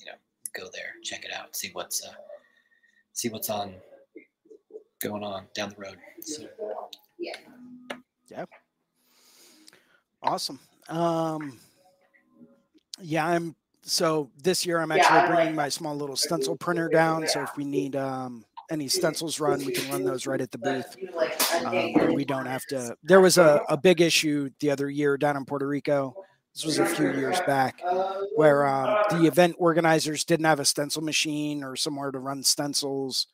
you 0.00 0.06
know, 0.06 0.12
go 0.54 0.68
there, 0.72 0.92
check 1.02 1.24
it 1.24 1.32
out, 1.32 1.56
see 1.56 1.70
what's, 1.72 2.04
uh, 2.04 2.12
see 3.12 3.28
what's 3.28 3.50
on, 3.50 3.74
going 5.02 5.22
on 5.22 5.44
down 5.54 5.70
the 5.70 5.76
road. 5.76 5.98
So, 6.20 6.46
awesome. 10.22 10.58
Um 10.88 11.58
yeah 13.00 13.26
i'm 13.26 13.54
so 13.86 14.30
this 14.42 14.66
year 14.66 14.80
i'm 14.80 14.92
actually 14.92 15.18
I 15.18 15.26
bringing 15.26 15.46
like- 15.46 15.54
my 15.54 15.68
small 15.68 15.96
little 15.96 16.16
stencil 16.16 16.56
printer 16.56 16.88
down 16.88 17.26
so 17.26 17.42
if 17.42 17.56
we 17.56 17.64
need 17.64 17.96
um 17.96 18.44
any 18.70 18.88
stencils 18.88 19.38
run 19.38 19.64
we 19.64 19.72
can 19.72 19.88
run 19.90 20.02
those 20.04 20.26
right 20.26 20.40
at 20.40 20.50
the 20.50 20.58
booth 20.58 20.96
um, 21.64 21.74
and 21.74 22.14
we 22.14 22.24
don't 22.24 22.46
have 22.46 22.64
to 22.66 22.96
there 23.04 23.20
was 23.20 23.38
a, 23.38 23.62
a 23.68 23.76
big 23.76 24.00
issue 24.00 24.50
the 24.60 24.70
other 24.70 24.90
year 24.90 25.16
down 25.16 25.36
in 25.36 25.44
puerto 25.44 25.66
rico. 25.66 26.14
This 26.52 26.64
was 26.64 26.78
a 26.78 26.86
few 26.86 27.12
years 27.12 27.38
back 27.46 27.82
where 28.34 28.66
um, 28.66 28.96
the 29.10 29.26
event 29.26 29.56
organizers 29.58 30.24
didn't 30.24 30.46
have 30.46 30.58
a 30.58 30.64
stencil 30.64 31.02
machine 31.02 31.62
or 31.62 31.76
somewhere 31.76 32.10
to 32.10 32.18
run 32.18 32.42
stencils. 32.42 33.26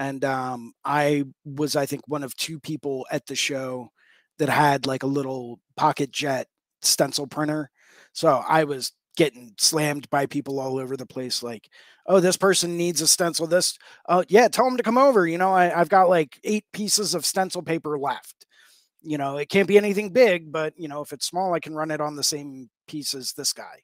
And 0.00 0.24
um, 0.24 0.72
I 0.84 1.26
was 1.44 1.76
I 1.76 1.86
think 1.86 2.02
one 2.08 2.24
of 2.24 2.34
two 2.34 2.58
people 2.58 3.06
at 3.12 3.24
the 3.26 3.36
show 3.36 3.92
that 4.38 4.48
had 4.48 4.84
like 4.84 5.04
a 5.04 5.06
little 5.06 5.60
PocketJet 5.78 6.46
stencil 6.82 7.28
printer. 7.28 7.70
So 8.12 8.42
I 8.48 8.64
was 8.64 8.90
getting 9.16 9.52
slammed 9.58 10.08
by 10.10 10.26
people 10.26 10.60
all 10.60 10.78
over 10.78 10.96
the 10.96 11.06
place 11.06 11.42
like 11.42 11.68
oh 12.06 12.20
this 12.20 12.36
person 12.36 12.76
needs 12.76 13.00
a 13.00 13.06
stencil 13.06 13.46
this 13.46 13.78
oh 14.08 14.22
yeah 14.28 14.46
tell 14.48 14.64
them 14.64 14.76
to 14.76 14.82
come 14.82 14.98
over 14.98 15.26
you 15.26 15.38
know 15.38 15.52
I, 15.52 15.78
i've 15.78 15.88
got 15.88 16.08
like 16.08 16.38
eight 16.44 16.64
pieces 16.72 17.14
of 17.14 17.26
stencil 17.26 17.62
paper 17.62 17.98
left. 17.98 18.46
You 19.02 19.18
know 19.18 19.36
it 19.36 19.48
can't 19.48 19.68
be 19.68 19.78
anything 19.78 20.10
big 20.10 20.50
but 20.50 20.74
you 20.76 20.88
know 20.88 21.00
if 21.00 21.12
it's 21.12 21.26
small 21.26 21.54
i 21.54 21.60
can 21.60 21.74
run 21.74 21.90
it 21.90 22.00
on 22.00 22.16
the 22.16 22.24
same 22.24 22.68
piece 22.88 23.14
as 23.14 23.32
this 23.32 23.52
guy 23.52 23.82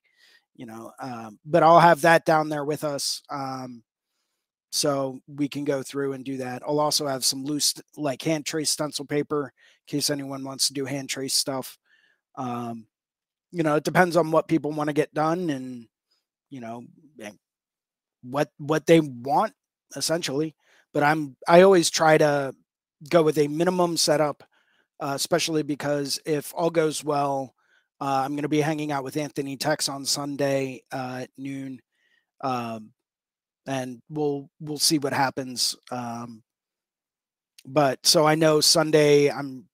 you 0.57 0.67
know 0.67 0.93
um, 1.01 1.39
but 1.45 1.63
i'll 1.63 1.81
have 1.81 2.01
that 2.03 2.25
down 2.25 2.49
there 2.49 2.65
with 2.65 2.83
us 2.83 3.23
um, 3.31 3.83
so 4.73 5.21
we 5.27 5.49
can 5.49 5.65
go 5.65 5.83
through 5.83 6.15
and 6.15 6.25
do 6.25 6.39
that. 6.39 6.63
I'll 6.67 6.81
also 6.81 7.07
have 7.07 7.27
some 7.27 7.45
loose 7.45 7.75
like 7.99 8.23
hand 8.23 8.47
trace 8.47 8.71
stencil 8.71 9.05
paper 9.05 9.53
in 9.87 9.99
case 9.99 10.09
anyone 10.09 10.43
wants 10.43 10.69
to 10.69 10.73
do 10.73 10.87
hand 10.87 11.11
trace 11.11 11.35
stuff 11.35 11.77
um, 12.37 12.87
you 13.53 13.63
know, 13.63 13.77
it 13.77 13.85
depends 13.85 14.17
on 14.17 14.31
what 14.31 14.49
people 14.49 14.73
want 14.73 14.89
to 14.89 14.95
get 14.95 15.15
done 15.15 15.51
and, 15.51 15.87
you 16.51 16.61
know, 16.61 16.85
what 18.23 18.51
what 18.59 18.87
they 18.87 19.01
want 19.01 19.53
essentially. 19.97 20.55
But 20.95 21.03
I'm 21.03 21.37
I 21.49 21.63
always 21.63 21.91
try 21.91 22.19
to 22.19 22.55
go 23.11 23.23
with 23.23 23.39
a 23.39 23.49
minimum 23.49 23.97
setup, 23.97 24.45
uh, 25.01 25.13
especially 25.15 25.63
because 25.63 26.21
if 26.25 26.53
all 26.55 26.71
goes 26.71 27.05
well, 27.05 27.55
uh, 28.01 28.23
I'm 28.25 28.33
going 28.33 28.43
to 28.43 28.49
be 28.49 28.61
hanging 28.61 28.93
out 28.93 29.05
with 29.05 29.17
Anthony 29.17 29.57
Tex 29.57 29.89
on 29.89 30.05
Sunday 30.05 30.83
uh, 30.93 31.21
at 31.23 31.31
noon, 31.37 31.81
um, 32.43 32.91
and 33.67 34.01
we'll 34.09 34.49
we'll 34.61 34.79
see 34.79 34.99
what 34.99 35.13
happens. 35.13 35.77
Um, 35.91 36.43
but 37.65 38.05
so 38.05 38.27
I 38.27 38.35
know 38.35 38.61
Sunday 38.61 39.31
I'm 39.31 39.67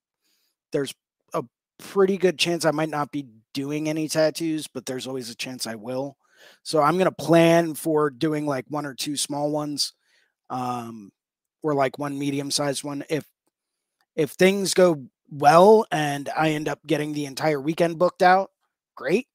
there's 0.72 0.94
a 1.32 1.42
pretty 1.78 2.18
good 2.18 2.38
chance 2.38 2.64
I 2.64 2.70
might 2.70 2.90
not 2.90 3.10
be 3.10 3.26
doing 3.54 3.88
any 3.88 4.08
tattoos, 4.08 4.66
but 4.66 4.86
there's 4.86 5.06
always 5.06 5.30
a 5.30 5.34
chance 5.34 5.66
I 5.66 5.74
will. 5.74 6.16
So 6.62 6.80
I'm 6.82 6.98
to 6.98 7.12
plan 7.12 7.74
for 7.74 8.10
doing 8.10 8.46
like 8.46 8.64
one 8.68 8.86
or 8.86 8.94
two 8.94 9.16
small 9.16 9.50
ones 9.50 9.92
um 10.50 11.12
or 11.62 11.74
like 11.74 11.98
one 11.98 12.18
medium 12.18 12.50
sized 12.50 12.82
one 12.82 13.04
if 13.10 13.24
if 14.16 14.30
things 14.30 14.72
go 14.72 15.04
well 15.30 15.84
and 15.92 16.30
I 16.34 16.50
end 16.50 16.68
up 16.68 16.78
getting 16.86 17.12
the 17.12 17.26
entire 17.26 17.60
weekend 17.60 17.98
booked 17.98 18.22
out, 18.22 18.50
great. 18.94 19.26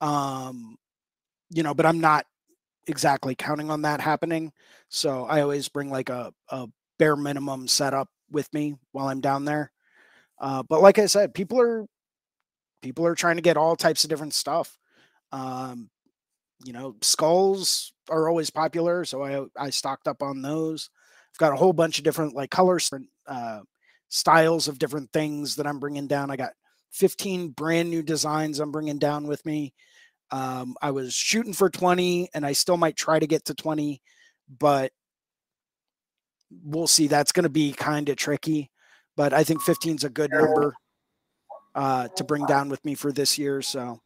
Um 0.00 0.76
you 1.50 1.62
know, 1.62 1.74
but 1.74 1.86
I'm 1.86 2.00
not 2.00 2.26
exactly 2.86 3.34
counting 3.34 3.70
on 3.70 3.82
that 3.82 4.00
happening. 4.00 4.52
So 4.88 5.24
I 5.24 5.40
always 5.40 5.68
bring 5.68 5.90
like 5.90 6.08
a, 6.08 6.32
a 6.48 6.68
bare 6.98 7.16
minimum 7.16 7.68
setup 7.68 8.08
with 8.30 8.52
me 8.52 8.74
while 8.92 9.08
I'm 9.08 9.20
down 9.20 9.44
there. 9.44 9.70
Uh, 10.38 10.62
but 10.62 10.82
like 10.82 10.98
I 10.98 11.06
said, 11.06 11.34
people 11.34 11.60
are 11.60 11.86
people 12.84 13.06
are 13.06 13.14
trying 13.14 13.36
to 13.36 13.42
get 13.42 13.56
all 13.56 13.74
types 13.74 14.04
of 14.04 14.10
different 14.10 14.34
stuff. 14.34 14.76
Um, 15.32 15.88
you 16.62 16.74
know, 16.74 16.96
skulls 17.00 17.94
are 18.10 18.28
always 18.28 18.50
popular, 18.50 19.06
so 19.06 19.24
I 19.24 19.46
I 19.66 19.70
stocked 19.70 20.06
up 20.06 20.22
on 20.22 20.42
those. 20.42 20.90
I've 21.32 21.38
got 21.38 21.54
a 21.54 21.56
whole 21.56 21.72
bunch 21.72 21.96
of 21.96 22.04
different 22.04 22.34
like 22.34 22.50
colors, 22.50 22.90
uh, 23.26 23.60
styles 24.10 24.68
of 24.68 24.78
different 24.78 25.12
things 25.12 25.56
that 25.56 25.66
I'm 25.66 25.80
bringing 25.80 26.06
down. 26.06 26.30
I 26.30 26.36
got 26.36 26.52
15 26.92 27.48
brand 27.48 27.90
new 27.90 28.02
designs 28.02 28.60
I'm 28.60 28.70
bringing 28.70 28.98
down 28.98 29.26
with 29.26 29.44
me. 29.46 29.72
Um, 30.30 30.76
I 30.82 30.90
was 30.90 31.14
shooting 31.14 31.54
for 31.54 31.70
20, 31.70 32.28
and 32.34 32.44
I 32.44 32.52
still 32.52 32.76
might 32.76 32.96
try 32.96 33.18
to 33.18 33.26
get 33.26 33.46
to 33.46 33.54
20, 33.54 34.02
but 34.58 34.92
we'll 36.62 36.86
see. 36.86 37.06
That's 37.06 37.32
going 37.32 37.44
to 37.44 37.48
be 37.50 37.72
kind 37.72 38.10
of 38.10 38.16
tricky, 38.16 38.70
but 39.16 39.32
I 39.32 39.42
think 39.42 39.62
15 39.62 39.96
is 39.96 40.04
a 40.04 40.10
good 40.10 40.30
number 40.32 40.74
uh, 41.74 42.08
to 42.08 42.24
bring 42.24 42.46
down 42.46 42.68
with 42.68 42.84
me 42.84 42.94
for 42.94 43.12
this 43.12 43.38
year. 43.38 43.62
So 43.62 44.00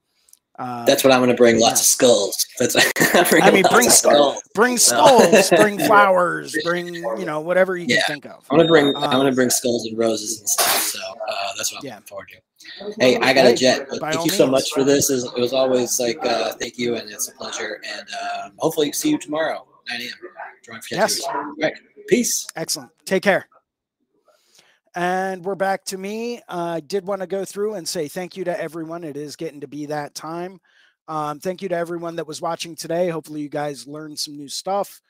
uh, 0.58 0.84
that's 0.84 1.04
what 1.04 1.12
I'm 1.12 1.20
going 1.20 1.30
to 1.30 1.36
bring. 1.36 1.60
Lots 1.60 1.80
of 1.80 1.86
skulls. 1.86 2.46
That's 2.58 2.74
I 3.14 3.50
mean, 3.52 3.64
bring 3.70 3.88
skulls, 3.88 4.42
bring 4.54 4.76
skulls, 4.76 5.50
bring 5.50 5.78
flowers, 5.86 6.56
bring 6.64 6.94
you 6.94 7.24
know 7.24 7.40
whatever 7.40 7.76
you 7.76 7.86
yeah. 7.88 8.02
can 8.06 8.14
think 8.14 8.26
of. 8.26 8.44
I'm 8.50 8.56
going 8.56 8.66
to 8.66 8.70
bring. 8.70 8.96
Um, 8.96 9.04
I'm 9.04 9.10
going 9.12 9.30
to 9.30 9.36
bring 9.36 9.50
skulls 9.50 9.86
and 9.86 9.96
roses 9.96 10.40
and 10.40 10.48
stuff. 10.48 10.82
So 10.82 10.98
uh, 10.98 11.52
that's 11.56 11.72
what 11.72 11.80
I'm 11.80 11.86
yeah. 11.86 11.94
looking 11.94 12.06
forward 12.08 12.28
to. 12.30 12.94
Hey, 12.98 13.16
I 13.18 13.32
got 13.32 13.46
a 13.46 13.54
jet. 13.54 13.86
But 13.88 14.00
thank 14.00 14.14
you 14.14 14.20
means. 14.22 14.36
so 14.36 14.46
much 14.48 14.70
for 14.72 14.82
this. 14.82 15.10
It 15.10 15.38
was 15.38 15.52
always 15.52 16.00
like 16.00 16.18
uh, 16.24 16.54
thank 16.54 16.76
you, 16.76 16.96
and 16.96 17.08
it's 17.08 17.28
a 17.28 17.32
pleasure. 17.32 17.80
And 17.88 18.06
uh, 18.20 18.50
hopefully, 18.58 18.90
see 18.92 19.10
you 19.10 19.18
tomorrow, 19.18 19.64
9 19.88 20.00
a.m. 20.00 20.10
Drawing 20.64 20.82
for 20.82 20.94
yes. 20.96 21.22
Right. 21.60 21.72
Peace. 22.08 22.46
Excellent. 22.56 22.90
Take 23.04 23.22
care. 23.22 23.48
And 24.98 25.44
we're 25.44 25.54
back 25.54 25.84
to 25.84 25.96
me. 25.96 26.38
Uh, 26.48 26.72
I 26.74 26.80
did 26.80 27.06
want 27.06 27.20
to 27.20 27.28
go 27.28 27.44
through 27.44 27.74
and 27.74 27.88
say 27.88 28.08
thank 28.08 28.36
you 28.36 28.42
to 28.42 28.60
everyone. 28.60 29.04
It 29.04 29.16
is 29.16 29.36
getting 29.36 29.60
to 29.60 29.68
be 29.68 29.86
that 29.86 30.12
time. 30.12 30.58
Um, 31.06 31.38
thank 31.38 31.62
you 31.62 31.68
to 31.68 31.76
everyone 31.76 32.16
that 32.16 32.26
was 32.26 32.42
watching 32.42 32.74
today. 32.74 33.08
Hopefully, 33.08 33.42
you 33.42 33.48
guys 33.48 33.86
learned 33.86 34.18
some 34.18 34.36
new 34.36 34.48
stuff 34.48 35.00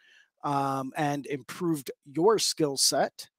um, 0.44 0.92
and 0.94 1.24
improved 1.24 1.90
your 2.04 2.38
skill 2.38 2.76
set. 2.76 3.30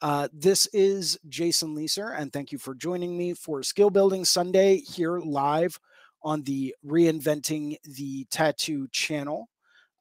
Uh, 0.00 0.28
this 0.32 0.68
is 0.68 1.18
Jason 1.28 1.74
Leeser, 1.74 2.16
and 2.16 2.32
thank 2.32 2.52
you 2.52 2.58
for 2.58 2.76
joining 2.76 3.18
me 3.18 3.34
for 3.34 3.64
Skill 3.64 3.90
Building 3.90 4.24
Sunday 4.24 4.76
here 4.76 5.18
live 5.18 5.76
on 6.22 6.44
the 6.44 6.72
Reinventing 6.86 7.78
the 7.82 8.26
Tattoo 8.30 8.86
channel. 8.92 9.48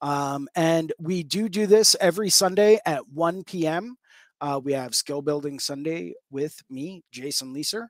Um, 0.02 0.50
and 0.54 0.94
we 1.00 1.24
do 1.24 1.50
do 1.50 1.66
this 1.66 1.96
every 2.00 2.30
Sunday 2.30 2.80
at 2.86 3.08
1 3.08 3.44
p.m. 3.46 3.98
Uh, 4.42 4.60
we 4.64 4.74
have 4.74 4.94
Skill 4.94 5.22
Building 5.22 5.60
Sunday 5.60 6.14
with 6.30 6.62
me, 6.70 7.04
Jason 7.12 7.54
Leeser. 7.54 7.88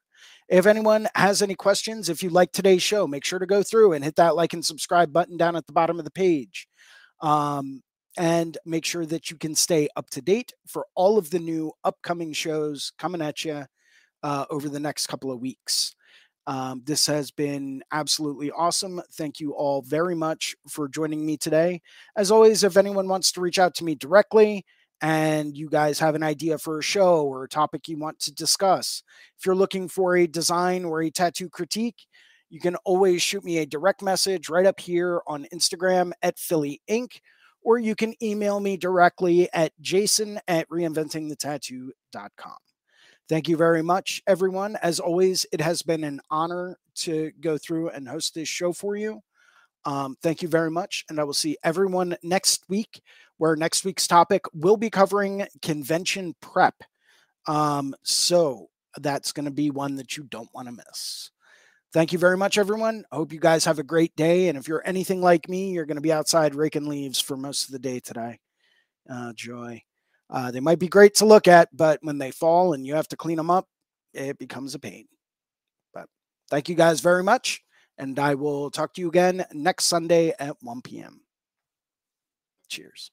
If 0.47 0.65
anyone 0.65 1.07
has 1.15 1.41
any 1.41 1.55
questions, 1.55 2.09
if 2.09 2.21
you 2.21 2.29
like 2.29 2.51
today's 2.51 2.83
show, 2.83 3.07
make 3.07 3.25
sure 3.25 3.39
to 3.39 3.45
go 3.45 3.63
through 3.63 3.93
and 3.93 4.03
hit 4.03 4.15
that 4.17 4.35
like 4.35 4.53
and 4.53 4.63
subscribe 4.63 5.11
button 5.11 5.37
down 5.37 5.55
at 5.55 5.65
the 5.65 5.73
bottom 5.73 5.97
of 5.99 6.05
the 6.05 6.11
page. 6.11 6.67
Um, 7.21 7.81
and 8.17 8.57
make 8.65 8.85
sure 8.85 9.05
that 9.05 9.29
you 9.29 9.37
can 9.37 9.55
stay 9.55 9.89
up 9.95 10.09
to 10.11 10.21
date 10.21 10.53
for 10.67 10.85
all 10.95 11.17
of 11.17 11.31
the 11.31 11.39
new 11.39 11.71
upcoming 11.83 12.31
shows 12.31 12.93
coming 12.97 13.21
at 13.21 13.43
you 13.43 13.65
uh, 14.23 14.45
over 14.49 14.69
the 14.69 14.79
next 14.79 15.07
couple 15.07 15.31
of 15.31 15.41
weeks. 15.41 15.95
Um, 16.47 16.83
this 16.85 17.07
has 17.07 17.31
been 17.31 17.83
absolutely 17.91 18.51
awesome. 18.51 19.01
Thank 19.13 19.39
you 19.39 19.53
all 19.53 19.81
very 19.81 20.15
much 20.15 20.55
for 20.69 20.87
joining 20.87 21.25
me 21.25 21.37
today. 21.37 21.81
As 22.15 22.29
always, 22.29 22.63
if 22.63 22.77
anyone 22.77 23.07
wants 23.07 23.31
to 23.33 23.41
reach 23.41 23.57
out 23.57 23.73
to 23.75 23.83
me 23.83 23.95
directly, 23.95 24.63
and 25.05 25.55
you 25.55 25.69
guys 25.69 25.99
have 25.99 26.15
an 26.15 26.23
idea 26.23 26.57
for 26.57 26.79
a 26.79 26.83
show 26.83 27.21
or 27.27 27.43
a 27.43 27.47
topic 27.47 27.87
you 27.87 27.95
want 27.95 28.17
to 28.21 28.33
discuss, 28.33 29.03
if 29.37 29.45
you're 29.45 29.53
looking 29.53 29.87
for 29.87 30.17
a 30.17 30.25
design 30.25 30.83
or 30.83 31.03
a 31.03 31.11
tattoo 31.11 31.47
critique, 31.47 32.07
you 32.49 32.59
can 32.59 32.75
always 32.77 33.21
shoot 33.21 33.43
me 33.43 33.59
a 33.59 33.67
direct 33.67 34.01
message 34.01 34.49
right 34.49 34.65
up 34.65 34.79
here 34.79 35.21
on 35.27 35.45
Instagram 35.53 36.11
at 36.23 36.39
Philly 36.39 36.81
Inc. 36.89 37.19
Or 37.61 37.77
you 37.77 37.93
can 37.93 38.15
email 38.23 38.59
me 38.59 38.77
directly 38.77 39.47
at 39.53 39.73
jason 39.79 40.39
at 40.47 40.67
reinventingthetattoo.com. 40.69 42.57
Thank 43.29 43.47
you 43.47 43.57
very 43.57 43.83
much, 43.83 44.23
everyone. 44.25 44.75
As 44.81 44.99
always, 44.99 45.45
it 45.51 45.61
has 45.61 45.83
been 45.83 46.03
an 46.03 46.19
honor 46.31 46.79
to 46.95 47.31
go 47.41 47.59
through 47.59 47.89
and 47.89 48.07
host 48.07 48.33
this 48.33 48.49
show 48.49 48.73
for 48.73 48.95
you. 48.95 49.21
Um, 49.85 50.17
thank 50.23 50.41
you 50.41 50.47
very 50.47 50.71
much. 50.71 51.05
And 51.09 51.19
I 51.19 51.23
will 51.23 51.33
see 51.33 51.57
everyone 51.63 52.17
next 52.23 52.63
week 52.69 53.01
where 53.37 53.55
next 53.55 53.85
week's 53.85 54.07
topic 54.07 54.43
will 54.53 54.77
be 54.77 54.89
covering 54.89 55.47
convention 55.61 56.35
prep. 56.41 56.75
Um, 57.47 57.95
so 58.03 58.69
that's 58.97 59.31
going 59.31 59.45
to 59.45 59.51
be 59.51 59.71
one 59.71 59.95
that 59.95 60.17
you 60.17 60.23
don't 60.23 60.53
want 60.53 60.67
to 60.67 60.73
miss. 60.73 61.31
Thank 61.93 62.11
you 62.11 62.19
very 62.19 62.37
much, 62.37 62.57
everyone. 62.57 63.05
I 63.11 63.15
hope 63.15 63.31
you 63.31 63.39
guys 63.39 63.63
have 63.65 63.79
a 63.79 63.83
great 63.83 64.15
day. 64.15 64.49
And 64.49 64.57
if 64.57 64.67
you're 64.67 64.85
anything 64.85 65.21
like 65.21 65.47
me, 65.47 65.71
you're 65.71 65.85
going 65.85 65.95
to 65.95 66.01
be 66.01 66.11
outside 66.11 66.55
raking 66.55 66.87
leaves 66.87 67.21
for 67.21 67.37
most 67.37 67.65
of 67.65 67.71
the 67.71 67.79
day 67.79 67.99
today. 67.99 68.39
Uh, 69.09 69.31
joy. 69.33 69.81
Uh, 70.29 70.51
they 70.51 70.59
might 70.59 70.79
be 70.79 70.87
great 70.87 71.15
to 71.15 71.25
look 71.25 71.47
at, 71.47 71.69
but 71.71 71.99
when 72.01 72.17
they 72.17 72.31
fall 72.31 72.73
and 72.73 72.85
you 72.85 72.95
have 72.95 73.07
to 73.07 73.15
clean 73.15 73.37
them 73.37 73.51
up, 73.51 73.67
it 74.13 74.37
becomes 74.39 74.75
a 74.75 74.79
pain. 74.79 75.07
But 75.93 76.07
thank 76.49 76.67
you 76.67 76.75
guys 76.75 76.99
very 76.99 77.23
much. 77.23 77.61
And 77.97 78.19
I 78.19 78.35
will 78.35 78.71
talk 78.71 78.93
to 78.95 79.01
you 79.01 79.07
again 79.07 79.45
next 79.53 79.85
Sunday 79.85 80.33
at 80.37 80.57
1 80.61 80.81
p.m. 80.81 81.21
Cheers. 82.67 83.11